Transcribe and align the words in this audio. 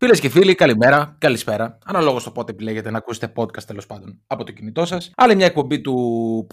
Φίλες 0.00 0.20
και 0.20 0.28
φίλοι, 0.28 0.54
καλημέρα, 0.54 1.16
καλησπέρα. 1.18 1.78
Αναλόγως 1.84 2.24
το 2.24 2.30
πότε 2.30 2.52
επιλέγετε 2.52 2.90
να 2.90 2.98
ακούσετε 2.98 3.32
podcast 3.36 3.62
τέλος 3.66 3.86
πάντων 3.86 4.20
από 4.26 4.44
το 4.44 4.52
κινητό 4.52 4.86
σας. 4.86 5.10
Άλλη 5.16 5.36
μια 5.36 5.46
εκπομπή 5.46 5.80
του 5.80 5.94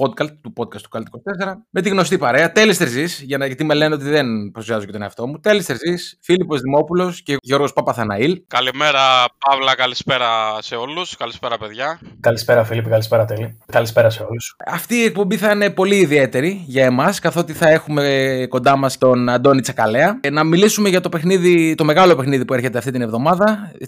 podcast, 0.02 0.30
του 0.42 0.54
podcast 0.58 0.82
του 0.82 0.90
Κάλτ 0.90 1.08
24. 1.08 1.66
Με 1.70 1.82
τη 1.82 1.90
γνωστή 1.90 2.18
παρέα, 2.18 2.52
Τέλη 2.52 2.76
Τερζή, 2.76 3.06
για 3.22 3.38
να, 3.38 3.46
γιατί 3.46 3.64
με 3.64 3.74
λένε 3.74 3.94
ότι 3.94 4.04
δεν 4.04 4.28
παρουσιάζω 4.54 4.86
και 4.86 4.92
τον 4.92 5.02
εαυτό 5.02 5.28
μου. 5.28 5.40
Τέλη 5.40 5.64
Τερζή, 5.64 5.96
Φίλιππος 6.22 6.62
Δημόπουλος 6.62 7.22
και 7.24 7.36
Γιώργος 7.42 7.74
Παπαθαναήλ. 7.74 8.42
Καλημέρα, 8.48 9.00
Παύλα, 9.50 9.76
καλησπέρα 9.76 10.28
σε 10.60 10.76
όλους. 10.76 11.18
Καλησπέρα, 11.18 11.58
παιδιά. 11.58 12.00
Καλησπέρα, 12.20 12.64
Φίλιππ, 12.64 12.90
καλησπέρα, 12.90 13.26
Τέλη. 13.26 13.58
Καλησπέρα 13.72 14.10
σε 14.10 14.24
όλους. 14.30 14.56
Αυτή 14.66 14.96
η 14.96 15.04
εκπομπή 15.04 15.38
θα 15.38 15.52
είναι 15.52 15.70
πολύ 15.70 15.96
ιδιαίτερη 15.96 16.64
για 16.68 16.86
εμάς, 16.86 17.20
καθότι 17.20 17.54
θα 17.54 17.70
έχουμε 17.70 18.46
κοντά 18.50 18.76
μας 18.76 18.98
τον 18.98 19.30
Αντώνη 19.30 19.62
Τσακαλέα. 19.62 20.20
Ε, 20.22 20.30
Να 20.30 20.44
μιλήσουμε 20.44 20.90
για 20.90 21.02
το 21.02 21.10
παιχνίδι, 21.10 21.76
το 21.76 21.84
μεγάλο 21.84 22.16
παιχνίδι 22.16 22.46
που 22.46 22.54
έρχεται 22.54 22.78
αυτή 22.78 22.92
την 22.92 23.02
εβδομάδα. 23.02 23.34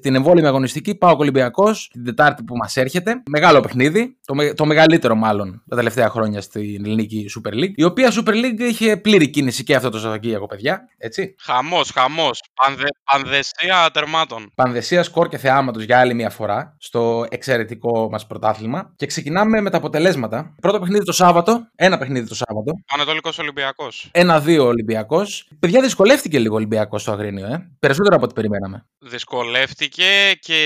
Την 0.02 0.16
εμβόλυμη 0.16 0.48
αγωνιστική, 0.48 0.96
Πάο 0.96 1.16
Ολυμπιακός, 1.18 1.90
την 1.92 2.04
Τετάρτη 2.04 2.44
που 2.44 2.56
μας 2.58 2.78
έρχεται. 2.78 3.22
Μεγάλο 3.30 3.60
παιχνίδι, 3.60 4.18
το, 4.26 4.36
με- 4.36 4.54
το 4.54 4.66
μεγαλύτερο 4.66 5.16
μάλλον 5.16 5.64
τα 5.70 5.76
τελευταία 5.76 6.10
χρόνια 6.10 6.42
στην 6.42 6.86
ελληνική 6.86 7.26
Super 7.38 7.54
League. 7.54 7.74
Η 7.76 7.84
οποία 7.84 8.12
Super 8.12 8.32
League 8.32 8.60
είχε 8.60 8.98
πλήρη 8.98 9.30
κίνηση 9.30 9.64
και 9.64 9.76
αυτό 9.76 9.90
το 9.90 10.00
Σαββατοκύριακο, 10.00 10.46
παιδιά. 10.46 10.82
Έτσι. 10.98 11.36
Χαμός, 11.40 11.92
χαμός. 11.92 12.44
Πανδε, 12.54 12.88
πανδεσία 13.12 13.90
τερμάτων. 13.94 14.52
Πανδεσία 14.56 15.04
σκορ 15.04 15.28
και 15.28 15.38
θεάματος 15.38 15.84
για 15.84 16.00
άλλη 16.00 16.14
μια 16.14 16.30
φορά 16.30 16.76
στο 16.80 17.26
εξαιρετικό 17.30 18.10
μας 18.12 18.28
πρωτάθλημα. 18.28 18.94
Και 18.96 19.06
ξεκινάμε 19.06 19.62
με 19.62 19.70
τα 19.70 19.78
αποτελέσματα. 19.78 20.56
Πρώτο 20.62 20.80
παιχνίδι 20.80 21.06
το 21.06 21.12
Σάββατο. 21.12 21.68
Ένα 21.76 21.98
παιχνίδι 21.98 22.28
το 22.28 22.36
Σάββατο. 22.36 22.72
Ανατολικός 22.94 23.40
Ολυμπιακός. 23.40 24.10
Ένα-δύο 24.12 24.66
Ολυμπιακός. 24.66 25.50
Παιδιά, 25.60 25.82
δυσκολεύτηκε 25.82 26.40
λίγο 26.40 26.54
ο 26.54 26.58
Ολυμπιακός 26.58 27.02
στο 27.02 27.12
Αγρίνιο, 27.12 27.46
ε. 27.46 27.72
Περισσότερο 27.80 28.16
από 28.16 28.26
ό,τι 28.26 28.34
περιμέναμε. 28.34 28.86
Δυσκολεύτηκε 29.00 29.37
και 30.40 30.60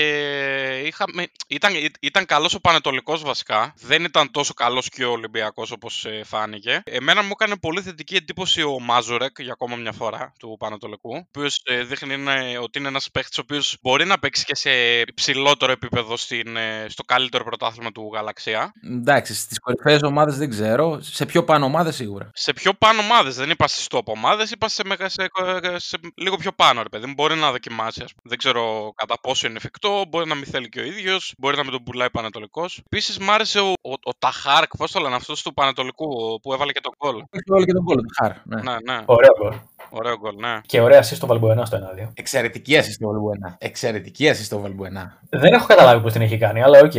είχαμε, 0.86 1.26
ήταν, 1.46 1.72
ήταν 2.00 2.26
καλός 2.26 2.54
ο 2.54 2.60
Πανετολικός 2.60 3.22
βασικά. 3.22 3.74
Δεν 3.80 4.04
ήταν 4.04 4.30
τόσο 4.30 4.54
καλός 4.54 4.88
και 4.88 5.04
ο 5.04 5.10
Ολυμπιακός 5.10 5.70
όπως 5.70 6.06
φάνηκε. 6.24 6.82
Εμένα 6.84 7.22
μου 7.22 7.30
έκανε 7.32 7.56
πολύ 7.56 7.80
θετική 7.82 8.16
εντύπωση 8.16 8.62
ο 8.62 8.80
Μάζουρεκ 8.80 9.40
για 9.40 9.52
ακόμα 9.52 9.76
μια 9.76 9.92
φορά 9.92 10.32
του 10.38 10.56
Πανετολικού. 10.58 11.14
Ο 11.14 11.24
οποίος 11.28 11.62
δείχνει 11.86 12.14
είναι- 12.14 12.58
ότι 12.62 12.78
είναι 12.78 12.88
ένας 12.88 13.10
παίχτη 13.12 13.40
ο 13.40 13.42
οποίος 13.44 13.76
μπορεί 13.82 14.04
να 14.04 14.18
παίξει 14.18 14.44
και 14.44 14.54
σε 14.54 15.00
υψηλότερο 15.00 15.72
επίπεδο 15.72 16.16
στην, 16.16 16.56
ε, 16.56 16.86
στο 16.88 17.02
καλύτερο 17.02 17.44
πρωτάθλημα 17.44 17.92
του 17.92 18.10
Γαλαξία. 18.14 18.72
Εντάξει, 18.84 19.34
στις 19.34 19.58
κορυφαίες 19.58 20.02
ομάδες 20.02 20.36
δεν 20.36 20.50
ξέρω. 20.50 20.98
Σε 21.02 21.26
πιο 21.26 21.44
πάνω 21.44 21.64
ομάδες 21.64 21.94
σίγουρα. 21.94 22.30
Σε 22.34 22.52
πιο 22.52 22.74
πάνω 22.74 23.00
ομάδες, 23.00 23.34
δεν 23.36 23.50
είπα 23.50 23.68
στις 23.68 23.86
top 23.90 24.04
ομάδες, 24.04 24.50
είπα 24.50 24.68
σε, 24.68 24.82
μεγα- 24.84 25.08
σε, 25.08 25.28
σε 25.76 25.98
λίγο 26.14 26.36
πιο 26.36 26.52
πάνω, 26.52 26.82
ρε 26.82 26.88
παιδί 26.88 27.06
μου. 27.06 27.12
Μπορεί 27.12 27.34
να 27.34 27.50
δοκιμάσει, 27.50 28.02
ας 28.02 28.10
πούμε. 28.14 28.22
Δεν 28.24 28.38
ξέρω 28.38 28.61
κατά 28.94 29.20
πόσο 29.20 29.46
είναι 29.46 29.56
εφικτό, 29.56 30.04
μπορεί 30.08 30.28
να 30.28 30.34
μην 30.34 30.44
θέλει 30.44 30.68
και 30.68 30.80
ο 30.80 30.84
ίδιος, 30.84 31.34
μπορεί 31.38 31.56
να 31.56 31.64
με 31.64 31.70
τον 31.70 31.82
πουλάει 31.82 32.10
Παναιτωλικός. 32.10 32.82
Επίσης, 32.86 33.18
μ' 33.18 33.30
άρεσε 33.30 33.60
ο, 33.60 33.72
ο, 33.82 33.92
ο 33.92 34.12
Ταχάρκ, 34.18 34.76
πώς 34.76 34.92
το 34.92 35.00
λένε 35.00 35.14
αυτός 35.14 35.42
του 35.42 35.54
Παναιτωλικού 35.54 36.40
που 36.42 36.52
έβαλε 36.52 36.72
και 36.72 36.80
τον 36.80 36.92
γκολ. 36.98 37.22
Έχει 37.30 37.52
όλο 37.52 37.64
και 37.64 37.72
τον 37.72 37.84
κόλλο 37.84 38.00
του 38.00 38.14
Χάρ. 38.20 38.32
Ναι. 38.44 38.62
Ναι, 38.62 38.76
ναι, 38.84 39.02
Ωραίο 39.06 39.32
γκολ. 39.38 39.58
Ωραίο 39.92 40.18
γκολ, 40.18 40.34
ναι. 40.38 40.60
Και 40.66 40.80
ωραία 40.80 41.00
assist 41.00 41.14
στο 41.14 41.26
Βαλμπουενά 41.26 41.64
στο 41.64 41.78
1-2. 42.06 42.10
Εξαιρετική 42.14 42.76
assist 42.78 42.92
στο 42.92 43.06
Βαλμπουενά. 43.08 43.56
Εξαιρετική 43.58 44.28
assist 44.30 44.44
στο 44.44 44.60
Βαλμπουενά. 44.60 45.18
Δεν 45.28 45.52
έχω 45.52 45.66
καταλάβει 45.66 46.02
πώς 46.02 46.12
την 46.12 46.22
έχει 46.22 46.38
κάνει, 46.38 46.62
αλλά 46.62 46.78
οκ. 46.80 46.92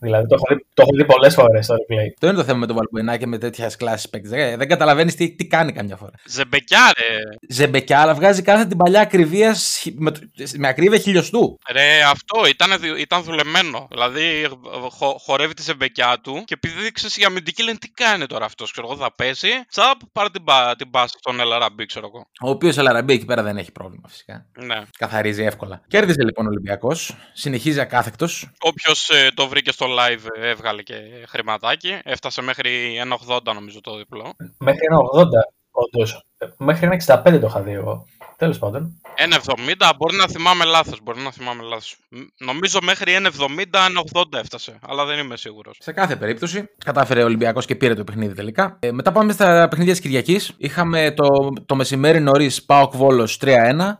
Δηλαδή 0.00 0.26
το 0.28 0.34
έχω 0.34 0.44
δει, 0.48 0.66
το 0.74 0.82
έχω 0.82 0.90
δει 0.96 1.04
πολλές 1.04 1.34
φορές 1.34 1.64
στο 1.64 1.74
replay. 1.74 2.12
Το 2.20 2.26
είναι 2.26 2.36
το 2.36 2.44
θέμα 2.44 2.58
με 2.58 2.66
τον 2.66 2.76
Βαλμπουενά 2.76 3.16
και 3.16 3.26
με 3.26 3.38
τέτοια 3.38 3.70
κλάσεις 3.78 4.08
παίκτες. 4.08 4.30
Δεν, 4.30 4.58
δεν 4.58 4.68
καταλαβαίνεις 4.68 5.14
τι, 5.14 5.34
τι 5.34 5.46
κάνει 5.46 5.72
καμιά 5.72 5.96
φορά. 5.96 6.12
Ζεμπεκιά, 6.26 6.92
ρε. 6.98 7.16
Ζεμπεκιά, 7.48 8.00
αλλά 8.00 8.14
βγάζει 8.14 8.42
κάθε 8.42 8.64
την 8.64 8.76
παλιά 8.76 9.00
ακριβία 9.00 9.54
σχ- 9.54 9.94
με, 9.96 10.10
το- 10.10 10.20
με 10.56 10.68
ακρίβεια 10.68 10.98
χιλιοστού. 10.98 11.58
Ρε, 11.72 12.02
αυτό 12.02 12.46
ήταν, 12.48 12.70
δου- 12.80 12.98
ήταν 12.98 13.22
δουλεμένο. 13.22 13.86
Δηλαδή, 13.90 14.48
χο, 14.90 15.16
χορεύει 15.18 15.54
τη 15.54 15.62
ζεμπεκιά 15.62 16.18
του 16.22 16.42
και 16.44 16.54
επειδή 16.54 16.92
ξέρεις 16.92 17.16
η 17.16 17.24
αμυντική 17.24 17.62
λένε 17.62 17.78
τι 17.78 17.88
κάνει 17.88 18.26
τώρα 18.26 18.44
αυτός, 18.44 18.70
ξέρω 18.72 18.86
εγώ, 18.90 18.96
θα 18.96 19.14
πέσει. 19.14 19.48
Τσαπ, 19.70 19.98
πάρε 20.12 20.28
την, 20.30 20.44
πα- 20.44 20.74
την 20.78 20.90
πάση 20.90 21.14
στον 21.18 21.40
Ελαραμπή, 21.40 21.86
ξέρω 21.86 22.06
εγώ. 22.14 22.26
Ο 22.40 22.50
οποίος 22.50 22.76
Ελαραμπή 22.76 23.12
εκεί 23.12 23.24
πέρα 23.24 23.42
δεν 23.42 23.56
έχει 23.56 23.72
πρόβλημα 23.72 24.08
φυσικά. 24.08 24.46
Ναι. 24.64 24.82
Καθαρίζει 24.98 25.42
εύκολα. 25.44 25.82
Κέρδισε 25.86 26.24
λοιπόν 26.24 26.44
ο 26.46 26.48
Ολυμπιακός. 26.48 27.16
Συνεχίζει 27.32 27.80
ακάθεκτος. 27.80 28.50
Όποιος 28.60 29.10
το 29.34 29.48
βρήκε 29.48 29.72
στο 29.72 29.86
live 29.86 30.40
ε, 30.40 30.48
έβγαλε 30.48 30.82
και 30.82 30.94
χρηματάκι. 31.28 31.98
Έφτασε 32.04 32.42
μέχρι 32.42 33.00
1,80 33.26 33.40
νομίζω 33.54 33.80
το 33.80 33.96
διπλό. 33.96 34.34
Μέχρι 34.58 34.80
ένα 34.90 34.98
80, 34.98 35.26
όντως. 35.70 36.22
Μέχρι 36.56 36.86
ένα 36.86 37.22
65 37.24 37.38
το 37.40 37.46
είχα 37.46 37.60
δει 37.60 37.72
εγώ. 37.72 38.06
Τέλος 38.36 38.58
πάντων. 38.58 39.00
1,70 39.16 39.90
μπορεί 39.96 40.16
να 40.16 40.26
θυμάμαι 40.28 40.64
λάθος. 40.64 41.00
Μπορεί 41.02 41.20
να 41.20 41.30
θυμάμαι 41.30 41.62
λάθος. 41.62 41.96
Νομίζω 42.38 42.78
μέχρι 42.82 43.12
1,70, 43.12 43.78
1,80 44.12 44.38
έφτασε. 44.38 44.78
Αλλά 44.88 45.04
δεν 45.04 45.18
είμαι 45.18 45.36
σίγουρος. 45.36 45.76
Σε 45.80 45.92
κάθε 45.92 46.16
περίπτωση 46.16 46.68
κατάφερε 46.84 47.22
ο 47.22 47.24
Ολυμπιακός 47.24 47.66
και 47.66 47.74
πήρε 47.74 47.94
το 47.94 48.04
παιχνίδι 48.04 48.34
τελικά. 48.34 48.76
Ε, 48.80 48.92
μετά 48.92 49.12
πάμε 49.12 49.32
στα 49.32 49.66
παιχνίδια 49.68 49.92
της 49.92 50.02
Κυριακής. 50.02 50.54
Είχαμε 50.56 51.10
το, 51.10 51.52
το 51.66 51.74
μεσημέρι 51.74 52.20
νωρίς 52.20 52.62
Πάοκ 52.62 52.96
Βόλος 52.96 53.38
3-1. 53.40 53.48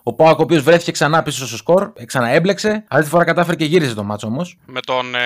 Ο 0.02 0.14
Πάοκ 0.14 0.38
ο 0.38 0.42
οποίος 0.42 0.62
βρέθηκε 0.62 0.92
ξανά 0.92 1.22
πίσω 1.22 1.46
στο 1.46 1.56
σκορ. 1.56 1.90
Ε, 1.94 2.04
ξαναέμπλεξε. 2.04 2.84
Αυτή 2.88 3.04
τη 3.04 3.10
φορά 3.10 3.24
κατάφερε 3.24 3.56
και 3.56 3.64
γύρισε 3.64 3.94
το 3.94 4.04
μάτσο 4.04 4.26
όμως. 4.26 4.58
Με 4.66 4.80
τον, 4.80 5.14
ε, 5.14 5.18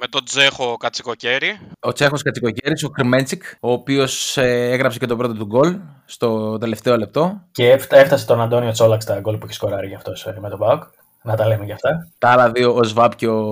με 0.00 0.06
τον 0.08 0.24
Τζέχο 0.24 0.76
Κατσικοκέρι. 0.76 1.60
Ο 1.80 1.92
Τσέχος 1.92 2.22
Κατσικοκέρης, 2.22 2.84
ο 2.84 2.88
Κρμέντσικ, 2.88 3.42
ο 3.60 3.72
οποίος 3.72 4.36
έγραψε 4.36 4.98
και 4.98 5.06
το 5.06 5.16
πρώτο 5.16 5.34
του 5.34 5.46
γκολ 5.46 5.78
στο 6.14 6.58
τελευταίο 6.58 6.96
λεπτό. 6.96 7.40
Και 7.52 7.70
έφτα- 7.70 7.96
έφτασε 7.96 8.26
τον 8.26 8.40
Αντώνιο 8.40 8.70
Τσόλαξ 8.70 9.04
τα 9.04 9.20
γκολ 9.20 9.36
που 9.36 9.44
έχει 9.44 9.54
σκοράρει 9.54 9.86
γι' 9.86 9.94
αυτό 9.94 10.12
με 10.40 10.48
τον 10.48 10.58
Πάοκ. 10.58 10.82
Να 11.22 11.36
τα 11.36 11.46
λέμε 11.46 11.64
γι' 11.64 11.72
αυτά. 11.72 12.08
Τα 12.18 12.28
άλλα 12.28 12.50
δύο, 12.50 12.74
ο 12.74 12.84
Σβάπ 12.84 13.14
και 13.14 13.28
ο, 13.28 13.42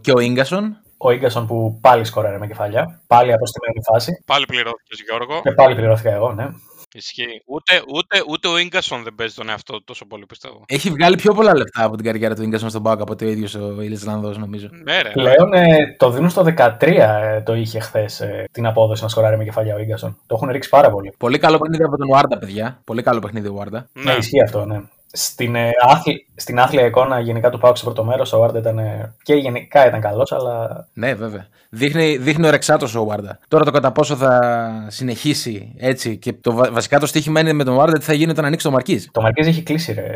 και 0.00 0.12
ο 0.12 0.18
Ίγκασον. 0.18 0.76
Ο 0.96 1.12
γκασον 1.14 1.46
που 1.46 1.78
πάλι 1.80 2.04
σκοράρει 2.04 2.38
με 2.38 2.46
κεφαλιά. 2.46 3.00
Πάλι 3.06 3.32
αποστημένη 3.32 3.80
φάση. 3.92 4.22
Πάλι 4.26 4.46
πληρώθηκε 4.46 4.94
Γιώργο. 5.08 5.40
Και 5.42 5.52
πάλι 5.52 5.74
πληρώθηκα 5.74 6.10
εγώ, 6.12 6.32
ναι. 6.32 6.46
Ισχύει. 6.94 7.42
Ούτε, 7.46 7.82
ούτε, 7.94 8.22
ούτε 8.28 8.48
ο 8.48 8.52
γκασον 8.66 9.02
δεν 9.02 9.14
παίζει 9.14 9.34
τον 9.34 9.48
εαυτό 9.48 9.72
του 9.72 9.84
τόσο 9.84 10.06
πολύ 10.06 10.26
πιστεύω. 10.26 10.64
Έχει 10.66 10.90
βγάλει 10.90 11.16
πιο 11.16 11.34
πολλά 11.34 11.56
λεφτά 11.56 11.84
από 11.84 11.96
την 11.96 12.04
καριέρα 12.04 12.34
του 12.34 12.42
Ίγκασον 12.42 12.70
στον 12.70 12.82
Πάοκ 12.82 13.00
από 13.00 13.12
ότι 13.12 13.24
ο 13.24 13.28
ίδιος 13.28 13.54
ο 13.54 13.80
Ισλανδό, 13.82 14.30
νομίζω. 14.38 14.68
Ναι, 14.84 15.02
ρε. 15.02 15.10
Πλέον 15.10 15.52
ε, 15.52 15.94
το 15.98 16.10
δίνουν 16.10 16.30
στο 16.30 16.44
13 16.56 16.82
ε, 16.82 17.40
το 17.42 17.54
είχε 17.54 17.78
χθες 17.80 18.22
την 18.52 18.66
απόδοση 18.66 19.02
να 19.02 19.08
σκοράρει 19.08 19.36
με 19.36 19.44
κεφαλιά 19.44 19.74
ο 19.74 19.82
γκασον. 19.84 20.18
Το 20.26 20.34
έχουν 20.34 20.50
ρίξει 20.50 20.68
πάρα 20.68 20.90
πολύ. 20.90 21.14
Πολύ 21.18 21.38
καλό 21.38 21.58
παιχνίδι 21.58 21.82
από 21.82 21.96
τον 21.96 22.08
Βάρντα, 22.08 22.38
παιδιά. 22.38 22.80
Πολύ 22.84 23.02
καλό 23.02 23.18
παιχνίδι 23.20 23.48
ο 23.48 23.52
Βάρντα. 23.54 23.88
Ναι, 23.92 24.12
Ναι. 24.12 24.18
ισχύει 24.18 24.42
αυτό, 24.42 24.64
ναι. 24.64 24.80
Στην, 25.12 25.54
ε, 25.54 25.70
άθλη, 25.88 26.26
στην 26.34 26.60
άθλια 26.60 26.86
εικόνα 26.86 27.20
γενικά 27.20 27.50
του 27.50 27.58
Πάουκ 27.58 27.76
στο 27.76 27.84
πρώτο 27.86 28.04
μέρος, 28.04 28.32
ο 28.32 28.38
Βάρντα 28.38 28.58
ήταν. 28.58 28.78
ε, 28.78 29.14
και 29.22 29.34
γενικά 29.34 29.86
ήταν 29.86 30.00
καλός, 30.00 30.32
αλλά 30.32 30.86
Ναι, 30.92 31.14
βέβαια. 31.14 31.46
Δείχνει, 31.74 32.16
δείχνει 32.16 32.46
ο 32.46 32.50
Ρεξάτος 32.50 32.94
ο 32.94 33.04
Βάρντα. 33.04 33.38
Τώρα 33.48 33.64
το 33.64 33.70
κατά 33.70 33.92
πόσο 33.92 34.16
θα 34.16 34.40
συνεχίσει 34.88 35.72
έτσι 35.78 36.16
και 36.16 36.32
το, 36.32 36.52
βα- 36.52 36.72
βασικά 36.72 36.98
το 36.98 37.06
στοίχημα 37.06 37.40
είναι 37.40 37.52
με 37.52 37.64
τον 37.64 37.74
Βάρντα 37.74 37.98
τι 37.98 38.04
θα 38.04 38.12
γίνει 38.12 38.30
όταν 38.30 38.44
ανοίξει 38.44 38.66
το 38.66 38.72
Μαρκίζ. 38.72 39.04
το 39.12 39.20
Μαρκίζ 39.20 39.46
έχει 39.46 39.62
κλείσει, 39.62 39.92
ρε. 39.92 40.14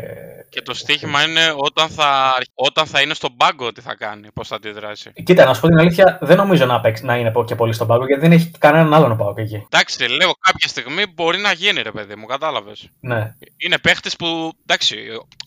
Και 0.49 0.61
το 0.61 0.73
στοίχημα 0.73 1.21
είναι 1.23 1.41
όταν 1.55 1.89
θα, 1.89 2.33
όταν 2.53 2.85
θα 2.85 3.01
είναι 3.01 3.13
στον 3.13 3.35
πάγκο 3.37 3.71
τι 3.71 3.81
θα 3.81 3.95
κάνει, 3.95 4.27
πώς 4.33 4.47
θα 4.47 4.55
αντιδράσει. 4.55 5.11
Κοίτα, 5.23 5.45
να 5.45 5.53
σου 5.53 5.61
πω 5.61 5.67
την 5.67 5.79
αλήθεια, 5.79 6.17
δεν 6.21 6.37
νομίζω 6.37 6.65
να, 6.65 6.81
παίξει, 6.81 7.05
να 7.05 7.15
είναι 7.17 7.31
και 7.45 7.55
πολύ 7.55 7.73
στον 7.73 7.87
πάγκο 7.87 8.05
γιατί 8.05 8.21
δεν 8.21 8.31
έχει 8.31 8.51
κανέναν 8.59 8.93
άλλον 8.93 9.11
ο 9.11 9.15
Πάουκ 9.15 9.37
εκεί. 9.37 9.65
Εντάξει, 9.69 10.07
λέω 10.09 10.31
κάποια 10.39 10.67
στιγμή 10.67 11.03
μπορεί 11.13 11.37
να 11.37 11.51
γίνει, 11.51 11.81
ρε 11.81 11.91
παιδί 11.91 12.15
μου, 12.15 12.25
κατάλαβες. 12.25 12.89
Ναι. 12.99 13.33
Είναι 13.57 13.77
παίχτης 13.77 14.15
που, 14.15 14.51
εντάξει, 14.65 14.86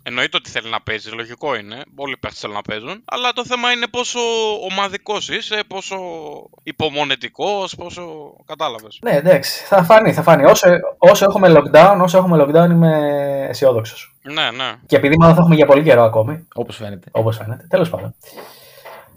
εννοείται 0.02 0.36
ότι 0.36 0.50
θέλει 0.50 0.70
να 0.70 0.80
παίζεις, 0.80 1.12
λογικό 1.12 1.54
είναι. 1.54 1.82
Όλοι 1.96 2.12
οι 2.12 2.16
παίχτες 2.16 2.40
θέλουν 2.40 2.54
να 2.56 2.62
παίζουν. 2.62 3.02
Αλλά 3.04 3.32
το 3.32 3.44
θέμα 3.44 3.72
είναι 3.72 3.86
πόσο 3.86 4.20
ομαδικός 4.70 5.28
είσαι, 5.28 5.60
πόσο 5.66 5.96
υπομονετικός, 6.62 7.74
πόσο. 7.74 8.34
Κατάλαβες. 8.46 8.98
Ναι, 9.02 9.10
εντάξει, 9.10 9.64
θα 9.64 9.82
φανεί, 9.84 10.12
θα 10.12 10.22
φανεί. 10.22 10.44
Όσο, 10.44 10.66
όσο 10.98 11.24
έχουμε 11.24 11.52
lockdown, 11.56 11.98
όσο 12.02 12.18
έχουμε 12.18 12.44
lockdown 12.44 12.70
είμαι 12.70 13.46
αισιόδοξος. 13.48 14.14
Ναι, 14.22 14.50
ναι. 14.50 14.72
Και 14.86 14.96
επειδή 14.96 15.16
μάλλον 15.18 15.34
θα 15.34 15.40
έχουμε 15.40 15.56
για 15.56 15.66
πολύ 15.66 15.82
καιρό 15.82 16.02
ακόμη, 16.02 16.46
Όπως 16.54 16.76
φαίνεται. 16.76 17.08
όπως 17.12 17.36
φαίνεται. 17.36 17.66
Τέλος 17.68 17.90
πάντων. 17.90 18.14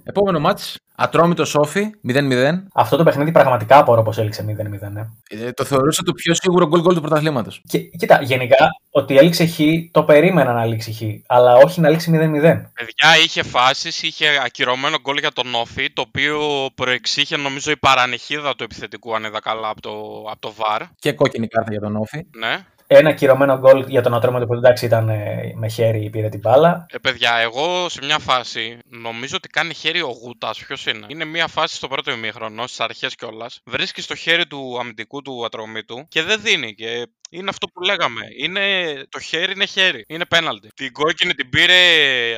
Επόμενο 0.03 0.39
μάτς, 0.39 0.77
Ατρόμητο 0.95 1.45
Σόφι, 1.45 1.89
0-0. 2.07 2.63
Αυτό 2.73 2.97
το 2.97 3.03
παιχνίδι 3.03 3.31
πραγματικά 3.31 3.77
απορώ 3.77 4.03
πώ 4.03 4.13
έληξε 4.17 4.45
0-0. 4.47 4.91
Ναι. 4.91 5.01
Ε, 5.29 5.51
το 5.51 5.63
θεωρούσα 5.63 6.03
το 6.03 6.11
πιο 6.11 6.33
σίγουρο 6.33 6.67
γκολ 6.67 6.81
γκολ 6.81 6.93
του 6.93 7.01
πρωταθλήματος. 7.01 7.61
Και, 7.67 7.79
κοίτα, 7.79 8.21
γενικά 8.21 8.67
ότι 8.91 9.17
έληξε 9.17 9.45
χ, 9.45 9.59
το 9.91 10.03
περίμενα 10.03 10.53
να 10.53 10.65
λήξει 10.65 10.93
χ, 10.93 11.01
αλλά 11.27 11.55
όχι 11.55 11.81
να 11.81 11.89
λήξει 11.89 12.11
0-0. 12.13 12.41
Παιδιά 12.73 13.17
είχε 13.23 13.43
φάσεις, 13.43 14.03
είχε 14.03 14.25
ακυρωμένο 14.45 14.99
γκολ 15.01 15.17
για 15.17 15.31
τον 15.31 15.55
Όφη, 15.55 15.93
το 15.93 16.03
οποίο 16.07 16.39
προεξήχε 16.75 17.37
νομίζω 17.37 17.71
η 17.71 17.77
παρανυχίδα 17.77 18.55
του 18.55 18.63
επιθετικού, 18.63 19.15
αν 19.15 19.23
είδα 19.23 19.39
καλά 19.39 19.69
από 19.69 19.81
το, 19.81 19.91
από 20.31 20.39
το 20.39 20.53
VAR. 20.57 20.81
Και 20.99 21.13
κόκκινη 21.13 21.47
κάρτα 21.47 21.71
για 21.71 21.81
τον 21.81 21.95
Όφη. 21.95 22.25
Ναι. 22.37 22.65
Ένα 22.95 23.13
κυρωμένο 23.13 23.57
γκολ 23.57 23.85
για 23.87 24.01
τον 24.01 24.13
Ατρόμητο 24.13 24.45
που 24.45 24.53
εντάξει 24.53 24.85
ήταν 24.85 25.09
ε, 25.09 25.53
με 25.55 25.67
χέρι, 25.67 26.09
πήρε 26.09 26.29
την 26.29 26.39
μπάλα. 26.39 26.85
Ε, 26.89 26.97
παιδιά, 26.97 27.35
εγώ 27.35 27.89
σε 27.89 27.99
μια 28.03 28.19
φάση 28.19 28.77
νομίζω 28.85 29.35
ότι 29.35 29.47
κάνει 29.47 29.73
χέρι 29.73 30.01
ο 30.01 30.17
Γούτας. 30.21 30.57
Ποιος 30.65 30.85
είναι. 30.85 31.05
Είναι 31.09 31.25
μια 31.25 31.47
φάση 31.47 31.75
στο 31.75 31.87
πρώτο 31.87 32.11
ημίχρονο, 32.11 32.67
στις 32.67 32.79
αρχές 32.79 33.15
κιόλας. 33.15 33.59
Βρίσκει 33.65 34.01
στο 34.01 34.15
χέρι 34.15 34.47
του 34.47 34.77
αμυντικού 34.79 35.21
του 35.21 35.45
ατρωμίτου 35.45 36.05
και 36.07 36.23
δεν 36.23 36.41
δίνει. 36.41 36.73
Και 36.73 37.07
είναι 37.33 37.49
αυτό 37.49 37.67
που 37.67 37.81
λέγαμε. 37.81 38.21
Είναι, 38.37 38.61
το 39.09 39.19
χέρι 39.19 39.51
είναι 39.51 39.65
χέρι. 39.65 40.03
Είναι 40.07 40.25
πέναλτι. 40.25 40.69
Την 40.75 40.91
κόκκινη 40.91 41.33
την 41.33 41.49
πήρε 41.49 41.73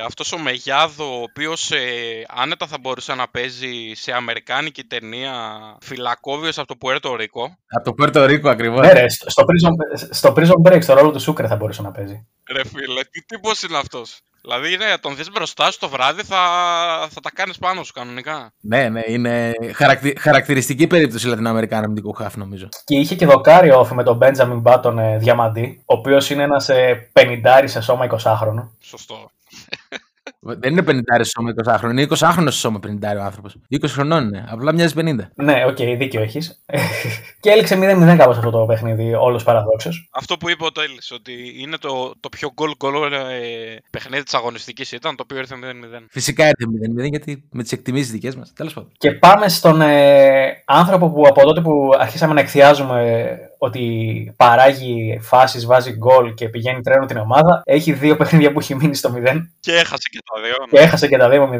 αυτός 0.04 0.32
ο 0.32 0.38
Μεγιάδο, 0.38 1.18
ο 1.18 1.22
οποίος 1.22 1.70
ε, 1.70 2.24
άνετα 2.28 2.66
θα 2.66 2.78
μπορούσε 2.80 3.14
να 3.14 3.28
παίζει 3.28 3.92
σε 3.94 4.12
αμερικάνικη 4.12 4.84
ταινία 4.84 5.32
φυλακόβιος 5.80 6.58
από 6.58 6.66
το 6.66 6.76
Πουέρτο 6.76 7.16
Ρίκο. 7.16 7.56
Από 7.66 7.84
το 7.84 7.92
Πουέρτο 7.92 8.26
Ρίκο 8.26 8.48
ακριβώς. 8.48 8.86
Ναι, 8.86 8.92
ρε, 8.92 9.08
στο, 9.08 9.30
στο, 9.30 9.42
prison, 9.42 10.06
στο 10.10 10.34
Prison 10.36 10.72
Break, 10.72 10.82
στο 10.82 10.94
ρόλο 10.94 11.10
του 11.10 11.20
Σούκρε 11.20 11.46
θα 11.46 11.56
μπορούσε 11.56 11.82
να 11.82 11.90
παίζει. 11.90 12.26
Ρε 12.52 12.64
φίλε, 12.64 13.04
τι 13.04 13.24
τύπος 13.24 13.62
είναι 13.62 13.78
αυτός; 13.78 14.20
Δηλαδή, 14.46 14.72
είναι, 14.72 14.84
τον 15.00 15.16
δεις 15.16 15.30
μπροστά 15.30 15.70
σου 15.70 15.78
το 15.78 15.88
βράδυ, 15.88 16.22
θα, 16.22 16.36
θα 17.10 17.20
τα 17.20 17.30
κάνεις 17.34 17.58
πάνω 17.58 17.82
σου 17.82 17.92
κανονικά. 17.92 18.52
Ναι, 18.60 18.88
ναι, 18.88 19.00
είναι 19.06 19.52
χαρακτη... 19.74 20.16
χαρακτηριστική 20.18 20.86
περίπτωση 20.86 21.26
Λατινοαμερικάνου 21.26 21.84
αμυντικού 21.84 22.12
χάφ, 22.12 22.36
νομίζω. 22.36 22.68
Και 22.84 22.96
είχε 22.96 23.14
και 23.14 23.26
δοκάρι 23.26 23.70
όφη 23.70 23.94
με 23.94 24.02
τον 24.02 24.16
Μπέντζαμιν 24.16 24.60
Μπάτον 24.60 24.98
ε, 24.98 25.18
Διαμαντή, 25.18 25.82
ο 25.86 25.94
οποίος 25.94 26.30
είναι 26.30 26.42
ένας 26.42 26.68
ε, 26.68 27.10
50 27.12 27.22
σε 27.64 27.80
σώμα 27.80 28.06
20χρονο. 28.10 28.68
Σωστό. 28.80 29.30
Δεν 30.40 30.72
είναι 30.72 30.84
50 30.86 31.00
σε 31.16 31.24
σώμα 31.24 31.54
20χρονο, 31.64 31.90
είναι 31.90 32.06
20χρονο 32.10 32.46
σε 32.50 32.58
σώμα 32.58 32.78
50 32.86 33.16
ο 33.18 33.22
άνθρωπος. 33.22 33.56
20 33.70 33.84
χρονών 33.86 34.24
είναι, 34.24 34.44
απλά 34.48 34.72
μοιάζει 34.72 34.94
50. 34.96 35.16
Ναι, 35.34 35.64
ok, 35.66 35.76
okay, 35.78 35.94
δίκιο 35.98 36.22
έχεις. 36.22 36.64
και 37.40 37.50
έληξε 37.50 37.78
0-0 37.78 38.16
κάπως 38.18 38.36
αυτό 38.36 38.50
το 38.50 38.66
παιχνίδι, 38.66 39.14
όλως 39.14 39.44
παραδόξως. 39.44 40.08
Αυτό 40.12 40.36
που 40.36 40.50
είπε 40.50 40.64
ο 40.64 40.72
Τέλης, 40.72 41.10
ότι 41.12 41.32
είναι 41.58 41.76
το, 41.76 42.12
το 42.20 42.28
πιο 42.28 42.52
γκολ 42.54 42.72
γκολ 42.76 43.12
ε, 43.12 43.18
παιχνίδι 43.90 44.22
της 44.22 44.34
αγωνιστικής 44.34 44.92
ήταν, 44.92 45.16
το 45.16 45.22
οποίο 45.22 45.38
ήρθε 45.38 45.54
0-0. 45.54 46.04
Φυσικά 46.10 46.44
ήρθε 46.44 47.04
0-0 47.04 47.08
γιατί 47.08 47.48
με 47.50 47.62
τις 47.62 47.72
εκτιμήσεις 47.72 48.10
δικές 48.10 48.36
μας. 48.36 48.52
Τέλος 48.52 48.72
πάντων. 48.72 48.92
Και 48.98 49.12
πάμε 49.12 49.48
στον 49.48 49.80
ε, 49.80 50.62
άνθρωπο 50.64 51.10
που 51.10 51.26
από 51.26 51.42
τότε 51.42 51.60
που 51.60 51.90
αρχίσαμε 51.98 52.34
να 52.34 52.40
εκθιάζουμε 52.40 53.38
ότι 53.58 54.34
παράγει 54.36 55.18
φάσεις, 55.22 55.66
βάζει 55.66 55.92
γκολ 55.92 56.34
και 56.34 56.48
πηγαίνει 56.48 56.80
τρένο 56.82 57.06
την 57.06 57.16
ομάδα. 57.16 57.62
Έχει 57.64 57.92
δύο 57.92 58.16
παιχνίδια 58.16 58.52
που 58.52 58.58
έχει 58.58 58.74
μείνει 58.74 58.94
στο 58.94 59.14
0. 59.16 59.48
Και 59.60 59.72
έχασε 59.72 60.08
και 60.10 60.18
τα 60.34 60.42
δύο. 60.42 60.66
Και 60.70 60.78
έχασε 60.78 61.08
και 61.08 61.16
τα 61.16 61.28
δύο 61.28 61.50
0-1. 61.52 61.58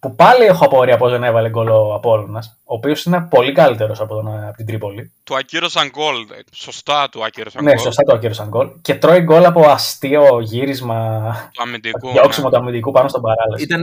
Που 0.00 0.14
πάλι 0.14 0.44
έχω 0.44 0.64
απορία 0.64 0.96
πώς 0.96 1.10
δεν 1.10 1.24
έβαλε 1.24 1.48
γκολ 1.48 1.68
ο 1.68 1.94
Απόλυνα. 1.94 2.42
Ο 2.64 2.74
οποίος 2.74 3.04
είναι 3.04 3.26
πολύ 3.30 3.52
καλύτερος 3.52 4.00
από, 4.00 4.14
τον, 4.14 4.28
από 4.28 4.56
την 4.56 4.66
Τρίπολη. 4.66 5.12
Του 5.24 5.36
ακύρωσαν 5.36 5.90
γκολ. 5.90 6.14
Σωστά 6.52 7.08
του 7.08 7.24
ακύρωσαν 7.24 7.62
γκολ. 7.62 7.72
Ναι, 7.72 7.78
σωστά 7.78 8.02
του 8.02 8.14
ακύρωσαν 8.14 8.48
γκολ. 8.48 8.68
Και 8.82 8.94
τρώει 8.94 9.20
γκολ 9.20 9.44
από 9.44 9.68
αστείο 9.68 10.40
γύρισμα. 10.40 11.50
Του 11.52 11.62
αμυντικού. 11.62 12.10
Διώξιμο 12.10 12.48
ναι. 12.48 12.56
του 12.56 12.60
αμυντικού 12.62 12.92
πάνω 12.92 13.08
στον 13.08 13.22
παράλληλο. 13.22 13.56
Ήταν 13.58 13.82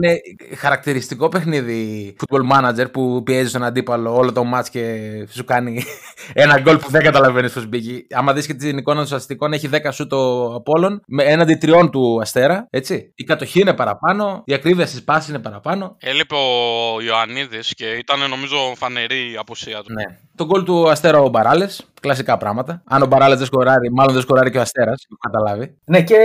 χαρακτηριστικό 0.57 1.29
παιχνίδι 1.29 2.15
football 2.19 2.57
manager 2.57 2.91
που 2.91 3.23
πιέζει 3.23 3.51
τον 3.51 3.63
αντίπαλο 3.63 4.15
όλο 4.15 4.31
το 4.31 4.43
match 4.55 4.65
και 4.71 4.97
σου 5.29 5.45
κάνει 5.45 5.83
ένα 6.33 6.59
γκολ 6.59 6.77
που 6.77 6.89
δεν 6.89 7.03
καταλαβαίνεις 7.03 7.52
πώ 7.53 7.61
μπήκε. 7.61 8.05
Άμα 8.11 8.33
δεις 8.33 8.45
και 8.47 8.53
την 8.53 8.77
εικόνα 8.77 8.97
των 8.97 9.07
στατιστικών, 9.07 9.53
έχει 9.53 9.69
10 9.71 9.77
σου 9.91 10.07
το 10.07 10.45
Απόλων 10.55 11.01
με 11.07 11.23
έναντι 11.23 11.55
τριών 11.55 11.91
του 11.91 12.19
Αστέρα. 12.21 12.67
Έτσι. 12.69 13.13
Η 13.15 13.23
κατοχή 13.23 13.59
είναι 13.59 13.73
παραπάνω, 13.73 14.43
η 14.45 14.53
ακρίβεια 14.53 14.85
στις 14.85 15.03
πάσει 15.03 15.31
είναι 15.31 15.39
παραπάνω. 15.39 15.95
Έλειπε 15.99 16.35
ο 16.35 17.01
Ιωαννίδης 17.01 17.73
και 17.73 17.85
ήταν 17.85 18.29
νομίζω 18.29 18.57
φανερή 18.75 19.31
η 19.31 19.37
απουσία 19.37 19.81
του. 19.81 19.93
Ναι. 19.93 20.03
Το 20.35 20.45
γκολ 20.45 20.63
του 20.63 20.89
Αστέρα 20.89 21.19
ο 21.19 21.29
Μπαράλες. 21.29 21.92
Κλασικά 22.03 22.37
πράγματα. 22.37 22.81
Αν 22.85 23.01
ο 23.01 23.05
Μπαράλε 23.05 23.35
δεν 23.35 23.45
σκοράρει, 23.45 23.91
μάλλον 23.91 24.13
δεν 24.13 24.21
σκοράρει 24.21 24.51
και 24.51 24.57
ο 24.57 24.61
Αστέρας. 24.61 25.05
Έχω 25.05 25.17
καταλάβει. 25.19 25.77
Ναι, 25.85 26.01
και 26.01 26.15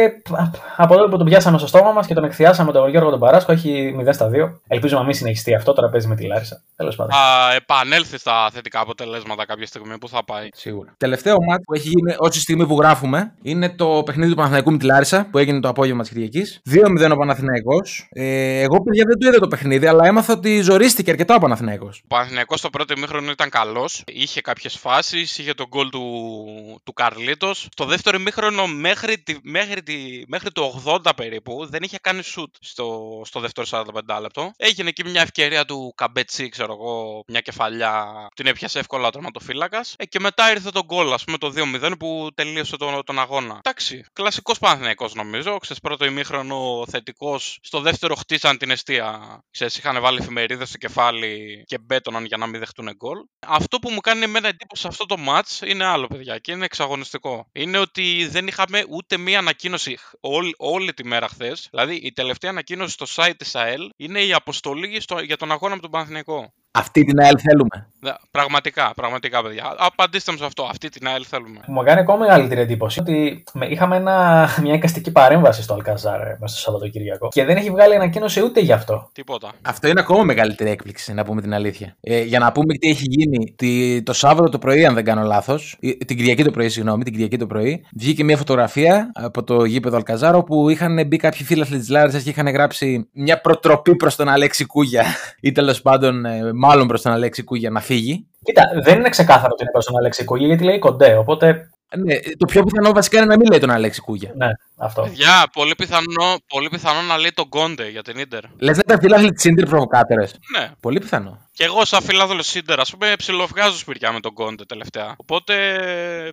από 0.76 0.94
εδώ 0.94 1.08
που 1.08 1.16
τον 1.16 1.26
πιάσαμε 1.26 1.58
στο 1.58 1.66
στόμα 1.66 1.92
μας 1.92 2.06
και 2.06 2.14
τον 2.14 2.24
εκθιάσαμε 2.24 2.72
τον 2.72 2.90
Γιώργο 2.90 3.10
τον 3.10 3.18
Παράσκο, 3.18 3.52
έχει 3.52 3.96
0 4.00 4.12
στα 4.12 4.28
2. 4.28 4.60
Ελπίζουμε 4.68 5.00
να 5.00 5.06
μην 5.06 5.14
συνεχιστεί 5.14 5.54
αυτό. 5.54 5.72
Τώρα 5.72 5.88
παίζει 5.88 6.06
με 6.06 6.14
τη 6.14 6.26
Λάρισα. 6.26 6.62
Τέλος 6.76 6.96
πάντων. 6.96 7.12
Θα 7.12 7.54
επανέλθει 7.56 8.18
στα 8.18 8.50
θετικά 8.52 8.80
αποτελέσματα 8.80 9.46
κάποια 9.46 9.66
στιγμή 9.66 9.98
που 9.98 10.08
θα 10.08 10.24
πάει. 10.24 10.48
Σίγουρα. 10.52 10.94
Τελευταίο 10.96 11.36
μάτι 11.48 11.62
που 11.62 11.74
έχει 11.74 11.88
γίνει 11.88 12.14
όση 12.18 12.40
στιγμή 12.40 12.66
που 12.66 12.78
γράφουμε 12.80 13.32
είναι 13.42 13.68
το 13.68 14.02
παιχνίδι 14.04 14.30
του 14.30 14.36
Παναθηναϊκού 14.36 14.70
με 14.70 14.78
τη 14.78 14.84
Λάρισα 14.84 15.26
που 15.30 15.38
έγινε 15.38 15.60
το 15.60 15.68
απόγευμα 15.68 16.02
της 16.02 16.10
Κυριακής. 16.10 16.60
2-0 16.70 17.10
ο 17.12 17.16
Παναθηναϊκός. 17.16 18.08
Ε, 18.12 18.60
εγώ 18.60 18.82
παιδιά 18.82 19.04
δεν 19.06 19.18
το 19.18 19.28
είδα 19.28 19.38
το 19.38 19.48
παιχνίδι, 19.48 19.86
αλλά 19.86 20.06
έμαθα 20.06 20.32
ότι 20.32 20.60
ζορίστηκε 20.60 21.10
αρκετά 21.10 21.34
ο 21.34 21.38
Παναθηναϊκός. 21.38 22.00
Ο 22.04 22.06
Παναθηναϊκός 22.08 22.58
στο 22.58 22.70
πρώτο 22.70 22.94
ημίχρονο 22.96 23.30
ήταν 23.30 23.48
καλός. 23.48 24.02
Είχε 24.06 24.40
κάποιες 24.40 24.76
φάσεις, 24.76 25.38
είχε 25.38 25.54
τον 25.54 25.67
γκολ 25.68 25.88
του, 25.90 26.80
του 26.84 26.92
Καρλίτος. 26.92 27.66
Στο 27.70 27.84
δεύτερο 27.84 28.18
ημίχρονο 28.18 28.66
μέχρι, 28.66 29.18
τη, 29.18 29.36
μέχρι, 29.42 29.82
τη, 29.82 30.22
μέχρι 30.26 30.52
το 30.52 30.82
80 30.84 31.10
περίπου 31.16 31.66
δεν 31.66 31.82
είχε 31.82 31.98
κάνει 32.00 32.22
σουτ 32.22 32.54
στο, 32.60 33.20
στο 33.24 33.40
δεύτερο 33.40 33.66
45 33.70 34.20
λεπτό. 34.20 34.52
Έγινε 34.56 34.88
εκεί 34.88 35.04
μια 35.04 35.22
ευκαιρία 35.22 35.64
του 35.64 35.92
Καμπετσί, 35.96 36.48
ξέρω 36.48 36.72
εγώ, 36.72 37.22
μια 37.26 37.40
κεφαλιά. 37.40 38.28
Την 38.34 38.46
έπιασε 38.46 38.78
εύκολα 38.78 39.06
ο 39.06 39.10
τερματοφύλακας. 39.10 39.94
Ε, 39.98 40.06
και 40.06 40.20
μετά 40.20 40.50
ήρθε 40.50 40.70
το 40.70 40.84
γκολ, 40.84 41.12
ας 41.12 41.24
πούμε, 41.24 41.38
το 41.38 41.52
2-0 41.56 41.92
που 41.98 42.28
τελείωσε 42.34 42.76
τον, 42.76 43.04
τον 43.04 43.18
αγώνα. 43.18 43.54
Εντάξει, 43.64 44.04
κλασικός 44.12 44.58
Παναθηναϊκός 44.58 45.14
νομίζω. 45.14 45.56
Ξέρεις, 45.58 45.82
πρώτο 45.82 46.04
ημίχρονο 46.04 46.84
θετικός. 46.90 47.58
Στο 47.62 47.80
δεύτερο 47.80 48.14
χτίσαν 48.14 48.58
την 48.58 48.70
αιστεία. 48.70 49.38
Ξέρεις, 49.50 49.76
είχαν 49.76 50.00
βάλει 50.00 50.18
εφημερίδες 50.20 50.68
στο 50.68 50.78
κεφάλι 50.78 51.62
και 51.66 51.78
μπέτοναν 51.78 52.24
για 52.24 52.36
να 52.36 52.46
μην 52.46 52.58
δεχτούν 52.60 52.92
γκολ. 52.96 53.18
Αυτό 53.46 53.78
που 53.78 53.90
μου 53.90 54.00
κάνει 54.00 54.22
εμένα 54.22 54.48
εντύπωση 54.48 54.82
σε 54.82 54.88
αυτό 54.88 55.06
το 55.06 55.16
match 55.28 55.57
είναι 55.66 55.84
άλλο, 55.84 56.06
παιδιά, 56.06 56.38
και 56.38 56.52
είναι 56.52 56.64
εξαγωνιστικό. 56.64 57.48
Είναι 57.52 57.78
ότι 57.78 58.26
δεν 58.30 58.46
είχαμε 58.46 58.84
ούτε 58.88 59.16
μία 59.16 59.38
ανακοίνωση 59.38 59.98
όλη, 60.20 60.54
όλη 60.56 60.94
τη 60.94 61.04
μέρα 61.04 61.28
χθες. 61.28 61.68
Δηλαδή, 61.70 61.94
η 61.94 62.12
τελευταία 62.12 62.50
ανακοίνωση 62.50 62.92
στο 62.92 63.06
site 63.14 63.34
της 63.36 63.54
ΑΕΛ 63.54 63.90
είναι 63.96 64.20
η 64.22 64.32
αποστολή 64.32 65.00
στο, 65.00 65.20
για 65.20 65.36
τον 65.36 65.52
αγώνα 65.52 65.74
με 65.74 65.80
τον 65.80 65.90
Παναθηναϊκό. 65.90 66.52
Αυτή 66.70 67.04
την 67.04 67.20
ΑΕΛ 67.20 67.38
θέλουμε. 67.42 67.88
Πραγματικά, 68.30 68.92
πραγματικά, 68.96 69.42
παιδιά. 69.42 69.74
Απαντήστε 69.78 70.32
μου 70.32 70.38
σε 70.38 70.44
αυτό. 70.44 70.68
Αυτή 70.70 70.88
την 70.88 71.06
ΑΕΛ 71.08 71.24
θέλουμε. 71.28 71.60
Μου 71.66 71.82
κάνει 71.82 72.00
ακόμα 72.00 72.18
μεγαλύτερη 72.18 72.60
εντύπωση 72.60 73.00
ότι 73.00 73.44
είχαμε 73.68 73.96
ένα, 73.96 74.48
μια 74.62 74.74
εικαστική 74.74 75.12
παρέμβαση 75.12 75.62
στο 75.62 75.74
Αλκαζάρ 75.74 76.20
μέσα 76.20 76.46
στο 76.46 76.58
Σαββατοκύριακο 76.58 77.28
και 77.28 77.44
δεν 77.44 77.56
έχει 77.56 77.70
βγάλει 77.70 77.94
ανακοίνωση 77.94 78.42
ούτε 78.42 78.60
γι' 78.60 78.72
αυτό. 78.72 79.08
Τίποτα. 79.12 79.52
Αυτό 79.62 79.88
είναι 79.88 80.00
ακόμα 80.00 80.22
μεγαλύτερη 80.22 80.70
έκπληξη, 80.70 81.14
να 81.14 81.24
πούμε 81.24 81.40
την 81.40 81.54
αλήθεια. 81.54 81.96
Ε, 82.00 82.22
για 82.22 82.38
να 82.38 82.52
πούμε 82.52 82.74
τι 82.74 82.88
έχει 82.88 83.04
γίνει. 83.06 83.54
Τη, 83.56 84.02
το 84.02 84.12
Σάββατο 84.12 84.48
το 84.48 84.58
πρωί, 84.58 84.84
αν 84.84 84.94
δεν 84.94 85.04
κάνω 85.04 85.22
λάθος, 85.22 85.76
την 86.06 86.16
Κυριακή 86.16 86.44
το 86.44 86.50
πρωί, 86.50 86.68
συγγνώμη, 86.68 87.02
την 87.04 87.12
Κυριακή 87.12 87.36
το 87.36 87.46
πρωί, 87.46 87.84
βγήκε 87.92 88.24
μια 88.24 88.36
φωτογραφία 88.36 89.10
από 89.14 89.44
το 89.44 89.64
γήπεδο 89.64 89.96
Αλκαζάρ 89.96 90.34
όπου 90.34 90.68
είχαν 90.68 91.06
μπει 91.06 91.16
κάποιοι 91.16 91.44
φίλαθλοι 91.44 91.78
της 91.78 91.88
Λάρισα 91.88 92.20
και 92.20 92.30
είχαν 92.30 92.48
γράψει 92.48 93.08
μια 93.12 93.40
προτροπή 93.40 93.96
προς 93.96 94.16
τον 94.16 94.28
Αλέξη 94.28 94.64
Κούγια 94.64 95.04
ή 95.40 95.52
τέλος 95.52 95.82
πάντων 95.82 96.24
ε, 96.24 96.52
μάλλον 96.58 96.86
προς 96.86 97.02
τον 97.02 97.12
Αλέξη 97.12 97.42
Κούγια 97.42 97.70
να 97.70 97.80
φύγει. 97.80 98.26
Κοίτα, 98.44 98.62
δεν 98.82 98.98
είναι 98.98 99.08
ξεκάθαρο 99.08 99.48
ότι 99.52 99.62
είναι 99.62 99.72
προς 99.72 99.84
τον 99.84 99.98
Αλέξη 99.98 100.24
Κούγια 100.24 100.46
γιατί 100.46 100.64
λέει 100.64 100.78
κοντέ. 100.78 101.16
Οπότε 101.16 101.70
ναι, 101.96 102.14
το 102.38 102.46
πιο 102.46 102.62
πιθανό 102.62 102.92
βασικά 102.92 103.18
είναι 103.18 103.26
να 103.26 103.36
μην 103.36 103.46
λέει 103.50 103.58
τον 103.58 103.70
Αλέξη 103.70 104.00
Κούγια. 104.00 104.32
Ναι, 104.36 104.50
αυτό. 104.76 105.02
Παιδιά, 105.02 105.50
πολύ 105.52 105.74
πιθανό, 105.74 106.36
πολύ 106.48 106.68
πιθανό 106.68 107.00
να 107.00 107.18
λέει 107.18 107.32
τον 107.34 107.48
Κόντε 107.48 107.88
για 107.88 108.02
την 108.02 108.28
Ίντερ. 108.28 108.42
Λες 108.58 108.76
να 108.76 108.82
τα 108.82 108.98
φίλαθλοι 108.98 109.32
της 109.32 109.52
Ίντερ 109.52 109.66
προβοκάτερες. 109.66 110.34
Ναι. 110.58 110.70
Πολύ 110.80 111.00
πιθανό. 111.00 111.47
Και 111.58 111.64
εγώ, 111.64 111.84
σαν 111.84 112.02
φίλαθλος 112.02 112.42
Ίντερ, 112.42 112.80
ας 112.80 112.90
πούμε, 112.90 113.14
ψιλοβγάζω 113.16 113.78
σπυριά 113.78 114.12
με 114.12 114.20
τον 114.20 114.32
Κόντε 114.32 114.64
τελευταία. 114.64 115.14
Οπότε, 115.16 115.54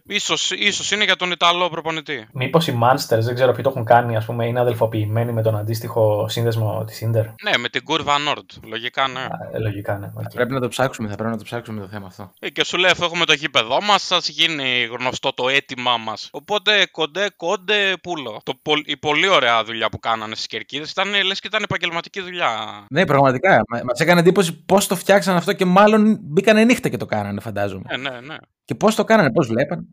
ίσως 0.07 0.51
ίσως 0.51 0.91
είναι 0.91 1.03
για 1.03 1.15
τον 1.15 1.31
Ιταλό 1.31 1.69
προπονητή. 1.69 2.27
Μήπως 2.33 2.67
οι 2.67 2.71
Monsters, 2.71 3.25
δεν 3.25 3.35
ξέρω 3.35 3.51
ποιοι 3.51 3.63
το 3.63 3.69
έχουν 3.69 3.85
κάνει, 3.85 4.15
ας 4.15 4.25
πούμε, 4.25 4.45
είναι 4.45 4.59
αδελφοποιημένοι 4.59 5.31
με 5.31 5.41
τον 5.41 5.57
αντίστοιχο 5.57 6.27
σύνδεσμο 6.29 6.83
της 6.87 6.95
Ίντερ. 6.95 7.23
Ναι, 7.23 7.57
με 7.57 7.69
την 7.69 7.83
κούρβα 7.83 8.17
Νόρντ. 8.17 8.49
Λογικά, 8.63 9.07
ναι. 9.07 9.19
Α, 9.19 9.29
ε, 9.53 9.59
λογικά, 9.59 9.97
ναι. 9.97 10.11
Okay. 10.17 10.33
Πρέπει 10.33 10.53
να 10.53 10.59
το 10.59 10.67
ψάξουμε, 10.67 11.09
θα 11.09 11.15
πρέπει 11.15 11.29
να 11.29 11.37
το 11.37 11.43
ψάξουμε 11.43 11.81
το 11.81 11.87
θέμα 11.87 12.07
αυτό. 12.07 12.31
Ε, 12.39 12.49
και 12.49 12.65
σου 12.65 12.77
λέει, 12.77 12.91
αφού 12.91 13.03
έχουμε 13.03 13.25
το 13.25 13.33
γήπεδό 13.33 13.81
μας, 13.81 14.03
ας 14.03 14.17
γίνει 14.17 14.89
γνωστό 14.99 15.33
το 15.33 15.49
αίτημά 15.49 15.97
μας. 15.97 16.29
Οπότε, 16.31 16.87
κοντέ, 16.91 17.29
κόντε, 17.37 17.93
πούλο. 18.03 18.41
Το, 18.43 18.53
η 18.85 18.97
πολύ 18.97 19.27
ωραία 19.27 19.63
δουλειά 19.63 19.89
που 19.89 19.99
κάνανε 19.99 20.35
στις 20.35 20.47
κερκίδες 20.47 20.91
ήταν 20.91 21.23
λες 21.23 21.39
και 21.39 21.47
ήταν 21.47 21.63
επαγγελματική 21.63 22.21
δουλειά. 22.21 22.85
Ναι, 22.89 23.05
πραγματικά. 23.05 23.61
Μα 23.69 23.91
έκανε 23.97 24.19
εντύπωση 24.19 24.53
πώς 24.53 24.87
το 24.87 24.95
φτιάξαν 25.15 25.35
αυτό 25.35 25.53
και 25.53 25.65
μάλλον 25.65 26.17
μπήκανε 26.21 26.63
νύχτα 26.63 26.89
και 26.89 26.97
το 26.97 27.05
κάνανε, 27.05 27.39
φαντάζομαι. 27.39 27.83
Ναι, 27.89 28.09
ναι, 28.09 28.19
ναι. 28.19 28.35
Και 28.65 28.75
πώς 28.75 28.95
το 28.95 29.03
κάνανε, 29.03 29.31
πώς 29.31 29.47
βλέπαν. 29.47 29.87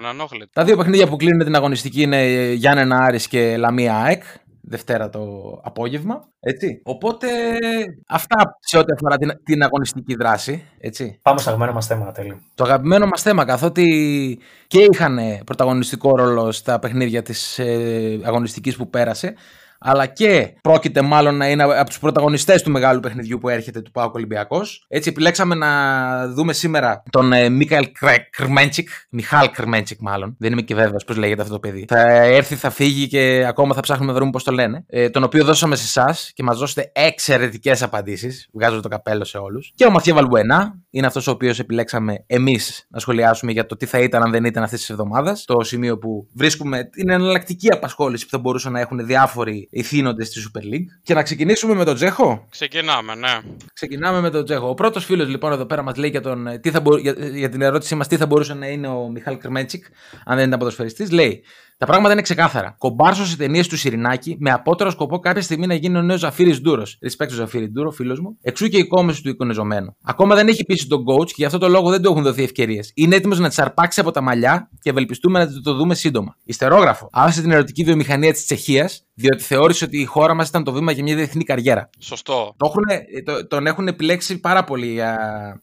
Ανανόχλητα. 0.00 0.50
Τα 0.52 0.64
δύο 0.64 0.76
παιχνίδια 0.76 1.08
που 1.08 1.16
κλείνουν 1.16 1.44
την 1.44 1.54
αγωνιστική 1.54 2.02
είναι 2.02 2.52
Γιάννενα 2.52 2.98
Άρης 2.98 3.28
και 3.28 3.56
Λαμία 3.56 3.96
ΑΕΚ. 3.96 4.22
Δευτέρα 4.70 5.08
το 5.08 5.20
απόγευμα. 5.62 6.28
Έτσι. 6.40 6.80
Οπότε 6.84 7.28
αυτά 8.08 8.58
σε 8.60 8.78
ό,τι 8.78 8.92
αφορά 8.92 9.16
την, 9.16 9.30
την 9.44 9.62
αγωνιστική 9.62 10.14
δράση. 10.14 10.64
Έτσι. 10.80 11.18
Πάμε 11.22 11.38
στο 11.38 11.48
αγαπημένο 11.48 11.74
μας 11.74 11.86
θέμα, 11.86 12.12
τέλειο. 12.12 12.38
Το 12.54 12.64
αγαπημένο 12.64 13.06
μας 13.06 13.22
θέμα, 13.22 13.44
καθότι 13.44 14.38
και 14.66 14.86
είχαν 14.90 15.18
πρωταγωνιστικό 15.44 16.16
ρόλο 16.16 16.52
στα 16.52 16.78
παιχνίδια 16.78 17.22
της 17.22 17.58
ε, 17.58 18.20
αγωνιστικής 18.24 18.76
που 18.76 18.90
πέρασε, 18.90 19.34
αλλά 19.78 20.06
και 20.06 20.52
πρόκειται 20.60 21.02
μάλλον 21.02 21.36
να 21.36 21.48
είναι 21.48 21.62
από 21.62 21.88
τους 21.88 21.98
πρωταγωνιστές 21.98 22.62
του 22.62 22.70
μεγάλου 22.70 23.00
παιχνιδιού 23.00 23.38
που 23.38 23.48
έρχεται 23.48 23.80
του 23.80 23.90
Πάουκ 23.90 24.14
Ολυμπιακός. 24.14 24.84
Έτσι, 24.88 25.08
επιλέξαμε 25.08 25.54
να 25.54 26.28
δούμε 26.28 26.52
σήμερα 26.52 27.02
τον 27.10 27.32
ε, 27.32 27.48
Μίκαελ 27.48 27.90
Κρμέντσικ. 28.30 28.88
Μιχάλ 29.10 29.50
Κρμέντσικ, 29.50 30.00
μάλλον. 30.00 30.36
Δεν 30.38 30.52
είμαι 30.52 30.62
και 30.62 30.74
βέβαιος 30.74 31.04
πώς 31.04 31.16
λέγεται 31.16 31.40
αυτό 31.42 31.52
το 31.52 31.60
παιδί. 31.60 31.84
Θα 31.88 32.00
έρθει, 32.10 32.54
θα 32.54 32.70
φύγει 32.70 33.06
και 33.06 33.44
ακόμα 33.46 33.74
θα 33.74 33.80
ψάχνουμε 33.80 34.10
να 34.10 34.16
βρούμε 34.16 34.30
πώς 34.30 34.44
το 34.44 34.52
λένε. 34.52 34.84
Ε, 34.86 35.10
τον 35.10 35.22
οποίο 35.22 35.44
δώσαμε 35.44 35.76
σε 35.76 35.84
εσάς 35.84 36.32
και 36.34 36.42
μας 36.42 36.58
δώσετε 36.58 36.92
εξαιρετικές 36.94 37.82
απαντήσεις. 37.82 38.48
Βγάζω 38.52 38.80
το 38.80 38.88
καπέλο 38.88 39.24
σε 39.24 39.38
όλους. 39.38 39.72
Και 39.74 39.84
ο 39.84 39.90
Μαθιέ 39.90 40.12
Βαλμπουενά 40.12 40.78
είναι 40.90 41.06
αυτός 41.06 41.26
ο 41.26 41.30
οποίος 41.30 41.58
επιλέξαμε 41.58 42.24
εμείς 42.26 42.86
να 42.88 42.98
σχολιάσουμε 42.98 43.52
για 43.52 43.66
το 43.66 43.76
τι 43.76 43.86
θα 43.86 43.98
ήταν 43.98 44.22
αν 44.22 44.30
δεν 44.30 44.44
ήταν 44.44 44.62
αυτής 44.62 44.78
της 44.78 44.90
εβδομάδας. 44.90 45.44
Το 45.44 45.62
σημείο 45.62 45.98
που 45.98 46.28
βρίσκουμε 46.34 46.84
την 46.84 47.10
εναλλακτική 47.10 47.72
απασχόληση 47.72 48.24
που 48.24 48.30
θα 48.30 48.38
μπορούσαν 48.38 48.72
να 48.72 48.80
έχουν 48.80 49.06
διάφοροι 49.06 49.67
ηθήνονται 49.70 50.24
στη 50.24 50.40
Super 50.46 50.74
League. 50.74 50.86
Και 51.02 51.14
να 51.14 51.22
ξεκινήσουμε 51.22 51.74
με 51.74 51.84
τον 51.84 51.94
Τζέχο. 51.94 52.46
Ξεκινάμε, 52.50 53.14
ναι. 53.14 53.40
Ξεκινάμε 53.72 54.20
με 54.20 54.30
τον 54.30 54.44
Τζέχο. 54.44 54.68
Ο 54.68 54.74
πρώτος 54.74 55.04
φίλος 55.04 55.28
λοιπόν 55.28 55.52
εδώ 55.52 55.66
πέρα 55.66 55.82
μας 55.82 55.96
λέει 55.96 56.10
για, 56.10 56.20
τον, 56.20 56.60
τι 56.60 56.70
θα 56.70 56.80
μπο... 56.80 56.96
για, 56.96 57.14
για, 57.18 57.48
την 57.48 57.62
ερώτησή 57.62 57.94
μας 57.94 58.08
τι 58.08 58.16
θα 58.16 58.26
μπορούσε 58.26 58.54
να 58.54 58.66
είναι 58.66 58.88
ο 58.88 59.08
Μιχάλ 59.08 59.38
Κρμέντσικ, 59.38 59.84
αν 60.24 60.36
δεν 60.36 60.46
ήταν 60.46 60.58
ποδοσφαιριστής. 60.58 61.14
Λέει 61.14 61.42
τα 61.78 61.86
πράγματα 61.86 62.12
είναι 62.12 62.22
ξεκάθαρα. 62.22 62.74
Κομπάρσος 62.78 63.26
σε 63.26 63.36
ταινίες 63.36 63.68
του 63.68 63.76
Σιρινάκη 63.76 64.36
με 64.40 64.50
απώτερο 64.50 64.90
σκοπό 64.90 65.18
κάποια 65.18 65.42
στιγμή 65.42 65.66
να 65.66 65.74
γίνει 65.74 65.98
ο 65.98 66.02
νέος 66.02 66.20
Ζαφείρης 66.20 66.60
Ντούρος. 66.60 66.98
Respect 67.06 67.28
ο 67.30 67.34
Ζαφείρη 67.34 67.70
Ντούρο, 67.70 67.90
φίλος 67.90 68.20
μου. 68.20 68.38
Εξού 68.42 68.68
και 68.68 68.78
η 68.78 68.86
κόμμωση 68.86 69.22
του 69.22 69.28
εικονιζομένου. 69.28 69.96
Ακόμα 70.02 70.34
δεν 70.34 70.48
έχει 70.48 70.64
πείσει 70.64 70.86
τον 70.86 71.04
coach 71.08 71.26
και 71.26 71.34
γι' 71.36 71.44
αυτό 71.44 71.58
το 71.58 71.68
λόγο 71.68 71.90
δεν 71.90 72.02
του 72.02 72.10
έχουν 72.10 72.22
δοθεί 72.22 72.42
ευκαιρίες. 72.42 72.92
Είναι 72.94 73.16
έτοιμος 73.16 73.38
να 73.38 73.48
τις 73.48 73.58
αρπάξει 73.58 74.00
από 74.00 74.10
τα 74.10 74.20
μαλλιά 74.20 74.70
και 74.80 74.90
ευελπιστούμε 74.90 75.38
να 75.38 75.60
το 75.60 75.74
δούμε 75.74 75.94
σύντομα. 75.94 76.36
Υστερόγραφο. 76.44 77.08
Άφησε 77.12 77.40
την 77.40 77.50
ερωτική 77.50 77.84
βιομηχανία 77.84 78.32
της 78.32 78.44
Τσεχίας 78.44 79.08
διότι 79.14 79.42
θεώρησε 79.42 79.84
ότι 79.84 80.00
η 80.00 80.04
χώρα 80.04 80.34
μας 80.34 80.48
ήταν 80.48 80.64
το 80.64 80.72
βήμα 80.72 80.92
για 80.92 81.02
μια 81.02 81.16
διεθνή 81.16 81.44
καριέρα. 81.44 81.90
Σωστό. 81.98 82.54
Το 82.56 82.66
έχουν, 82.66 82.84
το, 83.24 83.46
τον 83.46 83.66
έχουν 83.66 83.88
επιλέξει 83.88 84.38
πάρα 84.38 84.64
πολύ 84.64 84.86
για, 84.86 85.16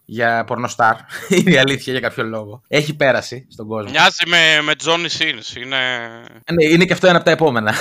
για 0.05 0.43
πορνοστάρ. 0.43 0.95
είναι 1.37 1.51
η 1.51 1.57
αλήθεια 1.57 1.93
για 1.93 2.01
κάποιο 2.01 2.23
λόγο. 2.23 2.61
Έχει 2.67 2.95
πέρασει 2.95 3.47
στον 3.49 3.67
κόσμο. 3.67 3.89
Μοιάζει 3.89 4.23
με, 4.27 4.61
με 4.63 4.73
Johnny 4.83 5.21
Sins. 5.21 5.63
Είναι... 5.63 5.77
Ναι, 6.53 6.65
είναι 6.65 6.85
και 6.85 6.93
αυτό 6.93 7.07
ένα 7.07 7.15
από 7.15 7.25
τα 7.25 7.31
επόμενα. 7.31 7.73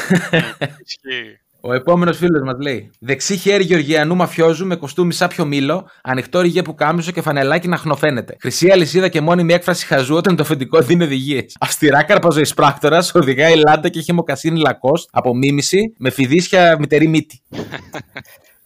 Ισχύει. 0.84 1.38
Ο 1.66 1.72
επόμενος 1.72 2.16
φίλος 2.16 2.42
μας 2.42 2.56
λέει: 2.60 2.90
Δεξί 2.98 3.36
χέρι 3.36 3.64
Γεωργιανού 3.64 4.16
μαφιόζου 4.16 4.66
με 4.66 4.76
κοστούμι 4.76 5.12
σάπιο 5.12 5.44
μήλο, 5.44 5.88
ανοιχτό 6.02 6.40
ρηγέ 6.40 6.62
που 6.62 6.74
κάμισο 6.74 7.10
και 7.10 7.20
φανελάκι 7.20 7.68
να 7.68 7.76
χνοφαίνεται. 7.76 8.36
Χρυσή 8.40 8.70
αλυσίδα 8.70 9.08
και 9.08 9.20
μόνιμη 9.20 9.52
έκφραση 9.52 9.86
χαζού 9.86 10.14
όταν 10.14 10.36
το 10.36 10.42
αφεντικό 10.42 10.80
δίνει 10.80 11.04
οδηγίες. 11.04 11.56
Αυστηρά 11.60 12.02
καρπαζοεισπράκτορα, 12.02 13.04
οδηγάει 13.12 13.54
λάντα 13.56 13.88
και 13.88 13.98
έχει 13.98 14.12
μοκασίνη 14.12 14.60
λακός 14.60 15.08
από 15.10 15.34
μίμηση 15.34 15.94
με 15.98 16.10
φιδίσια 16.10 16.76
μητερή 16.78 17.06
μύτη. 17.06 17.42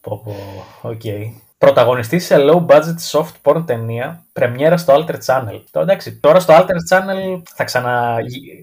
Πω, 0.00 0.22
πω, 0.24 0.36
οκ. 0.88 1.02
Πρωταγωνιστής 1.58 2.24
σε 2.24 2.36
low 2.38 2.66
budget 2.66 2.94
soft 3.10 3.32
porn 3.42 3.62
ταινία, 3.66 4.24
πρεμιέρα 4.32 4.76
στο 4.76 4.94
Alter 4.94 5.14
Channel. 5.26 5.60
Τώρα 5.70 5.86
εντάξει, 5.86 6.16
τώρα 6.20 6.40
στο 6.40 6.54
Alter 6.56 6.94
Channel 6.94 7.42
θα, 7.54 7.64
ξανα... 7.64 8.16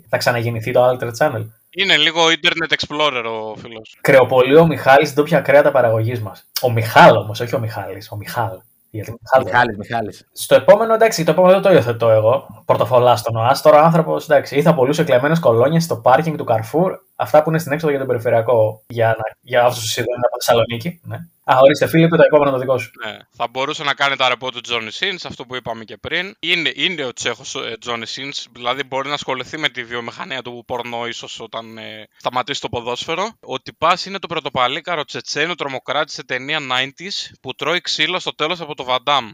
θα 0.09 0.17
ξαναγεννηθεί 0.17 0.71
το 0.71 0.89
Alter 0.89 1.09
Channel. 1.19 1.45
Είναι 1.77 1.97
λίγο 1.97 2.21
Internet 2.25 2.73
Explorer 2.75 3.23
ο 3.25 3.55
φίλος. 3.55 3.97
Κρεοπωλείο 4.01 4.61
ο 4.61 4.65
Μιχάλης, 4.65 5.13
ντόπια 5.13 5.41
κρέατα 5.41 5.71
παραγωγής 5.71 6.21
μας. 6.21 6.47
Ο 6.61 6.71
Μιχάλ 6.71 7.15
όμως, 7.15 7.39
όχι 7.39 7.55
ο 7.55 7.59
Μιχάλης, 7.59 8.11
ο 8.11 8.15
Μιχάλ. 8.15 8.57
Γιατί 8.89 9.11
Μιχάλ 9.21 9.43
δεν- 9.43 9.51
Μιχάλης, 9.53 9.77
Μιχάλης. 9.77 10.27
Στο 10.33 10.55
επόμενο, 10.55 10.93
εντάξει, 10.93 11.23
το 11.23 11.31
επόμενο 11.31 11.53
δεν 11.53 11.61
το 11.61 11.71
υιοθετώ 11.71 12.09
εγώ. 12.09 12.63
Πορτοφολάς 12.65 13.15
στον 13.15 13.35
ΟΑΣΘ. 13.35 13.61
Τώρα 13.61 13.81
ο 13.81 13.85
άνθρωπος, 13.85 14.23
εντάξει, 14.23 14.55
ή 14.55 14.61
θα 14.61 14.73
πουλούσε 14.73 15.03
κλεμμένες 15.03 15.35
κολόνιες 15.39 15.79
στο 15.79 15.95
πάρκινγκ 15.95 16.37
του 16.37 16.43
Carrefour, 16.43 16.93
αυτά 17.15 17.43
που 17.43 17.49
είναι 17.49 17.59
στην 17.59 17.71
έξοδο 17.71 17.89
για 17.89 17.99
τον 17.99 18.07
περιφερειακό. 18.07 18.83
Για, 18.87 19.07
να, 19.07 19.23
για 19.41 19.63
αυτούς 19.63 19.83
τους 19.83 19.97
είδων 19.97 20.15
από 20.17 20.35
Θεσσαλονίκη. 20.39 20.99
Ναι. 21.03 21.17
Α, 21.51 21.57
ορίστε, 21.59 21.87
Φίλιππ, 21.87 22.15
το 22.15 22.23
επόμενο 22.25 22.51
το 22.51 22.57
δικό 22.57 22.77
σου. 22.77 22.91
Ναι. 23.05 23.17
Θα 23.31 23.47
μπορούσε 23.47 23.83
να 23.83 23.93
κάνει 23.93 24.15
τα 24.15 24.29
ρεπό 24.29 24.51
του 24.51 24.61
Johnny 24.69 24.89
Sins, 24.99 25.17
αυτό 25.25 25.45
που 25.45 25.55
είπαμε 25.55 25.83
και 25.83 25.97
πριν. 25.97 26.35
Είναι, 26.39 26.71
είναι 26.75 27.05
ο 27.05 27.13
Τσέχος 27.13 27.55
Johnny 27.85 28.03
Sins, 28.15 28.45
δηλαδή 28.51 28.83
μπορεί 28.83 29.07
να 29.07 29.13
ασχοληθεί 29.13 29.57
με 29.57 29.69
τη 29.69 29.83
βιομηχανία 29.83 30.41
του 30.41 30.63
πορνό, 30.67 31.07
ίσως 31.07 31.39
όταν 31.39 31.77
ε, 31.77 32.07
σταματήσει 32.17 32.61
το 32.61 32.69
ποδόσφαιρο. 32.69 33.29
Ο 33.39 33.59
τυπάς 33.59 34.05
είναι 34.05 34.19
το 34.19 34.27
πρωτοπαλίκαρο 34.27 35.03
Τσετσένιο 35.05 35.55
τρομοκράτη 35.55 36.11
σε 36.11 36.25
ταινία 36.25 36.59
90s 36.59 37.33
που 37.41 37.53
τρώει 37.53 37.81
ξύλο 37.81 38.19
στο 38.19 38.35
τέλος 38.35 38.61
από 38.61 38.75
το 38.75 38.83
Βαντάμ. 38.83 39.31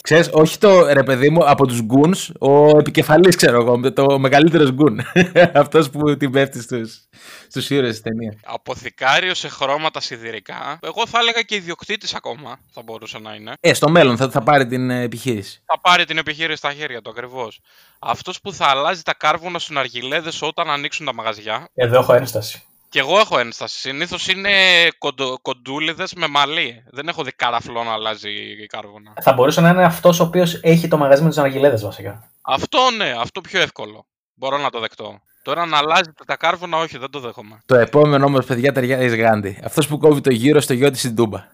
Ξέρεις, 0.00 0.28
όχι 0.32 0.58
το 0.58 0.92
ρε 0.92 1.02
παιδί 1.02 1.30
μου, 1.30 1.48
από 1.48 1.66
τους 1.66 1.80
γκουνς, 1.80 2.30
ο 2.38 2.78
επικεφαλής 2.78 3.36
ξέρω 3.36 3.60
εγώ, 3.60 3.78
με 3.78 3.90
το 3.90 4.18
μεγαλύτερος 4.18 4.72
γκουν. 4.72 5.00
Αυτός 5.62 5.90
που 5.90 6.16
την 6.16 6.30
πέφτει 6.30 6.62
στους, 6.62 7.04
στους 7.48 7.70
ήρωες 7.70 7.90
της 7.90 8.00
ταινίας. 8.00 8.34
Αποθηκάριο 8.44 9.34
σε 9.34 9.48
χρώματα 9.48 10.00
σιδηρικά. 10.00 10.78
Εγώ 10.82 11.06
θα 11.06 11.18
έλεγα 11.18 11.42
και 11.42 11.54
ιδιοκτήτης 11.54 12.14
ακόμα 12.14 12.58
θα 12.72 12.82
μπορούσε 12.82 13.18
να 13.18 13.34
είναι. 13.34 13.52
Ε, 13.60 13.74
στο 13.74 13.90
μέλλον 13.90 14.16
θα, 14.16 14.30
θα 14.30 14.42
πάρει 14.42 14.66
την 14.66 14.90
ε, 14.90 15.02
επιχείρηση. 15.02 15.62
Θα 15.64 15.80
πάρει 15.80 16.04
την 16.04 16.18
επιχείρηση 16.18 16.58
στα 16.58 16.72
χέρια 16.72 17.00
του 17.00 17.10
ακριβώς. 17.10 17.60
Αυτός 17.98 18.40
που 18.40 18.52
θα 18.52 18.66
αλλάζει 18.66 19.02
τα 19.02 19.14
κάρβουνα 19.14 19.58
στου 19.58 19.78
αργιλέδες 19.78 20.42
όταν 20.42 20.70
ανοίξουν 20.70 21.06
τα 21.06 21.14
μαγαζιά. 21.14 21.68
Εδώ 21.74 21.98
έχω 21.98 22.12
ένσταση. 22.12 22.62
Και 22.92 22.98
εγώ 22.98 23.18
έχω 23.18 23.38
ένσταση. 23.38 23.78
Συνήθως 23.78 24.28
είναι 24.28 24.50
κοντο, 24.98 25.38
κοντούλιδες 25.42 26.14
με 26.14 26.26
μαλλί. 26.26 26.84
Δεν 26.90 27.08
έχω 27.08 27.22
δει 27.22 27.32
καραφλό 27.32 27.84
να 27.84 27.92
αλλάζει 27.92 28.30
η 28.62 28.66
κάρβουνα. 28.66 29.12
Θα 29.20 29.32
μπορούσε 29.32 29.60
να 29.60 29.68
είναι 29.68 29.84
αυτός 29.84 30.20
ο 30.20 30.24
οποίος 30.24 30.60
έχει 30.62 30.88
το 30.88 30.96
μαγαζί 30.96 31.22
με 31.22 31.28
τους 31.28 31.38
αργιλέδε 31.38 31.76
βασικά. 31.76 32.30
Αυτό 32.42 32.78
ναι, 32.96 33.14
αυτό 33.18 33.40
πιο 33.40 33.60
εύκολο. 33.60 34.06
Μπορώ 34.34 34.58
να 34.58 34.70
το 34.70 34.80
δεκτώ. 34.80 35.20
Τώρα 35.42 35.66
να 35.66 35.78
αλλάζει 35.78 36.10
τα 36.26 36.36
κάρβουνα, 36.36 36.78
όχι, 36.78 36.98
δεν 36.98 37.10
το 37.10 37.20
δέχομαι. 37.20 37.62
Το 37.66 37.76
επόμενο 37.76 38.26
όμως, 38.26 38.46
παιδιά, 38.46 38.72
ταιριάζει 38.72 39.16
γάντι. 39.16 39.60
Αυτός 39.64 39.88
που 39.88 39.98
κόβει 39.98 40.20
το 40.20 40.30
γύρο 40.30 40.60
στο 40.60 40.72
γιο 40.72 40.90
της 40.90 41.00
στην 41.00 41.16
Τούμπα. 41.16 41.44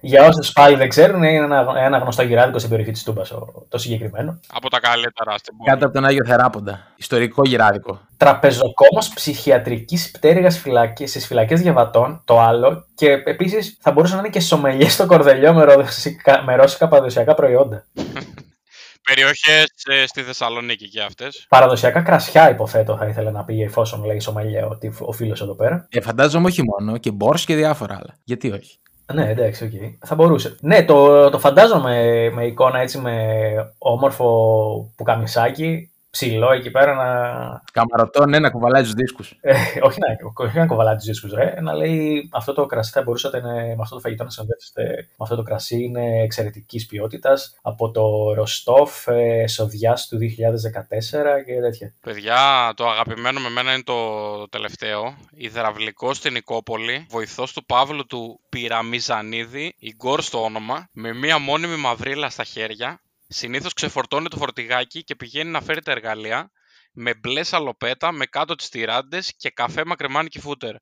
Για 0.00 0.26
όσους 0.26 0.52
πάλι 0.52 0.76
δεν 0.76 0.88
ξέρουν, 0.88 1.22
είναι 1.22 1.44
ένα, 1.44 1.74
ένα 1.76 1.98
γνωστό 1.98 2.22
γυράδικο 2.22 2.58
στην 2.58 2.70
περιοχή 2.70 2.92
της 2.92 3.02
Τούμπας 3.02 3.32
το 3.68 3.78
συγκεκριμένο. 3.78 4.40
Από 4.48 4.70
τα 4.70 4.80
καλύτερα 4.80 5.38
στην 5.38 5.56
πόλη. 5.56 5.70
Κάτω 5.70 5.84
από 5.84 5.94
τον 5.94 6.04
Άγιο 6.04 6.24
Θεράποντα. 6.24 6.86
Ιστορικό 6.96 7.42
γυράδικο. 7.44 8.00
Τραπεζοκόμος 8.16 9.08
ψυχιατρικής 9.14 10.10
πτέρυγας 10.10 10.58
φυλακή 10.58 11.06
στις 11.06 11.26
φυλακές 11.26 11.60
διαβατών, 11.60 12.22
το 12.24 12.40
άλλο. 12.40 12.86
Και 12.94 13.10
επίσης 13.10 13.78
θα 13.80 13.92
μπορούσε 13.92 14.14
να 14.14 14.20
είναι 14.20 14.28
και 14.28 14.40
σομελιές 14.40 14.92
στο 14.92 15.06
κορδελιό 15.06 15.54
με, 15.54 15.64
ρώσικα, 15.64 16.42
με 16.42 16.56
ρώσικα 16.56 16.88
παραδοσιακά 16.88 17.34
προϊόντα. 17.34 17.84
Περιοχές 19.14 19.66
ε, 19.86 20.06
στη 20.06 20.22
Θεσσαλονίκη 20.22 20.88
και 20.88 21.02
αυτές. 21.02 21.46
Παραδοσιακά 21.48 22.02
κρασιά, 22.02 22.50
υποθέτω, 22.50 22.96
θα 22.96 23.06
ήθελα 23.06 23.30
να 23.30 23.44
πει 23.44 23.62
εφόσον 23.62 24.04
λέει 24.04 24.20
σομελιέ 24.20 24.62
ο, 24.62 24.78
ο 24.98 25.12
φίλος 25.12 25.36
εδώ 25.42 25.54
πέρα. 25.54 25.86
Ε, 25.90 26.00
φαντάζομαι 26.00 26.46
όχι 26.46 26.62
μόνο, 26.62 26.98
και 26.98 27.10
μπόρς 27.10 27.44
και 27.44 27.54
διάφορα 27.54 27.94
άλλα. 27.94 28.18
Γιατί 28.24 28.50
όχι; 28.50 28.78
Ναι, 29.14 29.30
εντάξει, 29.30 29.64
ok. 29.64 29.70
Okay. 29.74 29.96
Θα 30.06 30.14
μπορούσε. 30.14 30.56
Ναι, 30.60 30.84
το, 30.84 31.30
το 31.30 31.38
φαντάζομαι 31.38 32.30
με 32.34 32.46
εικόνα 32.46 32.78
έτσι 32.78 32.98
με 32.98 33.14
όμορφο 33.78 34.92
πουκαμισάκι, 34.96 35.90
ψηλό 36.18 36.52
εκεί 36.52 36.70
πέρα 36.70 36.94
να. 36.94 37.08
Καμαρωτό, 37.72 38.26
ναι, 38.26 38.38
να 38.38 38.50
κουβαλάει 38.50 38.82
τους 38.82 38.92
δίσκους. 38.92 39.38
Ε, 39.40 39.52
όχι, 39.80 39.98
να, 39.98 40.44
όχι 40.44 40.58
να 40.58 40.66
κουβαλάει 40.66 40.94
τους 40.94 41.04
δίσκους, 41.04 41.32
ρε. 41.32 41.60
Να 41.60 41.74
λέει 41.74 42.28
αυτό 42.32 42.52
το 42.52 42.66
κρασί 42.66 42.90
θα 42.92 43.02
μπορούσατε 43.02 43.40
να, 43.40 43.52
με 43.52 43.76
αυτό 43.80 43.94
το 43.94 44.00
φαγητό 44.00 44.24
να 44.24 44.30
συνδέσετε. 44.30 44.82
Με 44.96 45.16
αυτό 45.18 45.36
το 45.36 45.42
κρασί 45.42 45.82
είναι 45.82 46.22
εξαιρετικής 46.22 46.86
ποιότητας 46.86 47.58
από 47.62 47.90
το 47.90 48.34
Ροστόφ 48.34 49.06
ε, 49.08 49.46
σοδειάς 49.46 50.08
του 50.08 50.18
2014 50.18 50.24
και 51.46 51.60
τέτοια. 51.60 51.94
Παιδιά, 52.00 52.72
το 52.76 52.88
αγαπημένο 52.88 53.40
με 53.40 53.48
μένα 53.48 53.72
είναι 53.72 53.82
το 53.82 54.48
τελευταίο. 54.48 55.16
Υδραυλικό 55.30 56.14
στην 56.14 56.32
Νικόπολη, 56.32 57.06
βοηθός 57.10 57.52
του 57.52 57.64
Παύλου 57.64 58.06
του 58.06 58.40
Πυραμιζανίδη, 58.48 59.74
η 59.78 59.94
Γκορ 59.96 60.20
στο 60.20 60.42
όνομα, 60.42 60.88
με 60.92 61.12
μία 61.12 61.38
μόνιμη 61.38 61.76
μαυρίλα 61.76 62.30
στα 62.30 62.44
χέρια, 62.44 63.00
Συνήθως 63.30 63.72
ξεφορτώνει 63.72 64.28
το 64.28 64.36
φορτηγάκι 64.36 65.04
και 65.04 65.16
πηγαίνει 65.16 65.50
να 65.50 65.60
φέρει 65.60 65.82
τα 65.82 65.90
εργαλεία 65.90 66.50
με 66.92 67.14
μπλε 67.14 67.42
σαλοπέτα, 67.42 68.12
με 68.12 68.26
κάτω 68.26 68.54
τις 68.54 68.68
τυράντες 68.68 69.34
και 69.36 69.50
καφέ 69.50 69.84
μακρεμάνικη 69.84 70.40
φούτερ. 70.40 70.74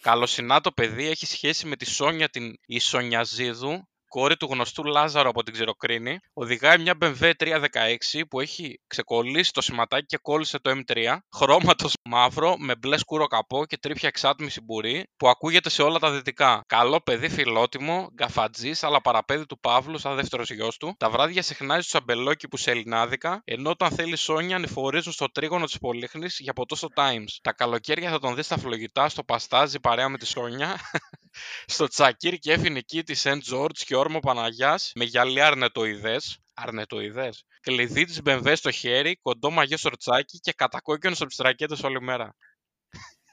Καλοσυνά 0.00 0.60
το 0.60 0.72
παιδί 0.72 1.06
έχει 1.06 1.26
σχέση 1.26 1.66
με 1.66 1.76
τη 1.76 1.84
Σόνια 1.84 2.28
την 2.28 2.54
Ισονιαζίδου, 2.66 3.88
κόρη 4.10 4.36
του 4.36 4.48
γνωστού 4.50 4.84
Λάζαρο 4.84 5.28
από 5.28 5.42
την 5.42 5.52
Ξηροκρίνη, 5.52 6.18
οδηγάει 6.32 6.78
μια 6.78 6.94
BMW 7.00 7.30
316 7.38 8.20
που 8.28 8.40
έχει 8.40 8.80
ξεκολλήσει 8.86 9.52
το 9.52 9.60
σηματάκι 9.60 10.06
και 10.06 10.18
κόλλησε 10.22 10.58
το 10.58 10.70
M3, 10.70 11.16
χρώματος 11.36 11.94
μαύρο 12.04 12.56
με 12.58 12.76
μπλε 12.76 12.98
σκούρο 12.98 13.26
καπό 13.26 13.64
και 13.66 13.78
τρίπια 13.78 14.08
εξάτμιση 14.08 14.60
μπουρή, 14.60 15.04
που 15.16 15.28
ακούγεται 15.28 15.70
σε 15.70 15.82
όλα 15.82 15.98
τα 15.98 16.10
δυτικά. 16.10 16.62
Καλό 16.66 17.00
παιδί, 17.00 17.28
φιλότιμο, 17.28 18.08
γκαφατζής, 18.14 18.82
αλλά 18.82 19.00
παραπέδι 19.00 19.46
του 19.46 19.60
Παύλου, 19.60 19.98
σαν 19.98 20.16
δεύτερος 20.16 20.50
γιος 20.50 20.76
του. 20.76 20.94
Τα 20.98 21.10
βράδια 21.10 21.42
συχνάζει 21.42 21.82
τους 21.82 21.94
αμπελόκηπου 21.94 22.56
σε 22.56 22.70
ελληνάδικα, 22.70 23.40
ενώ 23.44 23.70
όταν 23.70 23.90
θέλει 23.90 24.16
Σόνια 24.16 24.56
ανηφορίζουν 24.56 25.12
στο 25.12 25.30
τρίγωνο 25.32 25.64
της 25.64 25.78
Πολύχνης 25.78 26.38
για 26.38 26.52
ποτό 26.52 26.74
στο 26.74 26.88
Times. 26.94 27.38
Τα 27.42 27.52
καλοκαίρια 27.52 28.10
θα 28.10 28.18
τον 28.18 28.34
δεις 28.34 28.44
στα 28.44 28.58
φλογητά, 28.58 29.08
στο 29.08 29.24
παστάζι 29.24 29.80
παρέα 29.80 30.08
με 30.08 30.18
τη 30.18 30.26
Σόνια, 30.26 30.80
στο 31.74 31.88
τσακίρ 31.88 32.34
και 32.34 32.52
έφηνική 32.52 33.02
τη 33.02 33.14
Σεντ 33.14 33.40
Τζόρτζ 33.40 33.82
και 33.82 33.96
όρμο 34.00 34.18
Παναγιάς 34.18 34.92
με 34.94 35.04
γυαλιά 35.04 35.46
αρνετοειδές. 35.46 36.38
Αρνετοειδές. 36.54 37.44
Κλειδί 37.60 38.04
της 38.04 38.20
BMW 38.24 38.52
στο 38.56 38.70
χέρι, 38.70 39.16
κοντό 39.22 39.50
μαγιό 39.50 39.76
σορτσάκι 39.76 40.38
και 40.38 40.52
κατακόκκινο 40.52 41.14
από 41.18 41.26
τι 41.26 41.42
ρακέτε 41.42 41.76
όλη 41.82 42.00
μέρα. 42.00 42.34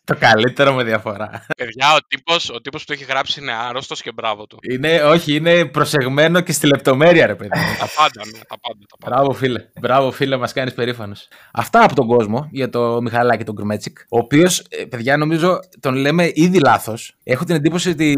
Το 0.08 0.16
καλύτερο 0.20 0.74
με 0.74 0.84
διαφορά. 0.84 1.46
Παιδιά, 1.58 1.94
ο 1.96 1.98
τύπος 2.08 2.50
ο 2.50 2.62
τύπος 2.62 2.82
που 2.82 2.88
το 2.88 2.94
έχει 2.94 3.04
γράψει 3.04 3.40
είναι 3.42 3.52
άρρωστος 3.54 4.02
και 4.02 4.12
μπράβο 4.12 4.48
του. 4.48 4.58
Είναι, 4.72 5.02
όχι, 5.04 5.36
είναι 5.36 5.66
προσεγμένο 5.66 6.42
και 6.42 6.52
στη 6.52 6.68
λεπτομέρεια, 6.68 7.26
ρε 7.26 7.36
παιδί. 7.36 7.50
τα 7.80 7.88
πάντα, 7.96 8.22
ναι, 8.26 8.40
τα 8.48 8.58
πάντα. 8.62 8.86
Τα 8.90 8.98
πάντα. 9.00 9.16
Μπράβο, 9.16 9.34
φίλε. 9.34 9.66
Μπράβο, 9.80 10.12
φίλε, 10.12 10.38
μας 10.38 10.54
κάνεις 10.54 10.74
περήφανος. 10.74 11.28
Αυτά 11.52 11.84
από 11.84 11.96
τον 11.96 12.08
κόσμο 12.08 12.48
για 12.52 12.70
το 12.70 13.02
Μιχαλάκη 13.02 13.44
τον 13.44 13.56
Γκρμέτσικ. 13.56 13.98
Ο 14.00 14.18
οποίος, 14.18 14.64
παιδιά, 14.90 15.18
νομίζω 15.18 15.60
τον 15.80 15.96
λέμε 15.96 16.32
ήδη 16.34 16.60
λάθος. 16.60 17.16
Έχω 17.24 17.44
την 17.44 17.56
εντύπωση 17.56 17.90
ότι 17.90 18.16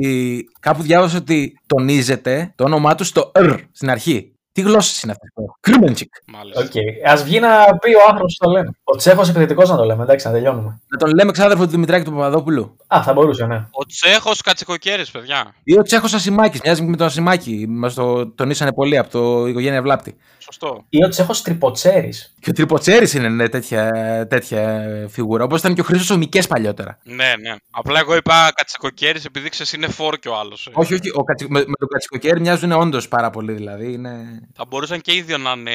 κάπου 0.60 0.82
διάβασα 0.82 1.18
ότι 1.18 1.60
τονίζεται 1.66 2.54
το 2.56 2.64
όνομά 2.64 2.96
του 2.96 3.04
στο 3.04 3.32
R 3.36 3.58
στην 3.72 3.90
αρχή. 3.90 4.34
Τι 4.60 4.66
γλώσσες 4.66 5.02
είναι 5.02 5.12
αυτές 5.12 5.30
που 5.34 5.42
έχω; 5.42 5.58
Κρίμεντσικ. 5.60 6.14
Μάλιστα. 6.28 6.62
Okay. 6.64 7.10
Α 7.10 7.16
βγει 7.24 7.40
να 7.40 7.78
πει 7.78 7.96
ο 7.96 8.00
άνθρωπος 8.08 8.38
που 8.40 8.46
το 8.46 8.52
λέμε. 8.52 8.70
Ο 8.84 8.96
Τσέχος 8.96 9.30
επιθετικό 9.30 9.64
να 9.64 9.76
το 9.76 9.84
λέμε, 9.84 10.04
εντάξει, 10.04 10.28
να 10.28 10.34
τελειώνουμε. 10.34 10.80
Να 10.88 10.98
τον 10.98 11.14
λέμε 11.14 11.32
ξάδερφο 11.32 11.64
του 11.64 11.70
Δημητράκη 11.70 12.06
του 12.06 12.12
Παπαδόπουλου. 12.12 12.76
Α, 12.88 13.02
θα 13.04 13.14
μπορούσε, 13.14 13.46
ναι. 13.46 13.56
Ο 13.56 13.86
Τσέχος 13.86 14.42
Κατσικοκέρης, 14.42 15.12
παιδιά. 15.12 15.56
Ή 15.64 15.78
ο 15.78 15.82
Τσέχος 15.82 16.14
Ασημάκης. 16.14 16.62
Μοιάζει 16.64 16.82
με 16.82 16.98
τον 16.98 17.08
Ασημάκη. 17.08 17.66
Μας 17.70 17.94
το 17.94 18.28
τονίσανε 18.28 18.74
πολύ 18.74 18.98
από 18.98 19.10
το 19.10 19.48
οικογένεια 19.48 19.82
Βλάπτη. 19.82 20.16
Σωστό. 20.38 20.86
Ή 20.90 21.04
ο 21.04 21.08
Τσέχος 21.08 21.42
Τριποτσέρης. 21.42 22.34
Και 22.40 22.50
ο 22.50 22.54
Τριποτσέρης 22.54 23.14
είναι 23.14 23.30
ναι, 23.30 23.50
τέτοια, 23.50 23.92
τέτοια 24.30 24.86
φιγούρα. 25.10 25.44
Όπως 25.44 25.60
ήταν 25.60 25.74
και 25.74 25.82
ο 25.82 25.84
Χρήσο 25.84 26.14
Ομικές 26.14 26.48
παλιότερα. 26.48 26.98
Ναι, 27.04 27.16
ναι. 27.16 27.56
Απλά 27.72 28.00
εγώ 28.00 28.16
είπα 28.16 28.52
Κατσικοκέρης 28.56 29.26
επειδή 29.26 29.50
ξέρεις 29.50 29.74
είναι 29.74 29.88
φόρ 29.88 30.16
και 30.16 30.30
ο 30.30 30.38
άλλος. 30.38 30.70
Όχι, 30.74 30.94
όχι. 30.94 31.10
Ο 31.16 31.24
κατσι... 31.24 31.46
με, 31.50 31.60
με 31.60 31.76
τον 31.80 31.88
Κατσικοκέρη 31.88 32.40
μοιάζουν 32.40 32.72
όντως 32.72 33.08
πάρα 33.08 33.30
πολύ 33.30 33.54
δηλαδή. 33.54 33.94
Είναι... 33.94 34.10
Θα 34.54 34.66
μπορούσαν 34.68 35.02
και 35.02 35.14
οι 35.16 35.22
δύο 35.22 35.38
να 35.38 35.52
είναι 35.52 35.72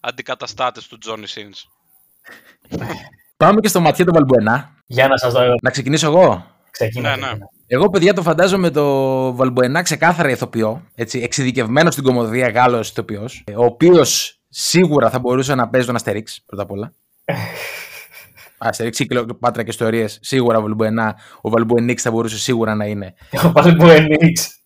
αντικαταστάτες 0.00 0.86
του 0.86 0.98
Τζόνι 0.98 1.26
Σιν. 1.26 1.52
Πάμε 3.36 3.60
και 3.60 3.68
στο 3.68 3.80
ματιέ 3.80 4.04
του 4.04 4.12
Βαλμπουενά. 4.14 4.74
Για 4.86 5.08
να 5.08 5.16
σας 5.16 5.32
δω. 5.32 5.40
Να 5.62 5.70
ξεκινήσω 5.70 6.06
εγώ. 6.06 6.46
Ξεκινά. 6.70 7.16
Ναι, 7.16 7.26
ναι. 7.26 7.38
Εγώ, 7.66 7.90
παιδιά, 7.90 8.14
το 8.14 8.22
φαντάζομαι 8.22 8.70
το 8.70 9.34
Βαλμπουενά 9.34 9.82
ξεκάθαρα 9.82 10.30
ηθοποιό. 10.30 10.86
Έτσι, 10.94 11.18
εξειδικευμένος 11.18 11.92
στην 11.92 12.04
κομμωδία 12.04 12.48
Γάλλος 12.48 12.90
ηθοποιός. 12.90 13.44
Ο 13.56 13.64
οποίος 13.64 14.40
σίγουρα 14.48 15.10
θα 15.10 15.18
μπορούσε 15.18 15.54
να 15.54 15.68
παίζει 15.68 15.86
τον 15.86 15.96
Αστερίξ 15.96 16.42
πρώτα 16.46 16.62
απ' 16.62 16.70
όλα. 16.70 16.94
Αστερίξ 18.58 18.98
ή 18.98 19.06
Κλεοπάτρα 19.06 19.62
και 19.62 19.70
ιστορίες. 19.70 20.18
Σίγουρα 20.22 20.58
ο 20.58 20.62
Βαλμπουενά. 20.62 21.16
Ο 21.40 21.50
Βαλμπουενίξ 21.50 22.02
θα 22.02 22.10
μπορούσε 22.10 22.38
σίγουρα 22.38 22.74
να 22.74 22.84
είναι. 22.84 23.14
Ο 23.44 23.52
Βαλμπουενίξ. 23.52 24.60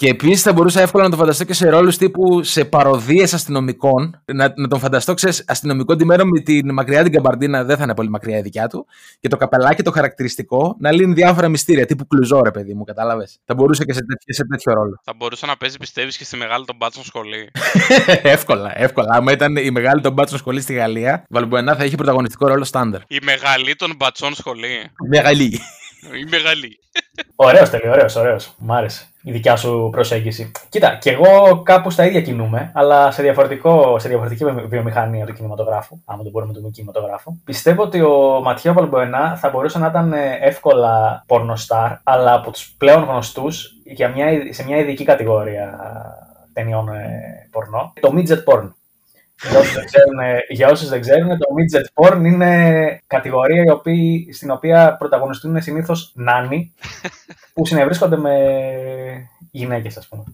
Και 0.00 0.08
επίσης 0.08 0.42
θα 0.42 0.52
μπορούσα 0.52 0.80
εύκολα 0.80 1.04
να 1.04 1.10
τον 1.10 1.18
φανταστώ 1.18 1.44
και 1.44 1.52
σε 1.52 1.68
ρόλους 1.68 1.96
τύπου 1.96 2.42
σε 2.42 2.64
παροδίες 2.64 3.34
αστυνομικών. 3.34 4.22
Να, 4.24 4.52
να 4.56 4.68
τον 4.68 4.78
φανταστώ, 4.78 5.14
ξέρεις, 5.14 5.44
αστυνομικό 5.46 5.96
ντυμένο 5.96 6.24
με 6.24 6.40
την 6.40 6.72
μακριά 6.72 7.02
την 7.02 7.12
καμπαρντίνα, 7.12 7.64
δεν 7.64 7.76
θα 7.76 7.82
είναι 7.82 7.94
πολύ 7.94 8.08
μακριά 8.08 8.38
η 8.38 8.40
δικιά 8.40 8.66
του. 8.66 8.86
Και 9.20 9.28
το 9.28 9.36
καπελάκι 9.36 9.82
το 9.82 9.90
χαρακτηριστικό 9.90 10.76
να 10.78 10.92
λύνει 10.92 11.12
διάφορα 11.12 11.48
μυστήρια, 11.48 11.86
τύπου 11.86 12.06
κλουζό, 12.06 12.40
ρε 12.42 12.50
παιδί 12.50 12.74
μου, 12.74 12.84
κατάλαβες. 12.84 13.38
Θα 13.44 13.54
μπορούσε 13.54 13.84
και 13.84 13.92
σε, 13.92 14.00
τέτοιο, 14.00 14.34
σε 14.34 14.44
τέτοιο 14.44 14.72
ρόλο. 14.72 15.00
Θα 15.04 15.12
μπορούσε 15.16 15.46
να 15.46 15.56
παίζει, 15.56 15.76
πιστεύεις, 15.76 16.16
και 16.16 16.24
στη 16.24 16.36
μεγάλη 16.36 16.64
των 16.64 16.76
μπάτσων 16.76 17.04
σχολή. 17.04 17.50
εύκολα, 18.36 18.80
εύκολα. 18.80 19.08
Άμα 19.12 19.32
ήταν 19.32 19.56
η 19.56 19.70
μεγάλη 19.70 20.00
των 20.00 20.12
μπάτσων 20.12 20.38
σχολή 20.38 20.60
στη 20.60 20.72
Γαλλία, 20.72 21.24
Βαλμπουενά 21.28 21.74
θα 21.74 21.84
είχε 21.84 21.96
πρωταγωνιστικό 21.96 22.46
ρόλο 22.46 22.64
στάνταρ. 22.64 23.00
Η 23.08 23.18
μεγαλή 23.22 23.76
των 23.76 23.96
μπατσών 23.96 24.34
σχολή. 24.34 24.90
Μεγαλή. 25.08 25.60
Η 26.20 26.24
μεγαλή. 26.30 26.78
Ωραίος 27.34 27.70
τέλειο, 27.70 27.90
ωραίος, 27.90 28.16
ωραίος. 28.16 28.54
Μ' 28.58 28.72
άρεσε 28.72 29.09
η 29.22 29.32
δικιά 29.32 29.56
σου 29.56 29.88
προσέγγιση. 29.92 30.50
Κοίτα, 30.68 30.98
και 31.00 31.10
εγώ 31.10 31.62
κάπου 31.62 31.90
στα 31.90 32.06
ίδια 32.06 32.20
κινούμαι, 32.20 32.70
αλλά 32.74 33.10
σε, 33.10 33.22
διαφορετικό, 33.22 33.98
σε 33.98 34.08
διαφορετική 34.08 34.44
βιομηχανία 34.44 35.26
του 35.26 35.32
κινηματογράφου, 35.32 36.00
άμα 36.04 36.22
το 36.22 36.30
μπορούμε 36.30 36.52
του 36.52 36.70
κινηματογράφου. 36.70 37.36
Πιστεύω 37.44 37.82
ότι 37.82 38.00
ο 38.00 38.40
Ματιό 38.42 38.72
Βαλμποενά 38.72 39.36
θα 39.36 39.50
μπορούσε 39.50 39.78
να 39.78 39.86
ήταν 39.86 40.12
εύκολα 40.40 41.24
πορνοστάρ, 41.26 41.92
αλλά 42.02 42.34
από 42.34 42.50
τους 42.50 42.74
πλέον 42.78 43.02
γνωστούς 43.02 43.72
σε 44.50 44.64
μια 44.64 44.78
ειδική 44.78 45.04
κατηγορία 45.04 45.78
ταινιών 46.52 46.88
πορνό, 47.50 47.92
το 48.00 48.12
midget 48.16 48.52
porn. 48.52 48.68
Για 49.48 49.58
όσους, 49.58 49.74
δεν 49.74 49.84
ξέρουν, 49.84 50.18
για 50.48 50.68
όσους 50.68 50.88
δεν 50.88 51.00
ξέρουν, 51.00 51.28
το 51.28 51.46
midget 51.56 52.04
porn 52.04 52.24
είναι 52.24 53.02
κατηγορία 53.06 53.62
η 53.62 53.70
οποία, 53.70 54.32
στην 54.32 54.50
οποία 54.50 54.96
πρωταγωνιστούν 54.96 55.62
συνήθως 55.62 56.12
νάνοι 56.14 56.74
που 57.54 57.66
συνευρίσκονται 57.66 58.16
με 58.16 58.34
γυναίκες, 59.50 59.96
ας 59.96 60.08
πούμε. 60.08 60.24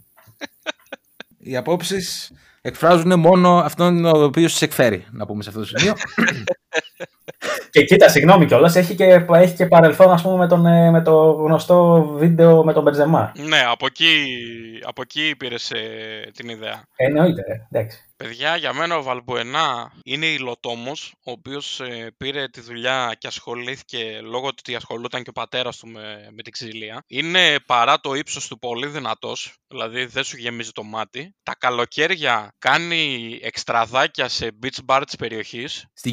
Οι 1.39 1.57
απόψεις 1.57 2.33
εκφράζουν 2.61 3.21
μόνο 3.21 3.57
αυτόν 3.59 4.05
ο 4.05 4.23
οποίος 4.25 4.59
του 4.59 4.65
εκφέρει, 4.65 5.07
να 5.11 5.27
πούμε 5.27 5.43
σε 5.43 5.49
αυτό 5.49 5.61
το 5.61 5.67
σημείο. 5.67 5.95
Και 7.71 7.85
κοίτα, 7.85 8.09
συγγνώμη 8.09 8.47
κιόλας, 8.47 8.77
έχει 8.77 8.95
και, 8.95 9.25
έχει 9.33 9.55
και 9.55 9.67
παρελθόν 9.67 10.11
ας 10.11 10.23
πούμε, 10.23 10.37
με, 10.37 10.49
τον, 10.49 10.91
με 10.91 11.03
το 11.03 11.31
γνωστό 11.31 12.09
βίντεο 12.17 12.65
με 12.65 12.73
τον 12.73 12.83
Μπερζεμά. 12.83 13.33
Ναι, 13.37 13.63
από 13.71 13.87
εκεί, 13.87 14.25
από 14.83 15.03
εκεί 15.03 15.35
πήρες 15.39 15.73
την 16.33 16.49
ιδέα. 16.49 16.83
Εννοείται, 16.97 17.43
εντάξει. 17.71 18.07
Παιδιά, 18.17 18.57
για 18.57 18.73
μένα 18.73 18.97
ο 18.97 19.03
Βαλμπουενά 19.03 19.93
είναι 20.05 20.27
υλοτόμο, 20.27 20.93
ο 21.25 21.31
οποίος 21.31 21.81
ε, 21.81 22.11
πήρε 22.17 22.49
τη 22.49 22.61
δουλειά 22.61 23.17
και 23.19 23.27
ασχολήθηκε 23.27 24.21
λόγω 24.23 24.49
του 24.49 24.55
ότι 24.59 24.75
ασχολούταν 24.75 25.23
και 25.23 25.31
ο 25.31 25.33
πατέρας 25.33 25.77
του 25.79 25.87
με, 25.89 26.29
με 26.31 26.43
την 26.43 26.53
ξυλία. 26.53 27.05
Είναι 27.07 27.57
παρά 27.67 28.01
το 28.01 28.15
ύψος 28.15 28.49
του 28.49 28.59
πολύ 28.59 28.87
δυνατός, 28.87 29.55
δηλαδή 29.69 30.05
δεν 30.05 30.25
σου 30.25 30.37
γεμίζει 30.37 30.71
το 30.71 30.83
μάτι. 30.83 31.35
Τα 31.43 31.55
καλοκαίρια 31.59 32.55
κάνει 32.59 33.39
εξτραδάκια 33.43 34.29
σε 34.29 34.49
beach 34.63 34.79
bar 34.87 35.03
της 35.07 35.17
περιοχής. 35.17 35.87
Στην 35.93 36.13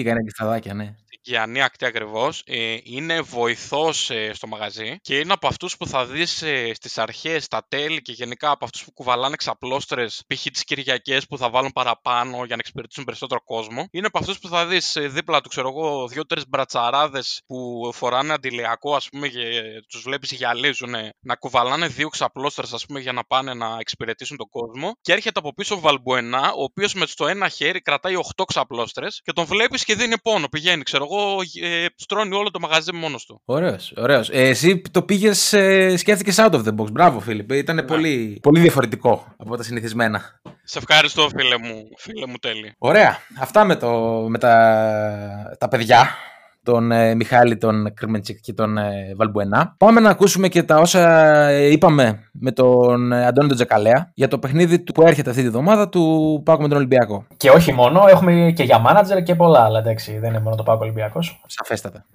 Γιαννή 0.00 0.20
ακτή 0.20 0.24
κάνει 0.24 0.24
εξτραδάκια, 0.28 0.74
ναι. 0.74 0.94
Γιάννη 1.24 1.62
Ακτή 1.62 1.86
ακριβώς. 1.86 2.42
Ε, 2.46 2.76
είναι 2.82 3.20
βοηθός 3.20 4.10
ε, 4.10 4.30
στο 4.34 4.46
μαγαζί 4.46 4.96
και 5.00 5.18
είναι 5.18 5.32
από 5.32 5.46
αυτούς 5.46 5.76
που 5.76 5.86
θα 5.86 6.06
δεις 6.06 6.42
ε, 6.42 6.74
στις 6.74 6.98
αρχές, 6.98 7.44
στα 7.44 7.66
τέλη 7.68 8.02
και 8.02 8.12
γενικά 8.12 8.50
από 8.50 8.64
αυτούς 8.64 8.84
που 8.84 8.92
κουβαλάνε 8.92 9.36
ξαπλώστρες, 9.36 10.22
π.χ. 10.26 10.42
τις 10.42 10.64
Κυριακές 10.64 11.26
που 11.26 11.38
θα 11.38 11.50
βάλουν 11.50 11.70
παραπάνω 11.72 12.36
για 12.36 12.46
να 12.46 12.56
εξυπηρετήσουν 12.56 13.04
περισσότερο 13.04 13.40
κόσμο. 13.44 13.88
Είναι 13.90 14.06
από 14.06 14.18
αυτούς 14.18 14.38
που 14.38 14.48
θα 14.48 14.66
δεις 14.66 14.96
ε, 14.96 15.08
δίπλα 15.08 15.40
του, 15.40 15.48
ξέρω 15.48 15.68
εγώ, 15.68 16.08
δύο-τρεις 16.08 16.48
μπρατσαράδες 16.48 17.42
που 17.46 17.90
φοράνε 17.94 18.32
αντιλιακό, 18.32 18.94
ας 18.94 19.08
πούμε, 19.08 19.28
και 19.28 19.60
τους 19.88 20.02
βλέπεις 20.02 20.32
γυαλίζουν 20.32 20.94
να 21.20 21.34
κουβαλάνε 21.34 21.86
δύο 21.86 22.08
ξαπλώστρες, 22.08 22.72
ας 22.72 22.86
πούμε, 22.86 23.00
για 23.00 23.12
να 23.12 23.24
πάνε 23.24 23.54
να 23.54 23.76
εξυπηρετήσουν 23.80 24.36
τον 24.36 24.48
κόσμο. 24.48 24.92
Και 25.00 25.12
έρχεται 25.12 25.38
από 25.38 25.54
πίσω 25.54 25.74
ο 25.74 25.80
Βαλμπουενά, 25.80 26.52
ο 26.52 26.62
οποίος 26.62 26.94
με 26.94 27.06
στο 27.06 27.26
ένα 27.26 27.48
χέρι 27.48 27.80
κρατάει 27.80 28.14
8 28.36 28.44
ξαπλώστρες 28.46 29.20
και 29.24 29.32
τον 29.32 29.44
βλέπεις 29.44 29.84
και 29.84 29.94
δίνει 29.94 30.18
πόνο. 30.22 30.48
Πηγαίνει, 30.48 30.82
ξέρω 30.82 31.04
εγώ, 31.04 31.13
ε, 31.62 31.86
στρώνει 31.96 32.34
όλο 32.34 32.50
το 32.50 32.60
μαγαζί 32.60 32.92
μόνος 32.92 33.24
του. 33.26 33.42
Ωραίος, 33.44 33.92
ωραίος. 33.96 34.28
Ε, 34.32 34.48
εσύ 34.48 34.82
το 34.90 35.02
πήγες, 35.02 35.52
ε, 35.52 35.96
σκέφτηκες 35.96 36.36
out 36.38 36.50
of 36.52 36.62
the 36.64 36.74
box. 36.76 36.90
Μπράβο, 36.92 37.20
Φίλιπ. 37.20 37.52
Ήταν 37.52 37.76
Ναι. 37.76 37.82
πολύ, 37.82 38.38
πολύ 38.42 38.60
διαφορετικό 38.60 39.34
από 39.36 39.56
τα 39.56 39.62
συνηθισμένα. 39.62 40.40
Σε 40.64 40.78
ευχαριστώ, 40.78 41.28
φίλε 41.28 41.58
μου, 41.58 41.82
φίλε 41.98 42.26
μου 42.26 42.36
τέλει. 42.40 42.74
Ωραία. 42.78 43.18
Αυτά 43.40 43.64
με, 43.64 43.76
το, 43.76 43.90
με 44.28 44.38
τα, 44.38 45.56
τα 45.58 45.68
παιδιά. 45.68 46.16
Τον 46.64 46.92
ε, 46.92 47.14
Μιχάλη, 47.14 47.56
τον 47.56 47.94
Κρυμεντσικ 47.94 48.40
και 48.40 48.52
τον 48.52 48.78
ε, 48.78 49.14
Βαλμπουενά. 49.16 49.74
Πάμε 49.78 50.00
να 50.00 50.10
ακούσουμε 50.10 50.48
και 50.48 50.62
τα 50.62 50.78
όσα 50.78 51.28
ε, 51.48 51.70
είπαμε 51.70 52.28
με 52.32 52.52
τον 52.52 53.12
ε, 53.12 53.26
Αντώνη 53.26 53.48
τον 53.48 53.56
Τζακαλέα 53.56 54.10
για 54.14 54.28
το 54.28 54.38
παιχνίδι 54.38 54.80
του 54.80 54.92
που 54.92 55.02
έρχεται 55.02 55.30
αυτή 55.30 55.42
τη 55.42 55.48
βδομάδα 55.48 55.88
του 55.88 56.42
Πάκου 56.44 56.62
με 56.62 56.68
τον 56.68 56.76
Ολυμπιακό. 56.76 57.26
Και 57.36 57.50
όχι 57.50 57.72
μόνο, 57.72 58.04
έχουμε 58.08 58.52
και 58.56 58.62
για 58.62 58.78
μάνατζερ 58.78 59.22
και 59.22 59.34
πολλά 59.34 59.64
άλλα. 59.64 59.78
Εντάξει, 59.78 60.18
δεν 60.18 60.30
είναι 60.30 60.40
μόνο 60.40 60.56
το 60.56 60.62
Πάκο 60.62 60.82
Ολυμπιακός. 60.82 61.42
Σαφέστατα. 61.46 62.06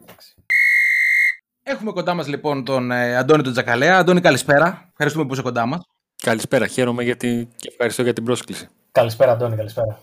Έχουμε 1.64 1.92
κοντά 1.92 2.14
μας 2.14 2.28
λοιπόν 2.28 2.66
τον 2.66 2.92
ε, 2.92 3.18
Αντώνη 3.18 3.44
τον 3.44 3.52
Τζακαλέα. 3.52 3.98
Αντώνη, 3.98 4.22
καλησπέρα. 4.22 4.90
Ευχαριστούμε 4.92 5.26
που 5.26 5.34
είσαι 5.34 5.42
κοντά 5.42 5.66
μας. 5.66 5.80
Καλησπέρα, 6.24 6.68
χαίρομαι 6.68 7.04
γιατί... 7.04 7.48
και 7.56 7.70
ευχαριστώ 7.72 8.02
για 8.02 8.14
την 8.14 8.24
πρόσκληση. 8.24 8.68
Καλησπέρα, 8.92 9.32
Αντώνη, 9.32 9.56
καλησπέρα. 9.56 10.00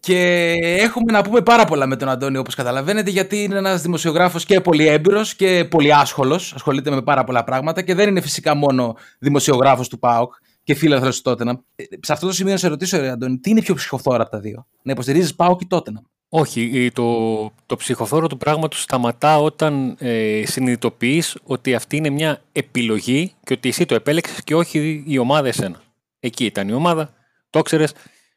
Και 0.00 0.52
έχουμε 0.60 1.12
να 1.12 1.22
πούμε 1.22 1.40
πάρα 1.40 1.64
πολλά 1.64 1.86
με 1.86 1.96
τον 1.96 2.08
Αντώνη, 2.08 2.36
όπως 2.36 2.54
καταλαβαίνετε, 2.54 3.10
γιατί 3.10 3.42
είναι 3.42 3.56
ένας 3.58 3.82
δημοσιογράφος 3.82 4.44
και 4.44 4.60
πολύ 4.60 4.86
έμπειρος 4.86 5.34
και 5.34 5.66
πολύ 5.70 5.94
άσχολος. 5.94 6.52
Ασχολείται 6.54 6.90
με 6.90 7.02
πάρα 7.02 7.24
πολλά 7.24 7.44
πράγματα 7.44 7.82
και 7.82 7.94
δεν 7.94 8.08
είναι 8.08 8.20
φυσικά 8.20 8.54
μόνο 8.54 8.96
δημοσιογράφος 9.18 9.88
του 9.88 9.98
ΠΑΟΚ 9.98 10.34
και 10.62 10.74
φίλαθρος 10.74 11.16
του 11.16 11.22
Τότεναμ. 11.22 11.56
Ε, 11.76 11.84
Σε 12.00 12.12
αυτό 12.12 12.26
το 12.26 12.32
σημείο 12.32 12.52
να 12.52 12.58
σε 12.58 12.68
ρωτήσω, 12.68 12.98
ρε 12.98 13.10
Αντώνη, 13.10 13.38
τι 13.38 13.50
είναι 13.50 13.62
πιο 13.62 13.74
ψυχοφόρα 13.74 14.22
από 14.22 14.30
τα 14.30 14.40
δύο; 14.40 14.66
Να 14.82 14.92
υποστηρίζεις 14.92 15.34
ΠΑΟΚ 15.34 15.60
ή 15.60 15.66
Τότεναμ; 15.66 16.02
Όχι, 16.28 16.70
ε, 16.74 16.90
το, 16.90 17.52
το 17.66 17.76
ψυχοφόρο 17.76 18.26
του 18.26 18.36
πράγματος 18.36 18.82
σταματά 18.82 19.38
όταν 19.38 19.96
ε, 19.98 20.42
συνειδητοποιείς 20.46 21.36
ότι 21.44 21.74
αυτή 21.74 21.96
είναι 21.96 22.10
μια 22.10 22.42
επιλογή 22.52 23.32
και 23.44 23.52
ότι 23.52 23.68
εσύ 23.68 23.86
το 23.86 23.94
επέλεξες 23.94 24.44
και 24.44 24.54
όχι 24.54 25.04
η 25.06 25.18
ομάδα 25.18 25.48
εσένα. 25.48 25.80
Εκεί 26.20 26.44
ήταν 26.44 26.68
η 26.68 26.72
ομάδα, 26.72 27.12
το 27.50 27.62
ξέρεις. 27.62 27.92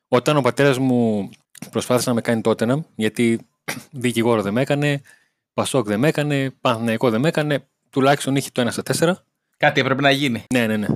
Όταν 0.07 0.37
ο 0.37 0.41
πατέρας 0.41 0.77
μου 0.77 1.29
προσπάθησε 1.71 2.09
να 2.09 2.15
με 2.15 2.21
κάνει 2.21 2.41
Τότεναμ, 2.41 2.81
γιατί 2.95 3.39
δικηγόρο 3.91 4.41
δεν 4.41 4.53
με 4.53 4.61
έκανε, 4.61 5.01
Πασόκ 5.53 5.87
δεν 5.87 5.99
με 5.99 6.07
έκανε, 6.07 6.53
Παναθηναϊκό 6.61 7.09
δεν 7.09 7.19
με 7.19 7.27
έκανε, 7.27 7.67
τουλάχιστον 7.89 8.35
είχε 8.35 8.49
το 8.51 8.61
1 8.61 8.67
στα 8.71 8.83
4. 8.83 9.13
Κάτι 9.57 9.79
έπρεπε 9.79 10.01
να 10.01 10.11
γίνει. 10.11 10.43
Ναι, 10.53 10.67
ναι, 10.67 10.77
ναι. 10.77 10.87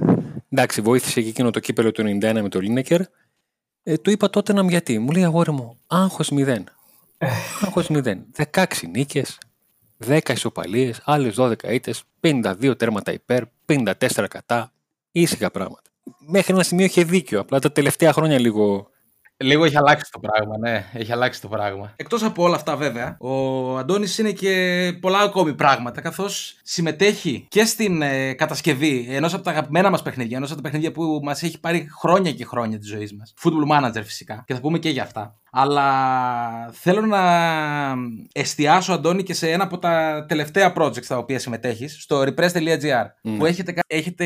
Εντάξει, 0.49 0.82
βοήθησε 0.82 1.21
και 1.21 1.30
εκείνο 1.30 1.49
το 1.49 1.60
κύπελο 1.60 1.91
του 1.91 2.01
91 2.01 2.39
με 2.41 2.49
το 2.49 2.60
Λίνεκερ. 2.60 3.01
Ε, 3.84 3.97
του 3.97 4.10
είπα 4.10 4.30
τότε 4.30 4.53
να 4.53 4.63
γιατί. 4.63 4.99
Μου 4.99 5.12
λέει 5.12 5.23
αγόρι 5.23 5.51
μου, 5.51 5.80
άγχος 5.88 6.32
0. 6.34 6.63
άγχος 7.63 7.88
0. 7.89 8.17
16 8.51 8.65
νίκες, 8.91 9.38
10 10.08 10.19
ισοπαλίες, 10.30 11.01
άλλες 11.03 11.36
12 11.38 11.53
ήττες, 11.63 12.03
52 12.21 12.77
τέρματα 12.77 13.12
υπέρ, 13.12 13.43
54 13.65 13.93
κατά. 14.30 14.71
Ήσυχα 15.12 15.51
πράγματα. 15.51 15.89
Μέχρι 16.17 16.53
ένα 16.53 16.63
σημείο 16.63 16.86
είχε 16.86 17.03
δίκιο. 17.03 17.39
Απλά 17.39 17.60
τα 17.60 17.71
τελευταία 17.71 18.13
χρόνια 18.13 18.39
λίγο 18.39 18.89
Λίγο 19.39 19.65
έχει 19.65 19.78
αλλάξει 19.78 20.12
το 20.12 20.19
πράγμα, 20.19 20.58
ναι. 20.58 20.86
Έχει 20.93 21.12
αλλάξει 21.12 21.41
το 21.41 21.47
πράγμα. 21.47 21.93
Εκτός 21.95 22.23
από 22.23 22.43
όλα 22.43 22.56
αυτά, 22.56 22.76
βέβαια, 22.76 23.17
ο 23.19 23.78
Αντώνης 23.78 24.17
είναι 24.17 24.32
και 24.32 24.97
πολλά 25.02 25.19
ακόμη 25.19 25.54
πράγματα, 25.54 26.02
καθώς 26.02 26.60
συμμετέχει 26.63 27.45
και 27.50 27.65
στην 27.65 28.02
ε, 28.02 28.34
κατασκευή 28.34 29.08
ενός 29.10 29.34
από 29.34 29.43
τα 29.43 29.52
αγαπημένα 29.52 29.89
μας 29.89 30.02
παιχνίδια, 30.02 30.38
ενός 30.38 30.52
από 30.52 30.62
τα 30.62 30.69
παιχνίδια 30.69 30.91
που 30.91 31.19
μας 31.23 31.43
έχει 31.43 31.60
πάρει 31.60 31.88
χρόνια 32.00 32.32
και 32.32 32.45
χρόνια 32.45 32.78
της 32.80 32.88
ζωής 32.89 33.13
μας. 33.13 33.34
Football 33.43 33.71
Manager, 33.71 34.02
φυσικά. 34.04 34.43
Και 34.47 34.54
θα 34.54 34.60
πούμε 34.60 34.80
και 34.80 34.89
για 34.89 35.04
αυτά. 35.04 35.36
Αλλά 35.60 36.70
θέλω 36.72 37.02
να 37.02 37.22
εστιάσω, 38.32 38.93
Αντώνη, 38.93 39.24
και 39.24 39.34
σε 39.34 39.52
ένα 39.52 39.63
από 39.63 39.78
τα 39.78 40.26
τελευταία 40.28 40.74
projects 40.78 41.06
τα 41.06 41.17
οποία 41.17 41.39
συμμετέχεις, 41.39 42.02
στο 42.02 42.22
repress.gr, 42.22 43.06
που 43.38 43.46
έχετε, 43.46 43.74
έχετε 43.88 44.26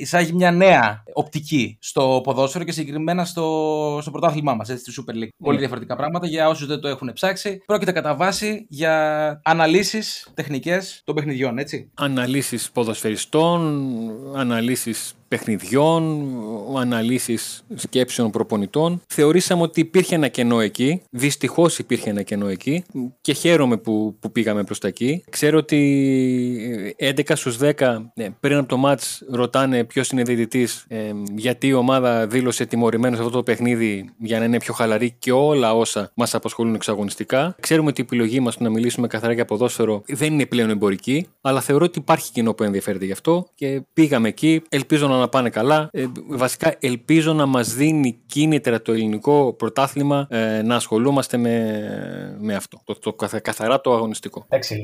εισάγει 0.00 0.32
μια 0.32 0.50
νέα 0.50 1.02
οπτική 1.12 1.78
στο 1.80 2.20
ποδόσφαιρο 2.24 2.64
και 2.64 2.72
συγκεκριμένα 2.72 3.24
στο, 3.24 3.98
στο 4.02 4.10
πρωτάθλημά 4.10 4.54
μας, 4.54 4.68
έτσι, 4.68 4.92
στη 4.92 5.02
Super 5.06 5.14
League. 5.14 5.28
Πολύ 5.38 5.58
διαφορετικά 5.58 5.96
πράγματα 5.96 6.26
για 6.26 6.48
όσους 6.48 6.66
δεν 6.66 6.80
το 6.80 6.88
έχουν 6.88 7.12
ψάξει. 7.12 7.62
Πρόκειται 7.66 7.92
κατά 7.92 8.14
βάση 8.14 8.66
για 8.68 9.40
αναλύσεις 9.44 10.28
τεχνικές 10.34 11.02
των 11.04 11.14
παιχνιδιών, 11.14 11.58
έτσι. 11.58 11.90
Αναλύσεις 11.94 12.70
ποδοσφαιριστών, 12.70 13.90
αναλύσεις 14.34 15.14
παιχνιδιών, 15.28 16.28
αναλύσεις 16.76 17.64
σκέψεων 17.74 18.30
προπονητών. 18.30 19.02
Θεωρήσαμε 19.06 19.62
ότι 19.62 19.80
υπήρχε 19.80 20.14
ένα 20.14 20.28
κενό 20.28 20.60
εκεί. 20.60 21.02
Δυστυχώς 21.10 21.78
υπήρχε 21.78 22.10
ένα 22.10 22.22
κενό 22.22 22.48
εκεί 22.48 22.84
και 23.20 23.32
χαίρομαι 23.32 23.76
που, 23.76 24.16
που 24.20 24.32
πήγαμε 24.32 24.64
προς 24.64 24.78
τα 24.78 24.88
εκεί. 24.88 25.24
Ξέρω 25.30 25.58
ότι 25.58 26.94
11 26.98 27.20
στους 27.34 27.58
10 27.60 27.70
ε, 28.14 28.28
πριν 28.40 28.56
από 28.56 28.68
το 28.68 28.76
μάτς 28.76 29.22
ρωτάνε 29.30 29.84
ποιος 29.84 30.10
είναι 30.10 30.22
διαιτητής, 30.22 30.84
ε, 30.88 31.12
γιατί 31.36 31.66
η 31.66 31.72
ομάδα 31.72 32.26
δήλωσε 32.26 32.66
τιμωρημένο 32.66 33.16
σε 33.16 33.22
αυτό 33.22 33.34
το 33.34 33.42
παιχνίδι 33.42 34.10
για 34.18 34.38
να 34.38 34.44
είναι 34.44 34.58
πιο 34.58 34.74
χαλαρή 34.74 35.14
και 35.18 35.32
όλα 35.32 35.74
όσα 35.74 36.10
μας 36.14 36.34
απασχολούν 36.34 36.74
εξαγωνιστικά. 36.74 37.56
Ξέρουμε 37.60 37.88
ότι 37.88 38.00
η 38.00 38.04
επιλογή 38.04 38.40
μας 38.40 38.58
να 38.58 38.70
μιλήσουμε 38.70 39.06
καθαρά 39.06 39.32
για 39.32 39.44
ποδόσφαιρο 39.44 40.02
δεν 40.06 40.32
είναι 40.32 40.46
πλέον 40.46 40.70
εμπορική, 40.70 41.26
αλλά 41.40 41.60
θεωρώ 41.60 41.84
ότι 41.84 41.98
υπάρχει 41.98 42.32
κοινό 42.32 42.54
που 42.54 42.62
ενδιαφέρεται 42.62 43.04
γι' 43.04 43.12
αυτό 43.12 43.46
και 43.54 43.82
πήγαμε 43.92 44.28
εκεί. 44.28 44.62
Ελπίζω 44.68 45.08
να 45.08 45.15
πάνε 45.28 45.50
καλά. 45.50 45.88
Ε, 45.92 46.04
βασικά 46.28 46.74
ελπίζω 46.80 47.32
να 47.32 47.46
μας 47.46 47.74
δίνει 47.74 48.20
κίνητρα 48.26 48.82
το 48.82 48.92
ελληνικό 48.92 49.52
πρωτάθλημα 49.52 50.26
ε, 50.30 50.62
να 50.62 50.74
ασχολούμαστε 50.74 51.36
με, 51.36 52.36
με 52.40 52.54
αυτό. 52.54 52.80
Το, 52.84 52.98
το, 52.98 53.12
καθαρά 53.42 53.80
το 53.80 53.94
αγωνιστικό. 53.94 54.44
Εντάξει, 54.48 54.76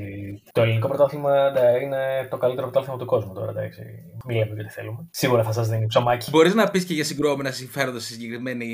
το 0.52 0.62
ελληνικό 0.62 0.88
πρωτάθλημα 0.88 1.50
ναι, 1.50 1.84
είναι 1.84 2.28
το 2.30 2.36
καλύτερο 2.36 2.70
πρωτάθλημα 2.70 2.98
του 2.98 3.06
κόσμου 3.06 3.32
τώρα. 3.32 3.50
Εντάξει. 3.50 3.82
Μην 4.26 4.36
λέμε 4.36 4.54
γιατί 4.54 4.70
θέλουμε. 4.70 5.08
Σίγουρα 5.10 5.42
θα 5.42 5.52
σας 5.52 5.68
δίνει 5.68 5.86
ψωμάκι. 5.86 6.30
Μπορείς 6.30 6.54
να 6.54 6.70
πεις 6.70 6.84
και 6.84 6.94
για 6.94 7.04
συγκρόμενα 7.04 7.50
συμφέροντα 7.50 8.00
στη 8.00 8.12
συγκεκριμένη 8.12 8.66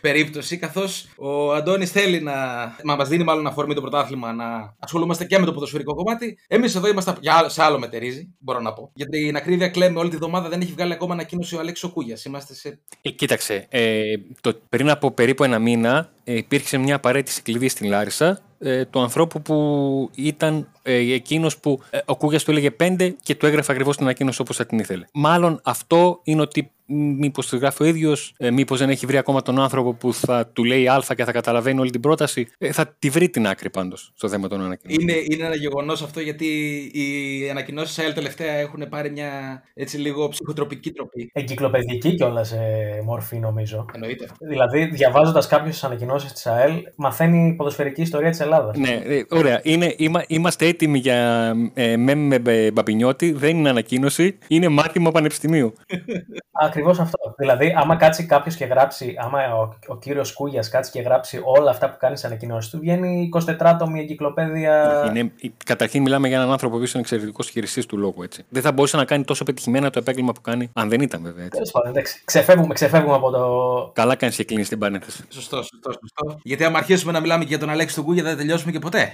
περίπτωση, 0.00 0.56
καθώς 0.56 1.08
ο 1.16 1.52
Αντώνης 1.52 1.90
θέλει 1.90 2.22
να, 2.22 2.34
να 2.82 2.96
μας 2.96 3.08
δίνει 3.08 3.24
μάλλον 3.24 3.46
αφορμή 3.46 3.74
το 3.74 3.80
πρωτάθλημα 3.80 4.32
να 4.32 4.74
ασχολούμαστε 4.78 5.24
και 5.24 5.38
με 5.38 5.46
το 5.46 5.52
ποδοσφαιρικό 5.52 5.94
κομμάτι. 5.94 6.38
Εμείς 6.48 6.74
εδώ 6.74 6.88
είμαστε 6.88 7.14
σε 7.46 7.62
άλλο 7.62 7.78
μετερίζει, 7.78 8.34
μπορώ 8.38 8.60
να 8.60 8.72
πω. 8.72 8.90
Γιατί 8.94 9.24
την 9.26 9.36
ακρίβεια 9.36 9.68
κλαίμε 9.68 9.98
όλη 9.98 10.10
τη 10.10 10.16
βδομάδα 10.16 10.48
δεν 10.48 10.60
έχει 10.60 10.72
βγάλει 10.72 10.92
ακόμα 10.96 11.12
ανακοίνωση 11.12 11.56
ο 11.56 11.58
Αλέξο 11.58 11.88
Κούγιας. 11.88 12.24
Είμαστε 12.24 12.54
σε. 12.54 12.78
Ε, 13.02 13.10
κοίταξε, 13.10 13.66
ε, 13.68 14.14
το, 14.40 14.60
πριν 14.68 14.90
από 14.90 15.10
περίπου 15.10 15.44
ένα 15.44 15.58
μήνα 15.58 16.10
ε, 16.24 16.36
υπήρξε 16.36 16.78
μια 16.78 16.94
απαραίτητη 16.94 17.42
κλειδί 17.42 17.68
στην 17.68 17.88
Λάρισα 17.88 18.40
ε, 18.58 18.84
του 18.84 19.00
ανθρώπου 19.00 19.42
που 19.42 20.10
ήταν 20.14 20.68
ε, 20.86 21.14
εκείνος 21.14 21.58
που 21.58 21.80
ε, 21.90 21.98
ο 22.04 22.16
Κούγιας 22.16 22.44
του 22.44 22.50
έλεγε 22.50 22.70
5 22.80 23.12
και 23.22 23.34
του 23.34 23.46
έγραφε 23.46 23.72
ακριβώς 23.72 23.96
την 23.96 24.04
ανακοίνωση 24.04 24.40
όπως 24.40 24.56
θα 24.56 24.66
την 24.66 24.78
ήθελε. 24.78 25.04
Μάλλον 25.12 25.60
αυτό 25.62 26.20
είναι 26.22 26.40
ότι 26.40 26.70
μήπως 26.86 27.48
τη 27.48 27.58
γράφει 27.58 27.82
ο 27.82 27.86
ίδιος, 27.86 28.34
ε, 28.36 28.50
μήπως 28.50 28.78
δεν 28.78 28.88
έχει 28.88 29.06
βρει 29.06 29.16
ακόμα 29.16 29.42
τον 29.42 29.60
άνθρωπο 29.60 29.94
που 29.94 30.14
θα 30.14 30.46
του 30.46 30.64
λέει 30.64 30.88
Α 30.88 31.02
και 31.16 31.24
θα 31.24 31.32
καταλαβαίνει 31.32 31.80
όλη 31.80 31.90
την 31.90 32.00
πρόταση. 32.00 32.48
Ε, 32.58 32.72
θα 32.72 32.96
τη 32.98 33.10
βρει 33.10 33.28
την 33.28 33.46
άκρη 33.46 33.70
πάντως 33.70 34.12
στο 34.14 34.28
θέμα 34.28 34.48
των 34.48 34.60
ανακοινώσεων. 34.60 35.08
Είναι, 35.08 35.22
είναι 35.30 35.44
ένα 35.44 35.56
γεγονός 35.56 36.02
αυτό 36.02 36.20
γιατί 36.20 36.46
οι 36.92 37.50
ανακοινώσεις 37.50 37.98
ΑΕΛ 37.98 38.12
τελευταία 38.12 38.52
έχουν 38.52 38.88
πάρει 38.88 39.10
μια 39.10 39.62
έτσι 39.74 39.98
λίγο 39.98 40.28
ψυχοτροπική 40.28 40.90
τροπή. 40.90 41.30
Εγκυκλοπαιδική 41.32 42.14
κιόλας 42.14 42.52
ε, 42.52 43.02
μορφή 43.04 43.38
νομίζω. 43.38 43.84
Εννοείται. 43.94 44.28
Δηλαδή, 44.40 44.84
διαβάζοντας 44.84 45.46
κάποιες 45.46 45.84
ανακοινώσεις 45.84 46.32
της 46.32 46.46
ΑΕΛ, 46.46 46.72
μαθαίνει 46.96 47.54
ποδοσφαιρική 47.56 48.02
ιστορία 48.02 48.30
της 48.30 48.40
Ελλάδας. 48.40 48.76
Ναι, 48.76 49.00
ε, 49.04 49.24
ωραία. 49.30 49.60
Είναι, 49.62 49.94
είμα, 49.96 50.24
είμαστε 50.26 50.66
έτοιμοι 50.76 50.98
για 50.98 51.52
ε, 51.74 51.96
με, 51.96 52.14
με 52.14 52.70
μπαμπινιώτη. 52.72 53.32
Δεν 53.32 53.56
είναι 53.56 53.68
ανακοίνωση, 53.68 54.38
είναι 54.48 54.68
μάθημα 54.68 55.10
πανεπιστημίου. 55.10 55.74
Ακριβώς 56.64 56.98
αυτό. 56.98 57.34
Δηλαδή, 57.38 57.74
άμα 57.76 57.96
κάτσει 57.96 58.26
κάποιος 58.26 58.56
και 58.56 58.64
γράψει, 58.64 59.14
άμα 59.18 59.54
ο, 59.54 59.74
ο 59.86 59.96
κύριος 59.96 60.32
Κούγιας 60.32 60.68
κάτσει 60.68 60.90
και 60.90 61.00
γράψει 61.00 61.40
όλα 61.44 61.70
αυτά 61.70 61.90
που 61.90 61.96
κάνει 61.98 62.16
στι 62.16 62.26
ανακοινώσεις 62.26 62.70
του, 62.70 62.78
βγαίνει 62.78 63.28
24τομη 63.34 63.98
εγκυκλοπαίδεια. 63.98 65.04
Είναι, 65.08 65.32
καταρχήν, 65.64 66.02
μιλάμε 66.02 66.28
για 66.28 66.36
έναν 66.36 66.50
άνθρωπο 66.50 66.76
που 66.76 66.82
είναι 66.82 67.00
εξαιρετικός 67.00 67.48
χειριστής 67.48 67.86
του 67.86 67.98
λόγου. 67.98 68.22
Έτσι. 68.22 68.44
Δεν 68.48 68.62
θα 68.62 68.72
μπορούσε 68.72 68.96
να 68.96 69.04
κάνει 69.04 69.24
τόσο 69.24 69.44
πετυχημένα 69.44 69.90
το 69.90 69.98
επάγγελμα 69.98 70.32
που 70.32 70.40
κάνει, 70.40 70.70
αν 70.72 70.88
δεν 70.88 71.00
ήταν 71.00 71.22
βέβαια. 71.22 71.48
Τέλος 71.48 71.70
πάντων, 71.70 71.90
εντάξει. 71.90 72.22
Ξεφεύγουμε, 72.24 72.74
ξεφεύγουμε 72.74 73.14
από 73.14 73.30
το. 73.30 73.90
Καλά 73.94 74.14
κάνεις 74.16 74.36
και 74.36 74.44
κλείνεις 74.44 74.68
την 74.68 74.78
πανέθεση. 74.78 75.24
Σωστό, 75.28 75.56
σωστό, 75.56 75.92
σωστό. 75.92 76.40
Γιατί 76.42 76.64
άμα 76.64 76.78
αρχίσουμε 76.78 77.12
να 77.12 77.20
μιλάμε 77.20 77.42
και 77.42 77.48
για 77.48 77.58
τον 77.58 77.70
Αλέξη 77.70 77.94
του 77.94 78.02
Κούγια, 78.02 78.22
δεν 78.22 78.32
θα 78.32 78.38
τελειώσουμε 78.38 78.72
και 78.72 78.78
ποτέ. 78.78 79.12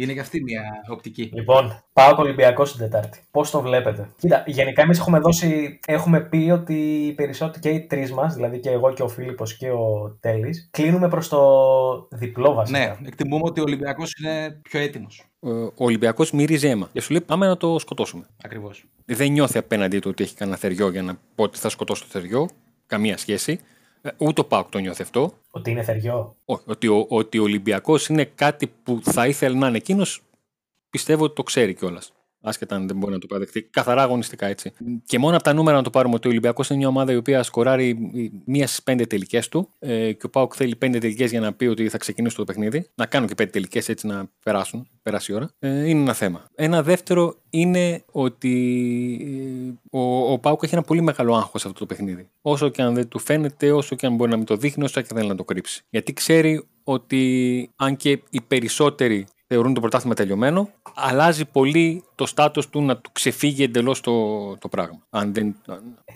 Είναι 0.00 0.12
και 0.12 0.20
αυτή 0.20 0.42
μια 0.42 0.62
οπτική. 0.88 1.30
Λοιπόν, 1.34 1.82
πάω 1.92 2.14
το 2.14 2.22
Ολυμπιακό 2.22 2.64
στην 2.64 2.80
Τετάρτη. 2.80 3.20
Πώς 3.30 3.50
το 3.50 3.60
βλέπετε; 3.60 4.08
Κοίτα, 4.18 4.44
γενικά 4.46 4.82
εμείς 4.82 4.98
έχουμε 4.98 5.18
δώσει, 5.18 5.78
έχουμε 5.86 6.20
πει 6.20 6.50
ότι 6.52 6.74
οι 6.74 7.12
περισσότεροι 7.12 7.60
και 7.60 7.68
οι 7.68 7.86
τρεις 7.86 8.12
μας, 8.12 8.34
δηλαδή 8.34 8.58
και 8.58 8.70
εγώ 8.70 8.92
και 8.92 9.02
ο 9.02 9.08
Φίλιππος 9.08 9.56
και 9.56 9.70
ο 9.70 10.16
Τέλης, 10.20 10.68
κλείνουμε 10.72 11.08
προς 11.08 11.28
το 11.28 11.40
διπλό 12.10 12.54
βασικά. 12.54 12.78
Ναι, 12.78 12.96
εκτιμούμε 13.06 13.42
ότι 13.44 13.60
ο 13.60 13.62
Ολυμπιακός 13.62 14.14
είναι 14.18 14.60
πιο 14.62 14.80
έτοιμος. 14.80 15.24
Ο 15.74 15.84
Ολυμπιακός 15.84 16.32
μυρίζει 16.32 16.68
αίμα. 16.68 16.88
Και 16.92 17.00
σου 17.00 17.12
λέει 17.12 17.20
πάμε 17.20 17.46
να 17.46 17.56
το 17.56 17.78
σκοτώσουμε. 17.78 18.26
Ακριβώς. 18.44 18.84
Δεν 19.04 19.32
νιώθει 19.32 19.58
απέναντί 19.58 19.98
του 19.98 20.08
ότι 20.10 20.22
έχει 20.22 20.34
κανένα 20.34 20.56
θεριό 20.56 20.90
για 20.90 21.02
να 21.02 21.18
πω 21.34 21.42
ότι 21.42 21.58
θα 21.58 21.68
σκοτώσω 21.68 22.02
το 22.02 22.08
θεριό. 22.10 22.48
Καμία 22.86 23.16
σχέση. 23.16 23.60
Ε, 24.02 24.10
ούτε 24.18 24.40
ο 24.40 24.44
Πάουκ 24.44 24.68
το 24.68 24.78
νιώθει 24.78 25.02
αυτό. 25.02 25.32
Ότι 25.50 25.70
είναι 25.70 25.82
θεριό. 25.82 26.36
Όχι. 26.44 26.62
Ότι 26.66 26.88
ο, 26.88 27.06
ότι 27.08 27.38
ο 27.38 27.42
Ολυμπιακός 27.42 28.08
είναι 28.08 28.24
κάτι 28.24 28.66
που 28.66 29.00
θα 29.02 29.26
ήθελε 29.26 29.58
να 29.58 29.68
είναι 29.68 29.76
εκείνος, 29.76 30.22
πιστεύω 30.90 31.24
ότι 31.24 31.34
το 31.34 31.42
ξέρει 31.42 31.74
κιόλας. 31.74 32.12
Άσχετα 32.40 32.74
αν 32.74 32.86
δεν 32.86 32.96
μπορεί 32.96 33.12
να 33.12 33.18
το 33.18 33.26
παραδεχτεί. 33.26 33.62
Καθαρά 33.62 34.02
αγωνιστικά 34.02 34.46
έτσι. 34.46 34.72
Και 35.04 35.18
μόνο 35.18 35.34
από 35.34 35.44
τα 35.44 35.52
νούμερα 35.52 35.76
να 35.76 35.82
το 35.82 35.90
πάρουμε 35.90 36.14
ότι 36.14 36.26
ο 36.26 36.30
Ολυμπιακός 36.30 36.68
είναι 36.68 36.78
μια 36.78 36.88
ομάδα 36.88 37.12
η 37.12 37.16
οποία 37.16 37.42
σκοράρει 37.42 37.98
μίας 38.44 38.70
στις 38.70 38.82
πέντε 38.82 39.06
τελικές 39.06 39.48
του 39.48 39.68
ε, 39.78 40.12
και 40.12 40.26
ο 40.26 40.30
Πάουκ 40.30 40.52
θέλει 40.56 40.76
πέντε 40.76 40.98
τελικές 40.98 41.30
για 41.30 41.40
να 41.40 41.52
πει 41.52 41.66
ότι 41.66 41.88
θα 41.88 41.98
ξεκινήσει 41.98 42.36
το 42.36 42.44
παιχνίδι. 42.44 42.86
Να 42.94 43.06
κάνουν 43.06 43.28
και 43.28 43.34
πέντε 43.34 43.50
τελικές 43.50 43.88
έτσι 43.88 44.06
να 44.06 44.30
περάσουν, 44.42 44.88
περάσει 45.02 45.32
η 45.32 45.34
ώρα. 45.34 45.50
Ε, 45.58 45.88
είναι 45.88 46.00
ένα 46.00 46.12
θέμα. 46.12 46.44
Ένα 46.54 46.82
δεύτερο 46.82 47.34
είναι 47.50 48.04
ότι 48.12 48.54
ε, 49.90 49.98
ο, 49.98 50.32
ο 50.32 50.38
Πάουκ 50.38 50.62
έχει 50.62 50.74
ένα 50.74 50.82
πολύ 50.82 51.00
μεγάλο 51.00 51.34
άγχος 51.34 51.60
σε 51.60 51.66
αυτό 51.68 51.78
το 51.78 51.86
παιχνίδι. 51.86 52.28
Όσο 52.42 52.68
και 52.68 52.82
αν 52.82 52.94
δεν 52.94 53.08
του 53.08 53.18
φαίνεται, 53.18 53.72
όσο 53.72 53.96
και 53.96 54.06
αν 54.06 54.14
μπορεί 54.14 54.30
να 54.30 54.36
μην 54.36 54.46
το 54.46 54.56
δείχνει, 54.56 54.84
όσο 54.84 55.00
και 55.00 55.06
αν 55.10 55.16
θέλει 55.16 55.28
να 55.28 55.34
το 55.34 55.44
κρύψει. 55.44 55.84
Γιατί 55.90 56.12
ξέρει 56.12 56.66
ότι 56.84 57.70
αν 57.76 57.96
και 57.96 58.22
οι 58.30 58.40
περισσότεροι 58.40 59.26
θεωρούν 59.48 59.74
το 59.74 59.80
πρωτάθλημα 59.80 60.14
τελειωμένο, 60.14 60.68
αλλάζει 60.94 61.44
πολύ 61.44 62.04
το 62.14 62.26
στάτους 62.26 62.68
του 62.68 62.82
να 62.82 62.96
του 62.96 63.10
ξεφύγει 63.12 63.62
εντελώς 63.62 64.00
το, 64.00 64.12
το 64.56 64.68
πράγμα. 64.68 64.98
Αν 65.10 65.34
δεν, 65.34 65.56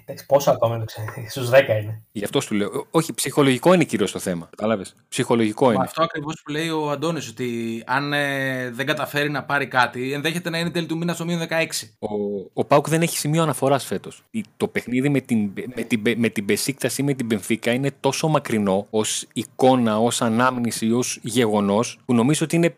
Εντάξει, 0.04 0.26
πόσο 0.26 0.50
ακόμα 0.50 0.74
είναι, 0.74 0.84
στους 1.28 1.48
10 1.50 1.52
είναι. 1.82 2.02
Γι' 2.12 2.24
αυτό 2.24 2.40
σου 2.40 2.54
λέω. 2.54 2.86
Όχι, 2.90 3.14
ψυχολογικό 3.14 3.74
είναι 3.74 3.84
κυρίως 3.84 4.12
το 4.12 4.18
θέμα. 4.18 4.48
Κατάλαβες; 4.50 4.94
Ψυχολογικό 5.08 5.66
Μα 5.66 5.72
είναι. 5.72 5.82
αυτό 5.84 6.02
ακριβώς 6.02 6.42
που 6.44 6.50
λέει 6.50 6.68
ο 6.68 6.90
Αντώνης, 6.90 7.28
ότι 7.28 7.82
αν 7.86 8.12
ε, 8.12 8.70
δεν 8.70 8.86
καταφέρει 8.86 9.30
να 9.30 9.44
πάρει 9.44 9.66
κάτι, 9.66 10.12
ενδέχεται 10.12 10.50
να 10.50 10.58
είναι 10.58 10.70
τέλη 10.70 10.86
του 10.86 10.96
μήνα 10.96 11.14
στο 11.14 11.24
μείον 11.24 11.40
16. 11.40 11.64
Ο, 11.98 12.08
ο 12.52 12.64
Πάουκ 12.64 12.88
δεν 12.88 13.02
έχει 13.02 13.18
σημείο 13.18 13.42
αναφοράς 13.42 13.84
φέτος. 13.84 14.22
Το 14.56 14.68
παιχνίδι 14.68 15.08
με 15.08 15.20
την, 15.20 15.50
με 15.74 15.82
την, 15.82 16.00
με 16.16 16.28
την 16.28 16.44
Μπεσίκτας 16.44 16.98
ή 16.98 17.02
με 17.02 17.14
την 17.14 17.26
Πενφύκα 17.26 17.72
είναι 17.72 17.90
τόσο 18.00 18.28
μακρινό 18.28 18.86
ως 18.90 19.26
εικόνα, 19.32 19.98
ως 19.98 20.22
ανάμνηση, 20.22 20.92
ως 20.92 21.18
γεγονός, 21.22 21.98
που 22.04 22.14
νομίζω 22.14 22.44
ότι 22.44 22.56
είναι. 22.56 22.74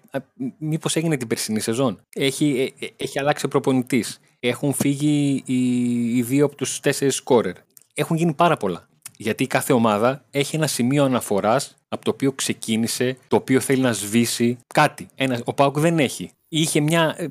Μήπως 0.59 0.97
έγινε 0.97 1.17
την 1.17 1.27
περσινή 1.29 1.61
σεζόν. 1.61 2.01
Έχει, 2.15 2.75
ε, 2.81 2.85
ε, 2.85 2.89
έχει 2.97 3.19
αλλάξει 3.19 3.47
ο 3.47 3.49
προπονητής. 3.49 4.21
Έχουν 4.41 4.73
φύγει 4.73 5.43
οι, 5.47 6.17
οι 6.17 6.23
δύο 6.23 6.45
από 6.45 6.57
τους 6.57 6.81
τέσσερις 6.81 7.15
σκόρερ. 7.15 7.55
Έχουν 7.95 8.17
γίνει 8.17 8.35
πάρα 8.35 8.57
πολλά. 8.57 8.89
Γιατί 9.17 9.47
κάθε 9.47 9.73
ομάδα 9.73 10.25
έχει 10.31 10.57
ένα 10.57 10.67
σημείο 10.67 11.05
αναφοράς 11.05 11.77
από 11.89 12.05
το 12.05 12.11
οποίο 12.11 12.33
ξεκίνησε, 12.33 13.17
το 13.29 13.37
οποίο 13.37 13.61
θέλει 13.61 13.81
να 13.83 13.93
σβήσει 13.93 14.59
κάτι. 14.75 15.07
Ένα, 15.15 15.41
ο 15.45 15.53
Πάουκ 15.55 15.79
δεν 15.79 15.99
έχει. 15.99 16.31
Είχε 16.49 16.81
μια. 16.81 17.15
ε, 17.19 17.27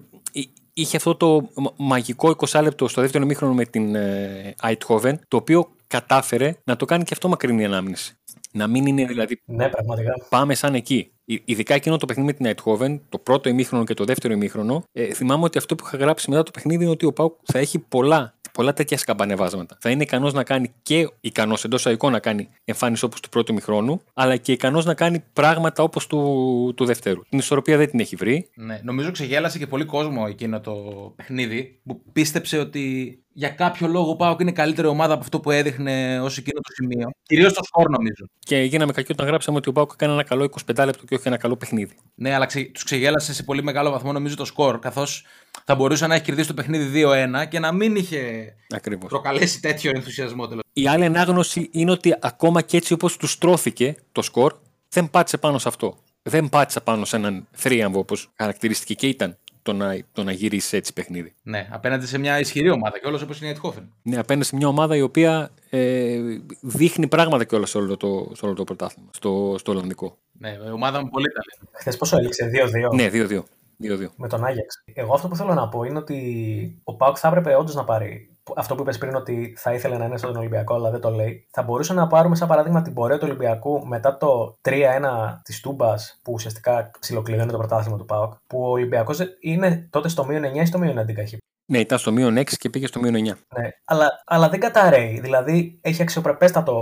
Είχε 0.76 0.98
αυτό 0.98 1.16
το 1.16 1.50
μαγικό 1.78 2.36
20 2.48 2.60
λεπτό 2.64 2.88
στο 2.88 3.02
δεύτερο 3.02 3.26
μήχρονο 3.26 3.54
με 3.54 3.66
την 3.66 3.96
ε, 3.96 4.56
Eindhoven, 4.64 5.14
το 5.28 5.38
οποίο 5.38 5.72
κατάφερε 5.88 6.56
να 6.64 6.76
το 6.76 6.86
κάνει 6.86 7.04
και 7.04 7.10
αυτό 7.14 7.28
μακρινή 7.28 7.66
ανάμνηση. 7.66 8.14
Να 8.52 8.68
μην 8.68 8.86
είναι 8.86 9.06
δηλαδή 9.06 9.42
Ναι, 9.46 9.70
πραγματικά. 9.70 10.14
πάμε 10.30 10.56
σαν 10.56 10.76
εκεί. 10.76 11.12
Ι- 11.26 11.42
Ειδικά 11.46 11.74
εκείνο 11.74 11.98
το 11.98 12.06
παιχνίδι 12.06 12.34
με 12.40 12.54
την 12.54 12.56
Eindhoven, 12.64 13.00
το 13.10 13.18
πρώτο 13.18 13.50
ημίχρονο 13.50 13.84
και 13.84 13.94
το 13.94 14.04
δεύτερο 14.04 14.34
ημίχρονο, 14.34 14.84
ε, 14.92 15.14
θυμάμαι 15.14 15.44
ότι 15.44 15.58
αυτό 15.58 15.76
που 15.76 15.84
είχα 15.88 15.98
γράψει 15.98 16.30
μετά 16.30 16.44
το 16.44 16.52
παιχνίδι 16.52 16.84
είναι 16.84 16.92
ότι 16.92 17.06
ο 17.06 17.14
Πάουκ 17.14 17.34
θα 17.44 17.60
έχει 17.60 17.80
πολλά, 17.80 18.34
πολλά 18.52 18.74
τέτοια 18.74 18.98
σκαμπανεβάσματα. 18.98 19.78
Θα 19.82 19.90
είναι 19.90 20.04
ικανός 20.04 20.34
να 20.34 20.44
κάνει 20.44 20.74
και 20.84 21.10
ικανός 21.22 21.64
εντός 21.64 21.86
αγικών 21.88 22.12
να 22.12 22.20
κάνει 22.20 22.50
εμφάνιση 22.66 23.06
όπως 23.06 23.20
του 23.20 23.30
πρώτου 23.30 23.52
ημιχρόνου, 23.52 24.02
αλλά 24.14 24.38
και 24.38 24.52
ικανός 24.52 24.86
να 24.86 24.94
κάνει 24.94 25.24
πράγματα 25.34 25.84
όπως 25.84 26.08
του, 26.08 26.74
του 26.76 26.86
δεύτερου. 26.86 27.22
Την 27.30 27.40
ισορροπία 27.40 27.78
δεν 27.78 27.90
την 27.90 28.00
έχει 28.00 28.16
βρει. 28.16 28.50
Ναι, 28.56 28.80
νομίζω 28.84 29.12
ξεγέλασε 29.12 29.58
και 29.58 29.68
πολύ 29.68 29.86
κόσμο 29.86 30.26
εκείνο 30.30 30.60
το 30.62 30.74
παιχνίδι 31.16 31.80
που 31.84 32.02
πίστεψε 32.14 32.58
ότι 32.58 33.18
για 33.34 33.50
κάποιο 33.50 33.88
λόγο 33.88 34.10
ο 34.10 34.16
Πάοκ 34.16 34.40
είναι 34.40 34.52
καλύτερη 34.52 34.88
ομάδα 34.88 35.14
από 35.14 35.22
αυτό 35.24 35.40
που 35.40 35.52
έδειχνε 35.52 36.20
ως 36.22 36.38
εκείνο 36.38 36.60
το 36.60 36.74
σημείο. 36.74 37.10
Κυρίως 37.24 37.54
το 37.54 37.64
σκορ 37.64 37.90
νομίζω. 37.90 38.26
Και 38.40 38.58
γίναμε 38.58 38.92
κακοί 38.92 39.12
όταν 39.12 39.28
γράψαμε 39.28 39.58
ότι 39.58 39.70
ο 39.70 39.72
Πάουκ 39.72 39.92
έκανε 39.94 40.14
ένα 40.14 40.24
καλό 40.24 40.50
25 40.74 40.86
λεπτό 40.86 41.06
και 41.06 41.16
όχι 41.16 41.28
ένα 41.28 41.38
καλό 41.38 41.56
παιχνίδι. 41.56 41.96
Ναι, 42.16 42.34
αλλά 42.34 42.46
ξε, 42.46 42.64
τους 42.64 42.84
ξεγέλασε 42.84 43.34
σε 43.34 43.44
πολύ 43.44 43.64
μεγάλο 43.64 43.90
βαθμό 43.90 44.12
νομίζω 44.12 44.36
το 44.36 44.46
σκορ. 44.46 44.80
Καθώς 44.80 45.26
θα 45.66 45.76
μπορούσε 45.76 46.08
να 46.08 46.16
έχει 46.16 46.24
κερδίσει 46.24 46.48
το 46.48 46.54
παιχνίδι 46.54 47.04
2-1 47.06 47.48
και 47.50 47.60
να 47.60 47.72
μην 47.72 47.96
είχε 47.96 48.54
Ακριβώς. 48.70 49.10
προκαλέσει 49.10 49.62
τέτοιο 49.62 49.92
ενθουσιασμό 49.96 50.48
τέλος. 50.48 50.64
Η 50.74 50.88
άλλη 50.88 51.06
ανάγνωση 51.06 51.70
είναι 51.72 51.92
ότι 51.92 52.16
ακόμα 52.20 52.62
και 52.62 52.78
έτσι 52.78 52.94
όπως 52.94 53.18
τους 53.18 53.32
στρώθηκε 53.32 53.96
το 54.12 54.22
σκορ, 54.22 54.54
δεν 54.90 55.10
πάτησε 55.10 55.38
πάνω 55.38 55.58
σε 55.58 55.68
αυτό. 55.68 55.98
Δεν 56.24 56.50
πάτησε 56.50 56.80
πάνω 56.80 57.06
σε 57.06 57.16
έναν 57.16 57.48
θρίαμβο 57.52 58.00
όπως 58.00 58.32
χαρακτηριστική 58.38 58.96
και 58.96 59.08
ήταν 59.08 59.38
το 59.64 59.74
να, 59.74 59.98
το 60.12 60.24
να 60.24 60.32
γυρίσει 60.32 60.78
έτσι 60.78 60.94
παιχνίδι. 60.94 61.34
Ναι, 61.44 61.68
απέναντι 61.72 62.06
σε 62.06 62.18
μια 62.18 62.40
ισχυρή 62.40 62.70
ομάδα 62.70 63.00
και 63.00 63.08
όλο 63.08 63.20
όπως 63.24 63.38
είναι 63.38 63.48
η 63.48 63.52
Αιτχόφεν. 63.52 63.94
Ναι, 64.02 64.18
απέναντι 64.18 64.46
σε 64.46 64.56
μια 64.56 64.68
ομάδα 64.68 64.96
η 64.96 65.02
οποία 65.02 65.52
ε, 65.70 66.20
δείχνει 66.62 67.08
πράγματα 67.08 67.44
κιόλας 67.44 67.70
σε 67.70 67.78
όλο 67.78 67.98
το, 67.98 68.32
σε 68.34 68.46
όλο 68.46 68.54
το 68.54 68.64
πρωτάθλημα, 68.64 69.10
στο, 69.14 69.56
στο 69.58 69.72
Ολλανδικό. 69.72 70.18
Ναι, 70.32 70.50
η 70.68 70.72
ομάδα 70.72 71.04
με 71.04 71.10
πολύ 71.10 71.28
ταλέντο. 71.28 71.72
Χθες 71.72 71.98
πόσο 71.98 72.18
έληξε, 72.18 72.52
2-2 72.90 72.94
Ναι, 72.94 73.10
2-2. 73.12 73.44
2-2. 73.84 74.08
με 74.16 74.28
τον 74.28 74.46
Άγιαξ. 74.46 74.84
Εγώ 74.94 75.14
αυτό 75.14 75.28
που 75.28 75.36
θέλω 75.36 75.54
να 75.54 75.70
πω 75.70 75.84
είναι 75.84 75.98
ότι 75.98 76.82
ο 76.84 76.96
Πάουκ 76.96 77.16
θα 77.20 77.28
έπρεπε 77.28 77.56
όντως 77.56 77.76
να 77.76 77.84
πάρει. 77.84 78.30
Αυτό 78.56 78.76
που 78.76 78.82
είπες 78.82 78.98
πριν 78.98 79.16
ότι 79.16 79.54
θα 79.58 79.74
ήθελε 79.74 79.98
να 79.98 80.06
είναι 80.06 80.18
στον 80.18 80.36
Ολυμπιακό, 80.36 80.74
αλλά 80.74 80.90
δεν 80.90 81.02
το 81.02 81.10
λέει. 81.10 81.48
Θα 81.52 81.64
μπορούσε 81.64 81.94
να 81.94 82.08
πάρουμε 82.08 82.36
σαν 82.36 82.48
παράδειγμα 82.48 82.82
την 82.82 82.94
πορεία 82.94 83.18
του 83.18 83.26
Ολυμπιακού 83.30 83.88
μετά 83.88 84.18
το 84.18 84.58
3-1 84.62 85.42
της 85.44 85.60
Τούμπας, 85.60 86.20
που 86.22 86.34
ουσιαστικά 86.34 86.92
ψιλοκλειδώνει 87.00 87.52
το 87.52 87.58
πρωτάθλημα 87.58 87.98
του 87.98 88.06
Πάουκ. 88.06 88.34
Που 88.48 88.62
ο 88.62 88.70
Ολυμπιακός 88.70 89.20
είναι 89.40 89.88
τότε 89.90 90.08
στο 90.08 90.26
μείον 90.26 90.44
9 90.44 90.62
ή 90.62 90.66
στο 90.66 90.78
μείον 90.78 90.98
11 91.00 91.18
έχει 91.18 91.38
Ναι, 91.74 91.80
ήταν 91.80 91.98
στο 91.98 92.12
μείον 92.12 92.38
6 92.38 92.44
και 92.44 92.70
πήγε 92.70 92.88
στο 92.88 93.00
μείον 93.00 93.14
9. 93.14 93.18
Ναι, 93.22 93.70
αλλά, 93.86 94.24
αλλά 94.26 94.50
δεν 94.50 94.60
καταραίει. 94.60 95.20
Δηλαδή 95.20 95.80
έχει 95.82 96.02
αξιοπρεπέστατο 96.02 96.76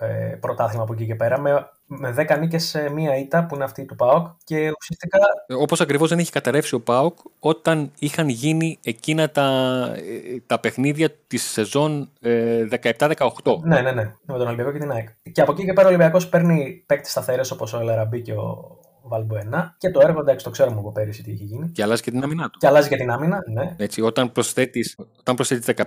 ε, 0.00 0.36
πρωτάθλημα 0.40 0.82
από 0.82 0.92
εκεί 0.92 1.06
και 1.06 1.14
πέρα 1.14 1.40
με, 1.40 1.70
με 1.86 2.14
10 2.18 2.38
νίκες 2.38 2.64
σε 2.64 2.90
μία 2.90 3.16
ήττα 3.16 3.46
που 3.46 3.54
είναι 3.54 3.64
αυτή 3.64 3.84
του 3.84 3.96
ΠΑΟΚ 3.96 4.26
και 4.44 4.56
ουσιαστικά. 4.80 5.18
Όπως 5.58 5.80
ακριβώς 5.80 6.08
δεν 6.08 6.18
έχει 6.18 6.30
καταρρεύσει 6.30 6.74
ο 6.74 6.80
Πάοκ 6.80 7.18
όταν 7.38 7.92
είχαν 7.98 8.28
γίνει 8.28 8.78
εκείνα 8.82 9.30
τα, 9.30 9.48
ε, 9.96 10.40
τα 10.46 10.58
παιχνίδια 10.58 11.10
της 11.26 11.42
σεζόν 11.42 12.10
ε, 12.20 12.66
17-18. 12.98 13.12
Ναι, 13.62 13.80
ναι, 13.80 13.92
ναι, 13.92 14.14
με 14.22 14.38
τον 14.38 14.46
Ολυμπιακό 14.46 14.72
και 14.72 14.78
την 14.78 14.90
ΑΕΚ. 14.90 15.08
Και 15.32 15.40
από 15.40 15.52
εκεί 15.52 15.64
και 15.64 15.72
πέρα 15.72 15.86
ο 15.86 15.88
Ολυμπιακός 15.88 16.28
παίρνει 16.28 16.84
παίκτες 16.86 17.10
σταθερές 17.10 17.50
όπως 17.50 17.72
ο 17.72 17.80
Ελαραμπή 17.80 18.22
και 18.22 18.32
ο 18.32 18.78
Βαλμποενά 19.02 19.74
και 19.78 19.90
το 19.90 20.00
έργο 20.00 20.20
εντάξει 20.20 20.44
το 20.44 20.50
ξέρουμε 20.50 20.78
από 20.78 20.92
πέρυσι 20.92 21.22
τι 21.22 21.30
έχει 21.30 21.44
γίνει. 21.44 21.70
Και 21.70 21.82
αλλάζει 21.82 22.02
και 22.02 22.10
την 22.10 22.22
άμυνά 22.22 22.50
του. 22.50 22.58
Και 22.58 22.66
αλλάζει 22.66 22.88
και 22.88 22.96
την 22.96 23.10
άμυνα, 23.10 23.38
ναι. 23.52 23.74
Έτσι, 23.76 24.00
όταν 24.00 24.32
προσθέτεις, 24.32 24.96
όταν 25.18 25.34
προσθέτεις 25.34 25.74
15 25.76 25.84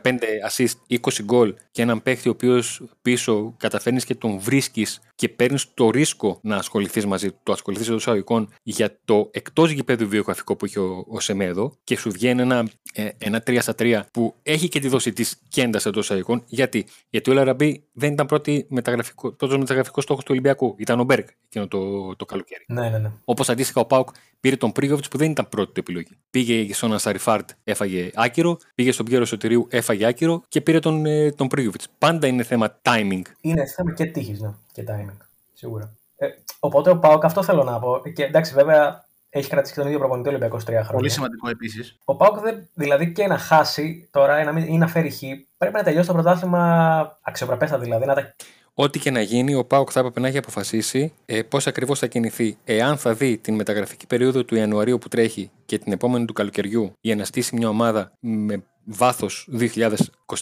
assist, 0.50 1.00
20 1.02 1.24
γκολ 1.24 1.56
και 1.72 1.82
έναν 1.82 2.04
παίχτη 2.04 2.28
ο 2.28 2.32
οποίος 2.32 2.84
πίσω 3.02 3.54
καταφέρνεις 3.58 4.06
και 4.06 4.16
τον 4.16 4.40
βρίσκεις 4.40 5.00
και 5.16 5.30
παίρνεις 5.30 5.74
το 5.74 5.90
ρίσκο 5.90 6.40
να 6.42 6.56
ασχοληθείς 6.56 7.06
μαζί 7.06 7.32
του, 7.32 7.40
το 7.44 7.52
ασχοληθείς 7.52 7.88
εντός 7.88 8.08
αγωγικών 8.08 8.50
για 8.64 8.98
το 9.06 9.30
εκτός 9.32 9.72
γηπέδου 9.72 10.08
βιογραφικό 10.08 10.56
που 10.56 10.66
έχει 10.66 10.80
ο, 10.80 11.06
ο 11.08 11.20
Σεμέδο 11.20 11.78
και 11.84 11.98
σου 11.98 12.12
βγαίνει 12.12 12.42
ένα, 12.42 12.68
ε, 12.94 13.10
ένα 13.18 13.44
3 13.48 13.58
στα 13.62 13.74
3 13.78 14.02
που 14.12 14.36
έχει 14.44 14.68
και 14.68 14.80
τη 14.80 14.88
δόση 14.88 15.14
της 15.14 15.42
κέντας 15.50 15.86
εντός 15.86 16.12
αγωγικών. 16.12 16.44
Γιατί, 16.46 16.86
Γιατί 17.10 17.30
ο 17.30 17.34
Λαραμπή 17.34 17.84
δεν 17.94 18.14
ήταν 18.14 18.26
πρώτη 18.26 18.66
μεταγραφικό, 18.70 19.32
πρώτος 19.32 19.58
μεταγραφικός 19.58 20.04
στόχος 20.04 20.24
του 20.24 20.30
Ολυμπιακού. 20.32 20.76
Ήταν 20.78 21.00
ο 21.00 21.04
Μπέργκ 21.04 21.26
εκείνο 21.46 21.68
το, 21.68 22.16
το 22.16 22.26
καλοκαίρι. 22.26 22.66
Ναι, 22.68 22.90
ναι, 22.90 22.98
ναι. 22.98 23.05
Όπως 23.26 23.50
αντίστοιχα 23.50 23.82
ο 23.82 23.86
Πάουκ 23.86 24.10
πήρε 24.40 24.56
τον 24.56 24.72
Πρίγιοβιτς 24.72 25.06
που 25.10 25.18
δεν 25.18 25.32
ήταν 25.32 25.50
πρώτη 25.50 25.72
του 25.74 25.80
επιλογή. 25.80 26.18
Πήγε 26.30 26.74
στον 26.74 26.94
Ανσαριφάρντ, 26.94 27.50
έφαγε 27.64 28.12
άκυρο. 28.14 28.58
Πήγε 28.76 28.92
στον 28.92 29.06
Πιέρο 29.06 29.26
Σωτηρίου, 29.26 29.68
έφαγε 29.70 30.06
άκυρο 30.06 30.44
και 30.48 30.62
πήρε 30.62 30.80
τον, 30.80 31.06
ε, 31.06 31.32
τον 31.32 31.48
Πρίγιοβιτς. 31.48 31.82
Πάντα 31.98 32.28
είναι 32.28 32.44
θέμα 32.44 32.80
timing. 32.82 33.22
Είναι 33.42 33.66
θέμα 33.66 33.94
και 33.94 34.06
τύχης, 34.06 34.40
ναι, 34.40 34.54
και 34.72 34.84
timing. 34.88 35.18
Σίγουρα. 35.54 35.94
Ε, 36.18 36.28
οπότε 36.60 36.90
ο 36.90 36.98
ΠΑΟΚ 36.98 37.26
αυτό 37.26 37.44
θέλω 37.44 37.64
να 37.64 37.80
πω. 37.80 38.02
Και 38.16 38.24
εντάξει, 38.24 38.54
βέβαια 38.54 39.06
έχει 39.30 39.50
κρατήσει 39.50 39.74
και 39.74 39.80
τον 39.80 39.88
ίδιο 39.88 40.00
προπονητή 40.00 40.30
Ολυμπιακός 40.30 40.64
τρία 40.64 40.80
χρόνια. 40.80 40.98
Πολύ 40.98 41.10
σημαντικό 41.10 41.50
επίσης. 41.50 41.98
Ο 42.06 42.16
ΠΑΟΚ 42.16 42.40
δεν, 42.40 42.70
δηλαδή 42.74 43.12
και 43.12 43.28
να 43.28 43.38
χάσει 43.38 44.10
τώρα 44.12 44.42
ή 44.42 44.46
να, 44.46 44.52
μην, 44.52 44.66
ή 44.68 44.78
να 44.78 44.88
φέρει 44.88 45.10
χ, 45.10 45.20
πρέπει 45.58 45.76
να 45.76 45.84
τελειώσει 45.84 46.08
το 46.08 46.14
πρωτάθλημα 46.14 47.20
αξιοπρεπέστατα 47.22 47.80
δηλαδή. 47.80 48.06
Να 48.06 48.14
τα... 48.14 48.36
Ό,τι 48.78 49.00
και 49.00 49.12
να 49.12 49.22
γίνει, 49.22 49.56
ο 49.56 49.66
ΠΑΟΚ 49.66 49.90
θα 49.92 50.00
έπρεπε 50.00 50.20
να 50.20 50.28
έχει 50.28 50.38
αποφασίσει 50.38 51.14
ε, 51.26 51.42
πώς 51.42 51.68
ακριβώς 51.68 52.00
θα 52.00 52.08
κινηθεί. 52.08 52.58
Εάν 52.64 52.98
θα 52.98 53.14
δει 53.14 53.38
την 53.38 53.56
μεταγραφική 53.56 54.08
περίοδο 54.08 54.44
του 54.44 54.56
Ιανουαρίου 54.56 54.98
που 54.98 55.08
τρέχει 55.08 55.52
και 55.66 55.78
την 55.78 55.92
επόμενη 55.92 56.26
του 56.26 56.34
καλοκαιριού 56.34 56.94
για 57.02 57.16
να 57.16 57.26
στήσει 57.26 57.56
μια 57.56 57.70
ομάδα 57.70 58.12
με 58.20 58.64
βάθος 58.86 59.50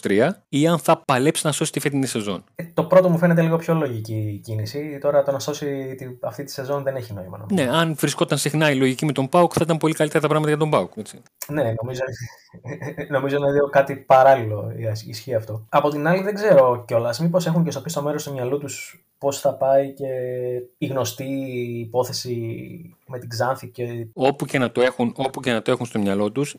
2023 0.00 0.28
ή 0.48 0.66
αν 0.66 0.78
θα 0.78 1.02
παλέψει 1.04 1.46
να 1.46 1.52
σώσει 1.52 1.72
τη 1.72 1.80
φετινή 1.80 2.06
σεζόν. 2.06 2.44
Ε, 2.54 2.64
το 2.74 2.84
πρώτο 2.84 3.08
μου 3.08 3.18
φαίνεται 3.18 3.42
λίγο 3.42 3.56
πιο 3.56 3.74
λογική 3.74 4.14
η 4.14 4.38
κίνηση. 4.38 4.98
Τώρα 5.00 5.22
το 5.22 5.32
να 5.32 5.38
σώσει 5.38 5.94
τη, 5.94 6.06
αυτή 6.20 6.44
τη 6.44 6.52
σεζόν 6.52 6.82
δεν 6.82 6.96
έχει 6.96 7.12
νόημα. 7.12 7.38
Νομίζω. 7.38 7.62
Ναι, 7.70 7.76
αν 7.76 7.94
βρισκόταν 7.94 8.38
συχνά 8.38 8.70
η 8.70 8.76
λογική 8.76 9.04
με 9.04 9.12
τον 9.12 9.28
Πάοκ, 9.28 9.52
θα 9.54 9.60
ήταν 9.62 9.76
πολύ 9.76 9.94
καλύτερα 9.94 10.20
τα 10.20 10.28
πράγματα 10.28 10.50
για 10.50 10.58
τον 10.58 10.70
Πάοκ. 10.70 10.92
Έτσι. 10.96 11.22
Ναι, 11.48 11.62
νομίζω, 11.62 12.02
νομίζω 13.14 13.36
είναι 13.36 13.52
δύο 13.52 13.68
κάτι 13.68 13.96
παράλληλο 13.96 14.72
ισχύει 15.06 15.34
αυτό. 15.34 15.66
Από 15.68 15.88
την 15.88 16.06
άλλη, 16.06 16.22
δεν 16.22 16.34
ξέρω 16.34 16.84
κιόλας. 16.86 17.20
Μήπως 17.20 17.46
έχουν 17.46 17.64
και 17.64 17.70
στο 17.70 17.80
πίσω 17.80 18.02
μέρος 18.02 18.24
του 18.24 18.32
μυαλού 18.32 18.58
τους 18.58 19.04
πώς 19.24 19.40
θα 19.40 19.54
πάει 19.54 19.92
και 19.92 20.06
η 20.78 20.86
γνωστή 20.86 21.24
υπόθεση 21.86 22.36
με 23.06 23.18
την 23.18 23.28
Ξάνθη 23.28 23.68
και. 23.68 24.06
Όπου 24.12 24.44
και 24.44 24.58
να 24.58 24.70
το 24.70 24.80
έχουν, 24.80 25.12
όπου 25.16 25.40
και 25.40 25.52
να 25.52 25.62
το 25.62 25.70
έχουν 25.70 25.86
στο 25.86 25.98
μυαλό 25.98 26.32
τους, 26.32 26.56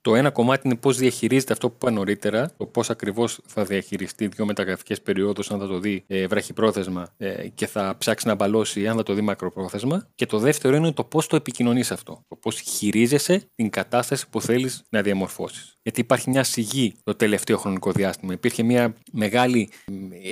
το 0.00 0.14
ένα 0.14 0.30
κομμάτι 0.30 0.62
είναι 0.66 0.76
πώς 0.76 0.96
διαχειρίζεται 0.96 1.52
αυτό 1.52 1.68
που 1.68 1.74
είπα 1.80 1.90
νωρίτερα, 1.90 2.50
το 2.56 2.66
πώς 2.66 2.90
ακριβώς 2.90 3.40
θα 3.46 3.64
διαχειριστεί 3.64 4.26
δύο 4.26 4.46
μεταγραφικές 4.46 5.02
περιόδους, 5.02 5.50
αν 5.50 5.58
θα 5.58 5.66
το 5.66 5.78
δει 5.78 6.04
ε, 6.06 6.26
βραχυπρόθεσμα 6.26 7.08
ε, 7.16 7.48
και 7.48 7.66
θα 7.66 7.94
ψάξει 7.98 8.26
να 8.26 8.34
μπαλώσει, 8.34 8.86
αν 8.88 8.96
θα 8.96 9.02
το 9.02 9.14
δει 9.14 9.20
μακροπρόθεσμα. 9.20 10.08
Και 10.14 10.26
το 10.26 10.38
δεύτερο 10.38 10.76
είναι 10.76 10.92
το 10.92 11.04
πώς 11.04 11.26
το 11.26 11.36
επικοινωνείς 11.36 11.90
αυτό. 11.90 12.24
Το 12.28 12.36
πώς 12.36 12.60
χειρίζεσαι 12.60 13.48
την 13.54 13.70
κατάσταση 13.70 14.28
που 14.28 14.40
θέλεις 14.40 14.84
να 14.90 15.02
διαμορφώσεις. 15.02 15.78
Γιατί 15.82 16.00
υπάρχει 16.00 16.30
μια 16.30 16.44
σιγή 16.44 16.94
το 17.04 17.14
τελευταίο 17.14 17.56
χρονικό 17.58 17.92
διάστημα. 17.92 18.32
Υπήρχε 18.32 18.62
μια 18.62 18.94
μεγάλη 19.12 19.70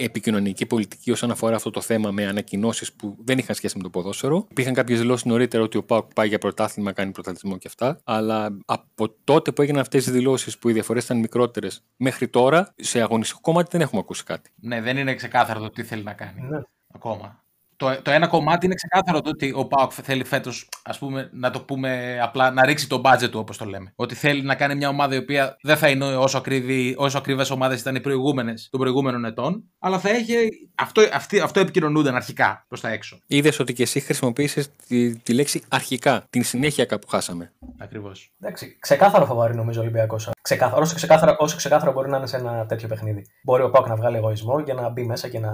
επικοινωνική 0.02 0.66
πολιτική 0.66 1.10
όσον 1.10 1.30
αφορά 1.30 1.58
αυτό 1.68 1.80
το 1.80 1.86
θέμα 1.86 2.10
με 2.10 2.26
ανακοινώσεις 2.26 2.92
που 2.92 3.16
δεν 3.24 3.38
είχαν 3.38 3.54
σχέση 3.54 3.76
με 3.76 3.82
το 3.82 3.90
ποδόσφαιρο. 3.90 4.46
Υπήρχαν 4.50 4.74
κάποιες 4.74 4.98
δηλώσεις 5.00 5.24
νωρίτερα 5.24 5.62
ότι 5.62 5.76
ο 5.76 5.84
Πάουκ 5.84 6.12
πάει 6.14 6.28
για 6.28 6.38
πρωτάθλημα, 6.38 6.92
κάνει 6.92 7.12
πρωταθλητισμό 7.12 7.58
και 7.58 7.68
αυτά. 7.68 8.00
Αλλά 8.04 8.56
από 8.66 9.14
τότε 9.24 9.52
που 9.52 9.62
έγιναν 9.62 9.80
αυτές 9.80 10.06
οι 10.06 10.10
δηλώσεις 10.10 10.58
που 10.58 10.68
οι 10.68 10.72
διαφορές 10.72 11.04
ήταν 11.04 11.18
μικρότερες 11.18 11.84
μέχρι 11.96 12.28
τώρα, 12.28 12.74
σε 12.76 13.00
αγωνιστικό 13.00 13.40
κομμάτι 13.40 13.68
δεν 13.72 13.80
έχουμε 13.80 14.00
ακούσει 14.00 14.24
κάτι. 14.24 14.50
Ναι, 14.54 14.80
δεν 14.80 14.96
είναι 14.96 15.14
ξεκάθαρο 15.14 15.60
το 15.60 15.70
τι 15.70 15.82
θέλει 15.82 16.02
να 16.02 16.12
κάνει. 16.12 16.40
Ναι. 16.40 16.60
Ακόμα. 16.94 17.44
Το, 17.76 18.02
το 18.02 18.10
ένα 18.10 18.26
κομμάτι 18.26 18.66
είναι 18.66 18.74
ξεκάθαρο 18.74 19.20
το 19.20 19.30
ότι 19.30 19.52
ο 19.56 19.66
Πάοκ 19.66 19.92
θέλει 19.94 20.24
φέτος, 20.24 20.68
ας 20.84 20.98
πούμε, 20.98 21.30
να 21.32 21.50
το 21.50 21.60
πούμε 21.60 22.18
απλά, 22.22 22.50
να 22.50 22.64
ρίξει 22.64 22.88
το 22.88 23.00
budget 23.04 23.28
του, 23.30 23.38
όπως 23.38 23.56
το 23.56 23.64
λέμε. 23.64 23.92
Ότι 23.96 24.14
θέλει 24.14 24.42
να 24.42 24.54
κάνει 24.54 24.74
μια 24.74 24.88
ομάδα 24.88 25.14
η 25.14 25.18
οποία 25.18 25.56
δεν 25.62 25.76
θα 25.76 25.88
είναι 25.88 26.04
όσο, 26.04 26.38
ακριβή, 26.38 26.94
όσο 26.98 27.18
ακριβές 27.18 27.50
ομάδες 27.50 27.80
ήταν 27.80 27.94
οι 27.94 28.00
προηγούμενες 28.00 28.68
των 28.70 28.80
προηγούμενων 28.80 29.24
ετών, 29.24 29.64
αλλά 29.78 29.98
θα 29.98 30.08
έχει. 30.10 30.34
Αυτό, 30.74 31.02
αυτή, 31.12 31.40
αυτό 31.40 31.60
επικοινωνούνταν 31.60 32.14
αρχικά 32.14 32.64
προς 32.68 32.80
τα 32.80 32.88
έξω. 32.88 33.18
Είδες 33.26 33.58
ότι 33.58 33.72
και 33.72 33.82
εσύ 33.82 34.00
χρησιμοποίησες 34.00 34.68
τη, 34.88 35.16
τη 35.16 35.32
λέξη 35.32 35.62
αρχικά, 35.68 36.24
την 36.30 36.44
συνέχεια 36.44 36.84
κάπου 36.84 37.06
χάσαμε. 37.08 37.52
Ακριβώς. 37.78 38.32
Εντάξει, 38.40 38.76
ξεκάθαρο 38.80 39.26
φαβάρι 39.26 39.54
νομίζω 39.54 39.80
ο 39.80 39.82
Ολυμπιακός. 39.82 40.30
Ξεκάθαρο, 40.42 40.82
όσο, 40.82 40.94
ξεκάθαρο, 40.94 41.36
όσο 41.38 41.56
ξεκάθαρο 41.56 41.92
μπορεί 41.92 42.10
να 42.10 42.16
είναι 42.16 42.26
σε 42.26 42.36
ένα 42.36 42.66
τέτοιο 42.66 42.88
παιχνίδι. 42.88 43.26
Μπορεί 43.44 43.62
ο 43.62 43.70
Πάοκ 43.70 43.88
να 43.88 43.96
βγάλει 43.96 44.16
εγωισμό 44.16 44.58
για 44.58 44.74
να 44.74 44.88
μπει 44.88 45.04
μέσα 45.04 45.28
και 45.28 45.38
να 45.38 45.50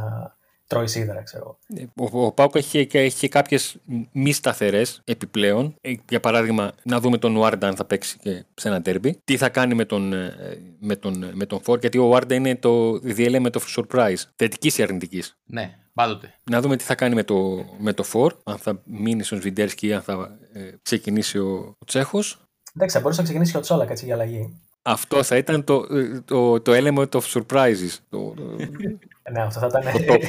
τρώει 0.73 0.87
σίδερα, 0.87 1.23
ξέρω. 1.23 1.59
Ο, 1.95 2.25
ο 2.25 2.33
Πάουκ 2.33 2.55
έχει, 2.55 2.89
έχει 2.93 3.19
και 3.19 3.29
κάποιες 3.29 3.77
μη 4.13 4.33
σταθερές 4.33 5.01
επιπλέον. 5.05 5.75
Ε, 5.81 5.93
Για 6.09 6.21
παράδειγμα, 6.21 6.73
να 6.83 7.01
δούμε 7.01 7.19
τον 7.19 7.39
Βάρντα 7.39 7.69
αν 7.69 7.77
θα 7.77 7.85
παίξει 7.85 8.19
και 8.19 8.45
σε 8.55 8.69
ένα 8.69 8.83
τέρμπι. 8.83 9.21
Τι 9.25 9.37
θα 9.37 9.49
κάνει 9.49 9.75
με 9.75 9.85
τον, 9.85 10.13
ε, 10.13 10.35
με 10.81 10.97
τον, 10.97 11.31
με 11.33 11.47
τον 11.47 11.61
Φόρ, 11.63 11.79
γιατί 11.79 11.99
ο 11.99 12.07
Βάρντα 12.07 12.35
είναι 12.35 12.57
το 12.57 12.99
διέλεμε 12.99 13.51
το 13.51 13.61
surprise. 13.77 14.23
Θετικής 14.37 14.79
ή 14.79 14.83
αρνητικής. 14.83 15.39
Ναι, 15.45 15.79
πάντοτε. 15.95 16.35
Να 16.51 16.61
δούμε 16.61 16.77
τι 16.77 16.85
θα 16.85 16.95
κάνει 16.95 17.15
με 17.15 17.23
το, 17.23 17.65
με 17.79 17.93
το 17.93 18.03
Φόρ, 18.03 18.35
αν 18.45 18.59
θα 18.59 18.83
μείνει 18.85 19.23
στον 19.23 19.41
Σβιντέρσκι 19.41 19.87
ή 19.87 19.93
αν 19.93 20.03
θα 20.03 20.39
ε, 20.53 20.61
ξεκινήσει 20.83 21.39
ο, 21.39 21.77
ο 21.79 21.85
Τσέχος. 21.85 22.41
Εντάξει, 22.75 22.97
θα 22.97 23.03
μπορούσε 23.03 23.21
να 23.21 23.25
ξεκινήσει 23.25 23.53
και 23.53 23.59
ο 23.59 23.61
Τσόλακ 23.61 23.91
έτσι 23.91 24.05
για 24.05 24.15
αλλαγή. 24.15 24.61
Αυτό 24.83 25.23
θα 25.23 25.37
ήταν 25.37 25.65
το, 25.65 25.87
το, 26.25 26.61
το 26.61 26.73
element 26.75 27.09
of 27.09 27.21
surprises. 27.21 27.97
Το, 28.11 28.35
το, 28.37 28.43
Ναι, 29.31 29.43
αυτό 29.43 29.61
θα 29.61 29.67
ήταν. 29.67 29.83
το 29.93 30.15
top. 30.15 30.21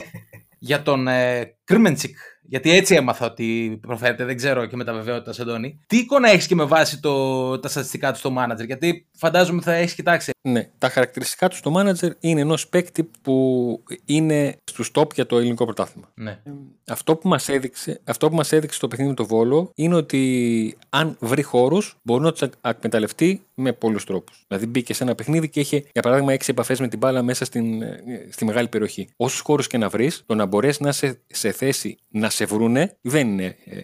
Για 0.59 0.81
τον 0.81 1.07
ε, 1.07 1.55
Κρίμεντσικ, 1.63 2.17
γιατί 2.41 2.71
έτσι 2.71 2.95
έμαθα 2.95 3.25
ότι 3.25 3.77
προφέρεται, 3.81 4.25
δεν 4.25 4.35
ξέρω 4.35 4.65
και 4.65 4.75
με 4.75 4.83
τα 4.83 4.93
βεβαιότητα 4.93 5.41
Αντώνη. 5.41 5.79
Τι 5.87 5.97
εικόνα 5.97 6.29
έχεις 6.29 6.47
και 6.47 6.55
με 6.55 6.63
βάση 6.63 6.99
το, 6.99 7.59
τα 7.59 7.67
στατιστικά 7.67 8.11
του 8.11 8.17
στο 8.17 8.35
manager, 8.37 8.65
γιατί 8.65 9.07
φαντάζομαι 9.17 9.61
θα 9.61 9.73
έχεις 9.73 9.93
κοιτάξει. 9.93 10.31
Ναι, 10.47 10.69
τα 10.77 10.89
χαρακτηριστικά 10.89 11.47
του 11.49 11.55
στο 11.55 11.73
manager 11.77 12.09
είναι 12.19 12.41
ενός 12.41 12.67
παίκτη 12.67 13.09
που 13.21 13.83
είναι 14.05 14.55
στους 14.63 14.91
top 14.93 15.13
για 15.13 15.25
το 15.25 15.37
ελληνικό 15.37 15.65
πρωτάθλημα. 15.65 16.11
Ναι. 16.13 16.39
Αυτό 16.87 17.15
που 17.15 17.27
μας 17.27 17.49
έδειξε, 17.49 18.01
αυτό 18.03 18.29
που 18.29 18.35
μας 18.35 18.51
έδειξε 18.51 18.79
το 18.79 18.87
παιχνίδι 18.87 19.09
με 19.09 19.15
το 19.15 19.25
Βόλο 19.25 19.71
είναι 19.75 19.95
ότι 19.95 20.77
αν 20.89 21.17
βρει 21.19 21.41
χώρους 21.41 21.97
μπορεί 22.03 22.23
να 22.23 22.31
τους 22.31 22.49
εκμεταλλευτεί 22.61 23.41
με 23.55 23.73
πολλούς 23.73 24.05
τρόπους. 24.05 24.43
Δηλαδή 24.47 24.65
μπήκε 24.67 24.93
σε 24.93 25.03
ένα 25.03 25.15
παιχνίδι 25.15 25.49
και 25.49 25.59
είχε 25.59 25.83
για 25.91 26.01
παράδειγμα 26.01 26.33
έξι 26.33 26.51
επαφές 26.51 26.79
με 26.79 26.87
την 26.87 26.99
μπάλα 26.99 27.21
μέσα 27.21 27.45
στην, 27.45 27.81
ε, 27.81 28.03
στη 28.29 28.45
μεγάλη 28.45 28.67
περιοχή. 28.67 29.07
Όσους 29.15 29.39
χώρους 29.39 29.67
και 29.67 29.77
να 29.77 29.89
βρεις, 29.89 30.23
το 30.25 30.35
να 30.35 30.45
μπορέσεις 30.45 30.79
να 30.79 30.89
είσαι 30.89 31.19
σε 31.27 31.51
θέση 31.51 31.97
να 32.09 32.29
σε 32.29 32.45
βρούνε 32.45 32.97
δεν 33.01 33.27
είναι 33.27 33.55
ε, 33.65 33.79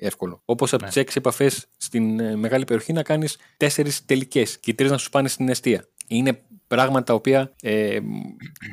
εύκολο. 0.00 0.42
Όπως 0.44 0.72
από 0.72 0.82
Ναι. 0.82 0.88
τις 0.88 0.96
έξι 1.00 1.14
επαφές 1.18 1.66
στην 1.76 2.20
ε, 2.20 2.36
μεγάλη 2.36 2.64
περιοχή 2.64 2.92
να 2.92 3.02
κάνεις 3.02 3.36
τέσσερις 3.56 4.04
τελικές 4.04 4.58
και 4.58 4.70
οι 4.70 4.74
τρεις 4.74 4.90
να 4.90 4.96
σου 4.98 5.10
πάνε 5.10 5.28
στην 5.28 5.48
αιστεία. 5.48 5.84
Είναι 6.16 6.42
πράγματα 6.66 7.04
τα 7.04 7.14
οποία 7.14 7.52
ε, 7.62 7.98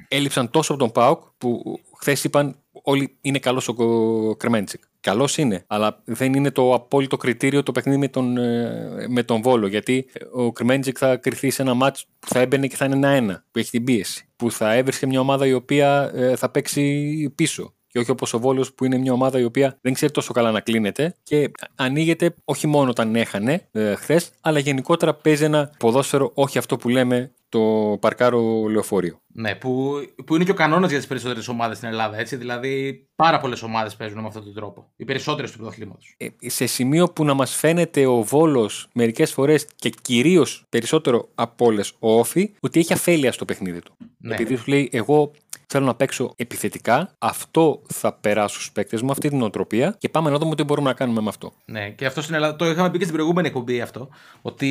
έλειψαν 0.07 0.49
τόσο 0.49 0.73
από 0.73 0.81
τον 0.81 0.91
ΠΑΟΚ 0.91 1.23
που 1.37 1.79
χθες 1.99 2.23
είπαν 2.23 2.55
όλοι 2.83 3.17
είναι 3.21 3.39
καλός 3.39 3.67
ο 3.67 4.35
Κρεμέντσικ. 4.35 4.83
Καλός 5.01 5.37
είναι, 5.37 5.63
αλλά 5.67 6.01
δεν 6.05 6.33
είναι 6.33 6.51
το 6.51 6.73
απόλυτο 6.73 7.17
κριτήριο 7.17 7.63
το 7.63 7.71
παιχνίδι 7.71 7.97
με 7.97 8.07
τον, 8.07 8.37
ε, 8.37 9.05
με 9.07 9.23
τον 9.23 9.41
Βόλο. 9.41 9.67
Γιατί 9.67 10.05
ο 10.31 10.51
Κρεμέντσικ 10.51 10.95
θα 10.99 11.15
κρυθεί 11.15 11.49
σε 11.49 11.61
ένα 11.61 11.73
μάτς 11.73 12.05
που 12.19 12.27
θα 12.27 12.39
έμπαινε 12.39 12.67
και 12.67 12.75
θα 12.75 12.85
είναι 12.85 12.95
ένα-ένα, 12.95 13.45
που 13.51 13.59
έχει 13.59 13.69
την 13.69 13.83
πίεση. 13.83 14.29
Που 14.35 14.51
θα 14.51 14.73
έβρισκε 14.73 15.07
μια 15.07 15.19
ομάδα 15.19 15.47
η 15.47 15.53
οποία 15.53 16.11
ε, 16.13 16.35
θα 16.35 16.49
παίξει 16.49 17.33
πίσω. 17.35 17.73
Και 17.91 17.99
όχι 17.99 18.11
όπως 18.11 18.33
ο 18.33 18.39
Βόλος 18.39 18.73
που 18.73 18.85
είναι 18.85 18.97
μια 18.97 19.13
ομάδα 19.13 19.39
η 19.39 19.43
οποία 19.43 19.77
δεν 19.81 19.93
ξέρει 19.93 20.11
τόσο 20.11 20.33
καλά 20.33 20.51
να 20.51 20.59
κλείνεται 20.59 21.15
και 21.23 21.51
ανοίγεται 21.75 22.35
όχι 22.45 22.67
μόνο 22.67 22.89
όταν 22.89 23.15
έχανε 23.15 23.67
ε, 23.71 23.95
χθες, 23.95 24.31
αλλά 24.41 24.59
γενικότερα 24.59 25.13
παίζει 25.13 25.43
ένα 25.43 25.71
ποδόσφαιρο, 25.77 26.31
όχι 26.33 26.57
αυτό 26.57 26.77
που 26.77 26.89
λέμε 26.89 27.31
το 27.49 27.97
παρκάρο 28.01 28.67
λεωφορείο. 28.67 29.21
Ναι, 29.33 29.55
που, 29.55 29.93
που 30.25 30.35
είναι 30.35 30.43
και 30.43 30.51
ο 30.51 30.53
κανόνας 30.53 30.89
για 30.89 30.97
τις 30.97 31.07
περισσότερες 31.07 31.47
ομάδες 31.47 31.77
στην 31.77 31.89
Ελλάδα. 31.89 32.17
Έτσι. 32.19 32.35
Δηλαδή, 32.35 33.03
πάρα 33.15 33.39
πολλές 33.39 33.61
ομάδες 33.61 33.95
παίζουν 33.95 34.21
με 34.21 34.27
αυτόν 34.27 34.43
τον 34.43 34.53
τρόπο. 34.53 34.91
Οι 34.95 35.05
περισσότερες 35.05 35.51
του 35.51 35.57
πρωταθλήματος. 35.57 36.15
Ε, 36.17 36.27
σε 36.49 36.65
σημείο 36.65 37.07
που 37.07 37.25
να 37.25 37.33
μας 37.33 37.55
φαίνεται 37.55 38.05
ο 38.05 38.23
Βόλος 38.23 38.87
μερικές 38.93 39.33
φορές 39.33 39.67
και 39.75 39.89
κυρίως 40.01 40.65
περισσότερο 40.69 41.29
από 41.35 41.65
όλες 41.65 41.93
ο 41.99 42.19
Όφη 42.19 42.51
ότι 42.59 42.79
έχει 42.79 42.93
αφέλεια 42.93 43.31
στο 43.31 43.45
παιχνίδι 43.45 43.81
του. 43.81 43.93
Ναι. 44.17 44.33
Επειδή 44.33 44.55
σου 44.55 44.63
λέει 44.67 44.89
εγώ 44.91 45.31
θέλω 45.71 45.85
να 45.85 45.95
παίξω 45.95 46.33
επιθετικά, 46.35 47.15
αυτό 47.19 47.81
θα 47.87 48.13
περάσω 48.13 48.55
στους 48.55 48.71
παίκτες 48.71 49.01
μου, 49.01 49.11
αυτή 49.11 49.29
την 49.29 49.41
οτροπία 49.41 49.95
και 49.97 50.09
πάμε 50.09 50.29
να 50.29 50.37
δούμε 50.37 50.55
τι 50.55 50.63
μπορούμε 50.63 50.89
να 50.89 50.95
κάνουμε 50.95 51.21
με 51.21 51.29
αυτό. 51.29 51.51
Ναι, 51.65 51.89
και 51.89 52.05
αυτό 52.05 52.21
στην 52.21 52.35
Ελλάδα. 52.35 52.55
Το 52.55 52.65
είχαμε 52.65 52.89
πει 52.89 52.97
και 52.97 53.03
στην 53.03 53.15
προηγούμενη 53.15 53.47
εκπομπή 53.47 53.81
αυτό. 53.81 54.09
Ότι 54.41 54.69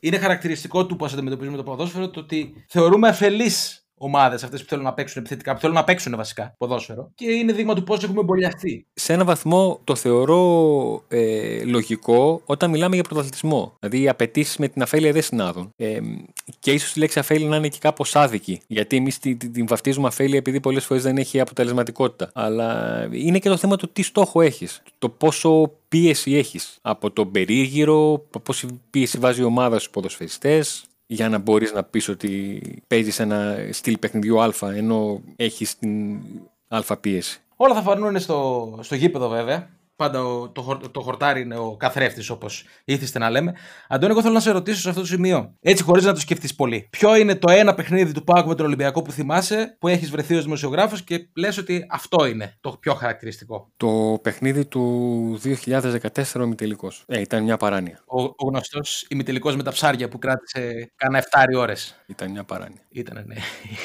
είναι 0.00 0.18
χαρακτηριστικό 0.18 0.86
του 0.86 0.96
πώς 0.96 1.12
αντιμετωπίζουμε 1.12 1.56
το 1.56 1.62
ποδόσφαιρο 1.70 2.10
το 2.10 2.20
ότι 2.20 2.64
θεωρούμε 2.68 3.08
αφελείς 3.08 3.80
ομάδες 4.02 4.44
αυτές 4.44 4.62
που 4.62 4.68
θέλουν 4.68 4.84
να 4.84 4.92
παίξουν 4.92 5.20
επιθετικά, 5.20 5.54
που 5.54 5.60
θέλουν 5.60 5.74
να 5.74 5.84
παίξουν 5.84 6.16
βασικά 6.16 6.54
ποδόσφαιρο. 6.58 7.10
Και 7.14 7.30
είναι 7.30 7.52
δείγμα 7.52 7.74
του 7.74 7.82
πώς 7.82 8.02
έχουμε 8.02 8.20
εμπολιαστεί. 8.20 8.86
Σε 8.94 9.12
ένα 9.12 9.24
βαθμό 9.24 9.80
το 9.84 9.94
θεωρώ 9.94 11.04
ε, 11.08 11.64
λογικό 11.64 12.42
όταν 12.44 12.70
μιλάμε 12.70 12.94
για 12.94 13.04
πρωταθλητισμό. 13.04 13.76
Δηλαδή 13.78 14.00
οι 14.00 14.08
απαιτήσεις 14.08 14.56
με 14.56 14.68
την 14.68 14.82
αφέλεια 14.82 15.12
δεν 15.12 15.22
συνάδουν. 15.22 15.70
Ε, 15.76 15.98
και 16.58 16.72
ίσως 16.72 16.94
η 16.94 16.98
λέξη 16.98 17.18
αφέλεια 17.18 17.48
να 17.48 17.56
είναι 17.56 17.68
και 17.68 17.78
κάπως 17.80 18.16
άδικη. 18.16 18.60
Γιατί 18.66 18.96
εμείς 18.96 19.18
την, 19.18 19.38
την, 19.38 19.52
την 19.52 19.66
βαφτίζουμε 19.66 20.06
αφέλεια 20.06 20.38
επειδή 20.38 20.60
πολλές 20.60 20.84
φορές 20.84 21.02
δεν 21.02 21.16
έχει 21.16 21.40
αποτελεσματικότητα. 21.40 22.30
Αλλά 22.34 23.08
είναι 23.12 23.38
και 23.38 23.48
το 23.48 23.56
θέμα 23.56 23.76
του 23.76 23.92
τι 23.92 24.02
στόχο 24.02 24.40
έχεις. 24.40 24.82
Το 24.98 25.08
πόσο 25.08 25.72
πίεση 25.88 26.34
έχεις 26.34 26.78
από 26.82 27.10
τον 27.10 27.30
περίγυρο, 27.30 28.24
πόση 28.42 28.80
πίεση 28.90 29.18
βάζει 29.18 29.40
η 29.40 29.44
ομάδα 29.44 29.78
στους 29.78 29.90
ποδοσφαιριστές, 29.90 30.84
για 31.12 31.28
να 31.28 31.38
μπορείς 31.38 31.72
να 31.72 31.84
πεις 31.84 32.08
ότι 32.08 32.62
παίζεις 32.86 33.20
ένα 33.20 33.56
στυλ 33.70 33.98
παιχνιδιού 33.98 34.42
α 34.42 34.52
ενώ 34.74 35.20
έχεις 35.36 35.78
την 35.78 36.18
α 36.68 36.96
πίεση. 36.96 37.40
Όλα 37.56 37.74
θα 37.74 37.82
φανούν 37.82 38.20
στο, 38.20 38.78
στο 38.82 38.94
γήπεδο 38.94 39.28
βέβαια. 39.28 39.68
Πάντα 40.00 40.24
ο, 40.24 40.48
το, 40.50 40.62
χορ- 40.62 40.88
το 40.90 41.00
χορτάρι 41.00 41.40
είναι 41.40 41.56
ο 41.56 41.76
καθρέφτης, 41.76 42.30
όπως 42.30 42.64
ήθιστε 42.84 43.18
να 43.18 43.30
λέμε. 43.30 43.54
Αντώνη, 43.88 44.12
εγώ 44.12 44.22
θέλω 44.22 44.34
να 44.34 44.40
σε 44.40 44.50
ρωτήσω 44.50 44.80
σε 44.80 44.88
αυτό 44.88 45.00
το 45.00 45.06
σημείο, 45.06 45.54
έτσι 45.60 45.82
χωρίς 45.82 46.04
να 46.04 46.12
το 46.12 46.20
σκεφτείς 46.20 46.54
πολύ. 46.54 46.88
Ποιο 46.90 47.16
είναι 47.16 47.34
το 47.34 47.50
ένα 47.50 47.74
παιχνίδι 47.74 48.12
του 48.12 48.24
Πάουκ 48.24 48.46
με 48.46 48.54
τον 48.54 48.66
Ολυμπιακό 48.66 49.02
που 49.02 49.12
θυμάσαι, 49.12 49.76
που 49.78 49.88
έχεις 49.88 50.10
βρεθεί 50.10 50.34
ως 50.34 50.42
δημοσιογράφος 50.44 51.02
και 51.02 51.28
λες 51.36 51.58
ότι 51.58 51.86
αυτό 51.90 52.26
είναι 52.26 52.56
το 52.60 52.76
πιο 52.80 52.94
χαρακτηριστικό; 52.94 53.70
Το 53.76 54.18
παιχνίδι 54.22 54.64
του 54.66 55.38
2014 55.44 56.22
ο 56.36 56.42
ημιτελικός. 56.42 57.04
Ε, 57.06 57.20
ήταν 57.20 57.42
μια 57.42 57.56
παράνοια. 57.56 58.02
Ο, 58.06 58.22
ο 58.22 58.46
γνωστός 58.48 59.06
ημιτελικός 59.08 59.56
με 59.56 59.62
τα 59.62 59.70
ψάρια 59.70 60.08
που 60.08 60.18
κράτησε 60.18 60.92
κάνα 60.96 61.24
7 61.54 61.56
ώρες. 61.56 62.02
Ήταν 62.06 62.30
μια 62.30 62.44
παράνοια. 62.44 62.80
Ήτανε, 62.88 63.24
ναι. 63.26 63.34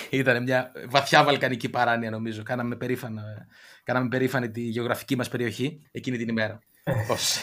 Ήτανε 0.19 0.39
μια 0.39 0.71
βαθιά 0.89 1.23
βαλκανική 1.23 1.69
παράνοια, 1.69 2.09
νομίζω. 2.09 2.43
Κάναμε, 2.43 2.75
περήφανα, 2.75 3.23
κάναμε 3.85 4.07
περήφανη 4.07 4.49
τη 4.51 4.61
γεωγραφική 4.61 5.15
μας 5.15 5.29
περιοχή 5.29 5.81
εκείνη 5.91 6.17
την 6.17 6.27
ημέρα. 6.27 6.59
ως, 7.09 7.37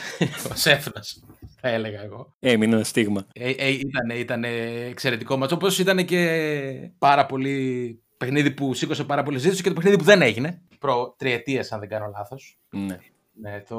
ως 0.52 0.66
έφρας, 0.66 1.24
θα 1.60 1.68
έλεγα 1.68 2.02
εγώ. 2.02 2.34
Έμεινε 2.38 2.74
ένα 2.74 2.84
στίγμα. 2.84 3.26
Ε, 3.32 3.50
ε, 3.50 3.68
ήταν, 3.68 4.10
ήταν 4.18 4.44
εξαιρετικό 4.90 5.36
μάτσο. 5.36 5.54
Όπως 5.54 5.78
ήταν 5.78 6.04
και 6.04 6.90
πάρα 6.98 7.26
πολύ 7.26 8.00
παιχνίδι 8.16 8.50
που 8.50 8.74
σήκωσε 8.74 9.04
πάρα 9.04 9.22
πολύ 9.22 9.38
ζήτηση 9.38 9.62
και 9.62 9.68
το 9.68 9.74
παιχνίδι 9.74 9.96
που 9.96 10.04
δεν 10.04 10.22
έγινε. 10.22 10.62
Προ 10.78 11.14
τριετίας, 11.18 11.72
αν 11.72 11.80
δεν 11.80 11.88
κάνω 11.88 12.06
λάθος. 12.16 12.58
Ναι. 12.70 12.98
Ναι, 13.34 13.60
το 13.68 13.78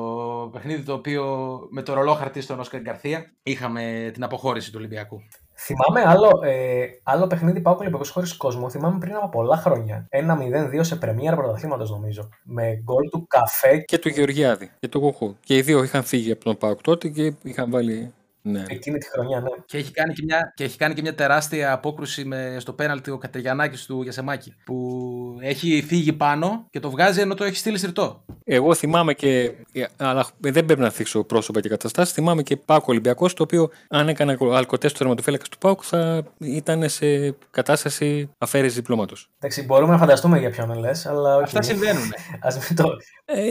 παιχνίδι 0.52 0.82
το 0.82 0.94
οποίο 0.94 1.58
με 1.72 1.82
το 1.82 1.94
ρολό 1.94 2.14
χαρτί 2.14 2.42
στον 2.42 2.60
Όσκαρ 2.60 2.82
Γκαρθία 2.82 3.34
είχαμε 3.44 4.10
την 4.14 4.24
αποχώρηση 4.24 4.72
του 4.72 4.78
Ολυμπιακού. 4.80 5.22
Θυμάμαι 5.66 6.10
άλλο, 6.10 6.42
ε, 6.44 6.86
άλλο 7.04 7.28
παιχνίδι 7.28 7.60
Πάο 7.62 7.76
Ολυμπιακό 7.80 8.06
χωρί 8.06 8.38
κόσμο. 8.38 8.70
Θυμάμαι 8.70 9.00
πριν 9.00 9.16
από 9.16 9.30
πολλά 9.30 9.58
χρόνια. 9.58 10.06
Ένα 10.10 10.38
0-2 10.38 10.84
σε 10.84 10.96
πρεμιέρα 10.96 11.36
πρωταθλήματος, 11.36 11.90
νομίζω. 11.92 12.30
Με 12.44 12.82
γκολ 12.84 13.10
του 13.10 13.26
καφέ 13.28 13.78
Και 13.78 13.98
του 13.98 14.10
Γεωργιάδη 14.10 14.72
και 14.80 14.88
του 14.88 15.00
Κοχού. 15.00 15.36
Και 15.44 15.58
οι 15.58 15.62
δύο 15.62 15.84
είχαν 15.84 16.04
φύγει 16.04 16.32
από 16.32 16.44
τον 16.44 16.58
Πάοκ 16.58 16.82
τότε 16.82 17.08
και 17.08 17.34
είχαν 17.44 17.72
βάλει. 17.72 18.14
Ναι. 18.46 18.64
εκείνη 18.68 18.98
τη 18.98 19.10
χρονιά, 19.10 19.40
ναι. 19.40 19.50
Και 19.66 19.78
έχει 19.78 19.92
κάνει 19.92 20.14
και 20.14 20.22
μια, 20.26 20.54
και 20.56 20.64
έχει 20.64 20.78
κάνει 20.78 20.94
και 20.94 21.02
μια 21.02 21.16
τεράστια 21.16 21.72
απόκρουση 21.72 22.26
με, 22.26 22.56
στο 22.60 22.74
πέναλτι 22.74 23.12
ο 23.12 23.18
Κατεργιανάκη 23.18 23.86
του 23.88 24.02
Γιασεμάκη. 24.02 24.56
Που 24.66 25.38
έχει 25.42 25.84
φύγει 25.88 26.14
πάνω 26.14 26.66
και 26.70 26.80
το 26.80 26.90
βγάζει 26.90 27.22
ενώ 27.22 27.34
το 27.34 27.44
έχει 27.44 27.56
στείλει 27.56 27.78
συρτό. 27.78 28.24
Εγώ 28.44 28.74
θυμάμαι 28.74 29.14
και. 29.14 29.52
ε, 29.72 29.84
Αλλά 29.98 30.28
δεν 30.40 30.66
πρέπει 30.66 30.82
να 30.82 30.90
θίξω 30.90 31.24
πρόσωπα 31.24 31.60
και 31.60 31.70
καταστάσεις. 31.70 32.14
Θυμάμαι 32.14 32.44
και 32.44 32.58
Πάοκ 32.58 32.88
Ολυμπιακός, 32.88 33.34
το 33.34 33.44
οποίο 33.44 33.70
αν 33.90 34.10
έκανε 34.10 34.38
αλκοτέ 34.54 34.88
στο 34.88 34.98
τερματοφύλακα 34.98 35.44
του 35.52 35.58
Πάοκ 35.58 35.82
θα 35.84 36.24
ήταν 36.40 36.90
σε 36.90 37.36
κατάσταση 37.52 38.30
αφαίρεση 38.38 38.76
διπλώματος. 38.76 39.30
Εντάξει, 39.40 39.64
μπορούμε 39.64 39.92
να 39.92 39.98
φανταστούμε 39.98 40.40
για 40.40 40.50
ποιον 40.50 40.80
λες, 40.80 41.06
αλλά 41.06 41.36
όχι. 41.36 41.44
Αυτά 41.44 41.62
συμβαίνουν. 41.62 42.14
Α 42.48 42.54
μην 42.68 42.76
το. 42.76 42.98
Ε, 43.26 43.42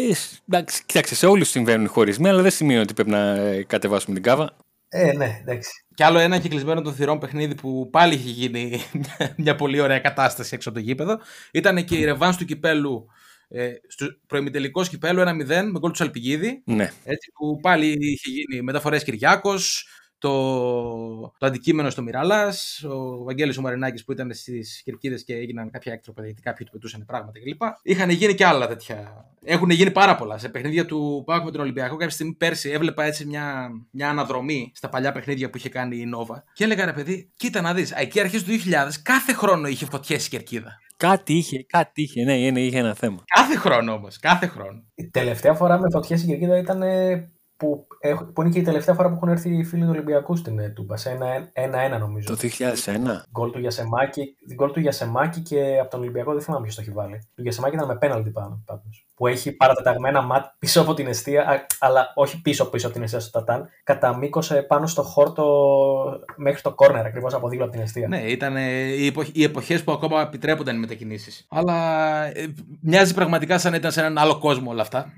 εντάξει, 0.48 0.82
κοιτάξτε, 0.86 1.14
σε 1.14 1.26
όλους 1.26 1.48
συμβαίνουν 1.48 1.84
οι 1.84 1.88
χωρισμοί, 1.88 2.28
αλλά 2.28 2.42
δεν 2.42 2.50
σημαίνει 2.50 2.80
ότι 2.80 2.94
πρέπει 2.94 3.10
να 3.10 3.34
ε, 3.34 3.62
κατεβάσουμε 3.62 4.14
την 4.14 4.22
κάβα. 4.22 4.54
Ε, 4.94 5.12
ναι, 5.12 5.38
εντάξει. 5.40 5.70
Κι 5.94 6.02
άλλο 6.02 6.18
ένα 6.18 6.38
κυκλισμένο 6.38 6.80
των 6.82 6.94
θυρών 6.94 7.18
παιχνίδι 7.18 7.54
που 7.54 7.88
πάλι 7.90 8.14
είχε 8.14 8.30
γίνει 8.30 8.80
μια 9.36 9.54
πολύ 9.54 9.80
ωραία 9.80 9.98
κατάσταση 9.98 10.54
έξω 10.54 10.68
από 10.68 10.78
το 10.78 10.84
γήπεδο. 10.84 11.18
Ήταν 11.52 11.84
και 11.84 11.96
η 11.96 12.04
ρεβάνς 12.04 12.36
του 12.36 12.44
κυπέλου 12.44 13.06
Ε, 13.54 13.72
στο 13.88 14.06
προημιτελικός 14.26 14.86
σκυπέλο 14.86 15.22
1-0 15.22 15.46
με 15.46 15.78
γκολ 15.78 15.90
του 15.90 15.96
Σαλπιγίδη. 15.96 16.62
Ναι. 16.66 16.90
Έτσι, 17.04 17.30
που 17.32 17.60
πάλι 17.60 17.96
είχε 18.00 18.30
γίνει 18.30 18.62
μεταφορές 18.62 19.04
Κυριάκος, 19.04 19.86
το, 20.22 21.34
το 21.38 21.46
αντικείμενο 21.46 21.90
στο 21.90 22.02
Μιράλα, 22.02 22.52
ο 22.88 23.24
Βαγγέλης 23.24 23.58
ο 23.58 23.60
Μαρινάκης 23.60 24.04
που 24.04 24.12
ήταν 24.12 24.34
στις 24.34 24.82
κερκίδες 24.84 25.24
και 25.24 25.34
έγιναν 25.34 25.70
κάποια 25.70 25.92
έκτροπα 25.92 26.24
γιατί 26.24 26.42
κάποιοι 26.42 26.66
του 26.66 26.72
πετούσαν 26.72 27.04
πράγματα 27.06 27.38
κλπ. 27.40 27.62
Είχαν 27.82 28.10
γίνει 28.10 28.34
και 28.34 28.46
άλλα 28.46 28.68
τέτοια. 28.68 29.26
Έχουν 29.44 29.70
γίνει 29.70 29.90
πάρα 29.90 30.16
πολλά. 30.16 30.38
Σε 30.38 30.48
παιχνίδια 30.48 30.86
του 30.86 31.22
Πάκου 31.26 31.44
με 31.44 31.50
τον 31.50 31.60
Ολυμπιακό, 31.60 31.96
κάποια 31.96 32.14
στιγμή 32.14 32.32
πέρσι 32.32 32.70
έβλεπα 32.70 33.04
έτσι 33.04 33.26
μια, 33.26 33.70
μια 33.90 34.08
αναδρομή 34.08 34.72
στα 34.74 34.88
παλιά 34.88 35.12
παιχνίδια 35.12 35.50
που 35.50 35.56
είχε 35.56 35.68
κάνει 35.68 35.96
η 35.96 36.06
Νόβα 36.06 36.44
και 36.52 36.64
έλεγα 36.64 36.84
ρε 36.84 36.92
παιδί, 36.92 37.30
κοίτα 37.36 37.60
να 37.60 37.74
δεις, 37.74 37.90
εκεί 37.90 38.20
αρχές 38.20 38.44
του 38.44 38.50
2000 38.50 38.58
κάθε 39.02 39.32
χρόνο 39.32 39.68
είχε 39.68 39.86
φωτιές 39.86 40.26
η 40.26 40.28
κερκίδα. 40.28 40.80
Κάτι 40.96 41.32
είχε, 41.32 41.64
κάτι 41.68 42.02
είχε, 42.02 42.24
ναι, 42.24 42.50
ναι, 42.50 42.60
είχε 42.60 42.78
ένα 42.78 42.94
θέμα. 42.94 43.24
Κάθε 43.34 43.56
χρόνο 43.56 43.92
όμως, 43.92 44.18
κάθε 44.18 44.46
χρόνο. 44.46 44.82
Η 44.94 45.08
τελευταία 45.08 45.54
φορά 45.54 45.78
με 45.78 45.86
φωτιές 45.92 46.22
η 46.22 46.26
κερκίδα 46.26 46.58
ήταν 46.58 46.82
ε, 46.82 47.30
που, 47.62 47.86
που 48.34 48.42
είναι 48.42 48.50
και 48.50 48.58
η 48.58 48.62
τελευταία 48.62 48.94
φορά 48.94 49.08
που 49.08 49.14
έχουν 49.14 49.28
έρθει 49.28 49.56
οι 49.56 49.64
φίλοι 49.64 49.82
του 49.82 49.90
Ολυμπιακού 49.90 50.36
στην 50.36 50.58
ε, 50.58 50.68
Τούμπα. 50.68 50.96
Σε 50.96 51.18
ένα-ένα 51.52 51.98
νομίζω. 51.98 52.36
Το 52.36 52.40
2001. 52.42 52.48
Γκολ 53.30 53.50
του 53.50 53.58
Γιασεμάκη, 53.58 54.36
γκολ 54.54 54.70
του 54.70 54.80
Γιασεμάκη 54.80 55.40
και 55.40 55.78
από 55.80 55.90
τον 55.90 56.00
Ολυμπιακό 56.00 56.32
δεν 56.32 56.42
θυμάμαι 56.42 56.62
ποιος 56.62 56.74
το 56.74 56.80
έχει 56.80 56.90
βάλει. 56.90 57.18
Του 57.34 57.42
Γιασεμάκη 57.42 57.74
ήταν 57.74 57.86
με 57.86 57.96
πέναλτι 57.96 58.30
πάνω 58.30 58.62
πάντως. 58.66 59.06
Που 59.14 59.26
έχει 59.26 59.52
παρατεταγμένα 59.52 60.22
μάτ 60.22 60.44
πίσω 60.58 60.80
από 60.80 60.94
την 60.94 61.06
αιστεία, 61.06 61.66
αλλά 61.78 62.12
όχι 62.14 62.40
πίσω 62.42 62.70
πίσω 62.70 62.86
από 62.86 62.94
την 62.94 63.04
αιστεία 63.04 63.20
στο 63.20 63.30
Τατάν, 63.38 63.68
κατά 63.84 64.16
μήκο 64.16 64.42
ε, 64.50 64.54
πάνω 64.54 64.86
στο 64.86 65.02
χόρτο 65.02 66.24
μέχρι 66.36 66.60
το 66.60 66.72
κόρνερ, 66.74 67.06
ακριβώς 67.06 67.34
από 67.34 67.48
δίπλα 67.48 67.64
από 67.64 67.72
την 67.72 67.82
αιστεία. 67.82 68.08
Ναι, 68.08 68.20
ήταν 68.20 68.56
οι, 68.56 69.06
εποχ... 69.06 69.28
οι 69.32 69.42
εποχές 69.42 69.84
που 69.84 69.92
ακόμα 69.92 70.20
επιτρέπονταν 70.20 70.76
οι 70.76 70.78
μετακινήσεις. 70.78 71.46
Αλλά 71.50 72.24
ε, 72.24 72.54
μοιάζει 72.80 73.14
πραγματικά 73.14 73.58
σαν 73.58 73.70
να 73.70 73.76
ήταν 73.76 73.92
σε 73.92 74.00
έναν 74.00 74.18
άλλο 74.18 74.38
κόσμο 74.38 74.70
όλα 74.70 74.82
αυτά. 74.82 75.12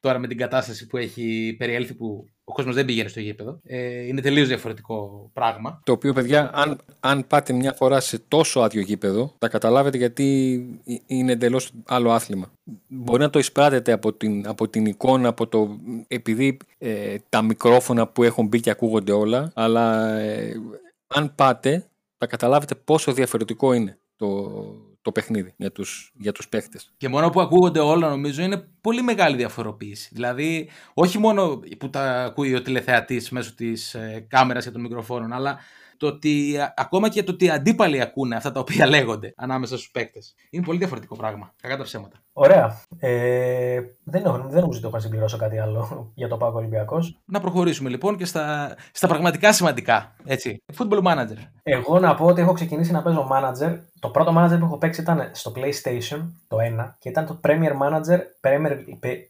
Τώρα 0.00 0.18
με 0.18 0.26
την 0.26 0.38
κατάσταση 0.38 0.86
που 0.86 0.96
έχει 0.96 1.54
περιέλθει 1.58 1.94
που 1.94 2.28
ο 2.44 2.52
κόσμος 2.52 2.74
δεν 2.74 2.84
πηγαίνει 2.84 3.08
στο 3.08 3.20
γήπεδο. 3.20 3.60
Ε, 3.64 4.06
είναι 4.06 4.20
τελείως 4.20 4.48
διαφορετικό 4.48 5.30
πράγμα. 5.32 5.80
Το 5.84 5.92
οποίο, 5.92 6.12
παιδιά, 6.12 6.50
αν, 6.54 6.80
αν 7.00 7.26
πάτε 7.26 7.52
μια 7.52 7.72
φορά 7.72 8.00
σε 8.00 8.18
τόσο 8.18 8.60
άδειο 8.60 8.82
γήπεδο, 8.82 9.34
θα 9.38 9.48
καταλάβετε 9.48 9.96
γιατί 9.96 10.58
είναι 11.06 11.32
εντελώς 11.32 11.70
άλλο 11.86 12.10
άθλημα. 12.10 12.52
Μπορεί 12.86 13.22
να 13.22 13.30
το 13.30 13.38
εισπράτετε 13.38 13.92
από 13.92 14.12
την, 14.12 14.48
από 14.48 14.68
την 14.68 14.86
εικόνα, 14.86 15.28
από 15.28 15.46
το, 15.46 15.78
επειδή 16.08 16.56
ε, 16.78 17.16
τα 17.28 17.42
μικρόφωνα 17.42 18.06
που 18.06 18.22
έχουν 18.22 18.46
μπει 18.46 18.60
και 18.60 18.70
ακούγονται 18.70 19.12
όλα, 19.12 19.50
αλλά 19.54 20.14
ε, 20.18 20.60
αν 21.06 21.34
πάτε 21.34 21.86
θα 22.18 22.26
καταλάβετε 22.26 22.74
πόσο 22.74 23.12
διαφορετικό 23.12 23.72
είναι 23.72 23.98
το, 24.16 24.52
το 25.04 25.12
παιχνίδι 25.12 25.54
για 25.56 25.72
τους, 25.72 26.12
για 26.14 26.32
τους 26.32 26.48
παίχτες. 26.48 26.92
Και 26.96 27.08
μόνο 27.08 27.30
που 27.30 27.40
ακούγονται 27.40 27.80
όλα 27.80 28.08
νομίζω 28.08 28.42
είναι 28.42 28.68
πολύ 28.80 29.02
μεγάλη 29.02 29.36
διαφοροποίηση. 29.36 30.10
Δηλαδή 30.12 30.70
όχι 30.94 31.18
μόνο 31.18 31.60
που 31.78 31.90
τα 31.90 32.24
ακούει 32.24 32.54
ο 32.54 32.62
τηλεθεατής 32.62 33.30
μέσω 33.30 33.54
της 33.54 33.94
ε, 33.94 34.26
κάμερας 34.28 34.64
και 34.64 34.70
των 34.70 34.80
μικροφώνων, 34.80 35.32
αλλά 35.32 35.58
το 36.04 36.10
ότι 36.10 36.56
ακόμα 36.76 37.08
και 37.08 37.22
το 37.22 37.32
ότι 37.32 37.44
οι 37.44 37.50
αντίπαλοι 37.50 38.00
ακούνε 38.00 38.36
αυτά 38.36 38.52
τα 38.52 38.60
οποία 38.60 38.86
λέγονται 38.86 39.32
ανάμεσα 39.36 39.76
στους 39.76 39.90
παίκτες. 39.90 40.34
Είναι 40.50 40.64
πολύ 40.64 40.78
διαφορετικό 40.78 41.16
πράγμα. 41.16 41.52
Κακά 41.62 41.76
τα 41.76 41.82
ψέματα. 41.82 42.16
Ωραία. 42.32 42.80
Ε, 42.98 43.80
δεν, 44.04 44.24
έχω, 44.24 44.36
δεν 44.36 44.60
νομίζω 44.60 44.78
ότι 44.78 44.86
έχω 44.86 44.96
να 44.96 45.00
συμπληρώσω 45.00 45.36
κάτι 45.36 45.58
άλλο 45.58 45.88
για 46.20 46.28
το 46.28 46.36
Πάκο 46.36 46.58
Ολυμπιακός. 46.58 47.20
Να 47.24 47.40
προχωρήσουμε 47.40 47.88
λοιπόν 47.88 48.16
και 48.16 48.24
στα, 48.24 48.76
στα 48.92 49.08
πραγματικά 49.08 49.52
σημαντικά. 49.52 50.16
Έτσι. 50.24 50.62
Football 50.78 51.02
manager. 51.02 51.36
Εγώ 51.62 51.98
να 51.98 52.14
πω 52.14 52.26
ότι 52.26 52.40
έχω 52.40 52.52
ξεκινήσει 52.52 52.92
να 52.92 53.02
παίζω 53.02 53.28
manager. 53.32 53.78
Το 54.00 54.08
πρώτο 54.08 54.32
manager 54.36 54.58
που 54.58 54.64
έχω 54.64 54.78
παίξει 54.78 55.00
ήταν 55.00 55.30
στο 55.32 55.52
PlayStation, 55.56 56.20
το 56.48 56.56
1, 56.80 56.94
και 56.98 57.08
ήταν 57.08 57.26
το 57.26 57.40
Premier 57.42 57.72
Manager, 57.82 58.18
Premier, 58.40 58.76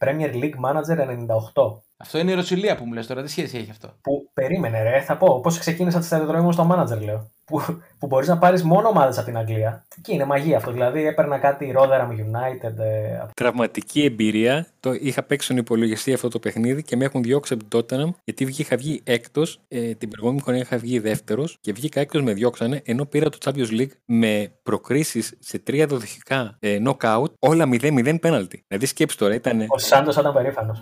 Premier 0.03 0.33
League 0.33 0.59
Manager 0.65 0.97
98. 0.97 1.84
Αυτό 1.97 2.17
είναι 2.17 2.31
η 2.31 2.33
Ρωσιλία 2.33 2.75
που 2.75 2.85
μου 2.85 2.93
λες 2.93 3.07
τώρα, 3.07 3.23
τι 3.23 3.29
σχέση 3.29 3.57
έχει 3.57 3.69
αυτό; 3.71 3.97
Που 4.01 4.31
περίμενε, 4.33 4.83
ρε, 4.83 5.01
θα 5.01 5.17
πω. 5.17 5.39
Πώς 5.39 5.59
ξεκίνησα 5.59 5.99
τη 5.99 6.05
σταδιοδρομή 6.05 6.43
μου 6.43 6.51
στο 6.51 6.67
manager, 6.71 7.01
λέω. 7.03 7.34
Που, 7.45 7.61
που 7.99 8.07
μπορείς 8.07 8.27
να 8.27 8.37
πάρεις 8.37 8.63
μόνο 8.63 8.87
ομάδες 8.87 9.17
από 9.17 9.25
την 9.25 9.37
Αγγλία. 9.37 9.85
Και 10.01 10.13
είναι 10.13 10.25
μαγεία 10.25 10.57
αυτό. 10.57 10.71
Δηλαδή 10.71 11.07
έπαιρνα 11.07 11.37
κάτι 11.37 11.73
Rotherham 11.77 12.09
United. 12.09 12.77
Ε, 12.77 13.25
Τραυματική 13.33 14.03
εμπειρία. 14.03 14.67
Το 14.79 14.93
είχα 14.93 15.23
παίξει 15.23 15.45
στον 15.45 15.57
υπολογιστή 15.57 16.13
αυτό 16.13 16.27
το 16.27 16.39
παιχνίδι 16.39 16.83
και 16.83 16.95
με 16.95 17.05
έχουν 17.05 17.23
διώξει 17.23 17.53
από 17.53 17.63
την 17.63 17.79
Tottenham 17.79 18.09
γιατί 18.23 18.53
είχα 18.57 18.77
βγει 18.77 19.01
έκτος. 19.03 19.59
Ε, 19.67 19.93
την 19.93 20.09
προηγούμενη 20.09 20.41
χρονιά 20.41 20.61
είχα 20.61 20.77
βγει 20.77 20.99
δεύτερος 20.99 21.57
και 21.61 21.73
βγήκα 21.73 21.99
έκτος 21.99 22.21
με 22.21 22.33
διώξανε 22.33 22.81
ενώ 22.85 23.05
πήρα 23.05 23.29
το 23.29 23.37
Champions 23.45 23.79
League 23.79 23.91
με 24.05 24.51
προκρίσεις 24.63 25.33
σε 25.39 25.59
τρία 25.59 25.85
δοδοχικά 25.87 26.57
ε, 26.59 26.79
knockout 26.85 27.31
όλα 27.39 27.69
0-0 27.71 28.15
πέναλτι. 28.21 28.63
Δηλαδή 28.67 28.85
σκέψει 28.85 29.17
τώρα 29.17 29.33
ήταν. 29.33 29.65
Ο 29.67 29.77
Σάντος 29.77 30.15
ήταν 30.15 30.33
περήφανος. 30.33 30.81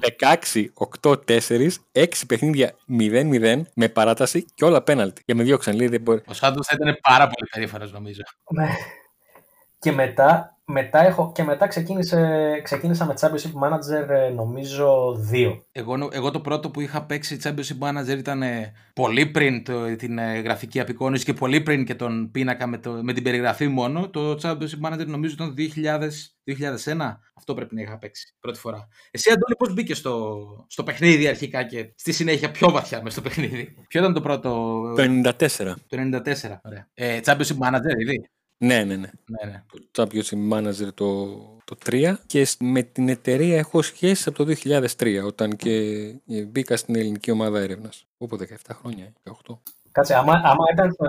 16-8-4, 1.01 1.69
6 1.91 2.05
παιχνίδια 2.27 2.71
0-0 2.99 3.61
με 3.75 3.87
παράταση 3.89 4.45
και 4.53 4.65
όλα 4.65 4.81
πέναλτι. 4.81 5.21
Και 5.25 5.35
με 5.35 5.43
διώξαν. 5.43 5.75
Λέει, 5.75 5.87
δεν 5.87 6.01
μπορεί. 6.01 6.21
Ο 6.27 6.33
Σάντο 6.53 6.63
θα 6.63 6.77
ήταν 6.81 6.97
πάρα 7.01 7.23
πολύ 7.27 7.49
περήφανος 7.51 7.91
νομίζω. 7.91 8.21
Ναι. 9.83 9.91
Και 9.91 9.91
μετά, 9.91 10.57
μετά, 10.65 11.05
έχω, 11.05 11.31
και 11.35 11.43
μετά 11.43 11.67
ξεκίνησε, 11.67 12.59
ξεκίνησα 12.63 13.05
με 13.05 13.13
Championship 13.19 13.63
Manager 13.63 14.09
ε, 14.09 14.29
νομίζω 14.29 15.17
2. 15.31 15.59
Εγώ, 15.71 16.09
εγώ 16.11 16.31
το 16.31 16.39
πρώτο 16.41 16.69
που 16.69 16.81
είχα 16.81 17.05
παίξει 17.05 17.39
Championship 17.43 17.79
Manager 17.79 18.17
ήταν 18.17 18.41
ε, 18.41 18.73
πολύ 18.93 19.25
πριν 19.25 19.63
το, 19.63 19.95
την 19.95 20.17
ε, 20.17 20.39
γραφική 20.39 20.79
απεικόνηση 20.79 21.25
και 21.25 21.33
πολύ 21.33 21.61
πριν 21.61 21.85
και 21.85 21.95
τον 21.95 22.31
πίνακα 22.31 22.67
με, 22.67 22.77
το, 22.77 22.91
με 23.03 23.13
την 23.13 23.23
περιγραφή 23.23 23.67
μόνο. 23.67 24.09
Το 24.09 24.31
Championship 24.41 24.87
Manager 24.87 25.05
νομίζω 25.05 25.33
ήταν 25.33 25.55
2000, 25.57 26.09
2001. 26.85 27.17
Αυτό 27.33 27.53
πρέπει 27.53 27.75
να 27.75 27.81
είχα 27.81 27.97
παίξει 27.97 28.35
πρώτη 28.39 28.59
φορά. 28.59 28.87
Εσύ 29.11 29.29
Αντώνη 29.29 29.55
πώς 29.57 29.73
μπήκες 29.73 29.97
στο, 29.97 30.37
στο 30.69 30.83
παιχνίδι 30.83 31.27
αρχικά 31.27 31.63
και 31.63 31.93
στη 31.95 32.11
συνέχεια 32.11 32.51
πιο 32.51 32.71
βαθιά 32.71 33.01
μες 33.01 33.11
στο 33.11 33.21
παιχνίδι; 33.21 33.75
Ποιο 33.87 33.99
ήταν 33.99 34.13
το 34.13 34.21
πρώτο... 34.21 34.49
Το 34.95 35.03
94. 35.03 35.47
Το 35.87 35.97
94, 35.97 36.59
ωραία. 36.63 36.87
Ε, 36.93 37.19
Championship 37.23 37.57
Manager, 37.67 37.99
ήδη; 37.99 38.29
Ναι, 38.63 38.83
ναι, 38.83 38.95
ναι. 38.95 39.09
ναι, 39.25 39.51
ναι. 39.51 39.63
Το 39.91 40.03
Championship 40.03 40.51
Manager 40.53 40.93
το, 40.93 41.25
το 41.63 41.75
3 41.85 42.13
και 42.25 42.47
με 42.59 42.81
την 42.81 43.09
εταιρεία 43.09 43.57
έχω 43.57 43.81
σχέση 43.81 44.29
από 44.29 44.45
το 44.45 44.53
2003 44.63 45.21
όταν 45.25 45.55
και 45.55 45.71
μπήκα 46.47 46.77
στην 46.77 46.95
ελληνική 46.95 47.31
ομάδα 47.31 47.59
έρευνας. 47.59 48.05
Όπου 48.17 48.37
17 48.39 48.45
χρόνια, 48.69 49.13
18. 49.23 49.57
Κάτσε, 49.91 50.15
άμα, 50.15 50.33
άμα, 50.33 50.65
ήταν, 50.73 50.95
το, 50.95 51.05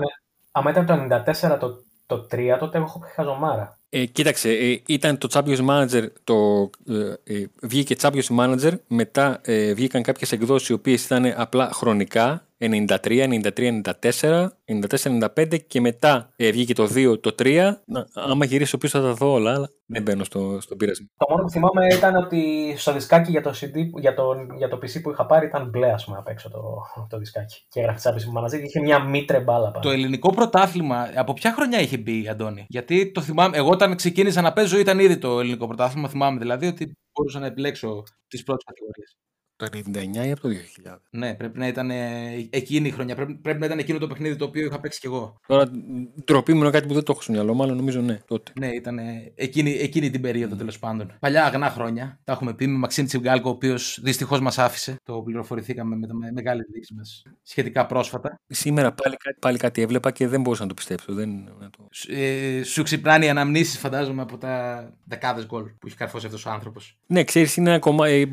άμα 0.53 0.71
ήταν 0.71 0.87
το 0.87 1.23
94 1.27 1.59
το, 1.61 1.85
το 2.07 2.27
3, 2.31 2.57
τότε 2.59 2.79
έχω 2.79 3.03
χαζομάρα. 3.15 3.79
Ε, 3.89 4.05
κοίταξε, 4.05 4.51
ε, 4.51 4.83
ήταν 4.87 5.19
το 5.19 5.29
Champions 5.33 5.67
Manager, 5.69 6.07
το, 6.25 6.71
ε, 6.89 7.35
ε, 7.35 7.47
βγήκε 7.63 7.97
Champions 8.01 8.39
Manager, 8.39 8.73
μετά 8.87 9.41
ε, 9.45 9.75
βγήκαν 9.75 10.03
κάποιες 10.03 10.33
εκδόσεις 10.33 10.69
οι 10.69 10.73
οποίες 10.73 11.05
ήταν 11.05 11.35
απλά 11.37 11.71
χρονικά, 11.73 12.47
93, 12.71 13.41
93, 13.57 13.81
94, 14.11 14.49
94, 14.91 15.29
95 15.37 15.67
και 15.67 15.81
μετά 15.81 16.33
ε, 16.37 16.51
βγήκε 16.51 16.75
το 16.75 16.89
2, 16.95 17.21
το 17.21 17.35
3. 17.39 17.73
Να, 17.85 18.07
άμα 18.15 18.45
γυρίσω 18.45 18.79
πίσω 18.79 18.99
θα 18.99 19.05
τα 19.05 19.13
δω 19.13 19.33
όλα, 19.33 19.55
αλλά 19.55 19.71
δεν 19.87 20.03
μπαίνω 20.03 20.25
στο, 20.25 20.59
στον 20.61 20.77
πειρασμό. 20.77 21.07
Το 21.17 21.27
μόνο 21.31 21.43
που 21.43 21.51
θυμάμαι 21.51 21.87
ήταν 21.95 22.17
ότι 22.17 22.75
στο 22.77 22.93
δισκάκι 22.93 23.31
για 23.31 23.43
το, 23.43 23.51
CD, 23.51 24.01
για 24.01 24.15
το, 24.15 24.35
για 24.57 24.69
το 24.69 24.77
PC 24.77 25.03
που 25.03 25.11
είχα 25.11 25.27
πάρει 25.27 25.47
ήταν 25.47 25.69
μπλε, 25.69 25.93
ας 25.93 26.05
πούμε, 26.05 26.17
απ' 26.17 26.29
έξω 26.29 26.51
το, 26.51 26.61
το 27.09 27.19
δισκάκι. 27.19 27.65
Και 27.69 27.81
έγραφε 27.81 28.11
Champions 28.11 28.39
Manager 28.39 28.51
και 28.51 28.65
είχε 28.65 28.81
μια 28.81 29.05
μήτρε 29.05 29.41
μπάλα 29.41 29.71
πάνω. 29.71 29.85
Το 29.85 29.91
ελληνικό 29.91 30.33
πρωτάθλημα, 30.33 31.11
από 31.15 31.33
ποια 31.33 31.53
χρονιά 31.53 31.81
είχε 31.81 31.99
μπει, 31.99 32.29
Αντώνη; 32.29 32.65
Γιατί 32.69 33.13
το 33.13 33.21
θυμάμαι, 33.21 33.57
εγώ 33.57 33.71
όταν 33.71 33.97
ξεκίνησα 33.97 34.41
να 34.41 34.53
παίζω 34.53 34.79
ήταν 34.79 34.99
ήδη 34.99 35.19
το 35.19 35.41
ελληνικό 35.41 35.67
πρωτάθλημα. 35.67 36.09
Θυμάμαι 36.09 36.39
δηλαδή 36.39 36.67
ότι 36.67 36.93
μπορούσα 37.13 37.39
να 37.39 37.47
επιλέξω 37.47 38.03
τις 38.29 38.43
πρώτες 38.43 38.65
κατηγορίες. 38.65 39.17
Το 39.71 39.79
99 39.93 40.27
ή 40.27 40.31
από 40.31 40.41
το 40.41 40.49
2000. 40.85 40.97
Ναι, 41.11 41.35
πρέπει 41.35 41.59
να 41.59 41.67
ήταν 41.67 41.91
εκείνη 42.51 42.89
η 42.89 42.91
χρονιά. 42.91 43.15
Πρέπει, 43.15 43.35
πρέπει 43.35 43.59
να 43.61 43.67
ήταν 43.67 43.79
εκείνο 43.79 43.99
το 43.99 44.07
παιχνίδι 44.07 44.37
το 44.37 44.45
οποίο 44.45 44.65
είχα 44.65 44.81
παίξει 44.81 45.01
κι 45.01 45.07
εγώ. 45.07 45.41
Τώρα 45.47 45.71
ντροπή 46.25 46.53
μου 46.53 46.61
είναι 46.61 46.71
κάτι 46.71 46.87
που 46.87 46.95
δεν 46.95 47.03
το 47.03 47.13
έχω 47.13 47.23
στο 47.23 47.33
μυαλό 47.33 47.55
μου, 47.55 47.63
αλλά 47.63 47.75
νομίζω 47.75 48.01
ναι, 48.01 48.19
τότε. 48.27 48.53
Ναι, 48.59 48.67
ήταν 48.67 48.99
εκείνη, 49.35 49.71
εκείνη 49.71 50.11
την 50.11 50.21
περίοδο 50.21 50.55
mm. 50.55 50.59
τέλος 50.59 50.79
πάντων. 50.79 51.17
Παλιά 51.21 51.45
αγνά 51.45 51.71
χρόνια. 51.71 52.21
Τα 52.25 52.33
έχουμε 52.33 52.55
πει 52.55 52.67
με 52.67 52.79
Μαξίν 52.79 53.07
Τσιγκάλκο, 53.07 53.49
ο 53.49 53.53
οποίος 53.53 53.99
δυστυχώς 54.03 54.41
μας 54.41 54.59
άφησε. 54.59 54.97
Το 55.03 55.23
πληροφορηθήκαμε 55.23 55.97
με, 55.97 56.07
με 56.13 56.31
μεγάλη 56.33 56.63
δείξη 56.73 56.95
μας 56.95 57.23
σχετικά 57.43 57.87
πρόσφατα. 57.87 58.41
Σήμερα 58.47 58.93
πάλι, 58.93 59.17
πάλι 59.39 59.59
κάτι 59.59 59.83
έβλεπα 59.83 60.11
και 60.11 60.29
δεν 60.29 60.41
μπορούσα 60.41 60.63
να 60.63 60.69
το 60.69 60.75
πιστέψω. 60.75 61.13
Δεν, 61.13 61.31
να 61.59 61.71
το... 61.71 61.89
Ε, 62.09 62.63
σου 62.63 62.83
ξυπνάνε 62.83 63.25
οι 63.25 63.29
αναμνήσεις 63.29 63.79
φαντάζομαι 63.79 64.23
από 64.23 64.39
τα 64.39 64.85
δεκάδες 65.05 65.47
γκολ 65.47 65.63
που 65.63 65.87
έχει 65.87 65.97
καρφώσει 65.97 66.27
αυτός 66.27 66.47
ο 66.47 66.51
άνθρωπος. 66.51 66.97
Ναι, 67.07 67.25
ξέρεις, 67.25 67.57
είναι 67.57 67.71
ένα 67.71 67.79
κομμάτι. 67.79 68.31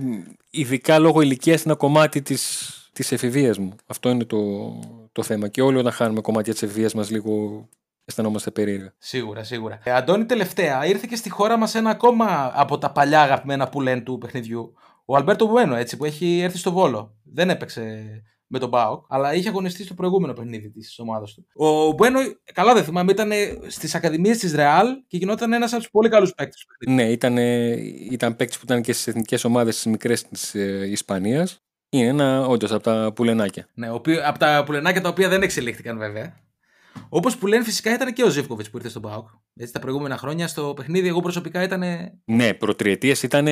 Ειδικά 0.49 0.99
λόγω 0.99 1.20
ηλικίας 1.21 1.61
είναι 1.61 1.71
ένα 1.71 1.75
κομμάτι 1.75 2.21
της 2.21 2.75
της 2.93 3.11
εφηβείας 3.11 3.57
μου. 3.57 3.75
Αυτό 3.85 4.09
είναι 4.09 4.25
το, 4.25 4.39
το 5.11 5.23
θέμα. 5.23 5.47
Και 5.47 5.61
όλοι 5.61 5.77
όταν 5.77 5.91
χάνουμε 5.91 6.21
κομμάτια 6.21 6.53
της 6.53 6.61
εφηβείας 6.61 6.93
μας 6.93 7.09
λίγο 7.09 7.67
αισθανόμαστε 8.05 8.51
περίεργα. 8.51 8.93
Σίγουρα, 8.97 9.43
σίγουρα. 9.43 9.79
Ε, 9.83 9.91
Αντώνη, 9.91 10.25
τελευταία, 10.25 10.85
ήρθε 10.85 11.05
και 11.09 11.15
στη 11.15 11.29
χώρα 11.29 11.57
μας 11.57 11.75
ένα 11.75 11.89
ακόμα 11.89 12.51
από 12.55 12.77
τα 12.77 12.91
παλιά 12.91 13.21
αγαπημένα 13.21 13.69
που 13.69 13.81
λένε 13.81 14.01
του 14.01 14.17
παιχνιδιού. 14.17 14.73
Ο 15.05 15.15
Αλμπέρτο 15.15 15.45
Μπουένο, 15.45 15.75
έτσι, 15.75 15.97
που 15.97 16.05
έχει 16.05 16.39
έρθει 16.39 16.57
στο 16.57 16.71
Βόλο. 16.71 17.15
Δεν 17.23 17.49
έπαιξε 17.49 18.07
με 18.51 18.59
τον 18.59 18.69
Μπάουκ, 18.69 19.05
αλλά 19.09 19.33
είχε 19.33 19.49
αγωνιστεί 19.49 19.83
στο 19.83 19.93
προηγούμενο 19.93 20.33
παιχνίδι 20.33 20.69
της 20.69 20.99
ομάδας 20.99 21.33
του. 21.33 21.45
Ο 21.53 21.91
Μπουένο, 21.91 22.19
καλά 22.53 22.73
δεν 22.73 22.83
θυμάμαι, 22.83 23.11
ήταν 23.11 23.31
στις 23.67 23.95
ακαδημίες 23.95 24.37
της 24.37 24.53
Ρεάλ 24.53 24.87
και 25.07 25.17
γινόταν 25.17 25.53
ένας 25.53 25.71
από 25.71 25.81
τους 25.81 25.91
πολύ 25.91 26.09
καλούς 26.09 26.33
παίκτες. 26.33 26.65
Ναι, 26.87 27.11
ήταν, 27.11 27.37
ήταν 28.11 28.35
παίκτη 28.35 28.57
που 28.57 28.63
ήταν 28.63 28.81
και 28.81 28.93
στις 28.93 29.07
εθνικές 29.07 29.43
ομάδες 29.43 29.81
τη 29.81 29.89
μικρές 29.89 30.23
της 30.23 30.55
ε, 30.55 30.87
Ισπανίας. 30.89 31.61
Είναι 31.89 32.07
ένα 32.07 32.45
όντως 32.45 32.71
από 32.71 32.83
τα 32.83 33.11
πουλενάκια. 33.15 33.67
Ναι, 33.73 33.87
από 34.25 34.39
τα 34.39 34.63
πουλενάκια 34.65 35.01
τα 35.01 35.09
οποία 35.09 35.29
δεν 35.29 35.41
εξελίχθηκαν 35.41 35.97
βέβαια. 35.97 36.39
Όπως 37.09 37.37
που 37.37 37.47
λένε 37.47 37.63
φυσικά 37.63 37.93
ήταν 37.93 38.13
και 38.13 38.23
ο 38.23 38.29
Ζεύκοβιτ 38.29 38.65
που 38.71 38.77
ήρθε 38.77 38.89
στον 38.89 39.01
Πάοκ. 39.01 39.27
Έτσι 39.55 39.73
τα 39.73 39.79
προηγούμενα 39.79 40.17
χρόνια 40.17 40.47
στο 40.47 40.73
παιχνίδι, 40.75 41.07
εγώ 41.07 41.19
προσωπικά 41.19 41.63
ήταν. 41.63 41.83
Ναι, 42.25 42.53
προτριετίε 42.53 43.15
ήταν 43.23 43.47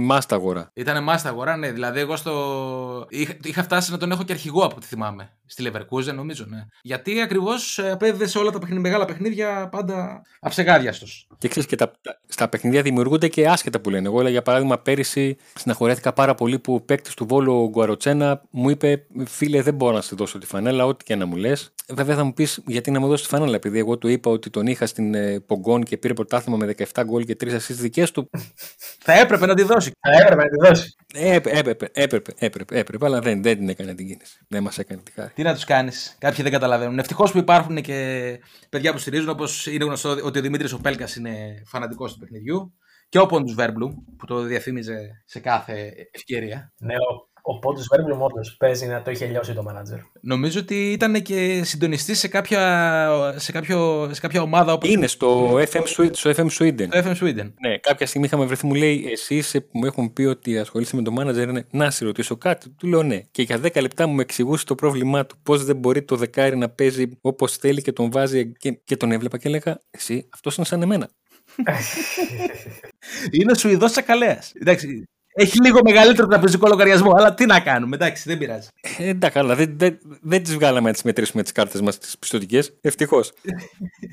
μάσταγορα. 0.00 0.70
Ήταν 0.74 1.02
μάσταγορα, 1.02 1.56
ναι. 1.56 1.70
Δηλαδή, 1.70 2.00
εγώ 2.00 2.16
στο. 2.16 3.06
Είχα, 3.08 3.36
είχα 3.42 3.62
φτάσει 3.62 3.90
να 3.90 3.98
τον 3.98 4.10
έχω 4.10 4.22
και 4.22 4.32
αρχηγό 4.32 4.64
από 4.64 4.74
ό,τι 4.76 4.86
θυμάμαι. 4.86 5.30
Στη 5.46 5.70
Leverkusen, 5.70 6.14
νομίζω, 6.14 6.44
ναι. 6.48 6.64
Γιατί 6.82 7.20
ακριβώς 7.20 7.78
απέδιδε 7.78 8.26
σε 8.26 8.38
όλα 8.38 8.50
τα 8.50 8.58
παιχνίδια, 8.58 8.82
μεγάλα 8.82 9.04
παιχνίδια 9.04 9.68
πάντα 9.70 10.22
αψεγάδιαστος. 10.40 11.28
Και 11.38 11.48
ξέρεις 11.48 11.68
και 11.68 11.76
τα, 11.76 11.92
στα 12.28 12.48
παιχνίδια 12.48 12.82
δημιουργούνται 12.82 13.28
και 13.28 13.48
άσχετα 13.48 13.80
που 13.80 13.90
λένε. 13.90 14.08
Εγώ, 14.08 14.28
για 14.28 14.42
παράδειγμα, 14.42 14.78
πέρυσι 14.78 15.36
συναχωρέθηκα 15.54 16.12
πάρα 16.12 16.34
πολύ 16.34 16.58
που 16.58 16.74
ο 16.74 16.80
παίκτης 16.80 17.14
του 17.14 17.26
Βόλου 17.26 17.68
Γκουαροτσένα 17.68 18.42
μου 18.50 18.70
είπε: 18.70 19.06
Φίλε, 19.24 19.62
δεν 19.62 19.74
μπορώ 19.74 19.94
να 19.94 20.00
σε 20.00 20.14
δώσω 20.16 20.38
τη 20.38 20.46
φανέλα, 20.46 20.86
ό,τι 20.86 21.04
και 21.04 21.16
να 21.16 21.26
μου 21.26 21.36
λες. 21.36 21.74
Βέβαια 21.88 22.16
θα 22.16 22.24
μου 22.24 22.32
πεις 22.32 22.60
γιατί 22.66 22.90
να 22.90 23.00
μου 23.00 23.06
δώσεις 23.06 23.26
τη 23.26 23.34
φανέλα, 23.34 23.54
επειδή 23.54 23.78
εγώ 23.78 23.98
του 23.98 24.08
είπα 24.08 24.30
ότι 24.30 24.50
τον 24.50 24.66
είχα 24.66 24.86
στην 24.86 25.14
ε, 25.14 25.40
Πογκόν 25.40 25.82
και 25.82 25.96
πήρε 25.96 26.14
πρωτάθλημα 26.14 26.56
με 26.56 26.74
17 26.92 27.02
γκολ 27.04 27.24
και 27.24 27.36
3 27.40 27.52
ασίστ 27.52 27.80
δικές 27.80 28.10
του. 28.10 28.30
θα 29.06 29.12
έπρεπε 29.12 29.46
να 29.46 29.54
τη 29.54 29.62
δώσει. 29.62 29.92
Θα 30.00 30.22
έπρεπε 30.22 30.42
να 30.42 30.48
τη 30.48 30.56
δώσει. 30.66 30.94
Έπρεπε, 31.14 31.58
έπρεπε, 31.58 31.88
έπρεπε, 31.92 32.32
έπρεπε, 32.38 32.78
έπρεπε 32.78 33.06
αλλά 33.06 33.20
δεν, 33.20 33.42
δεν 33.42 33.56
την 33.56 33.68
έκανε 33.68 33.94
την 33.94 34.06
κίνηση. 34.06 34.38
Δεν 34.48 34.62
μας 34.62 34.78
έκανε 34.78 35.00
τη 35.02 35.12
χάρη. 35.12 35.32
Τι 35.34 35.42
να 35.42 35.54
τους 35.54 35.64
κάνεις, 35.64 36.16
κάποιοι 36.18 36.42
δεν 36.42 36.52
καταλαβαίνουν. 36.52 36.98
Ευτυχώς 36.98 37.32
που 37.32 37.38
υπάρχουν 37.38 37.82
και 37.82 38.38
παιδιά 38.68 38.92
που 38.92 38.98
στηρίζουν, 38.98 39.28
όπως 39.28 39.66
είναι 39.66 39.84
γνωστό 39.84 40.10
ότι 40.22 40.38
ο 40.38 40.42
Δημήτρης 40.42 40.72
Οπέλκα 40.72 41.08
είναι 41.18 41.62
φανατικός 41.66 42.12
του 42.12 42.18
παιχνιδιού. 42.18 42.74
Και 43.08 43.18
ο 43.18 43.26
Πόντους 43.26 43.54
Βέρμπλουμ 43.54 43.94
που 44.18 44.26
το 44.26 44.42
διαφήμιζε 44.42 45.22
σε 45.24 45.40
κάθε 45.40 45.92
ευκαιρία. 46.10 46.72
Ναι, 46.78 46.94
ο 46.94 47.31
ο 47.42 47.58
Πόντου 47.58 47.82
Βέρμπλουμ 47.90 48.22
όντως 48.22 48.56
παίζει 48.56 48.86
να 48.86 49.02
το 49.02 49.10
είχε 49.10 49.26
λιώσει 49.26 49.52
το 49.52 49.62
μάνατζερ. 49.62 49.98
Νομίζω 50.20 50.60
ότι 50.60 50.92
ήταν 50.92 51.22
και 51.22 51.62
συντονιστής 51.64 52.18
σε 52.18 52.28
κάποια, 52.28 53.34
σε 53.36 53.52
κάποιο, 53.52 54.08
σε 54.12 54.20
κάποια 54.20 54.42
ομάδα. 54.42 54.72
Όπως... 54.72 54.90
Είναι 54.90 55.06
στο 55.06 55.54
FM, 55.54 55.82
στο 56.12 56.30
FM 56.30 56.46
Sweden. 56.46 56.86
Στο 56.86 57.00
FM 57.04 57.16
Sweden. 57.20 57.52
Ναι, 57.60 57.78
κάποια 57.78 58.06
στιγμή 58.06 58.26
είχαμε 58.26 58.44
βρεθεί, 58.44 58.66
μου 58.66 58.74
λέει, 58.74 59.16
εσύ 59.28 59.60
που 59.60 59.78
μου 59.78 59.84
έχουν 59.84 60.12
πει 60.12 60.22
ότι 60.22 60.58
ασχολείσαι 60.58 60.96
με 60.96 61.02
το 61.02 61.10
μάνατζερ, 61.10 61.48
είναι 61.48 61.66
να 61.70 61.90
σε 61.90 62.04
ρωτήσω 62.04 62.36
κάτι. 62.36 62.70
Του 62.70 62.86
λέω 62.86 63.02
ναι. 63.02 63.20
Και 63.30 63.42
για 63.42 63.60
10 63.62 63.80
λεπτά 63.80 64.06
μου 64.06 64.20
εξηγούσε 64.20 64.64
το 64.64 64.74
πρόβλημά 64.74 65.26
του. 65.26 65.36
Πώς 65.42 65.64
δεν 65.64 65.76
μπορεί 65.76 66.02
το 66.02 66.16
δεκάρι 66.16 66.56
να 66.56 66.68
παίζει 66.68 67.18
όπως 67.20 67.56
θέλει 67.56 67.82
και 67.82 67.92
τον 67.92 68.10
βάζει. 68.10 68.52
Και, 68.52 68.72
και 68.84 68.96
τον 68.96 69.12
έβλεπα 69.12 69.38
και 69.38 69.48
έλεγα, 69.48 69.80
εσύ 69.90 70.28
αυτός 70.32 70.56
είναι 70.56 70.66
σαν 70.66 70.82
εμένα. 70.82 71.10
είναι 73.40 73.54
Σουηδός 73.54 73.90
Τσακαλέα. 73.90 74.42
Εντάξει, 74.60 75.08
έχει 75.34 75.62
λίγο 75.62 75.80
μεγαλύτερο 75.84 76.28
τραπεζικό 76.28 76.68
λογαριασμό, 76.68 77.12
αλλά 77.16 77.34
τι 77.34 77.46
να 77.46 77.60
κάνουμε, 77.60 77.96
εντάξει, 77.96 78.22
δεν 78.26 78.38
πειράζει. 78.38 78.68
Ε, 78.98 79.08
εντάξει, 79.08 79.38
αλλά 79.38 79.54
δεν, 79.54 79.74
δεν, 79.76 79.98
δεν 80.22 80.42
τις 80.42 80.54
βγάλαμε 80.54 80.86
να 80.86 80.92
τις 80.92 81.02
μετρήσουμε 81.02 81.42
τις 81.42 81.52
κάρτες 81.52 81.80
μας, 81.80 81.98
τις 81.98 82.18
πιστοτικές. 82.18 82.72
Ευτυχώς. 82.80 83.32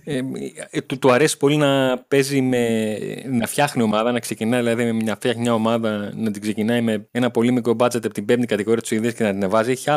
ε, 0.04 0.22
ε, 0.70 0.82
του, 0.82 1.00
του 1.00 1.12
αρέσει 1.12 1.38
πολύ 1.38 1.56
να 1.56 1.98
παίζει 2.08 2.42
με. 2.42 2.88
να 3.32 3.48
φτιάχνει 3.48 3.84
ομάδα, 3.84 4.12
να 4.12 4.20
ξεκινάει 4.20 4.60
δηλαδή 4.60 4.84
με 4.84 4.92
μια 4.92 5.16
φτιάχνει 5.16 5.42
μια 5.42 5.54
ομάδα, 5.54 6.12
να 6.16 6.32
την 6.32 6.42
ξεκινάει 6.42 6.82
με 6.82 7.08
ένα 7.12 7.32
πολύ 7.32 7.52
μικρό 7.52 7.76
budget 7.80 7.96
από 7.96 8.14
την 8.14 8.26
πέμπτη 8.26 8.46
κατηγορία 8.46 8.82
της 8.82 8.92
Ινδίας 8.92 9.14
και 9.14 9.24
να 9.24 9.32
την 9.32 9.44
εβάζει. 9.44 9.72
Έχει 9.72 9.90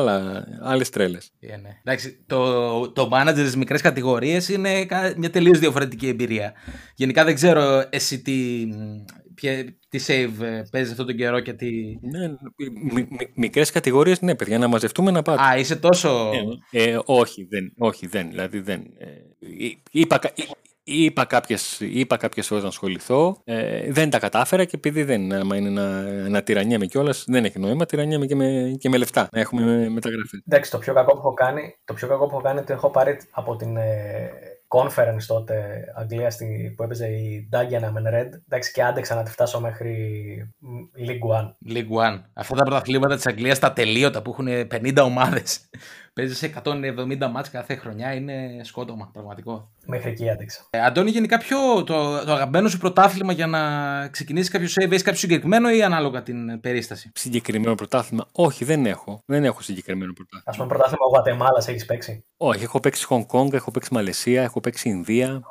άλλες 0.63 0.91
τρέλες. 0.91 1.31
Yeah, 1.43 1.61
ναι. 1.63 1.71
Εντάξει, 1.85 2.25
το, 2.27 2.91
το 2.91 3.09
manager 3.13 3.47
στι 3.49 3.59
μικρέ 3.59 3.79
κατηγορίε 3.79 4.41
είναι 4.49 4.87
μια 5.17 5.31
τελείως 5.31 5.59
διαφορετική 5.59 6.09
εμπειρία. 6.09 6.53
Γενικά 6.95 7.25
δεν 7.25 7.35
ξέρω 7.35 7.85
εσύ 7.91 8.23
τι, 8.23 8.33
τι 9.89 10.05
save 10.07 10.43
ε, 10.43 10.63
παίζεις 10.71 10.91
αυτόν 10.91 11.07
τον 11.07 11.17
καιρό 11.17 11.41
και 11.41 11.53
τι; 11.53 11.71
Ναι, 12.01 12.29
μι, 12.93 13.07
μι, 13.11 13.33
μικρές 13.35 13.71
κατηγορίες, 13.71 14.21
ναι, 14.21 14.35
παιδιά, 14.35 14.59
να 14.59 14.69
μαζευτούμε 14.69 15.11
να 15.11 15.23
πάτε. 15.23 15.43
Α, 15.43 15.57
είσαι 15.59 15.77
τόσο... 15.77 16.31
Ε, 16.71 16.83
ε, 16.83 16.99
όχι, 17.05 17.47
δεν, 17.51 17.73
όχι, 17.79 18.07
δεν, 18.07 18.29
δηλαδή 18.29 18.61
δεν. 18.61 18.81
Ε, 18.99 19.07
είπα, 19.91 20.21
Είπα 20.85 21.25
κάποιες, 21.25 21.81
είπα 21.81 22.17
κάποιες 22.17 22.47
φορές 22.47 22.63
να 22.63 22.69
ασχοληθώ, 22.69 23.41
ε, 23.45 23.93
δεν 23.93 24.11
τα 24.11 24.19
κατάφερα 24.19 24.65
και 24.65 24.77
επειδή 24.77 25.03
δεν 25.03 25.33
άμα 25.33 25.57
είναι 25.57 25.71
να, 25.71 26.03
να 26.29 26.43
τυραννιέμαι 26.43 26.87
κιόλας, 26.87 27.25
δεν 27.27 27.45
έχει 27.45 27.59
νόημα, 27.59 27.87
τυραννιέμαι 27.87 28.27
και 28.27 28.35
με, 28.35 28.77
και 28.79 28.89
με 28.89 28.97
λεφτά, 28.97 29.29
να 29.33 29.41
έχουμε 29.41 29.89
μεταγραφή. 29.89 30.43
Εντάξει, 30.49 30.71
το 30.71 30.79
πιο 30.79 30.95
κακό 30.95 31.13
που 31.13 31.19
έχω 31.19 31.35
κάνει, 31.35 31.77
το 31.85 31.95
πιο 31.95 32.09
κακό 32.09 32.27
που 32.27 32.31
έχω 32.33 32.41
κάνει 32.41 32.55
είναι 32.55 32.63
ότι 32.63 32.73
έχω 32.73 32.91
πάρει 32.91 33.17
από 33.31 33.57
την 33.57 33.77
ε, 33.77 34.31
conference 34.73 35.25
τότε 35.27 35.85
Αγγλία 35.95 36.31
στη, 36.31 36.75
που 36.77 36.83
έπαιζε 36.83 37.07
η 37.07 37.49
Dagenham 37.53 37.93
and 37.93 38.15
Red. 38.15 38.29
Εντάξει, 38.49 38.73
και 38.73 38.83
άντεξα 38.83 39.15
να 39.15 39.23
τη 39.23 39.31
φτάσω 39.31 39.61
μέχρι 39.61 39.95
League 40.99 41.39
One. 41.39 41.75
League 41.75 42.09
One. 42.09 42.23
Αυτά 42.33 42.55
τα 42.55 42.65
πρωταθλήματα 42.65 43.15
της 43.15 43.27
Αγγλίας, 43.27 43.59
τα 43.59 43.73
τελείωτα 43.73 44.23
που 44.23 44.31
έχουν 44.31 44.47
50 44.47 44.97
ομάδες. 45.05 45.61
Παίζεις 46.15 46.39
σε 46.39 46.53
170 46.65 47.29
μάτς 47.31 47.51
κάθε 47.51 47.75
χρονιά, 47.75 48.15
είναι 48.15 48.61
σκότωμα, 48.63 49.11
πραγματικό. 49.13 49.71
Μέχρι 49.87 50.11
εκεί 50.11 50.31
άντεξα. 50.31 50.67
Ε, 50.71 50.81
Αντώνη, 50.81 51.11
γενικά 51.11 51.39
ποιο 51.39 51.85
το, 51.85 52.25
το 52.25 52.33
αγαπημένο 52.33 52.69
σου 52.69 52.79
πρωτάθλημα 52.79 53.33
για 53.33 53.47
να 53.47 53.61
ξεκινήσεις 54.09 54.51
κάποιο 54.51 54.69
save, 54.69 54.91
έχεις 54.91 55.03
κάποιο 55.03 55.19
συγκεκριμένο 55.19 55.71
ή 55.71 55.83
ανάλογα 55.83 56.23
την 56.23 56.61
περίσταση; 56.61 57.11
Συγκεκριμένο 57.15 57.75
πρωτάθλημα. 57.75 58.27
Όχι, 58.33 58.65
δεν 58.65 58.87
έχω. 58.87 59.23
Δεν 59.27 59.45
έχω 59.45 59.63
συγκεκριμένο 59.63 60.13
πρωτάθλημα. 60.13 60.45
Α 60.47 60.53
πούμε, 60.57 60.67
πρωτάθλημα 60.67 61.07
Γουατεμάλας 61.11 61.69
έχεις 61.69 61.85
παίξει. 61.85 62.25
Όχι, 62.45 62.63
έχω 62.63 62.81
παίξει 62.81 63.07
Hong 63.09 63.27
Kong, 63.27 63.53
έχω 63.53 63.71
παίξει 63.71 63.95
Μαλαισία, 63.95 64.43
έχω 64.43 64.61
παίξει 64.61 64.89
Ινδία. 64.89 65.43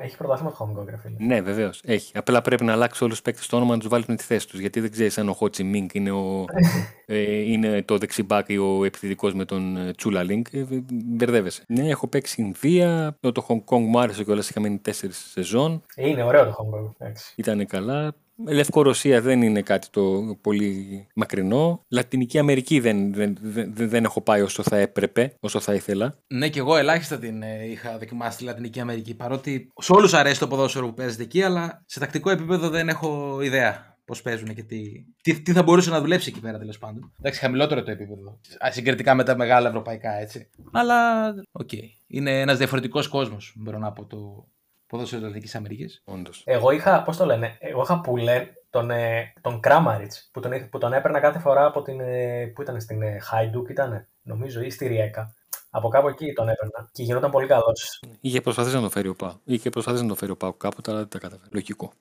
Έχεις 0.00 0.16
πρωτάθλημα 0.16 0.50
το 0.50 0.56
Hong 0.60 0.78
Kong, 0.78 0.98
φίλε. 1.02 1.16
Ναι, 1.18 1.40
βεβαίως. 1.40 1.80
Έχει. 1.84 2.18
Απλά 2.18 2.42
πρέπει 2.42 2.64
να 2.64 2.72
αλλάξει 2.72 3.04
όλους 3.04 3.14
τους 3.14 3.24
παίκτες 3.24 3.46
το 3.46 3.56
όνομα 3.56 3.72
να 3.72 3.78
τους 3.78 3.88
βάλεις 3.88 4.06
με 4.06 4.14
τη 4.14 4.22
θέση 4.22 4.48
τους. 4.48 4.60
Γιατί 4.60 4.80
δεν 4.80 4.90
ξέρεις 4.90 5.18
αν 5.18 5.28
ο 5.28 5.32
Χότσι 5.32 5.64
Μίνγκ 5.64 5.88
είναι, 5.92 6.10
ο, 6.10 6.44
ε, 7.06 7.50
είναι 7.52 7.82
το 7.82 7.98
δεξιμπάκι 7.98 8.52
ή 8.52 8.58
ο 8.58 8.84
επιθετικός 8.84 9.34
με 9.34 9.44
τον 9.44 9.76
ε, 9.76 9.92
Τσούλα 9.92 10.22
Λίνγκ. 10.22 10.44
Ε, 10.52 10.64
μπερδεύεσαι. 10.90 11.62
Ναι, 11.68 11.88
έχω 11.88 12.06
παίξει 12.06 12.42
Ινδία. 12.42 13.18
Το 13.20 13.46
Hong 13.48 13.64
Kong 13.64 13.80
μου 13.80 14.00
άρεσε 14.00 14.24
κιόλας. 14.24 14.48
Είχα 14.50 14.60
μείνει 14.60 14.78
τέσσερις 14.78 15.30
σεζόν. 15.30 15.82
Είναι 15.96 16.22
ωραίο 16.22 16.44
το 16.44 16.54
Hong 16.58 16.78
Kong. 16.78 17.12
Ήταν 17.36 17.66
καλά. 17.66 18.14
Λευκορωσία 18.48 19.20
δεν 19.20 19.42
είναι 19.42 19.62
κάτι 19.62 19.88
το 19.90 20.36
πολύ 20.40 21.06
μακρινό. 21.14 21.84
Λατινική 21.88 22.38
Αμερική 22.38 22.80
δεν, 22.80 23.14
δεν, 23.14 23.36
δεν, 23.40 23.72
δεν 23.74 24.04
έχω 24.04 24.20
πάει 24.20 24.40
όσο 24.40 24.62
θα 24.62 24.76
έπρεπε, 24.76 25.34
όσο 25.40 25.60
θα 25.60 25.74
ήθελα. 25.74 26.18
Ναι, 26.26 26.48
και 26.48 26.58
εγώ 26.58 26.76
ελάχιστα 26.76 27.18
την 27.18 27.42
ε, 27.42 27.66
είχα 27.70 27.98
δοκιμάσει 27.98 28.38
τη 28.38 28.44
Λατινική 28.44 28.80
Αμερική. 28.80 29.14
Παρότι 29.14 29.72
σε 29.80 29.92
όλους 29.92 30.14
αρέσει 30.14 30.38
το 30.38 30.48
ποδόσφαιρο 30.48 30.86
που 30.86 30.94
παίζεται 30.94 31.22
εκεί, 31.22 31.42
αλλά 31.42 31.82
σε 31.86 32.00
τακτικό 32.00 32.30
επίπεδο 32.30 32.68
δεν 32.68 32.88
έχω 32.88 33.40
ιδέα 33.42 33.96
πώς 34.06 34.22
παίζουν 34.22 34.54
και 34.54 34.62
τι, 34.62 34.82
τι, 35.22 35.42
τι, 35.42 35.52
θα 35.52 35.62
μπορούσε 35.62 35.90
να 35.90 36.00
δουλέψει 36.00 36.28
εκεί 36.28 36.40
πέρα 36.40 36.58
τέλος 36.58 36.78
πάντων. 36.78 37.12
Εντάξει, 37.18 37.40
χαμηλότερο 37.40 37.82
το 37.82 37.90
επίπεδο. 37.90 38.40
Συγκριτικά 38.70 39.14
με 39.14 39.24
τα 39.24 39.36
μεγάλα 39.36 39.68
ευρωπαϊκά 39.68 40.12
έτσι. 40.12 40.50
Αλλά 40.72 41.28
ok. 41.52 41.68
Okay. 41.72 41.82
Είναι 42.06 42.40
ένας 42.40 42.58
διαφορετικός 42.58 43.08
κόσμος, 43.08 43.52
μπορώ 43.56 43.78
να 43.78 43.92
πω 43.92 44.04
το, 44.04 44.48
ποδόσφαιρο 44.86 45.20
της 45.20 45.28
Λατινικής 45.28 45.54
Αμερικής. 45.54 46.02
Εγώ 46.44 46.70
είχα, 46.70 47.02
πώς 47.02 47.16
το 47.16 47.24
λένε, 47.24 47.56
εγώ 47.58 47.82
είχα 47.82 48.00
που 48.00 48.16
λένε 48.16 48.52
τον, 48.70 48.90
ε, 48.90 49.32
τον 49.40 49.60
Κράμαριτς 49.60 50.12
που 50.32 50.40
τον, 50.40 50.68
που 50.70 50.78
τον 50.78 50.92
έπαιρνα 50.92 51.20
κάθε 51.20 51.38
φορά 51.38 51.66
από 51.66 51.82
την. 51.82 52.00
Ε, 52.00 52.46
που 52.54 52.62
ήταν 52.62 52.80
στην 52.80 53.02
ε, 53.02 53.18
Χάιντουκ, 53.18 53.68
ήταν 53.68 54.06
νομίζω, 54.22 54.60
ή 54.60 54.70
στη 54.70 54.86
Ριέκα. 54.86 55.34
Από 55.70 55.88
κάπου 55.88 56.08
εκεί 56.08 56.32
τον 56.32 56.48
έπαιρνα 56.48 56.88
και 56.92 57.02
γινόταν 57.02 57.30
πολύ 57.30 57.46
καλός. 57.46 58.02
Είχε 58.20 58.40
προσπαθήσει 58.40 58.74
να 58.74 58.82
το 58.82 58.90
φέρει 58.90 59.08
ο 59.08 59.14
Πάου. 59.14 59.40
Είχε 59.44 59.70
προσπαθήσει 59.70 60.02
να 60.02 60.08
το 60.08 60.14
φέρει 60.14 60.30
ο 60.30 60.36
Πάου 60.36 60.56
κάποτε, 60.56 60.90
αλλά 60.90 61.00
δεν 61.00 61.08
τα 61.08 61.18
καταφέρει. 61.18 61.50
Λογικό. 61.52 61.92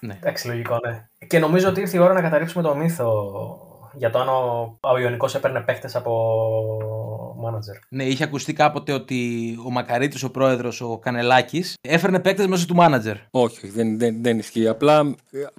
Ναι. 0.00 0.18
Εντάξει, 0.20 0.46
λογικό, 0.46 0.78
ναι. 0.86 1.08
Και 1.26 1.38
νομίζω 1.38 1.68
ότι 1.68 1.80
ήρθε 1.80 1.96
η 1.96 2.00
ώρα 2.00 2.12
να 2.12 2.20
καταρρύψουμε 2.20 2.62
το 2.62 2.74
μύθο 2.74 3.71
για 3.94 4.10
το 4.10 4.18
αν 4.18 4.28
ο, 4.28 4.78
ο 4.80 4.98
Ιωνικός 4.98 5.34
έπαιρνε 5.34 5.60
παίχτες 5.60 5.96
από 5.96 6.12
manager. 7.44 7.86
Ναι, 7.88 8.04
είχε 8.04 8.24
ακουστεί 8.24 8.52
κάποτε 8.52 8.92
ότι 8.92 9.54
ο 9.66 9.70
Μακαρίτης, 9.70 10.22
ο 10.22 10.30
πρόεδρος, 10.30 10.80
ο 10.80 10.98
Κανελάκης, 10.98 11.74
έφερνε 11.80 12.20
παίκτες 12.20 12.46
μέσω 12.46 12.66
του 12.66 12.76
manager. 12.78 13.14
Όχι, 13.30 13.68
δεν, 13.68 13.98
δεν, 13.98 14.22
δεν 14.22 14.38
ισχύει. 14.38 14.68
Απλά, 14.68 15.14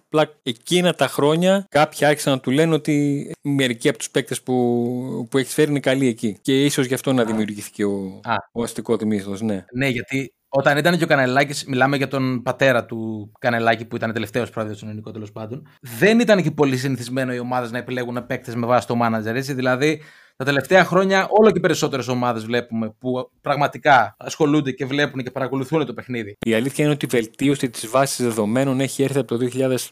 απλά 0.05 0.29
εκείνα 0.43 0.93
τα 0.93 1.07
χρόνια 1.07 1.65
κάποιοι 1.69 2.05
άρχισαν 2.05 2.33
να 2.33 2.39
του 2.39 2.51
λένε 2.51 2.73
ότι 2.73 3.31
μερικοί 3.41 3.89
από 3.89 3.97
τους 3.97 4.09
παίκτες 4.09 4.41
που, 4.41 5.27
που 5.29 5.37
έχεις 5.37 5.53
φέρει 5.53 5.69
είναι 5.69 5.79
καλοί 5.79 6.07
εκεί. 6.07 6.37
Και 6.41 6.65
ίσως 6.65 6.85
γι' 6.85 6.93
αυτό 6.93 7.13
να 7.13 7.23
δημιουργήθηκε 7.23 7.85
ο, 7.85 8.19
ο 8.51 8.63
αστικός 8.63 8.97
μύθος. 9.05 9.41
Ναι. 9.41 9.65
ναι, 9.73 9.87
γιατί 9.87 10.33
όταν 10.55 10.77
ήταν 10.77 10.97
και 10.97 11.03
ο 11.03 11.07
Κανελάκης, 11.07 11.65
μιλάμε 11.65 11.97
για 11.97 12.07
τον 12.07 12.41
πατέρα 12.43 12.85
του 12.85 13.31
Κανελάκη 13.39 13.85
που 13.85 13.95
ήταν 13.95 14.13
τελευταίος 14.13 14.49
πρόεδρος 14.49 14.77
του 14.77 14.85
ελληνικού 14.85 15.11
τέλος 15.11 15.31
πάντων. 15.31 15.67
Δεν 15.81 16.19
ήταν 16.19 16.43
και 16.43 16.51
πολύ 16.51 16.77
συνηθισμένο 16.77 17.33
οι 17.33 17.39
ομάδες 17.39 17.71
να 17.71 17.77
επιλέγουν 17.77 18.25
παίκτες 18.25 18.55
με 18.55 18.65
βάση 18.65 18.87
το 18.87 18.95
manager. 19.01 19.35
Έτσι. 19.35 19.53
Δηλαδή, 19.53 20.01
τα 20.35 20.45
τελευταία 20.45 20.83
χρόνια 20.83 21.27
όλο 21.29 21.51
και 21.51 21.59
περισσότερες 21.59 22.07
ομάδες 22.07 22.45
βλέπουμε 22.45 22.95
που 22.99 23.29
πραγματικά 23.41 24.15
ασχολούνται 24.19 24.71
και 24.71 24.85
βλέπουν 24.85 25.23
και 25.23 25.31
παρακολουθούν 25.31 25.85
το 25.85 25.93
παιχνίδι. 25.93 26.37
Η 26.45 26.53
αλήθεια 26.53 26.83
είναι 26.83 26.93
ότι 26.93 27.05
η 27.05 27.09
βελτίωση 27.11 27.69
της 27.69 27.87
βάσης 27.87 28.25
δεδομένων 28.25 28.79
έχει 28.79 29.03
έρθει 29.03 29.19
από 29.19 29.37
το 29.37 29.47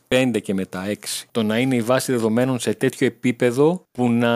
2005 0.08 0.40
και 0.42 0.54
μετά, 0.54 0.84
6. 0.88 1.26
Το 1.32 1.44
να 1.44 1.58
είναι 1.58 1.76
η 1.76 1.82
βάση 1.82 2.12
δεδομένων 2.12 2.60
σε 2.60 2.74
τέτοιο 2.74 3.08
επίπεδο 3.08 3.88
που 3.92 4.10
να 4.10 4.30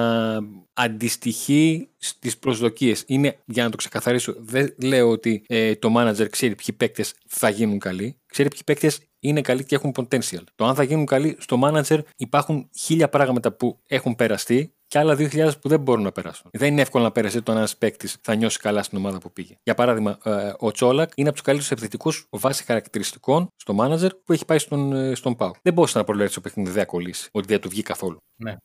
αντιστοιχεί 0.76 1.88
στις 1.98 2.38
προσδοκίες. 2.38 3.04
Είναι, 3.08 3.38
για 3.46 3.64
να 3.64 3.70
το 3.70 3.78
ξεκαθαρίσω, 3.78 4.36
δεν 4.38 4.74
λέω 4.78 5.10
ότι 5.10 5.44
ε, 5.48 5.76
το 5.76 5.94
manager 5.98 6.30
ξέρει 6.30 6.56
ποιοι 6.56 6.76
παίκτες 6.78 7.14
θα 7.28 7.50
γίνουν 7.50 7.80
καλοί. 7.80 8.18
Ξέρει 8.26 8.50
ποιοι 8.50 8.62
παίκτες 8.66 9.00
είναι 9.20 9.42
καλοί 9.42 9.64
και 9.64 9.76
έχουν 9.76 9.92
potential. 9.96 10.44
Το 10.56 10.66
αν 10.66 10.76
θα 10.76 10.84
γίνουν 10.84 11.06
καλοί 11.06 11.36
στο 11.40 11.60
manager 11.64 12.00
υπάρχουν 12.16 12.70
χίλια 12.76 13.10
πράγματα 13.10 13.52
που 13.52 13.80
έχουν 13.88 14.16
περαστεί 14.16 14.74
και 14.88 15.00
άλλα 15.00 15.16
2.000 15.20 15.52
που 15.62 15.70
δεν 15.70 15.80
μπορούν 15.80 16.04
να 16.04 16.12
περάσουν. 16.12 16.50
Δεν 16.54 16.72
είναι 16.72 16.82
εύκολο 16.82 17.04
να 17.04 17.12
περάσει 17.12 17.42
το 17.42 17.52
ένας 17.52 17.78
παίκτης 17.78 18.18
θα 18.22 18.36
νιώσει 18.36 18.60
καλά 18.60 18.84
στην 18.84 18.98
ομάδα 18.98 19.18
που 19.18 19.32
πήγε. 19.32 19.58
Για 19.64 19.74
παράδειγμα, 19.74 20.18
ε, 20.24 20.54
ο 20.58 20.72
Τσόλακ 20.72 21.12
είναι 21.16 21.28
από 21.28 21.38
τους 21.38 21.46
καλύτερους 21.46 21.72
επιθετικούς 21.72 22.28
βάσει 22.30 22.64
χαρακτηριστικών 22.64 23.48
στο 23.56 23.76
manager 23.80 24.10
που 24.24 24.34
έχει 24.34 24.46
πάει 24.46 24.60
στον, 24.60 24.94
ε, 24.94 25.16
στον 25.16 25.36
Πάου. 25.36 25.52
Δεν 25.62 25.74
μπορούσε 25.74 25.98
να 25.98 26.04
προλάβει 26.04 26.34
το 26.34 26.42
παιχνίδι 26.42 26.70
δεν 26.70 26.86
κολλήσει, 26.86 27.30
ότι 27.32 27.48
δεν 27.48 27.62
του 27.62 27.70
βγει 27.70 27.82
καθόλου. 27.82 28.18
Ναι. 28.36 28.56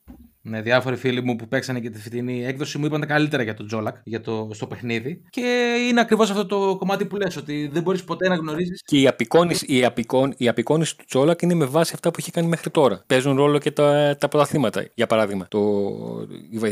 Ναι, 0.43 0.62
διάφοροι 0.62 0.97
φίλοι 0.97 1.22
μου 1.22 1.36
που 1.36 1.49
παίξανε 1.49 1.80
και 1.80 1.91
τη 1.91 1.99
φετινή 1.99 2.45
έκδοση 2.45 2.78
μου 2.78 2.86
είπαν 2.86 3.01
τα 3.01 3.07
καλύτερα 3.07 3.43
για 3.43 3.55
τον 3.55 3.66
Τζόλακ 3.66 3.97
για 4.05 4.20
το, 4.20 4.51
στο 4.53 4.66
παιχνίδι. 4.66 5.22
Και 5.30 5.74
είναι 5.88 6.01
ακριβώς 6.01 6.30
αυτό 6.30 6.47
το 6.47 6.76
κομμάτι 6.76 7.05
που 7.05 7.16
λες, 7.16 7.36
ότι 7.36 7.70
δεν 7.72 7.82
μπορείς 7.82 8.05
ποτέ 8.05 8.28
να 8.28 8.34
γνωρίζεις. 8.34 8.82
Και 8.84 9.01
η 9.01 9.07
απεικόνηση, 9.07 9.64
η, 9.68 9.84
απεικόν, 9.84 10.34
η 10.36 10.49
απεικόνηση 10.49 10.97
του 10.97 11.05
Τζόλακ 11.09 11.43
είναι 11.43 11.55
με 11.55 11.64
βάση 11.64 11.93
αυτά 11.95 12.11
που 12.11 12.16
έχει 12.18 12.30
κάνει 12.30 12.49
μέχρι 12.49 12.70
τώρα. 12.70 13.03
Παίζουν 13.07 13.36
ρόλο 13.36 13.59
και 13.59 13.70
τα, 13.70 14.16
τα 14.20 14.28
πρωταθλήματα. 14.28 14.86
Για 14.95 15.07
παράδειγμα, 15.07 15.47
το, 15.49 15.61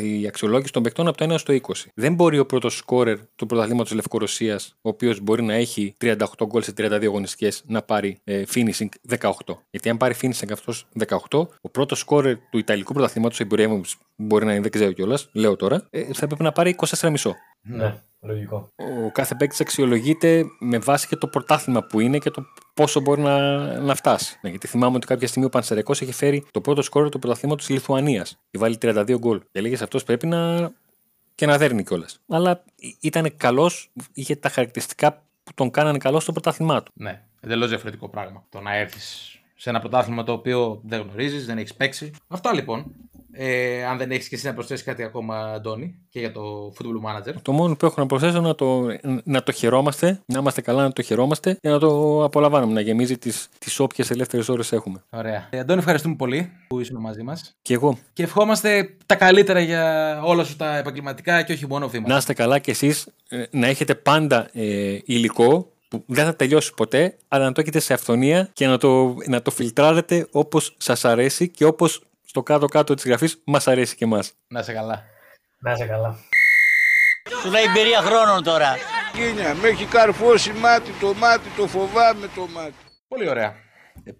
η 0.02 0.26
αξιολόγηση 0.26 0.72
των 0.72 0.82
παικτών 0.82 1.08
από 1.08 1.16
το 1.16 1.34
1 1.34 1.38
στο 1.38 1.54
20. 1.62 1.72
Δεν 1.94 2.14
μπορεί 2.14 2.38
ο 2.38 2.46
πρώτος 2.46 2.76
σκόρερ 2.76 3.18
του 3.36 3.46
πρωταθλήματος 3.46 3.92
Λευκορωσίας, 3.92 4.76
ο 4.80 4.88
οποίος 4.88 5.20
μπορεί 5.20 5.42
να 5.42 5.54
έχει 5.54 5.96
38 6.00 6.14
γκολ 6.46 6.62
σε 6.62 6.72
32 6.76 6.98
αγωνιστικές, 7.02 7.62
να 7.66 7.82
πάρει 7.82 8.20
ε, 8.24 8.42
finishing 8.54 9.16
18. 9.18 9.30
Γιατί 9.70 9.88
αν 9.88 9.96
πάρει 9.96 10.14
finishing 10.22 10.52
αυτός 10.52 10.88
18, 11.30 11.46
ο 11.60 11.68
πρώτος 11.70 11.98
σκόρερ 11.98 12.36
του 12.50 12.58
Ιταλικού 12.58 12.92
πρωταθλήματος 12.92 13.40
μπορεί 14.16 14.44
να 14.44 14.52
είναι, 14.52 14.60
δεν 14.60 14.70
ξέρω 14.70 14.92
κιόλας, 14.92 15.28
λέω 15.32 15.56
τώρα, 15.56 15.86
ε, 15.90 16.02
θα 16.04 16.24
έπρεπε 16.24 16.42
να 16.42 16.52
πάρει 16.52 16.76
24,5. 17.00 17.34
Ναι, 17.62 18.02
λογικό. 18.20 18.72
Ο 18.76 19.10
κάθε 19.12 19.34
παίκτης 19.34 19.60
αξιολογείται 19.60 20.44
με 20.58 20.78
βάση 20.78 21.06
και 21.06 21.16
το 21.16 21.26
πρωτάθλημα 21.26 21.86
που 21.86 22.00
είναι 22.00 22.18
και 22.18 22.30
το 22.30 22.44
πόσο 22.74 23.00
μπορεί 23.00 23.20
να, 23.20 23.58
να 23.80 23.94
φτάσει. 23.94 24.38
Ναι, 24.42 24.50
γιατί 24.50 24.66
θυμάμαι 24.66 24.96
ότι 24.96 25.06
κάποια 25.06 25.28
στιγμή 25.28 25.46
ο 25.46 25.50
Πανσερεκό 25.50 25.92
είχε 25.92 26.12
φέρει 26.12 26.46
το 26.50 26.60
πρώτο 26.60 26.82
σκόρ 26.82 27.08
του 27.08 27.18
πρωταθλήματος 27.18 27.66
της 27.66 27.74
Λιθουανίας 27.74 28.38
και 28.50 28.58
βάλει 28.58 28.78
32 28.80 29.16
γκολ. 29.18 29.40
Και 29.52 29.60
λέγε 29.60 29.76
αυτός 29.82 30.04
πρέπει 30.04 30.26
να. 30.26 30.70
και 31.34 31.46
να 31.46 31.58
δέρνει 31.58 31.84
κιόλας. 31.84 32.20
Αλλά 32.28 32.64
ήταν 33.00 33.36
καλός, 33.36 33.90
είχε 34.12 34.36
τα 34.36 34.48
χαρακτηριστικά 34.48 35.22
που 35.44 35.54
τον 35.54 35.70
κάνανε 35.70 35.98
καλό 35.98 36.20
στο 36.20 36.32
πρωτάθλημά 36.32 36.82
του. 36.82 36.92
Ναι, 36.94 37.22
εντελώς 37.40 37.68
διαφορετικό 37.68 38.08
πράγμα. 38.08 38.44
Το 38.48 38.60
να 38.60 38.76
έρθεις 38.76 39.38
σε 39.54 39.70
ένα 39.70 39.80
πρωτάθλημα 39.80 40.24
το 40.24 40.32
οποίο 40.32 40.80
δεν 40.84 41.00
γνωρίζεις, 41.00 41.46
δεν 41.46 41.58
έχεις 41.58 41.74
παίξει. 41.74 42.10
Αυτά 42.28 42.52
λοιπόν. 42.54 42.94
Ε, 43.40 43.84
αν 43.84 43.98
δεν 43.98 44.10
έχεις 44.10 44.28
και 44.28 44.34
εσύ 44.34 44.46
να 44.46 44.54
προσθέσεις 44.54 44.84
κάτι 44.84 45.02
ακόμα, 45.02 45.36
Αντώνη, 45.36 45.94
και 46.08 46.18
για 46.18 46.32
το 46.32 46.72
Football 46.78 47.10
Manager. 47.10 47.34
Το 47.42 47.52
μόνο 47.52 47.76
που 47.76 47.86
έχω 47.86 47.94
να 48.00 48.06
προσθέσω 48.06 48.40
να 48.40 48.54
το, 48.54 48.86
να 49.24 49.42
το 49.42 49.52
χαιρόμαστε, 49.52 50.20
να 50.26 50.38
είμαστε 50.38 50.60
καλά 50.60 50.82
να 50.82 50.92
το 50.92 51.02
χαιρόμαστε 51.02 51.58
και 51.60 51.68
να 51.68 51.78
το 51.78 52.24
απολαμβάνουμε, 52.24 52.72
να 52.72 52.80
γεμίζει 52.80 53.18
τις 53.18 53.48
τις 53.58 53.78
όποιες 53.80 54.10
ελεύθερες 54.10 54.48
ώρες 54.48 54.72
έχουμε. 54.72 55.02
Ωραία. 55.10 55.46
Ε, 55.50 55.58
Αντώνη, 55.58 55.78
ευχαριστούμε 55.78 56.14
πολύ 56.14 56.52
που 56.68 56.80
ήσουν 56.80 57.00
μαζί 57.00 57.22
μας. 57.22 57.56
Και 57.62 57.74
εγώ. 57.74 57.98
Και 58.12 58.22
ευχόμαστε 58.22 58.96
τα 59.06 59.14
καλύτερα 59.14 59.60
για 59.60 60.20
όλα 60.24 60.44
σου 60.44 60.56
τα 60.56 60.76
επαγγελματικά 60.76 61.42
και 61.42 61.52
όχι 61.52 61.66
μόνο 61.66 61.88
βήματα. 61.88 62.12
Να 62.12 62.18
είστε 62.18 62.32
καλά 62.32 62.58
κι 62.58 62.70
εσείς, 62.70 63.06
ε, 63.28 63.42
να 63.50 63.66
έχετε 63.66 63.94
πάντα 63.94 64.48
ε, 64.52 64.98
υλικό 65.04 65.72
που 65.88 66.04
δεν 66.06 66.24
θα 66.24 66.36
τελειώσει 66.36 66.74
ποτέ, 66.74 67.16
αλλά 67.28 67.44
να 67.44 67.52
το 67.52 67.60
έχετε 67.60 67.78
σε 67.78 67.94
αυθονία 67.94 68.50
και 68.52 68.66
να 68.66 68.78
το, 68.78 69.16
να 69.26 69.42
το 69.42 69.50
φιλτράρετε 69.50 70.26
όπως 70.30 70.74
σας 70.78 71.04
αρέσει 71.04 71.48
και 71.48 71.64
όπως 71.64 72.02
στο 72.28 72.42
κάτω-κάτω 72.42 72.94
της 72.94 73.04
γραφής 73.04 73.42
μας 73.44 73.68
αρέσει 73.68 73.96
και 73.96 74.04
εμάς. 74.04 74.32
Να 74.48 74.60
είσαι 74.60 74.72
καλά. 74.72 75.04
Να 75.58 75.72
είσαι 75.72 75.86
καλά. 75.86 76.16
Σου 77.42 77.50
λέει 77.50 77.62
εμπειρία 77.62 78.00
χρόνων 78.00 78.42
τώρα. 78.42 78.76
Κίνια, 79.12 79.54
με 79.54 79.68
έχει 79.68 79.84
καρφώσει 79.84 80.52
μάτι 80.52 80.90
το 81.00 81.14
μάτι, 81.14 81.48
το 81.56 81.66
φοβάμαι 81.66 82.28
το 82.34 82.46
μάτι. 82.46 82.74
Πολύ 83.08 83.28
ωραία. 83.28 83.54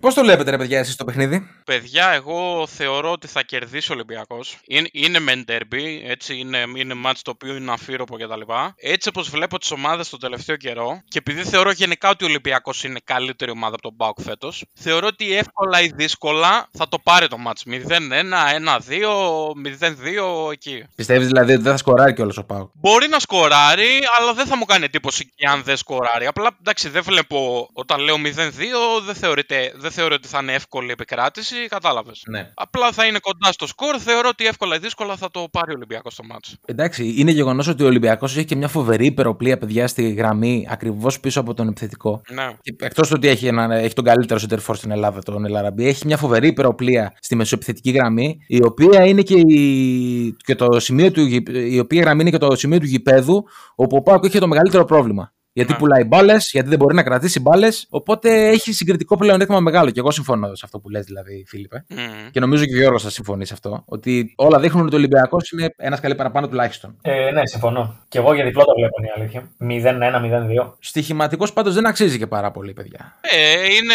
Πώς 0.01 0.15
το 0.15 0.23
βλέπετε, 0.23 0.51
ρε 0.51 0.57
παιδιά, 0.57 0.79
εσείς 0.79 0.97
το 0.97 1.05
παιχνίδι; 1.05 1.49
Παιδιά, 1.65 2.09
εγώ 2.09 2.67
θεωρώ 2.67 3.11
ότι 3.11 3.27
θα 3.27 3.43
κερδίσει 3.43 3.91
ο 3.91 3.95
Ολυμπιακός. 3.95 4.59
Είναι, 4.67 4.89
είναι 4.93 5.19
μεν 5.19 5.45
derby, 5.49 6.01
έτσι, 6.07 6.39
είναι, 6.39 6.65
είναι 6.77 6.95
match 7.07 7.19
το 7.23 7.31
οποίο 7.31 7.57
είναι 7.57 7.73
αφύροπο 7.73 8.17
κτλ. 8.17 8.53
Έτσι 8.77 9.09
όπως 9.09 9.31
βλέπω 9.31 9.59
τις 9.59 9.71
ομάδες 9.71 10.09
τον 10.09 10.21
τελευταίο 10.21 10.57
καιρό, 10.57 11.01
και 11.09 11.19
επειδή 11.19 11.45
θεωρώ 11.45 11.71
γενικά 11.71 12.09
ότι 12.09 12.25
ο 12.25 12.27
Ολυμπιακός 12.27 12.85
είναι 12.85 13.01
καλύτερη 13.05 13.51
ομάδα 13.51 13.75
από 13.75 13.83
τον 13.83 13.93
Μπάουκ 13.97 14.21
φέτος, 14.21 14.65
θεωρώ 14.75 15.07
ότι 15.07 15.37
εύκολα 15.37 15.81
ή 15.81 15.93
δύσκολα 15.95 16.69
θα 16.73 16.89
το 16.89 16.99
πάρει 16.99 17.29
το 17.29 17.37
match. 17.47 17.71
0-1, 17.71 17.77
1-2, 18.55 19.53
0-2 19.55 20.53
εκεί. 20.53 20.85
Πιστεύεις 20.95 21.27
δηλαδή 21.27 21.53
ότι 21.53 21.63
δεν 21.63 21.73
θα 21.73 21.79
σκοράρει 21.79 22.15
κιόλας 22.15 22.37
ο 22.37 22.45
Πάουκ. 22.45 22.71
Μπορεί 22.75 23.09
να 23.09 23.19
σκοράρει, 23.19 23.89
αλλά 24.19 24.35
δεν 24.35 24.47
θα 24.47 24.57
μου 24.57 24.65
κάνει 24.65 24.85
εντύπωση 24.85 25.33
και 25.35 25.47
αν 25.47 25.63
δεν 25.63 25.77
σκοράρει. 25.77 26.27
Απλά 26.27 26.51
εντάξει, 26.61 26.89
δεν 26.89 27.03
βλέπω 27.03 27.69
όταν 27.73 28.01
λέω 28.01 28.17
0-2, 28.17 29.03
δεν 29.05 29.15
θεωρείται 29.15 29.73
δεν 29.81 29.91
θεωρώ 29.91 30.15
ότι 30.15 30.29
θα 30.29 30.39
είναι 30.43 30.53
εύκολη 30.53 30.91
επικράτηση, 30.91 31.57
κατάλαβες. 31.69 32.23
Ναι. 32.31 32.51
Απλά 32.55 32.93
θα 32.93 33.07
είναι 33.07 33.19
κοντά 33.19 33.53
στο 33.53 33.67
σκορ. 33.67 33.97
Θεωρώ 33.99 34.29
ότι 34.29 34.47
εύκολα 34.47 34.77
ή 34.77 34.79
δύσκολα 34.79 35.17
θα 35.17 35.31
το 35.31 35.49
πάρει 35.51 35.71
ο 35.71 35.75
Ολυμπιακός 35.77 36.13
στο 36.13 36.25
μάτσο. 36.25 36.57
Εντάξει, 36.65 37.15
είναι 37.17 37.31
γεγονός 37.31 37.69
ότι 37.69 37.83
ο 37.83 37.87
Ολυμπιακός 37.87 38.37
έχει 38.37 38.45
και 38.45 38.57
μια 38.57 38.69
φοβερή 38.69 39.07
υπεροπλία 39.07 39.59
παιδιά 39.59 39.87
στη 39.87 40.11
γραμμή 40.11 40.67
ακριβώς 40.71 41.21
πίσω 41.21 41.41
από 41.41 41.55
τον 41.55 41.69
επιθετικό. 41.69 42.21
Ναι. 42.29 42.57
Εκτός 42.79 43.09
του 43.09 43.15
ότι 43.17 43.29
έχει, 43.29 43.47
ένα, 43.47 43.75
έχει 43.75 43.95
τον 43.95 44.05
καλύτερο 44.05 44.41
center 44.49 44.75
στην 44.75 44.91
Ελλάδα, 44.91 45.23
τον 45.23 45.45
Ελαραμπή, 45.45 45.87
έχει 45.87 46.07
μια 46.07 46.17
φοβερή 46.17 46.47
υπεροπλία 46.47 47.13
στη 47.21 47.37
μεσοεπιθετική 47.37 47.91
γραμμή, 47.91 48.37
η 48.47 48.65
οποία 48.65 49.05
είναι 49.05 49.23
και, 49.23 49.35
η, 49.47 50.37
και 50.37 50.55
το 50.55 50.81
σημείο 50.81 51.11
του, 51.11 51.27
η 51.53 51.79
οποία 51.79 52.01
γραμμή 52.01 52.21
είναι 52.21 52.31
και 52.31 52.39
το 52.39 52.57
σημείο 52.57 52.79
του 52.79 52.87
γηπέδου, 52.87 53.45
όπου 53.75 53.97
ο 53.97 54.03
Πάκο 54.03 54.27
είχε 54.27 54.39
το 54.39 54.49
μεγαλύτερο 54.49 54.85
πρόβλημα. 54.85 55.33
Γιατί 55.59 55.73
Ναι. 55.73 55.79
πουλάει 55.79 56.05
μπάλες, 56.05 56.49
γιατί 56.53 56.69
δεν 56.69 56.79
μπορεί 56.79 56.95
να 56.95 57.03
κρατήσει 57.03 57.41
μπάλες. 57.41 57.87
Οπότε 57.89 58.49
έχει 58.49 58.73
συγκριτικό 58.73 59.17
πλεονέκτημα 59.17 59.61
μεγάλο. 59.61 59.91
Και 59.91 60.01
εγώ 60.01 60.11
συμφωνώ 60.11 60.55
σε 60.55 60.63
αυτό 60.65 60.79
που 60.79 60.89
λες 60.89 61.05
δηλαδή, 61.05 61.45
Φίλιππε. 61.49 61.85
Μμμ. 61.89 62.31
Και 62.31 62.41
νομίζω 62.41 62.65
και 62.65 62.75
ο 62.75 62.79
Γιώργος 62.79 63.03
θα 63.03 63.11
συμφωνεί 63.11 63.47
σε 63.47 63.53
αυτό. 63.55 63.83
Ότι 63.87 64.33
όλα 64.37 64.59
δείχνουν 64.61 64.87
ότι 64.87 64.95
ο 64.95 64.99
Ολυμπιακός 64.99 65.51
είναι 65.51 65.75
ένας 65.77 66.01
καλή 66.01 66.15
παραπάνω 66.15 66.49
τουλάχιστον. 66.49 66.97
Ε, 67.03 67.31
ναι, 67.31 67.47
συμφωνώ. 67.47 67.99
Και 68.09 68.19
εγώ 68.19 68.35
για 68.35 68.45
διπλό 68.45 68.65
το 68.65 68.73
βλέπω 68.77 68.95
είναι 68.99 69.09
η 69.09 69.13
αλήθεια. 69.21 69.51
0-1-0-2. 70.65 70.77
Στοιχηματικός 70.81 71.53
πάντως 71.53 71.75
δεν 71.75 71.87
αξίζει 71.87 72.19
και 72.19 72.27
πάρα 72.27 72.51
πολύ, 72.51 72.73
παιδιά. 72.73 73.19
Ε, 73.21 73.53
είναι, 73.75 73.95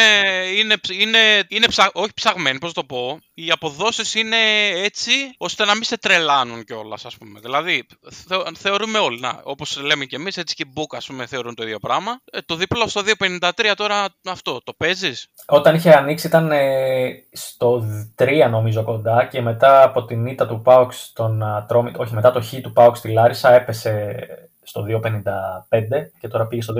είναι, 0.59 0.77
ψ- 0.77 1.01
είναι, 1.01 1.17
είναι 1.47 1.67
ψα, 1.67 1.89
όχι 1.93 2.13
ψαγμένοι, 2.13 2.57
πώς 2.59 2.73
το 2.73 2.83
πω. 2.83 3.19
Οι 3.33 3.51
αποδόσεις 3.51 4.15
είναι 4.15 4.35
έτσι 4.83 5.11
ώστε 5.37 5.65
να 5.65 5.73
μην 5.73 5.83
σε 5.83 5.97
τρελάνουν 5.97 6.63
κιόλας, 6.63 7.05
ας 7.05 7.17
πούμε. 7.17 7.39
Δηλαδή, 7.39 7.85
θε, 8.27 8.35
θεωρούμε 8.57 8.99
όλοι, 8.99 9.19
να, 9.19 9.39
όπως 9.43 9.81
λέμε 9.81 10.05
κι 10.05 10.15
εμείς, 10.15 10.37
έτσι 10.37 10.55
και 10.55 10.63
οι 10.67 10.71
Book, 10.75 10.95
ας 10.97 11.05
πούμε, 11.05 11.25
θεωρούν 11.25 11.52
το 11.55 11.63
ίδιο 11.63 11.79
πράγμα. 11.79 12.19
Ε, 12.31 12.37
το 12.45 12.55
δίπλο 12.55 12.87
στο 12.87 13.01
2,53 13.39 13.49
τώρα 13.75 14.05
αυτό, 14.29 14.61
το 14.63 14.73
παίζεις; 14.77 15.27
Όταν 15.47 15.75
είχε 15.75 15.91
ανοίξει 15.93 16.27
ήταν 16.27 16.51
ε, 16.51 17.23
στο 17.31 17.83
3 18.17 18.47
νομίζω 18.49 18.83
κοντά 18.83 19.25
και 19.25 19.41
μετά 19.41 19.83
από 19.83 20.05
την 20.05 20.25
ήττα 20.25 20.47
του 20.47 20.61
Πάουξ 20.61 21.03
στον 21.03 21.43
Ατρόμη, 21.43 21.91
όχι 21.97 22.13
μετά 22.13 22.31
το 22.31 22.41
χ 22.41 22.53
του 22.61 22.73
Πάουξ 22.73 22.99
στη 22.99 23.11
Λάρισα 23.11 23.53
έπεσε 23.53 24.15
στο 24.65 24.85
2.55 24.87 24.99
και 26.19 26.27
τώρα 26.27 26.47
πήγε 26.47 26.61
στο 26.61 26.73
2.53. 26.73 26.79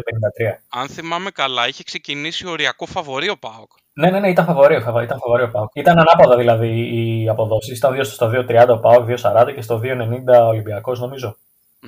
Αν 0.69 0.87
θυμάμαι 0.89 1.29
καλά, 1.29 1.67
είχε 1.67 1.83
ξεκινήσει 1.83 2.47
οριακό 2.47 2.85
φαβορή 2.85 3.29
ο 3.29 3.37
Πάοκ. 3.37 3.71
Ναι, 3.93 4.09
ναι, 4.09 4.19
ναι, 4.19 4.29
ήταν 4.29 4.45
φαβορή, 4.45 4.81
φαβα- 4.81 5.03
ήταν 5.03 5.19
φαβορή 5.19 5.43
ο 5.43 5.49
Πάουκ. 5.51 5.69
Ήταν 5.73 5.99
ανάποδα 5.99 6.37
δηλαδή 6.37 6.67
οι 6.95 7.29
αποδόσεις. 7.29 7.77
Ήταν 7.77 7.93
δύο 7.93 8.03
στο 8.03 8.31
2.30 8.33 8.67
ο 8.69 8.79
Πάουκ, 8.79 9.07
2.40 9.09 9.51
και 9.55 9.61
στο 9.61 9.79
2.90 9.83 10.41
ο 10.43 10.47
Ολυμπιακός 10.47 10.99
νομίζω. 10.99 11.37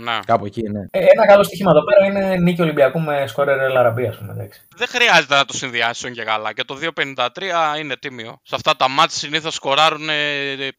Ναι. 0.03 0.19
Κάπου 0.25 0.45
εκεί, 0.45 0.61
ναι. 0.69 0.79
Ε, 0.91 0.99
ένα 0.99 1.25
καλό 1.27 1.43
στοίχημα 1.43 1.71
εδώ 1.71 1.83
πέρα 1.83 2.05
είναι 2.05 2.37
νίκη 2.37 2.61
Ολυμπιακού 2.61 2.99
με 2.99 3.23
σκόρερ 3.27 3.59
Ελαραμπή, 3.59 4.07
ας 4.07 4.17
πούμε. 4.17 4.31
εντάξει. 4.31 4.61
Δεν 4.75 4.87
χρειάζεται 4.87 5.35
να 5.35 5.45
το 5.45 5.53
συνδυάσουν 5.53 6.11
και 6.13 6.23
καλά. 6.23 6.53
Και 6.53 6.63
το 6.63 6.77
2.53 6.81 7.79
είναι 7.79 7.95
τίμιο. 7.97 8.39
Σε 8.43 8.55
αυτά 8.55 8.75
τα 8.75 8.89
μάτια 8.89 9.17
συνήθως 9.17 9.53
σκοράρουν 9.53 10.07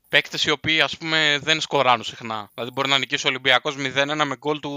παίκτες 0.09 0.45
οι 0.45 0.51
οποίοι 0.51 0.81
ας 0.81 0.97
πούμε 0.97 1.39
δεν 1.43 1.61
σκοράρουν 1.61 2.03
συχνά. 2.05 2.51
Δηλαδή 2.55 2.73
μπορεί 2.75 2.89
να 2.89 2.99
νικήσει 2.99 3.27
ο 3.27 3.29
Ολυμπιακός 3.31 3.75
0-1 3.79 4.25
με 4.27 4.37
γκολ 4.39 4.61
του 4.61 4.73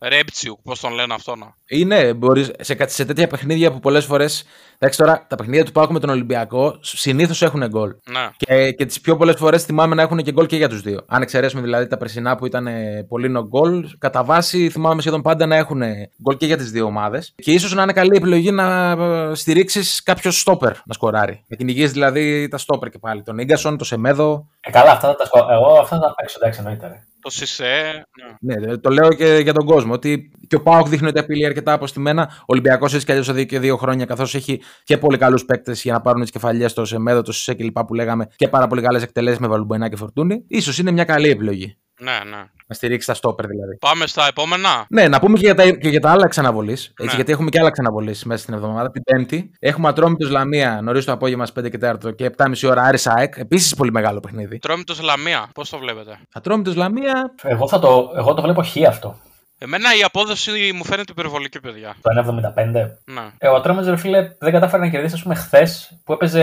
Ρέμπτσιου, 0.00 0.60
πώς 0.62 0.80
τον 0.80 0.92
λένε 0.92 1.14
αυτό 1.14 1.36
να. 1.36 1.54
Είναι, 1.68 2.14
μπορείς, 2.14 2.50
σε, 2.60 2.74
κα- 2.74 2.88
σε 2.88 3.04
τέτοια 3.04 3.26
παιχνίδια 3.26 3.72
που 3.72 3.80
πολλές 3.80 4.04
φορές. 4.04 4.44
Εντάξει, 4.78 4.98
τώρα 4.98 5.26
τα 5.28 5.36
παιχνίδια 5.36 5.64
του 5.64 5.72
Πάουκ 5.72 5.90
με 5.90 6.00
τον 6.00 6.10
Ολυμπιακό 6.10 6.78
συνήθως 6.80 7.42
έχουν 7.42 7.66
γκολ. 7.68 7.94
Ναι. 8.10 8.28
Και, 8.36 8.72
και 8.72 8.84
τις 8.86 9.00
πιο 9.00 9.16
πολλές 9.16 9.34
φορές 9.38 9.64
θυμάμαι 9.64 9.94
να 9.94 10.02
έχουν 10.02 10.18
και 10.22 10.32
γκολ 10.32 10.46
και 10.46 10.56
για 10.56 10.68
τους 10.68 10.80
δύο. 10.80 11.04
Αν 11.08 11.22
εξαιρέσουμε 11.22 11.62
δηλαδή 11.62 11.86
τα 11.86 11.96
περσινά 11.96 12.36
που 12.36 12.46
ήταν 12.46 12.66
ε, 12.66 13.06
πολύ 13.08 13.34
no 13.36 13.48
γκολ, 13.68 13.88
κατά 13.98 14.24
βάση 14.24 14.70
θυμάμαι 14.70 15.00
σχεδόν 15.00 15.22
πάντα 15.22 15.46
να 15.46 15.56
έχουν 15.56 15.82
γκολ 16.22 16.36
και 16.36 16.46
για 16.46 16.56
τις 16.56 16.70
δύο 16.70 16.84
ομάδες. 16.84 17.34
Και 17.36 17.52
ίσως 17.52 17.74
να 17.74 17.82
είναι 17.82 17.92
καλή 17.92 18.16
επιλογή 18.16 18.50
να 18.50 18.96
στηρίξεις 19.34 20.02
κάποιο 20.02 20.30
στόπερ 20.30 20.72
να 20.84 20.92
σκοράρει. 20.92 21.44
Να 21.46 21.56
κυνηγήσει 21.56 21.92
δηλαδή 21.92 22.48
τα 22.48 22.58
στόπερ 22.58 22.88
και 22.88 22.98
πάλι. 22.98 23.22
Τον 23.22 23.44
γκασον, 23.44 23.76
τον 23.76 23.86
Σεμέδο. 23.86 24.48
Ε, 24.60 24.70
καλά, 24.70 24.90
αυτά 24.90 25.08
θα 25.08 25.14
τα 25.14 25.24
σκο... 25.24 25.38
Εγώ 25.50 25.78
αυτά 25.80 25.96
θα 25.96 26.02
τα 26.02 26.14
παίξω, 26.14 26.38
εντάξει, 26.40 26.60
εννοείται. 26.60 26.86
ρε. 26.88 27.04
Το 27.20 27.32
Σισε. 27.32 28.06
Ναι. 28.40 28.54
Ναι, 28.54 28.76
το 28.76 28.90
λέω 28.90 29.08
και 29.08 29.38
για 29.42 29.52
τον 29.52 29.66
κόσμο. 29.66 29.92
Ότι 29.92 30.30
και 30.48 30.56
ο 30.56 30.62
Πάοκ 30.62 30.88
δείχνει 30.88 31.08
ότι 31.08 31.18
απειλεί 31.18 31.46
αρκετά 31.46 31.72
αποστημένα. 31.72 32.30
Ο 32.40 32.44
Ολυμπιακός 32.46 32.94
έτσι 32.94 33.06
κι 33.06 33.12
αλλιώς 33.12 33.28
εδώ 33.28 33.44
και 33.44 33.58
δύο 33.58 33.76
χρόνια, 33.76 34.04
καθώς 34.04 34.34
έχει 34.34 34.60
και 34.84 34.98
πολύ 34.98 35.18
καλούς 35.18 35.44
παίκτες 35.44 35.82
για 35.82 35.92
να 35.92 36.00
πάρουν 36.00 36.20
τις 36.20 36.30
κεφαλιές 36.30 36.70
στο 36.70 36.84
Σεμέδο, 36.84 37.22
το 37.22 37.32
Σισε 37.32 37.54
κλπ. 37.54 37.78
που 37.78 37.94
λέγαμε 37.94 38.28
και 38.36 38.48
πάρα 38.48 38.66
πολύ 38.66 38.82
καλές 38.82 39.02
εκτελέσεις 39.02 39.38
με 39.38 39.46
Βαλουμπενά 39.46 39.88
και 39.88 39.96
Φορτούνη. 39.96 40.44
σω 40.60 40.72
είναι 40.80 40.90
μια 40.90 41.04
καλή 41.04 41.28
επιλογή. 41.28 41.76
Ναι, 42.00 42.18
ναι. 42.30 42.44
Να 42.66 42.74
στηρίξεις 42.74 43.06
τα 43.06 43.14
στόπερ 43.14 43.46
δηλαδή. 43.46 43.76
Πάμε 43.76 44.06
στα 44.06 44.26
επόμενα. 44.26 44.86
Ναι, 44.88 45.08
να 45.08 45.18
πούμε 45.20 45.38
και 45.38 45.44
για 45.44 45.54
τα, 45.54 45.70
και 45.70 45.88
για 45.88 46.00
τα 46.00 46.10
άλλα 46.10 46.28
ξαναβολής. 46.28 46.92
Ναι. 47.00 47.12
Γιατί 47.14 47.32
έχουμε 47.32 47.50
και 47.50 47.58
άλλα 47.60 47.70
ξαναβολής 47.70 48.24
μέσα 48.24 48.42
στην 48.42 48.54
εβδομάδα. 48.54 48.90
Την 48.90 49.02
Πέμπτη 49.02 49.50
έχουμε 49.58 49.88
Ατρόμητος 49.88 50.30
Λαμία 50.30 50.80
νωρίς 50.82 51.04
το 51.04 51.12
απόγευμα 51.12 51.46
στις 51.46 51.64
5 51.64 51.70
και 51.70 51.78
4 52.08 52.16
και 52.16 52.30
7.30 52.36 52.52
ώρα 52.64 52.82
Άρης 52.82 53.06
ΑΕΚ. 53.06 53.34
Επίσης 53.36 53.74
πολύ 53.74 53.92
μεγάλο 53.92 54.20
παιχνίδι. 54.20 54.58
Τρόμητο 54.58 54.94
Λαμία, 55.02 55.48
πώς 55.54 55.70
το 55.70 55.78
βλέπετε; 55.78 56.18
Ατρόμητος 56.32 56.74
Λαμία. 56.74 57.34
Εγώ, 57.42 57.68
θα 57.68 57.78
το, 57.78 58.10
εγώ 58.16 58.34
το 58.34 58.42
βλέπω 58.42 58.62
χ 58.62 58.76
αυτό. 58.88 59.20
Εμένα 59.58 59.96
η 59.96 60.02
απόδοση 60.02 60.72
μου 60.74 60.84
φαίνεται 60.84 61.12
υπερβολική, 61.12 61.60
παιδιά. 61.60 61.96
Το 62.00 62.10
1,75. 62.56 62.64
Ναι. 63.04 63.20
Ε, 63.38 63.48
ο 63.48 63.54
Ατρόμητος, 63.54 63.88
ρε 63.88 63.96
φίλε, 63.96 64.30
δεν 64.38 64.52
κατάφερε 64.52 64.82
να 64.82 64.88
κερδίσει, 64.88 65.14
ας 65.14 65.22
πούμε, 65.22 65.34
χθες 65.34 65.98
που 66.04 66.12
έπαιζε 66.12 66.42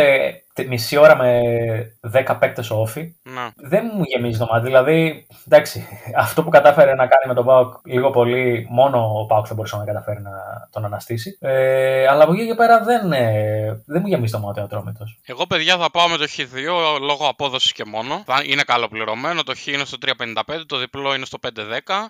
τε- 0.53 0.53
μισή 0.68 0.98
ώρα 0.98 1.18
με 1.18 1.42
10 2.14 2.38
παίκτες 2.40 2.70
ο 2.72 2.76
Όφη. 2.76 3.16
Ναι. 3.24 3.48
Δεν 3.56 3.92
μου 3.96 4.04
γεμίζει 4.04 4.38
το 4.38 4.48
μάτι. 4.52 4.66
Δηλαδή, 4.66 5.28
εντάξει, 5.48 5.88
αυτό 6.26 6.44
που 6.44 6.50
κατάφερε 6.50 6.94
να 6.94 7.08
κάνει 7.08 7.28
με 7.28 7.34
τον 7.34 7.46
Πάοκ 7.46 7.74
λίγο 7.86 8.10
πολύ, 8.10 8.68
μόνο 8.70 9.20
ο 9.20 9.26
Πάοκ 9.26 9.46
θα 9.48 9.54
μπορούσε 9.54 9.78
να 9.78 9.84
καταφέρει 9.84 10.22
να 10.22 10.32
τον 10.72 10.86
αναστήσει. 10.86 11.38
Ε, 11.40 12.08
αλλά 12.08 12.24
από 12.24 12.34
εκεί 12.34 12.48
και 12.48 12.56
πέρα 12.56 12.84
δεν, 12.84 13.12
ε, 13.12 13.84
δεν 13.86 14.02
μου 14.02 14.08
γεμίζει 14.08 14.32
το 14.32 14.40
μάτι 14.40 14.60
ο 14.60 14.64
Ατρόμητος. 14.64 15.20
Εγώ, 15.26 15.48
παιδιά, 15.48 15.78
θα 15.78 15.92
πάω 15.92 16.08
με 16.08 16.18
το 16.18 16.26
Χ2 16.38 17.00
λόγω 17.02 17.28
απόδοσης 17.28 17.72
και 17.72 17.84
μόνο. 17.86 18.24
Θα 18.26 18.42
είναι 18.46 18.62
καλοπληρωμένο. 18.62 19.44
Το 19.44 19.54
Χ 19.56 19.68
είναι 19.68 19.86
στο 19.86 19.98
3,55, 20.06 20.66
το 20.68 20.78
διπλό 20.78 21.16
είναι 21.16 21.26
στο 21.26 21.38
5,10. 21.42 22.10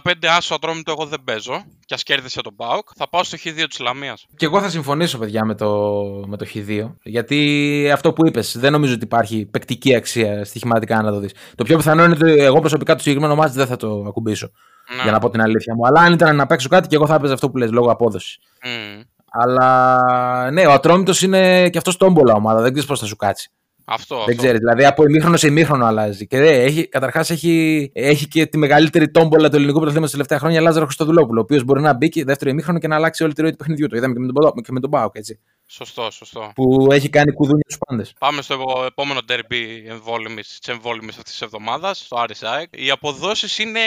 1,75 0.00 0.12
άσο 0.36 0.54
ατρόμητο 0.54 0.90
εγώ 0.90 1.06
δεν 1.06 1.22
παίζω. 1.24 1.64
Και 1.84 1.94
ας 1.94 2.02
κέρδισε 2.02 2.40
τον 2.40 2.56
Πάοκ. 2.56 2.88
Θα 2.96 3.08
πάω 3.08 3.24
στο 3.24 3.36
Χ2 3.44 3.64
της 3.68 3.78
Λαμίας. 3.78 4.26
Και 4.36 4.44
εγώ 4.44 4.60
θα 4.60 4.68
συμφωνήσω, 4.68 5.18
παιδιά, 5.18 5.44
με 5.44 5.54
το, 5.54 5.94
με 6.26 6.36
το 6.36 6.46
Χ2. 6.54 6.90
Γιατί 7.02 7.63
αυτό 7.92 8.12
που 8.12 8.26
είπες, 8.26 8.58
δεν 8.58 8.72
νομίζω 8.72 8.94
ότι 8.94 9.04
υπάρχει 9.04 9.46
παικτική 9.50 9.94
αξία 9.94 10.44
στοιχηματικά 10.44 11.02
να 11.02 11.10
το 11.10 11.18
δεις. 11.18 11.32
Το 11.54 11.64
πιο 11.64 11.76
πιθανό 11.76 12.04
είναι 12.04 12.16
ότι 12.20 12.42
εγώ 12.42 12.60
προσωπικά 12.60 12.94
το 12.94 12.98
συγκεκριμένο 13.02 13.34
μάτι 13.34 13.52
δεν 13.52 13.66
θα 13.66 13.76
το 13.76 14.04
ακουμπήσω. 14.08 14.50
Ναι. 14.96 15.02
Για 15.02 15.12
να 15.12 15.18
πω 15.18 15.30
την 15.30 15.40
αλήθεια 15.40 15.74
μου. 15.74 15.86
Αλλά 15.86 16.00
αν 16.00 16.12
ήταν 16.12 16.36
να 16.36 16.46
παίξω 16.46 16.68
κάτι 16.68 16.88
και 16.88 16.94
εγώ 16.96 17.06
θα 17.06 17.14
έπαιζα 17.14 17.32
αυτό 17.34 17.50
που 17.50 17.56
λες 17.56 17.70
λόγω 17.70 17.90
απόδοσης. 17.90 18.38
Μμ. 18.64 19.00
Αλλά 19.30 20.50
ναι, 20.50 20.66
ο 20.66 20.72
Ατρόμητος 20.72 21.22
είναι 21.22 21.68
και 21.68 21.78
αυτός 21.78 21.96
τόμπολα 21.96 22.32
ομάδα. 22.34 22.60
Δεν 22.60 22.70
ξέρεις 22.70 22.88
πώς 22.88 23.00
θα 23.00 23.06
σου 23.06 23.16
κάτσει. 23.16 23.50
Αυτό. 23.84 24.14
Δεν 24.14 24.24
αυτό. 24.24 24.36
ξέρεις. 24.36 24.58
Δηλαδή 24.58 24.84
από 24.84 25.04
ημίχρονο 25.04 25.36
σε 25.36 25.46
ημίχρονο 25.46 25.86
αλλάζει. 25.86 26.26
Και 26.26 26.38
δεν, 26.38 26.60
έχει, 26.60 26.88
καταρχάς 26.88 27.30
έχει, 27.30 27.90
έχει 27.94 28.28
και 28.28 28.46
τη 28.46 28.58
μεγαλύτερη 28.58 29.10
τόμπολα 29.10 29.48
του 29.48 29.56
ελληνικού 29.56 29.78
πρωταθλήματος 29.78 30.10
τα 30.10 30.16
τελευταία 30.16 30.38
χρόνια, 30.38 30.60
Λάζαρο 30.60 30.84
Χριστοδουλόπουλο. 30.84 31.40
Ο 31.40 31.42
οποίος 31.42 31.64
μπορεί 31.64 31.80
να 31.80 31.92
μπει 31.92 32.08
και 32.08 32.24
δεύτερο 32.24 32.50
ημίχρονο 32.50 32.78
και 32.78 32.88
να 32.88 32.94
αλλάξει 32.94 33.24
όλη 33.24 33.32
τη 33.32 33.42
ροή 33.42 33.50
του 33.50 33.56
παιχνιδιού. 33.56 33.86
Το 33.86 33.96
είδαμε 33.96 34.12
και 34.14 34.20
με 34.20 34.26
τον, 34.26 34.34
Ποδο- 34.34 34.60
και 34.60 34.72
με 34.72 34.80
τον 34.80 34.90
Μπάουκ, 34.90 35.16
έτσι. 35.16 35.40
Σωστό, 35.66 36.10
σωστό. 36.10 36.52
Που 36.54 36.88
έχει 36.90 37.08
κάνει 37.08 37.32
κουδούνια 37.32 37.64
στους 37.66 37.78
πάντες. 37.86 38.12
Πάμε 38.18 38.42
στο 38.42 38.84
επόμενο 38.86 39.20
derby 39.28 39.82
εμβόλυμης, 39.88 40.58
της 40.58 40.74
εμβόλυμης 40.74 41.16
αυτής 41.16 41.32
της 41.32 41.42
εβδομάδας, 41.42 42.06
το 42.08 42.16
Άρης 42.16 42.42
ΑΕΚ. 42.42 42.68
Οι 42.76 42.90
αποδόσεις 42.90 43.58
είναι 43.58 43.80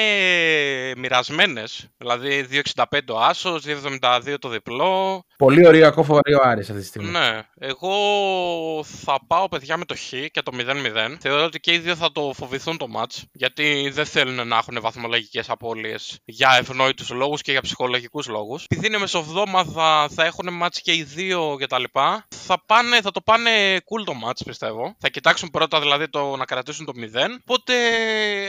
μοιρασμένες. 0.97 1.87
Δηλαδή 1.97 2.41
2,65 2.41 3.13
ο 3.13 3.19
Άσος, 3.19 3.63
2,72 3.63 4.37
το 4.39 4.49
διπλό. 4.49 5.23
Πολύ 5.37 5.67
ωραίο 5.67 5.87
ακόμα 5.87 6.05
φοβερό 6.05 6.39
Άρης 6.43 6.69
αυτή 6.69 6.81
τη 6.81 6.87
στιγμή. 6.87 7.09
Ναι, 7.09 7.41
εγώ 7.59 7.89
θα 8.83 9.19
πάω 9.27 9.47
παιδιά 9.47 9.77
με 9.77 9.85
το 9.85 9.95
Χ 9.95 10.09
και 10.31 10.41
το 10.41 10.51
0-0. 10.53 11.17
Θεωρώ 11.19 11.43
ότι 11.43 11.59
και 11.59 11.73
οι 11.73 11.77
δύο 11.77 11.95
θα 11.95 12.11
το 12.11 12.31
φοβηθούν 12.35 12.77
το 12.77 12.85
match, 12.97 13.23
γιατί 13.31 13.89
δεν 13.93 14.05
θέλουν 14.05 14.47
να 14.47 14.57
έχουν 14.57 14.77
βαθμολογικές 14.81 15.49
απώλειες 15.49 16.19
για 16.25 16.57
ευνόητους 16.59 17.09
λόγους 17.09 17.41
και 17.41 17.51
για 17.51 17.61
ψυχολογικούς 17.61 18.27
λόγους. 18.27 18.63
Επειδή 18.63 18.87
είναι 18.87 18.97
μεσοβδόμαδα, 18.97 20.09
θα 20.09 20.25
έχουν 20.25 20.47
match 20.63 20.77
και 20.81 20.93
οι 20.93 21.03
δύο 21.03 21.55
κτλ. 21.67 21.83
Θα, 22.29 22.63
πάνε, 22.65 23.01
θα 23.01 23.11
το 23.11 23.21
πάνε 23.21 23.49
cool 23.77 24.03
το 24.05 24.13
match 24.25 24.41
πιστεύω. 24.45 24.95
Θα 24.99 25.09
κοιτάξουν 25.09 25.49
πρώτα 25.49 25.79
δηλαδή 25.79 26.09
το 26.09 26.35
να 26.35 26.45
κρατήσουν 26.45 26.85
το 26.85 26.93
0. 26.95 26.99
Οπότε 27.41 27.73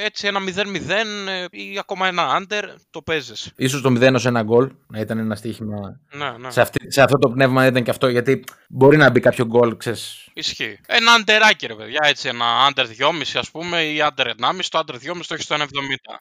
έτσι 0.05 0.27
ένα 0.27 0.41
0-0 0.41 0.91
ε, 0.91 1.45
ή 1.51 1.79
ακόμα 1.79 2.07
ένα 2.07 2.41
under 2.41 2.63
το 2.91 3.03
παίζεις. 3.03 3.53
Ίσως 3.57 3.81
το 3.81 3.93
0 4.01 4.15
ως 4.15 4.27
ένα 4.27 4.43
γκολ 4.43 4.71
να 4.87 5.01
ήταν 5.01 5.19
ένα 5.19 5.35
στοίχημα. 5.35 6.01
Ναι, 6.13 6.31
ναι. 6.39 6.51
Σε, 6.51 6.61
αυτή, 6.61 6.93
σε 6.93 7.03
αυτό 7.03 7.19
το 7.19 7.31
πνεύμα 7.31 7.67
ήταν 7.67 7.83
και 7.83 7.91
αυτό. 7.91 8.09
Γιατί 8.09 8.45
μπορεί 8.69 8.97
να 8.97 9.11
μπει 9.11 9.21
κάποιο 9.21 9.45
γκολ, 9.45 9.77
ξέρεις. 9.77 10.29
Ισχύει. 10.33 10.81
Ένα 10.87 11.13
αντεράκι 11.13 11.67
ρε 11.67 11.75
παιδιά, 11.75 12.01
έτσι 12.03 12.29
ένα 12.29 12.45
under 12.69 12.85
2,5 12.85 13.39
ας 13.39 13.51
πούμε 13.51 13.83
ή 13.83 13.99
under 14.03 14.27
1,5. 14.27 14.35
Το 14.69 14.79
under 14.79 14.95
2,5 14.95 14.99
το 15.27 15.35
έχεις 15.35 15.45
στο 15.45 15.55
1,70. 15.55 15.65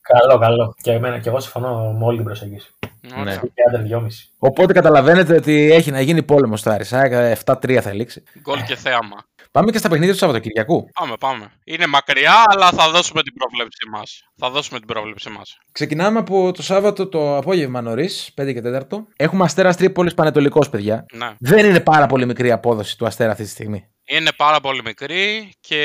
Καλό, 0.01 0.37
καλό. 0.39 0.75
Και, 0.81 0.91
εμένα, 0.91 1.19
και 1.19 1.29
εγώ 1.29 1.39
συμφωνώ 1.39 1.95
με 1.99 2.05
όλη 2.05 2.15
την 2.15 2.25
προσέγγιση. 2.25 2.69
Ωραία. 3.17 3.23
Ναι. 3.23 3.39
Και 3.53 3.63
άντερ 3.67 3.81
2,5. 3.81 4.07
Οπότε 4.37 4.73
καταλαβαίνετε 4.73 5.35
ότι 5.35 5.71
έχει 5.71 5.91
να 5.91 6.01
γίνει 6.01 6.23
πόλεμο 6.23 6.57
στο 6.57 6.69
Άρης. 6.69 6.93
ΑΕΚ 6.93 7.37
7-3 7.45 7.81
θα 7.81 7.93
λήξει. 7.93 8.23
Γκολ 8.41 8.63
και 8.63 8.75
θέαμα. 8.75 9.25
Πάμε 9.51 9.71
και 9.71 9.77
στα 9.77 9.89
παιχνίδια 9.89 10.13
του 10.13 10.19
Σαββατοκυριακού. 10.19 10.89
Πάμε, 10.99 11.13
πάμε. 11.19 11.51
Είναι 11.63 11.87
μακριά, 11.87 12.43
αλλά 12.45 12.69
θα 12.69 12.89
δώσουμε 12.89 13.23
την 13.23 13.33
πρόβλεψή 13.33 13.89
μας. 13.91 14.29
Θα 14.35 14.49
δώσουμε 14.49 14.79
την 14.79 14.87
πρόβλεψή 14.87 15.29
μας. 15.29 15.57
Ξεκινάμε 15.71 16.19
από 16.19 16.51
το 16.51 16.63
Σάββατο 16.63 17.07
το 17.07 17.37
απόγευμα 17.37 17.81
νωρίς, 17.81 18.31
5 18.35 18.53
και 18.53 18.61
4. 18.61 19.07
Έχουμε 19.15 19.43
Αστέρας 19.43 19.77
Τρίπολης 19.77 20.13
Πανετολικός, 20.13 20.69
παιδιά. 20.69 21.05
Ναι. 21.13 21.33
Δεν 21.39 21.65
είναι 21.65 21.79
πάρα 21.79 22.05
πολύ 22.05 22.25
μικρή 22.25 22.47
η 22.47 22.51
απόδοση 22.51 22.97
του 22.97 23.05
Αστέρα 23.05 23.31
αυτή 23.31 23.43
τη 23.43 23.49
στιγμή. 23.49 23.87
Είναι 24.09 24.31
πάρα 24.37 24.59
πολύ 24.59 24.81
μικρή 24.83 25.51
και 25.59 25.81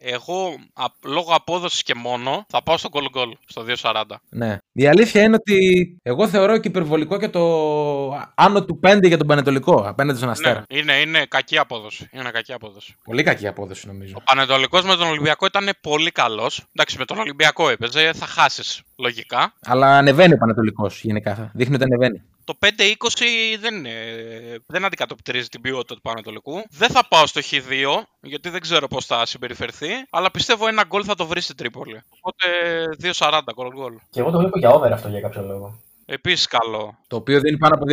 εγώ 0.00 0.56
α, 0.72 0.84
λόγω 1.04 1.34
απόδοσης 1.34 1.82
και 1.82 1.94
μόνο 1.94 2.44
θα 2.48 2.62
πάω 2.62 2.76
στο 2.76 2.88
goal 2.92 3.18
goal 3.18 3.32
στο 3.46 3.64
2.40. 3.82 4.02
Ναι. 4.28 4.58
Η 4.72 4.86
αλήθεια 4.86 5.22
είναι 5.22 5.34
ότι 5.34 5.96
εγώ 6.02 6.28
θεωρώ 6.28 6.58
και 6.58 6.68
υπερβολικό 6.68 7.18
και 7.18 7.28
το 7.28 7.40
άνω 8.34 8.64
του 8.64 8.80
5 8.82 9.00
για 9.02 9.16
τον 9.18 9.26
Πανετολικό 9.26 9.74
απέναντι 9.86 10.18
στον 10.18 10.30
Αστέρα. 10.30 10.64
Ναι, 10.72 10.78
είναι, 10.78 10.92
είναι 10.92 11.26
κακή 11.28 11.58
απόδοση. 11.58 12.08
Είναι 12.12 12.30
κακή 12.30 12.52
απόδοση. 12.52 12.94
Πολύ 13.04 13.22
κακή 13.22 13.46
απόδοση 13.46 13.86
νομίζω. 13.86 14.14
Ο 14.16 14.22
Πανετολικός 14.24 14.84
με 14.84 14.96
τον 14.96 15.08
Ολυμπιακό 15.08 15.46
ήταν 15.46 15.70
πολύ 15.80 16.10
καλός. 16.10 16.62
Εντάξει, 16.72 16.98
με 16.98 17.04
τον 17.04 17.18
Ολυμπιακό 17.18 17.68
έπαιζε, 17.68 18.12
θα 18.12 18.26
χάσεις 18.26 18.82
λογικά. 18.96 19.52
Αλλά 19.66 19.96
ανεβαίνει 19.96 20.34
ο 20.34 20.36
Πανετολικός 20.36 21.00
γενικά. 21.02 21.50
Δείχνει 21.54 21.74
ότι 21.74 21.84
ανεβαίνει. 21.84 22.22
Το 22.44 22.58
5-20 22.60 22.68
δεν, 23.60 23.74
είναι, 23.76 23.90
δεν 24.66 24.84
αντικατοπτρίζει 24.84 25.48
την 25.48 25.60
ποιότητα 25.60 25.94
του 25.94 26.00
Πανετολικού. 26.00 26.62
Δεν 26.70 26.90
θα 26.90 27.08
πάω 27.08 27.26
στο 27.26 27.40
Χ2, 27.50 28.02
γιατί 28.20 28.48
δεν 28.48 28.60
ξέρω 28.60 28.88
πώς 28.88 29.06
θα 29.06 29.26
συμπεριφερθεί. 29.26 29.88
Αλλά 30.10 30.30
πιστεύω 30.30 30.66
ένα 30.66 30.84
γκολ 30.84 31.02
θα 31.06 31.14
το 31.14 31.26
βρει 31.26 31.40
στην 31.40 31.56
Τρίπολη. 31.56 32.02
Οπότε 32.18 32.46
2-40 33.18 33.40
γκολ 33.54 33.68
γκολ. 33.72 33.98
Και 34.10 34.20
εγώ 34.20 34.30
το 34.30 34.38
βλέπω 34.38 34.58
για 34.58 34.70
over 34.70 34.92
αυτό 34.92 35.08
για 35.08 35.20
κάποιο 35.20 35.42
λόγο. 35.42 35.80
Επίσης 36.06 36.46
καλό. 36.46 36.98
Το 37.06 37.16
οποίο 37.16 37.40
δίνει 37.40 37.56
πάνω 37.58 37.74
από 37.74 37.84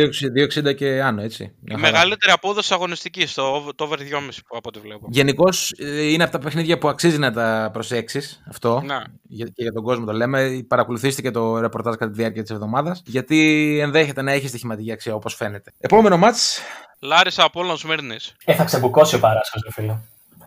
2,60 0.66 0.74
και 0.76 1.02
άνω, 1.02 1.22
έτσι. 1.22 1.42
Η 1.42 1.50
Μια 1.60 1.78
χαρά. 1.78 1.90
μεγαλύτερη 1.92 2.32
απόδοση 2.32 2.74
αγωνιστική, 2.74 3.26
το, 3.34 3.72
το 3.74 3.84
over 3.84 3.96
2,5 3.98 4.02
που 4.46 4.56
από 4.56 4.68
ό,τι 4.68 4.78
βλέπω. 4.78 5.06
Γενικώς 5.10 5.72
είναι 5.78 6.22
από 6.22 6.32
τα 6.32 6.38
παιχνίδια 6.38 6.78
που 6.78 6.88
αξίζει 6.88 7.18
να 7.18 7.32
τα 7.32 7.70
προσέξεις 7.72 8.42
αυτό. 8.48 8.82
Ναι. 8.84 8.96
Για- 9.22 9.46
Και 9.46 9.62
για 9.62 9.72
τον 9.72 9.82
κόσμο 9.82 10.04
το 10.04 10.12
λέμε. 10.12 10.64
Παρακολουθήστε 10.68 11.22
και 11.22 11.30
το 11.30 11.58
ρεπορτάζ 11.60 11.94
κατά 11.94 12.10
τη 12.12 12.16
διάρκεια 12.18 12.42
της 12.42 12.50
εβδομάδας. 12.50 13.02
Γιατί 13.06 13.78
ενδέχεται 13.82 14.22
να 14.22 14.32
έχει 14.32 14.48
στοιχηματική 14.48 14.92
αξία 14.92 15.14
όπως 15.14 15.34
φαίνεται. 15.34 15.72
Επόμενο 15.80 16.16
μάτς. 16.16 16.60
Λάρισα 17.00 17.44
Απόλλων 17.44 17.76
Σμύρνης. 17.76 18.34
Ε, 18.44 18.54
θα 18.54 18.64
ξεμπουκώσει 18.64 19.14
ο 19.14 19.18
Παράσχο, 19.18 19.58
ρε 19.64 19.72
φίλε. 19.72 19.96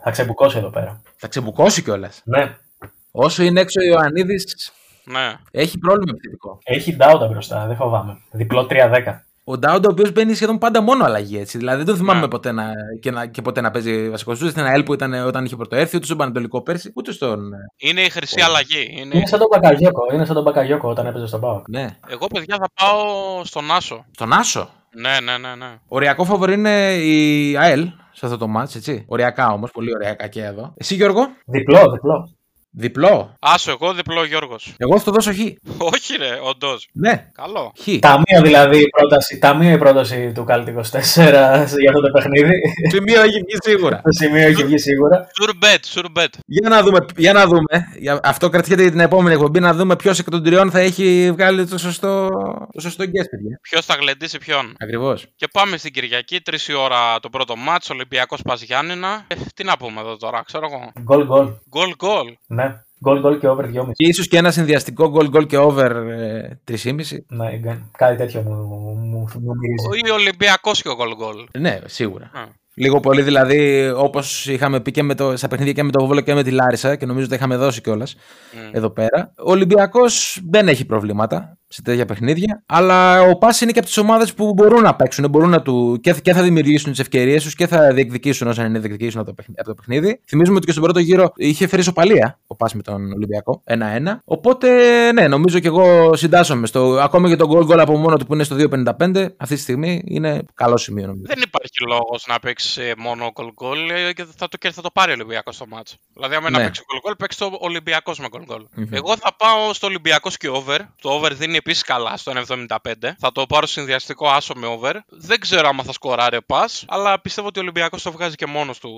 Θα 0.03 0.11
ξεμπουκώσει 0.11 0.57
εδώ 0.57 0.69
πέρα. 0.69 1.01
Θα 1.15 1.27
ξεμπουκώσει 1.27 1.81
κιόλας. 1.83 2.21
Ναι. 2.25 2.57
Όσο 3.11 3.43
είναι 3.43 3.59
έξω 3.61 3.79
ο 3.81 3.83
Ιωαννίδης, 3.83 4.71
Ναι. 5.05 5.33
έχει 5.51 5.77
πρόβλημα 5.77 6.11
επιθετικό. 6.11 6.57
Έχει 6.63 6.95
ντάουτα 6.95 7.27
μπροστά, 7.27 7.65
δεν 7.67 7.75
φοβάμαι. 7.75 8.17
Διπλό 8.31 8.67
3-10. 8.69 8.75
Ο 9.47 9.57
Ντάουντα, 9.57 9.87
ο 9.89 9.91
οποίος 9.91 10.11
μπαίνει 10.11 10.33
σχεδόν 10.33 10.57
πάντα 10.57 10.81
μόνο 10.81 11.03
αλλαγή. 11.03 11.37
Έτσι. 11.37 11.57
Δηλαδή 11.57 11.77
δεν 11.77 11.85
τον 11.85 11.95
θυμάμαι 11.95 12.19
Ναι. 12.19 12.27
ποτέ 12.27 12.51
να, 12.51 12.71
και, 13.01 13.11
να, 13.11 13.25
και 13.25 13.41
ποτέ 13.41 13.61
να 13.61 13.71
παίζει 13.71 14.09
βασικό. 14.09 14.31
Ούτε 14.31 14.49
στην 14.49 14.63
ΑΕΛ 14.63 14.83
που 14.83 14.93
ήταν 14.93 15.13
όταν 15.13 15.45
είχε 15.45 15.55
πρωτοέρθει, 15.55 15.95
ούτε 15.95 16.05
στον 16.05 16.17
Πανατολικό 16.17 16.61
πέρσι, 16.61 16.91
ούτε 16.95 17.11
στον. 17.11 17.53
ε, 17.53 17.57
Είναι 17.77 18.01
η 18.01 18.09
χρυσή 18.09 18.41
αλλαγή. 18.41 18.87
Είναι... 18.97 19.17
Είναι 19.17 19.25
σαν 19.27 19.39
τον 19.39 19.47
Μπακαγιώκο. 19.51 20.13
Είναι 20.13 20.25
σαν 20.25 20.35
τον 20.35 20.43
Μπακαγιώκο 20.43 20.89
όταν 20.89 21.05
έπαιζε 21.05 21.27
στον 21.27 21.39
Πάο. 21.39 21.61
Ναι. 21.67 21.97
Εγώ, 22.07 22.27
παιδιά, 22.27 22.57
θα 22.59 22.67
πάω 22.85 23.43
στον 23.43 23.71
Άσο. 23.71 24.05
Στον 24.11 24.33
Άσο; 24.33 24.69
Ναι, 24.95 25.19
ναι, 25.23 25.37
ναι, 25.37 25.55
ναι. 25.55 25.77
Οριακό 25.87 26.23
φαβορή 26.23 26.53
είναι 26.53 26.93
η 26.95 27.57
ΑΕΛ 27.57 27.87
σε 28.11 28.25
αυτό 28.25 28.37
το 28.37 28.47
μάτς, 28.47 28.75
έτσι. 28.75 29.05
Οριακά 29.07 29.51
όμως, 29.51 29.71
πολύ 29.71 29.93
οριακά 29.95 30.27
και 30.27 30.43
εδώ. 30.43 30.73
Εσύ 30.77 30.95
Γιώργο, 30.95 31.27
Διπλό, 31.45 31.79
διπλό. 31.91 32.29
Διπλό. 32.77 33.35
Άσο, 33.39 33.71
εγώ 33.71 33.93
διπλό 33.93 34.25
Γιώργος. 34.25 34.73
Εγώ 34.77 34.97
θα 34.97 35.03
το 35.03 35.11
δώσω 35.11 35.31
χ. 35.33 35.37
Όχι, 35.77 36.15
ρε, 36.17 36.39
όντως. 36.43 36.87
Ναι, 36.93 37.29
Καλό. 37.33 37.73
χ. 37.81 37.99
Ταμείο 37.99 38.41
δηλαδή 38.43 38.79
η 38.79 38.87
πρόταση, 38.97 39.39
ταμείο 39.39 39.73
η 39.73 39.77
πρόταση 39.77 40.31
του 40.35 40.43
Κάλτ 40.43 40.67
24 40.67 40.71
για 41.79 41.89
αυτό 41.89 42.01
το 42.01 42.09
παιχνίδι. 42.13 42.53
Σημείο 42.89 43.21
έχει 43.21 43.39
βγει 43.39 43.57
σίγουρα. 43.63 44.01
το 44.01 44.11
σημείο 44.11 44.47
έχει 44.47 44.63
βγει 44.63 44.77
σίγουρα. 44.77 45.27
Σουρμπέτ, 45.41 45.85
σουρμπέτ. 45.85 46.33
Για 46.45 46.69
να 46.69 46.81
δούμε, 46.83 47.05
για 47.17 47.33
να 47.33 47.45
δούμε. 47.45 47.85
Για- 47.99 48.19
Αυτό 48.23 48.49
κρατιέται 48.49 48.81
για 48.81 48.91
την 48.91 48.99
επόμενη 48.99 49.33
εκπομπή, 49.35 49.59
να 49.59 49.73
δούμε 49.73 49.95
ποιος 49.95 50.19
εκ 50.19 50.29
των 50.29 50.43
τριών 50.43 50.71
θα 50.71 50.79
έχει 50.79 51.31
βγάλει 51.33 51.65
το 51.67 51.77
σωστό, 51.77 52.29
το 52.73 52.79
σωστό 52.81 53.03
guess, 53.03 53.27
παιδιά. 53.31 53.59
Ποιος 53.61 53.85
θα 53.85 53.95
γλεντήσει 53.95 54.37
ποιον. 54.37 54.75
Ακριβώς. 54.79 55.25
Και 55.35 55.47
πάμε 55.53 55.77
στην 55.77 55.93
Κυριακή, 55.93 56.41
3 56.41 56.69
η 56.69 56.73
ώρα 56.73 57.19
το 57.19 57.29
πρώτο 57.29 57.55
μάτς, 57.55 57.89
Ολυμπιακός 57.89 58.41
Πας 58.41 58.61
Γιάννηνα. 58.61 59.23
Ε, 59.27 59.35
τι 59.55 59.63
να 59.63 59.77
πούμε 59.77 59.99
εδώ 60.01 60.17
τώρα, 60.17 60.41
ξέρω 60.45 60.65
εγώ. 60.71 60.91
Γκολ 61.01 61.25
γκολ. 61.25 61.47
Γκολ 61.69 61.95
γκολ. 61.95 62.27
Ναι. 62.47 62.64
Γκολ 63.05 63.19
γκολ 63.21 63.39
και 63.39 63.47
over 63.47 63.65
2,5. 63.65 63.71
Ίσως 63.95 64.27
και 64.27 64.37
ένα 64.37 64.51
συνδυαστικό 64.51 65.13
goal 65.15 65.35
goal 65.35 65.45
και 65.47 65.57
over 65.57 65.91
ε, 66.09 66.59
3,5. 66.71 66.93
Ναι, 67.27 67.57
γκ- 67.57 67.97
κάτι 67.97 68.17
τέτοιο 68.17 68.41
μου, 68.41 68.53
μου, 68.97 69.27
μου 69.41 69.53
μυρίζει. 69.55 70.07
Ή 70.07 70.09
Ολυμπιακός 70.11 70.81
και 70.81 70.89
ο 70.89 70.95
γκολ 70.95 71.15
γκολ. 71.15 71.45
Ναι, 71.59 71.79
σίγουρα. 71.85 72.31
Ναι. 72.33 72.45
Λίγο 72.77 72.99
πολύ 72.99 73.21
δηλαδή, 73.21 73.89
όπως 73.95 74.47
είχαμε 74.47 74.79
πει 74.79 74.91
και 74.91 75.03
με 75.03 75.15
το, 75.15 75.37
στα 75.37 75.47
παιχνίδια 75.47 75.73
και 75.73 75.83
με 75.83 75.91
το 75.91 76.05
Βόλο 76.05 76.21
και 76.21 76.33
με 76.33 76.43
τη 76.43 76.51
Λάρισα, 76.51 76.95
και 76.95 77.05
νομίζω 77.05 77.25
ότι 77.25 77.35
είχαμε 77.35 77.55
δώσει 77.55 77.81
κιόλας 77.81 78.15
εδώ 78.71 78.89
πέρα. 78.89 79.33
Ο 79.37 79.51
Ολυμπιακός 79.51 80.41
δεν 80.49 80.67
έχει 80.67 80.85
προβλήματα 80.85 81.57
σε 81.67 81.81
τέτοια 81.81 82.05
παιχνίδια. 82.05 82.63
Αλλά 82.65 83.21
ο 83.21 83.37
Πας 83.37 83.61
είναι 83.61 83.71
και 83.71 83.79
από 83.79 83.87
τις 83.87 83.97
ομάδες 83.97 84.33
που 84.33 84.53
μπορούν 84.53 84.81
να 84.81 84.95
παίξουν, 84.95 85.29
μπορούν 85.29 85.49
να 85.49 85.61
του, 85.61 85.99
και, 86.01 86.13
και 86.13 86.33
θα 86.33 86.41
δημιουργήσουν 86.41 86.91
τις 86.91 86.99
ευκαιρίες 86.99 87.43
τους 87.43 87.55
και 87.55 87.67
θα 87.67 87.93
διεκδικήσουν 87.93 88.47
όσα 88.47 88.65
είναι 88.65 88.79
διεκδικήσουν 88.79 89.19
από 89.19 89.29
το, 89.29 89.33
παιχνίδι, 89.35 89.59
από 89.59 89.69
το 89.69 89.75
παιχνίδι. 89.75 90.21
Θυμίζουμε 90.27 90.57
ότι 90.57 90.65
και 90.65 90.71
στον 90.71 90.83
πρώτο 90.83 90.99
γύρο 90.99 91.31
είχε 91.35 91.67
φέρει 91.67 91.83
σοπαλία 91.83 92.39
ο 92.47 92.55
Πας 92.55 92.73
με 92.73 92.81
τον 92.81 93.11
Ολυμπιακό. 93.13 93.63
1-1. 93.65 93.73
Οπότε, 94.25 94.67
ναι, 95.11 95.27
νομίζω 95.27 95.59
και 95.59 95.67
εγώ 95.67 96.15
συντάσσομαι. 96.15 96.67
Στο, 96.67 96.79
ακόμη 97.01 97.29
και 97.29 97.35
το 97.35 97.49
goal 97.51 97.71
goal 97.71 97.77
από 97.79 97.97
μόνο 97.97 98.17
του 98.17 98.25
που 98.25 98.33
είναι 98.33 98.43
στο 98.43 98.55
2-55, 98.59 99.27
αυτή 99.37 99.55
τη 99.55 99.61
στιγμή 99.61 100.01
είναι 100.05 100.41
καλό 100.53 100.77
σημείο 100.77 101.05
νομίζω. 101.05 101.23
Δεν 101.27 101.41
υπάρχει 101.43 101.83
λόγος 101.87 102.25
να 102.27 102.39
παίξει 102.39 102.93
μόνο 102.97 103.31
goal 103.35 103.43
goal 103.65 103.89
ε, 104.07 104.13
και 104.13 104.25
θα 104.37 104.47
το, 104.47 104.57
και 104.57 104.71
θα 104.71 104.81
το 104.81 104.89
πάρει 104.93 105.11
ο 105.11 105.13
Ολυμπιακός 105.13 105.55
στο 105.55 105.65
μάτσο. 105.67 105.95
Δηλαδή, 106.13 106.35
άμα 106.35 106.49
Ναι. 106.49 106.57
να 106.57 106.63
παίξει 106.63 106.81
goal 106.85 107.09
goal, 107.09 107.13
παίξει 107.17 107.37
το 107.37 107.57
Ολυμπιακός 107.59 108.19
με 108.19 108.27
goal 108.31 108.53
goal. 108.53 108.61
Εγώ 108.89 109.17
θα 109.17 109.35
πάω 109.37 109.73
στο 109.73 109.87
Ολυμπιακός 109.87 110.37
και 110.37 110.49
over. 110.49 110.77
Το 111.01 111.09
over 111.09 111.33
δίνει 111.33 111.54
επίσης 111.55 111.83
καλά 111.83 112.17
στο 112.17 112.31
1,75. 112.47 112.77
Θα 113.17 113.31
το 113.31 113.45
πάρω 113.45 113.65
συνδυαστικό 113.65 114.27
άσο 114.29 114.53
με 114.55 114.67
over. 114.67 114.95
Δεν 115.07 115.39
ξέρω 115.39 115.67
άμα 115.67 115.83
θα 115.83 115.91
σκοράρει 115.91 116.41
πας, 116.41 116.85
αλλά 116.87 117.21
πιστεύω 117.21 117.47
ότι 117.47 117.59
ο 117.59 117.61
Ολυμπιακός 117.61 118.01
το 118.03 118.11
βγάζει 118.11 118.35
και 118.35 118.45
μόνος 118.45 118.79
του 118.79 118.91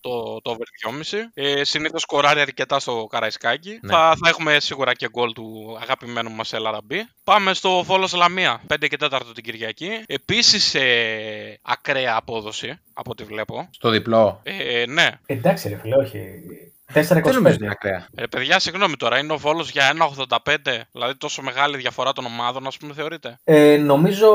το, 0.00 0.40
το 0.42 0.50
over 0.50 0.64
2,5. 1.10 1.18
Ε, 1.34 1.64
Συνήθως 1.64 2.02
σκοράρει 2.02 2.40
αρκετά 2.40 2.80
στο 2.80 3.06
Καραϊσκάκι. 3.10 3.78
Ναι. 3.82 3.92
Θα, 3.92 4.16
θα 4.22 4.28
έχουμε 4.28 4.60
σίγουρα 4.60 4.94
και 4.94 5.08
γκολ 5.08 5.32
του 5.32 5.78
αγαπημένου 5.80 6.30
μας 6.30 6.52
Ελαραμπή. 6.52 7.08
Πάμε 7.24 7.54
στο 7.54 7.82
Βόλος 7.82 8.12
Λαμία. 8.12 8.60
5 8.74 8.88
και 8.88 8.96
4 9.00 9.20
την 9.34 9.44
Κυριακή. 9.44 9.90
Επίσης 10.06 10.74
ε, 10.74 11.58
ακραία 11.62 12.16
απόδοση 12.16 12.80
από 12.92 13.10
ό,τι 13.10 13.24
βλέπω. 13.24 13.68
Στο 13.70 13.90
διπλό. 13.90 14.40
Ε, 14.42 14.84
ναι. 14.86 15.10
Εντάξει, 15.26 15.68
ρε 15.68 15.76
φίλε, 15.76 15.96
όχι. 15.96 16.18
4-25. 16.94 17.22
Δεν 17.22 17.34
νομίζω 17.34 17.54
ότι 17.54 17.62
είναι 17.62 17.70
ακραία. 17.70 18.06
Ε, 18.14 18.26
παιδιά, 18.26 18.58
συγγνώμη 18.58 18.96
τώρα, 18.96 19.18
είναι 19.18 19.32
ο 19.32 19.38
Βόλος 19.38 19.70
για 19.70 19.82
1,85. 20.16 20.36
Δηλαδή 20.92 21.16
τόσο 21.16 21.42
μεγάλη 21.42 21.76
διαφορά 21.76 22.12
των 22.12 22.24
ομάδων, 22.24 22.66
ας 22.66 22.76
πούμε, 22.76 22.94
θεωρείτε; 22.94 23.38
Ε, 23.44 23.76
νομίζω 23.76 24.28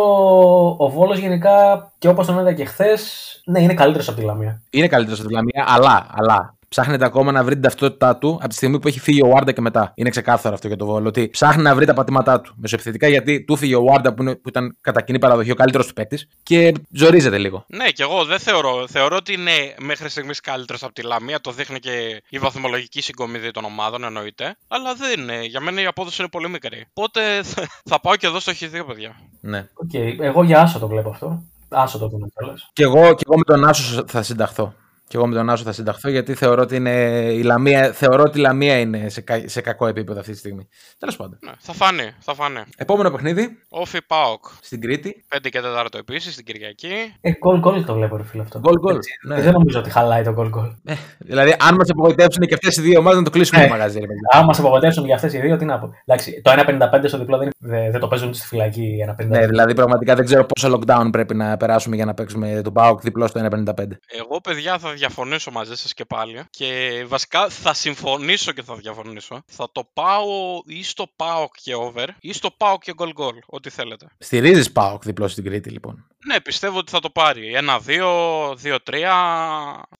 ο 0.78 0.90
Βόλος 0.90 1.18
γενικά 1.18 1.92
και 1.98 2.08
όπως 2.08 2.26
τον 2.26 2.40
είδα 2.40 2.54
και 2.54 2.66
χθες, 2.66 3.42
ναι, 3.46 3.62
είναι 3.62 3.74
καλύτερος 3.74 4.08
από 4.08 4.20
τη 4.20 4.26
Λαμία. 4.26 4.62
Είναι 4.70 4.88
καλύτερος 4.88 5.20
από 5.20 5.28
τη 5.28 5.34
Λαμία, 5.34 5.66
αλλά, 5.68 6.08
αλλά 6.10 6.57
ψάχνετε 6.70 7.06
ακόμα 7.06 7.32
να 7.32 7.44
βρει 7.44 7.54
την 7.54 7.62
ταυτότητά 7.64 8.18
του 8.18 8.30
από 8.40 8.48
τη 8.48 8.56
στιγμή 8.56 8.80
που 8.80 8.88
έχει 8.88 9.00
φύγει 9.00 9.24
ο 9.24 9.28
Βάρντα 9.28 9.52
και 9.52 9.62
μετά. 9.62 9.92
Είναι 9.96 10.10
ξεκάθαρο 10.10 10.54
αυτό 10.56 10.68
για 10.68 10.76
το 10.78 10.86
Βόλο. 10.86 11.08
Ότι 11.08 11.30
ψάχνει 11.30 11.62
να 11.64 11.76
βρει 11.76 11.86
τα 11.86 11.94
πατήματά 11.94 12.42
του 12.42 12.54
μεσοεπιθετικά 12.58 13.08
γιατί 13.08 13.44
του 13.46 13.56
φύγε 13.56 13.76
ο 13.76 13.84
Βάρντα 13.84 14.14
που, 14.14 14.22
είναι- 14.22 14.36
που 14.36 14.50
ήταν 14.50 14.78
κατά 14.82 15.02
κοινή 15.02 15.20
παραδοχή 15.20 15.52
ο 15.52 15.56
καλύτερος 15.56 15.88
του 15.88 15.94
παίκτης 15.94 16.28
και 16.44 16.74
ζορίζεται 16.92 17.38
λίγο. 17.38 17.66
Ναι, 17.68 17.90
και 17.90 18.04
εγώ 18.04 18.26
δεν 18.26 18.40
θεωρώ. 18.40 18.88
Θεωρώ 18.88 19.16
ότι 19.16 19.34
είναι 19.34 19.52
μέχρι 19.80 20.10
στιγμής 20.10 20.40
καλύτερος 20.40 20.84
από 20.84 20.94
τη 20.94 21.02
Λαμία. 21.02 21.42
Το 21.42 21.52
δείχνει 21.52 21.80
και 21.80 22.24
η 22.30 22.40
βαθμολογική 22.40 23.02
συγκομιδή 23.02 23.52
των 23.52 23.66
ομάδων, 23.66 24.04
εννοείται. 24.04 24.56
Αλλά 24.68 24.94
δεν 24.94 25.20
είναι. 25.22 25.46
Για 25.46 25.60
μένα 25.60 25.82
η 25.82 25.86
απόδοση 25.86 26.22
είναι 26.22 26.30
πολύ 26.30 26.50
μικρή. 26.50 26.86
Οπότε 26.94 27.44
θα- 27.44 27.68
θα 27.90 28.00
πάω 28.02 28.16
και 28.16 28.28
εδώ 28.28 28.40
στο 28.40 28.52
Χ2, 28.60 28.86
παιδιά. 28.88 29.16
Ναι. 29.42 29.68
Οκ, 29.74 29.94
εγώ 30.20 30.44
για 30.44 30.62
άσο 30.62 30.80
το 30.80 30.88
βλέπω 30.88 31.10
αυτό. 31.10 31.44
Άσο 31.70 31.98
το 31.98 32.08
δούμε 32.08 32.28
κιόλας. 32.38 32.70
Και 32.74 32.84
εγώ, 32.84 33.14
και 33.14 33.24
εγώ 33.28 33.38
με 33.38 33.44
τον 33.44 33.66
Άσο 33.66 34.04
θα 34.08 34.22
συνταχθώ. 34.24 34.74
Και 35.10 35.18
εγώ 35.18 35.28
με 35.28 35.36
τον 35.36 35.50
Άσο 35.50 35.64
θα 35.64 35.72
συνταχθώ 35.72 36.10
γιατί 36.10 36.34
θεωρώ 36.34 36.62
ότι, 36.62 36.76
είναι 36.76 36.92
η 37.34 37.42
Λαμία, 37.44 37.92
θεωρώ 37.92 38.24
ότι 38.28 38.38
η 38.38 38.42
Λαμία 38.42 38.80
είναι 38.80 39.10
σε, 39.10 39.22
κα- 39.22 39.42
σε 39.48 39.62
κακό 39.62 39.88
επίπεδο 39.88 40.20
αυτή 40.20 40.32
τη 40.32 40.38
στιγμή. 40.38 40.68
Τέλος 40.98 41.16
πάντων. 41.16 41.38
Ναι, 41.46 41.52
θα 41.60 41.74
φανεί, 41.74 42.12
θα 42.20 42.34
φανεί. 42.34 42.62
Επόμενο 42.78 43.12
παιχνίδι 43.12 43.58
ΟΦΗ 43.70 44.02
ΠΑΟΚ. 44.08 44.46
στην 44.62 44.82
Κρήτη. 44.82 45.26
5 45.36 45.38
και 45.42 45.62
4 45.62 45.86
επίσης 46.00 46.36
την 46.36 46.46
Κυριακή. 46.46 47.14
Ε, 47.22 47.32
goal 47.46 47.64
goal 47.68 47.84
το 47.86 47.94
βλέπω, 47.94 48.18
ρε 48.18 48.24
φίλε 48.24 48.42
αυτό. 48.44 48.62
Goal 48.64 48.90
goal. 48.90 48.96
Έτσι, 48.96 49.12
Ναι. 49.28 49.42
Δεν 49.42 49.52
νομίζω 49.52 49.80
ότι 49.80 49.90
χαλάει 49.90 50.24
το 50.24 50.34
goal 50.38 50.60
goal. 50.60 50.76
Ε, 50.86 50.94
δηλαδή, 51.20 51.56
αν 51.60 51.76
μας 51.76 51.90
απογοητεύσουν 51.90 52.48
και 52.48 52.54
αυτές 52.54 52.78
οι 52.78 52.82
δύο 52.82 53.00
ομάδες, 53.00 53.18
να 53.18 53.24
το 53.24 53.30
κλείσουμε 53.30 53.62
Ναι. 53.62 53.68
το 53.68 53.72
μαγαζί. 53.74 54.00
Ρε, 54.00 54.06
παιδιά. 54.06 54.40
Αν 54.40 54.46
μας 54.46 54.60
απογοητεύσουν 54.60 55.06
για 55.06 55.16
αυτές 55.16 55.34
οι 55.34 55.40
δύο, 55.40 55.58
τι 55.58 55.66
να 55.66 55.80
πω. 55.80 55.94
Εντάξει, 56.06 56.42
το 56.42 56.52
1,55 56.52 57.08
στο 57.08 57.18
διπλό 57.18 57.38
δεν, 57.38 57.50
δεν, 57.60 57.92
δεν 57.92 58.00
το 58.00 58.08
παίζουν 58.08 58.34
στη 58.34 58.48
φυλακή 58.48 58.98
1,55. 59.08 59.26
ναι, 59.28 59.48
δηλαδή, 59.48 59.74
πραγματικά 59.74 60.16
δεν 60.16 60.26
ξέρω 60.26 60.46
πόσο 60.46 60.80
lockdown 60.80 61.08
πρέπει 61.12 61.36
να 61.36 61.58
περάσουμε 61.58 61.96
για 61.96 62.06
να 62.06 62.14
παίξουμε 62.14 62.62
τον 62.64 62.74
Πάοκ 62.74 63.02
διπλό 63.02 63.28
στο 63.28 63.48
1,55. 63.52 63.74
Εγώ, 64.08 64.42
παιδιά, 64.44 64.78
θα 64.78 64.94
διαφωνήσω 64.98 65.52
μαζί 65.52 65.76
σας 65.76 65.94
και 65.94 66.06
πάλι. 66.06 66.44
Και 66.50 67.04
βασικά 67.08 67.50
θα 67.50 67.74
συμφωνήσω 67.74 68.52
και 68.52 68.62
θα 68.62 68.76
διαφωνήσω. 68.76 69.44
Θα 69.46 69.70
το 69.72 69.90
πάω 69.94 70.62
ή 70.66 70.84
στο 70.84 71.08
Πάοκ 71.16 71.54
και 71.62 71.76
over 71.76 72.16
ή 72.20 72.34
στο 72.34 72.52
Πάοκ 72.52 72.84
και 72.84 72.94
goal 72.98 73.14
goal. 73.18 73.38
Ό,τι 73.46 73.70
θέλετε. 73.70 74.08
Στηρίζεις 74.18 74.72
Πάοκ 74.72 75.04
διπλό 75.04 75.28
στην 75.28 75.44
Κρήτη, 75.44 75.70
λοιπόν; 75.70 76.08
Ναι, 76.26 76.42
πιστεύω 76.42 76.78
ότι 76.78 76.92
θα 76.92 77.00
το 77.00 77.10
πάρει. 77.10 77.54
Ένα-δύο, 77.54 78.54
δύο-τρία. 78.56 79.16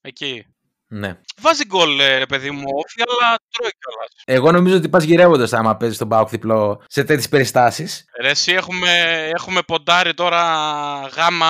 Εκεί. 0.00 0.46
Ναι. 0.90 1.18
Βάζει 1.40 1.64
γκολ, 1.66 2.00
ε, 2.00 2.18
ρε 2.18 2.26
παιδί 2.26 2.50
μου, 2.50 2.64
όφι, 2.74 3.02
αλλά 3.06 3.38
τρώει 3.50 3.70
κιόλας. 3.70 4.08
Εγώ 4.24 4.52
νομίζω 4.52 4.76
ότι 4.76 4.88
πας 4.88 5.04
γυρεύοντας 5.04 5.52
άμα 5.52 5.76
παίζεις 5.76 5.98
τον 5.98 6.08
Πάοκ 6.08 6.28
διπλό 6.28 6.82
σε 6.86 7.04
τέτοιες 7.04 7.28
περιστάσεις. 7.28 8.04
Ρε, 8.20 8.30
εσύ 8.30 8.52
έχουμε, 8.52 8.90
έχουμε 9.34 9.62
ποντάρει 9.62 10.14
τώρα 10.14 10.40
γάμα, 11.16 11.46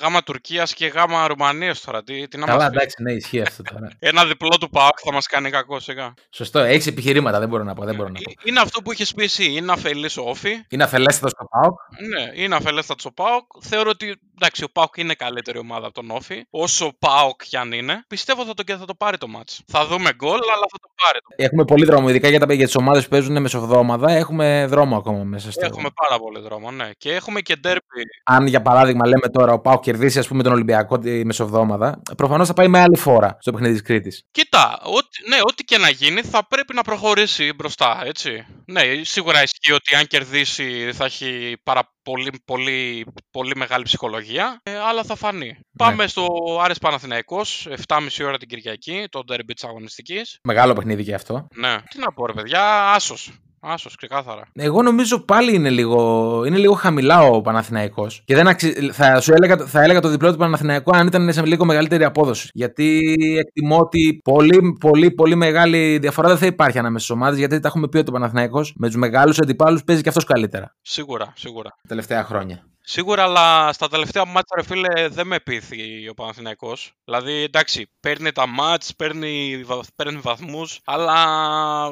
γάμα 0.00 0.22
Τουρκίας 0.22 0.74
και 0.74 0.86
γάμα 0.86 1.26
Ρουμανίας 1.26 1.80
τώρα. 1.80 2.02
Τι, 2.04 2.28
τι 2.28 2.38
να 2.38 2.46
Καλά, 2.46 2.58
μας 2.58 2.68
πεις. 2.68 2.76
εντάξει, 2.76 3.02
ναι, 3.02 3.12
ισχύει 3.12 3.40
αυτό 3.40 3.62
τώρα. 3.62 3.90
Ένα 3.98 4.24
διπλό 4.24 4.56
του 4.60 4.70
ΠΑΟΚ 4.70 4.98
θα 5.04 5.12
μας 5.12 5.26
κάνει 5.26 5.50
κακό 5.50 5.80
σιγά. 5.80 6.14
Σωστό, 6.30 6.58
έχεις 6.58 6.86
επιχειρήματα, 6.86 7.38
δεν 7.38 7.48
μπορώ 7.48 7.64
να 7.64 7.74
πω. 7.74 7.84
Δεν 7.84 7.94
μπορώ 7.94 8.08
να 8.08 8.14
πω. 8.20 8.32
Είναι 8.44 8.60
αυτό 8.60 8.82
που 8.82 8.92
είχες 8.92 9.14
πει 9.14 9.24
εσύ. 9.24 9.44
Είναι 9.52 9.72
αφελής 9.72 10.16
ο 10.16 10.22
Όφη. 10.26 10.64
Είναι 10.68 10.84
αφελέστατος 10.84 11.30
στο 11.30 11.44
Πάοκ. 11.50 11.78
Ναι, 12.08 12.42
είναι 12.42 12.54
αφελέστατος 12.54 13.04
ο 13.04 13.12
Πάοκ. 13.12 13.44
Θεωρώ 13.60 13.90
ότι 13.90 14.20
εντάξει, 14.34 14.64
ο 14.64 14.68
Πάοκ 14.72 14.96
είναι 14.96 15.14
καλύτερη 15.14 15.58
ομάδα 15.58 15.86
από 15.86 15.94
τον 15.94 16.10
Όφη. 16.10 16.44
Όσο 16.50 16.92
Πάοκ 16.98 17.42
κι 17.42 17.56
αν 17.56 17.72
είναι, 17.72 18.04
πιστεύω 18.08 18.44
θα 18.44 18.54
το, 18.54 18.62
και 18.62 18.76
θα 18.82 18.88
το 18.88 18.94
πάρει 18.94 19.18
το 19.18 19.28
μάτς. 19.28 19.60
Θα 19.66 19.86
δούμε 19.86 20.10
γκολ, 20.14 20.30
αλλά 20.54 20.66
θα 20.70 20.78
το 20.80 20.88
πάρει. 21.02 21.18
Το. 21.20 21.26
Έχουμε 21.36 21.64
πολύ 21.64 21.84
δρόμο, 21.84 22.08
ειδικά 22.08 22.28
για, 22.28 22.40
τα- 22.40 22.52
για 22.54 22.64
τις 22.66 22.76
ομάδες 22.76 23.02
που 23.02 23.08
παίζουν 23.08 23.40
μεσοβδόμαδα. 23.40 24.10
Έχουμε 24.12 24.66
δρόμο 24.68 24.96
ακόμα 24.96 25.22
μέσα 25.24 25.52
στο. 25.52 25.64
Έχουμε 25.66 25.88
πάρα 25.94 26.20
πολύ 26.22 26.40
δρόμο, 26.40 26.70
ναι. 26.70 26.90
Και 26.98 27.12
έχουμε 27.14 27.40
και 27.40 27.56
ντέρμπι. 27.56 28.02
Αν 28.24 28.46
για 28.46 28.62
παράδειγμα 28.62 29.06
λέμε 29.06 29.28
τώρα 29.28 29.52
ο 29.52 29.60
Πάοκ 29.60 29.82
κερδίσει 29.82 30.18
ας 30.18 30.28
πούμε, 30.28 30.42
τον 30.42 30.52
Ολυμπιακό 30.52 30.98
τη 30.98 31.24
μεσοβδόμαδα, 31.24 32.02
προφανώς 32.16 32.46
θα 32.48 32.54
πάει 32.54 32.68
με 32.68 32.78
άλλη 32.80 32.96
φόρα 32.96 33.36
στο 33.40 33.52
παιχνίδι 33.52 33.72
της 33.72 33.82
Κρήτης. 33.82 34.24
Κοίτα, 34.30 34.80
ό,τι, 35.12 35.28
ναι, 35.28 35.40
ό,τι 35.42 35.64
και 35.64 35.78
να 35.78 35.88
γίνει 35.88 36.22
θα 36.22 36.46
πρέπει 36.46 36.74
να 36.74 36.82
προχωρήσει 36.82 37.52
μπροστά, 37.52 38.02
έτσι. 38.04 38.46
Ναι, 38.66 38.82
σίγουρα 39.02 39.42
ισχύει 39.42 39.72
ότι 39.72 39.94
αν 39.94 40.06
κερδίσει 40.06 40.92
θα 40.92 41.04
έχει 41.04 41.56
πάρα 41.62 41.92
πολύ, 42.02 42.32
πολύ, 42.44 43.06
πολύ 43.30 43.56
μεγάλη 43.56 43.84
ψυχολογία, 43.84 44.60
ε, 44.62 44.78
αλλά 44.78 45.04
θα 45.04 45.16
φανεί. 45.16 45.58
Πάμε 45.78 46.06
στο 46.06 46.26
Άρες 46.62 46.78
Παναθηναϊκός, 46.78 47.66
7.30 47.88 48.24
ώρα 48.24 48.38
την 48.38 48.48
Κυριακή, 48.48 49.06
το 49.10 49.24
ντέρμπι 49.24 49.54
της 49.54 49.64
αγωνιστικής. 49.64 50.38
Μεγάλο 50.42 50.72
παιχνίδι 50.72 51.04
και 51.04 51.14
αυτό. 51.14 51.46
Ναι, 51.54 51.76
τι 51.90 51.98
να 51.98 52.12
πω 52.12 52.26
ρε 52.26 52.32
παιδιά, 52.32 52.92
άσος. 52.92 53.32
Άσος, 53.64 53.96
ξεκάθαρα. 53.96 54.42
Εγώ 54.52 54.82
νομίζω 54.82 55.18
πάλι 55.18 55.54
είναι 55.54 55.70
λίγο, 55.70 56.42
είναι 56.46 56.56
λίγο 56.56 56.72
χαμηλά 56.74 57.22
ο 57.22 57.40
Παναθηναϊκός 57.40 58.22
και 58.24 58.34
δεν 58.34 58.48
αξι... 58.48 58.90
θα, 58.92 59.20
σου 59.20 59.32
έλεγα, 59.32 59.66
θα 59.66 59.82
έλεγα 59.82 60.00
το 60.00 60.08
διπλό 60.08 60.32
του 60.32 60.38
Παναθηναϊκού 60.38 60.96
αν 60.96 61.06
ήταν 61.06 61.32
σε 61.32 61.46
λίγο 61.46 61.64
μεγαλύτερη 61.64 62.04
απόδοση. 62.04 62.48
Γιατί 62.52 63.14
εκτιμώ 63.38 63.78
ότι 63.78 64.20
πολύ, 64.24 64.76
πολύ, 64.80 65.10
πολύ 65.10 65.34
μεγάλη 65.34 65.98
διαφορά 65.98 66.28
δεν 66.28 66.38
θα 66.38 66.46
υπάρχει 66.46 66.78
ανάμεσα 66.78 67.04
στις 67.04 67.16
ομάδες 67.16 67.38
γιατί 67.38 67.60
τα 67.60 67.68
έχουμε 67.68 67.88
πει 67.88 67.98
ότι 67.98 68.08
ο 68.08 68.12
Παναθηναϊκός 68.12 68.74
με 68.76 68.86
τους 68.86 68.96
μεγάλους 68.96 69.38
αντιπάλους 69.38 69.84
παίζει 69.84 70.02
και 70.02 70.08
αυτός 70.08 70.24
καλύτερα 70.24 70.74
Σίγουρα, 70.82 71.32
σίγουρα. 71.36 71.68
τα 71.68 71.88
τελευταία 71.88 72.24
χρόνια. 72.24 72.66
Σίγουρα, 72.94 73.22
αλλά 73.22 73.72
στα 73.72 73.88
τελευταία 73.88 74.24
μάτια, 74.24 74.56
ρε 74.56 74.62
φίλε, 74.62 75.08
δεν 75.08 75.26
με 75.26 75.40
πείθει 75.40 76.08
ο 76.08 76.14
Παναθηναϊκός. 76.14 76.92
Δηλαδή, 77.04 77.32
εντάξει, 77.32 77.90
παίρνει 78.00 78.32
τα 78.32 78.46
μάτς, 78.46 78.96
παίρνει, 78.96 79.62
βα- 79.64 79.80
παίρνει 79.96 80.18
βαθμούς, 80.18 80.78
αλλά 80.84 81.16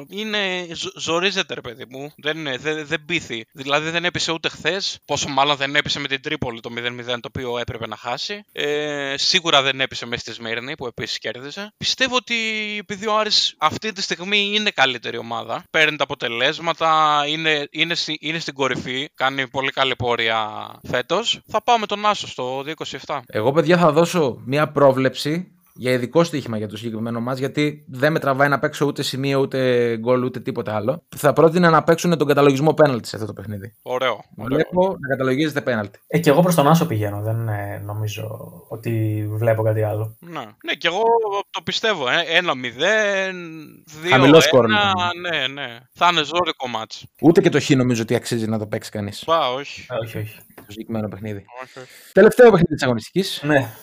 είναι, 0.09 0.67
ζο- 0.73 0.91
ζορίζεται, 0.95 1.53
ρε 1.53 1.61
παιδί 1.61 1.85
μου. 1.89 2.11
Δεν, 2.17 2.37
είναι- 2.37 2.57
δεν, 2.57 2.85
δεν 2.87 3.05
πείθει. 3.05 3.45
Δηλαδή, 3.51 3.89
δεν 3.89 4.05
έπεισε 4.05 4.31
ούτε 4.31 4.49
χθες, 4.49 4.99
πόσο 5.05 5.29
μάλλον 5.29 5.55
δεν 5.55 5.75
έπεισε 5.75 5.99
με 5.99 6.07
την 6.07 6.21
Τρίπολη 6.21 6.59
το 6.59 6.69
0-0 6.77 7.05
το 7.05 7.27
οποίο 7.27 7.57
έπρεπε 7.57 7.87
να 7.87 7.95
χάσει. 7.95 8.43
Ε, 8.51 9.13
σίγουρα 9.17 9.61
δεν 9.61 9.81
έπεισε 9.81 10.05
μέσα 10.05 10.21
στη 10.21 10.33
Σμύρνη 10.33 10.75
που 10.75 10.85
επίσης 10.87 11.17
κέρδισε. 11.19 11.73
Πιστεύω 11.77 12.15
ότι 12.15 12.35
επειδή 12.79 13.07
ο 13.07 13.17
Άρης 13.17 13.55
αυτή 13.57 13.91
τη 13.91 14.01
στιγμή 14.01 14.51
είναι 14.53 14.69
καλύτερη 14.69 15.17
ομάδα, 15.17 15.63
παίρνει 15.71 15.97
τα 15.97 16.03
αποτελέσματα, 16.03 17.23
είναι, 17.27 17.67
είναι, 17.71 17.95
στη- 17.95 18.17
είναι 18.21 18.39
στην 18.39 18.53
κορυφή, 18.53 19.09
κάνει 19.15 19.47
πολύ 19.47 19.71
καλή 19.71 19.95
πορεία 19.95 20.49
φέτος. 20.91 21.39
Θα 21.47 21.61
πάω 21.63 21.77
με 21.77 21.85
τον 21.85 22.05
Άσο 22.05 22.27
στο 22.27 22.63
227. 23.05 23.19
Εγώ, 23.25 23.51
παιδιά, 23.51 23.77
θα 23.77 23.91
δώσω 23.91 24.41
μια 24.45 24.67
πρόβλεψη 24.67 25.51
για 25.75 25.91
ειδικό 25.91 26.23
στοίχημα 26.23 26.57
για 26.57 26.67
το 26.67 26.77
συγκεκριμένο 26.77 27.19
μα, 27.19 27.33
γιατί 27.33 27.85
δεν 27.87 28.11
με 28.11 28.19
τραβάει 28.19 28.49
να 28.49 28.59
παίξω 28.59 28.85
ούτε 28.85 29.03
σημείο, 29.03 29.39
ούτε 29.39 29.97
γκολ, 29.97 30.23
ούτε 30.23 30.39
τίποτα 30.39 30.75
άλλο. 30.75 31.03
Θα 31.15 31.33
πρότεινα 31.33 31.69
να 31.69 31.83
παίξουν 31.83 32.17
τον 32.17 32.27
καταλογισμό 32.27 32.73
πέναλτι 32.73 33.07
σε 33.07 33.15
αυτό 33.15 33.27
το 33.27 33.33
παιχνίδι. 33.33 33.73
Ωραίο. 33.81 34.23
ωραίο. 34.37 34.55
Βλέπω 34.55 34.97
να 34.99 35.07
καταλογίζετε 35.07 35.61
πέναλτι. 35.61 35.99
Ε, 36.07 36.19
και 36.19 36.29
εγώ 36.29 36.41
προς 36.41 36.55
τον 36.55 36.67
Άσο 36.67 36.85
πηγαίνω. 36.85 37.21
Δεν 37.21 37.47
ε, 37.47 37.81
νομίζω 37.85 38.51
ότι 38.67 39.25
βλέπω 39.29 39.63
κάτι 39.63 39.83
άλλο. 39.83 40.17
Ναι. 40.19 40.39
ναι, 40.39 40.73
και 40.77 40.87
εγώ 40.87 41.03
το 41.49 41.61
πιστεύω. 41.61 42.09
Ε. 42.09 42.23
Ένα 42.27 42.53
0, 42.53 44.05
2 44.05 44.09
Χαμηλός 44.09 44.43
σκορ, 44.43 44.65
Ναι, 44.67 45.47
ναι. 45.47 45.79
Θα 45.93 46.09
είναι 46.11 46.23
ζώρικο 46.23 46.67
μάτς. 46.67 47.05
Ούτε 47.21 47.41
και 47.41 47.49
το 47.49 47.61
χ 47.61 47.69
νομίζω 47.69 48.01
ότι 48.01 48.15
αξίζει 48.15 48.47
να 48.47 48.59
το 48.59 48.67
παίξει 48.67 48.91
κανείς. 48.91 49.23
Πά, 49.23 49.51
όχι. 49.53 49.85
Ε, 49.89 49.95
όχι, 49.95 50.17
όχι. 50.17 50.39
Το 50.55 50.65
συγκεκριμένο 50.67 51.07
παιχνίδι. 51.07 51.45
όχι, 51.63 51.79
όχι. 51.79 51.89
Τελευταίο 52.13 52.51
παιχνίδι 52.51 52.73
της 52.73 52.83
αγωνιστικής. 52.83 53.41
Ναι. 53.43 53.73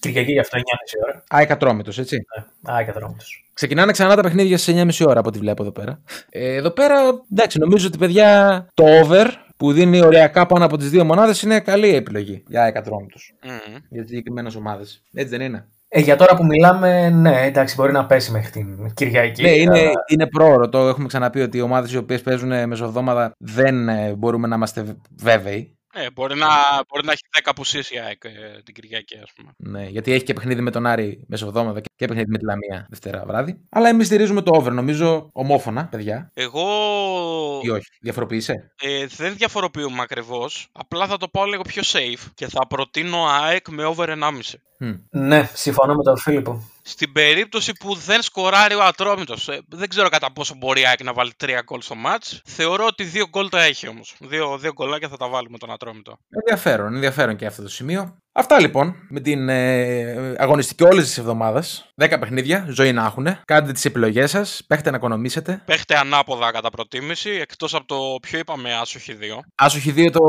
Κυριακή 0.00 0.32
γι' 0.32 0.38
αυτό 0.38 0.58
9.30 0.58 0.62
ώρα. 1.06 1.22
ΑΕΚ 1.28 1.50
Ατρόμητο, 1.50 1.92
έτσι. 1.98 2.16
Ναι. 2.60 2.74
Α, 2.74 2.84
κατρόμητος. 2.84 3.44
Ξεκινάνε 3.52 3.92
ξανά 3.92 4.14
τα 4.16 4.22
παιχνίδια 4.22 4.58
στις 4.58 4.74
9.30 5.00 5.06
ώρα 5.08 5.18
από 5.20 5.28
ό,τι 5.28 5.38
βλέπω 5.38 5.62
εδώ 5.62 5.72
πέρα. 5.72 6.00
Ε, 6.30 6.54
εδώ 6.54 6.70
πέρα, 6.70 6.94
εντάξει, 7.32 7.58
νομίζω 7.58 7.86
ότι 7.86 7.98
παιδιά 7.98 8.66
το 8.74 8.84
over 8.84 9.26
που 9.56 9.72
δίνει 9.72 10.00
ωριακά 10.00 10.46
πάνω 10.46 10.64
από 10.64 10.76
τις 10.76 10.90
δύο 10.90 11.04
μονάδες 11.04 11.42
είναι 11.42 11.60
καλή 11.60 11.94
επιλογή 11.94 12.42
για 12.48 12.62
ΑΕΚ 12.62 12.76
Ατρόμητο. 12.76 13.18
Μμμ. 13.44 13.76
Για 13.88 14.04
συγκεκριμένες 14.06 14.54
ομάδες. 14.54 15.02
Έτσι 15.14 15.36
δεν 15.36 15.40
είναι; 15.46 15.66
Ε, 15.88 16.00
για 16.00 16.16
τώρα 16.16 16.36
που 16.36 16.44
μιλάμε, 16.44 17.08
ναι, 17.10 17.42
εντάξει, 17.42 17.74
μπορεί 17.74 17.92
να 17.92 18.06
πέσει 18.06 18.30
μέχρι 18.30 18.50
την 18.50 18.94
Κυριακή. 18.94 19.42
Ναι, 19.42 19.50
είναι, 19.50 19.78
αλλά- 19.78 19.92
είναι 20.08 20.26
πρόωρο. 20.26 20.68
Το 20.68 20.78
έχουμε 20.88 21.06
ξαναπεί 21.06 21.40
ότι 21.40 21.56
οι 21.58 21.60
ομάδες 21.60 21.92
οι 21.92 21.96
οποίες 21.96 22.22
παίζουν 22.22 22.68
μεσοβδόμαδα 22.68 23.32
δεν 23.38 23.88
ε, 23.88 24.14
μπορούμε 24.18 24.46
να 24.48 24.54
είμαστε 24.56 24.96
βέβαιοι. 25.16 25.76
Ε, 25.98 26.10
μπορεί, 26.10 26.34
να, 26.34 26.46
μπορεί 26.88 27.04
να 27.04 27.12
έχει 27.12 27.22
10 27.36 27.40
απουσίες 27.44 27.90
η 27.90 27.98
ΑΕΚ 27.98 28.24
ε, 28.24 28.30
την 28.64 28.74
Κυριακή, 28.74 29.18
ας 29.22 29.32
πούμε. 29.34 29.52
Ναι, 29.56 29.88
γιατί 29.88 30.12
έχει 30.12 30.24
και 30.24 30.32
παιχνίδι 30.32 30.60
με 30.60 30.70
τον 30.70 30.86
Άρη 30.86 31.24
μεσοβδόμαδα 31.28 31.80
και 31.80 32.06
παιχνίδι 32.06 32.30
με 32.30 32.38
τη 32.38 32.44
Λαμία 32.44 32.86
Δευτέρα 32.88 33.24
βράδυ. 33.26 33.60
Αλλά 33.68 33.88
εμείς 33.88 34.06
στηρίζουμε 34.06 34.42
το 34.42 34.52
over, 34.54 34.72
νομίζω 34.72 35.30
ομόφωνα, 35.32 35.86
παιδιά. 35.88 36.30
Εγώ 36.34 36.64
Ή 37.62 37.70
όχι, 37.70 37.86
διαφοροποιείσαι; 38.00 38.72
ε, 38.80 39.06
δεν 39.06 39.34
διαφοροποιούμε 39.36 40.02
ακριβώς. 40.02 40.68
Απλά 40.72 41.06
θα 41.06 41.16
το 41.16 41.28
πάω 41.28 41.44
λίγο 41.44 41.62
πιο 41.62 41.82
safe 41.84 42.30
και 42.34 42.48
θα 42.48 42.66
προτείνω 42.66 43.26
ΑΕΚ 43.26 43.68
με 43.68 43.84
over 43.84 44.08
1,5. 44.08 44.58
Μμ. 44.78 44.94
Ναι, 45.10 45.50
συμφωνώ 45.54 45.94
με 45.94 46.02
τον 46.02 46.16
Φίλιππο. 46.16 46.70
Στην 46.82 47.12
περίπτωση 47.12 47.72
που 47.72 47.94
δεν 47.94 48.22
σκοράρει 48.22 48.74
ο 48.74 48.82
Ατρόμητος, 48.82 49.48
ε, 49.48 49.60
δεν 49.68 49.88
ξέρω 49.88 50.08
κατά 50.08 50.32
πόσο 50.32 50.54
μπορεί 50.54 50.80
η 50.80 50.86
ΑΕΚ 50.86 51.02
να 51.02 51.12
βάλει 51.12 51.32
3 51.36 51.62
γκολ 51.64 51.80
στο 51.80 51.94
μάτς. 51.94 52.40
Θεωρώ 52.44 52.86
ότι 52.86 53.04
2 53.04 53.26
γκολ 53.28 53.48
τα 53.48 53.62
έχει 53.62 53.88
όμως. 53.88 54.16
Δύο, 54.20 54.58
δύο 54.58 54.72
γκολάκια 54.72 55.08
θα 55.08 55.16
τα 55.16 55.28
βάλει 55.28 55.50
με 55.50 55.58
τον 55.58 55.70
Ατρόμητο. 55.70 56.16
Ενδιαφέρον, 56.28 56.94
ενδιαφέρον 56.94 57.36
και 57.36 57.46
αυτό 57.46 57.62
το 57.62 57.68
σημείο. 57.68 58.16
Αυτά 58.38 58.60
λοιπόν 58.60 58.94
με 59.08 59.20
την 59.20 59.48
ε, 59.48 60.34
αγωνιστική 60.38 60.84
όλη 60.84 61.02
τη 61.02 61.14
εβδομάδα. 61.18 61.64
10 62.02 62.16
παιχνίδια, 62.20 62.66
ζωή 62.68 62.92
να 62.92 63.04
έχουν. 63.04 63.26
Κάντε 63.44 63.72
τις 63.72 63.84
επιλογές 63.84 64.30
σας, 64.30 64.62
παίχτε 64.66 64.90
να 64.90 64.96
οικονομήσετε. 64.96 65.62
Παίχτε 65.64 65.96
ανάποδα 65.96 66.50
κατά 66.50 66.70
προτίμηση, 66.70 67.30
εκτός 67.30 67.74
από 67.74 67.86
το 67.86 67.96
ποιο 68.22 68.38
είπαμε 68.38 68.74
άσοχη 68.74 69.16
2. 69.20 69.40
Άσοχη 69.54 69.92
2 69.96 70.10
το 70.10 70.20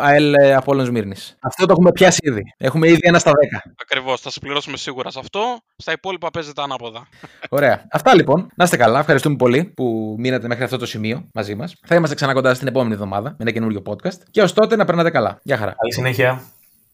ΑΕΛ 0.00 0.34
Απόλλων 0.56 0.84
Σμύρνη. 0.84 1.14
Αυτό 1.40 1.66
το 1.66 1.72
έχουμε 1.72 1.92
πιάσει 1.92 2.18
ήδη. 2.22 2.42
Έχουμε 2.56 2.88
ήδη 2.88 2.98
ένα 3.00 3.18
στα 3.18 3.30
10. 3.30 3.34
Ακριβώς, 3.82 4.20
θα 4.20 4.30
συμπληρώσουμε 4.30 4.76
σίγουρα 4.76 5.10
σε 5.10 5.18
αυτό. 5.18 5.58
Στα 5.76 5.92
υπόλοιπα 5.92 6.30
παίζετε 6.30 6.62
ανάποδα. 6.62 7.08
Ωραία. 7.48 7.86
Αυτά 7.90 8.14
λοιπόν. 8.14 8.50
Να 8.54 8.64
είστε 8.64 8.76
καλά. 8.76 8.98
Ευχαριστούμε 8.98 9.36
πολύ 9.36 9.64
που 9.64 10.16
μείνατε 10.18 10.46
μέχρι 10.46 10.64
αυτό 10.64 10.76
το 10.76 10.86
σημείο 10.86 11.28
μαζί 11.32 11.54
μας. 11.54 11.74
Θα 11.86 11.94
είμαστε 11.94 12.14
ξανά 12.14 12.32
κοντά 12.32 12.54
στην 12.54 12.66
επόμενη 12.66 12.92
εβδομάδα 12.92 13.30
με 13.30 13.36
ένα 13.38 13.50
καινούριο 13.50 13.82
podcast. 13.86 14.18
Και 14.30 14.42
ως 14.42 14.52
τότε 14.52 14.76
να 14.76 14.84
περνάτε 14.84 15.10
καλά. 15.10 15.40
Γεια 15.42 15.56
χαρά. 15.56 15.74
Καλή 15.78 15.92
συνέχεια. 15.92 16.42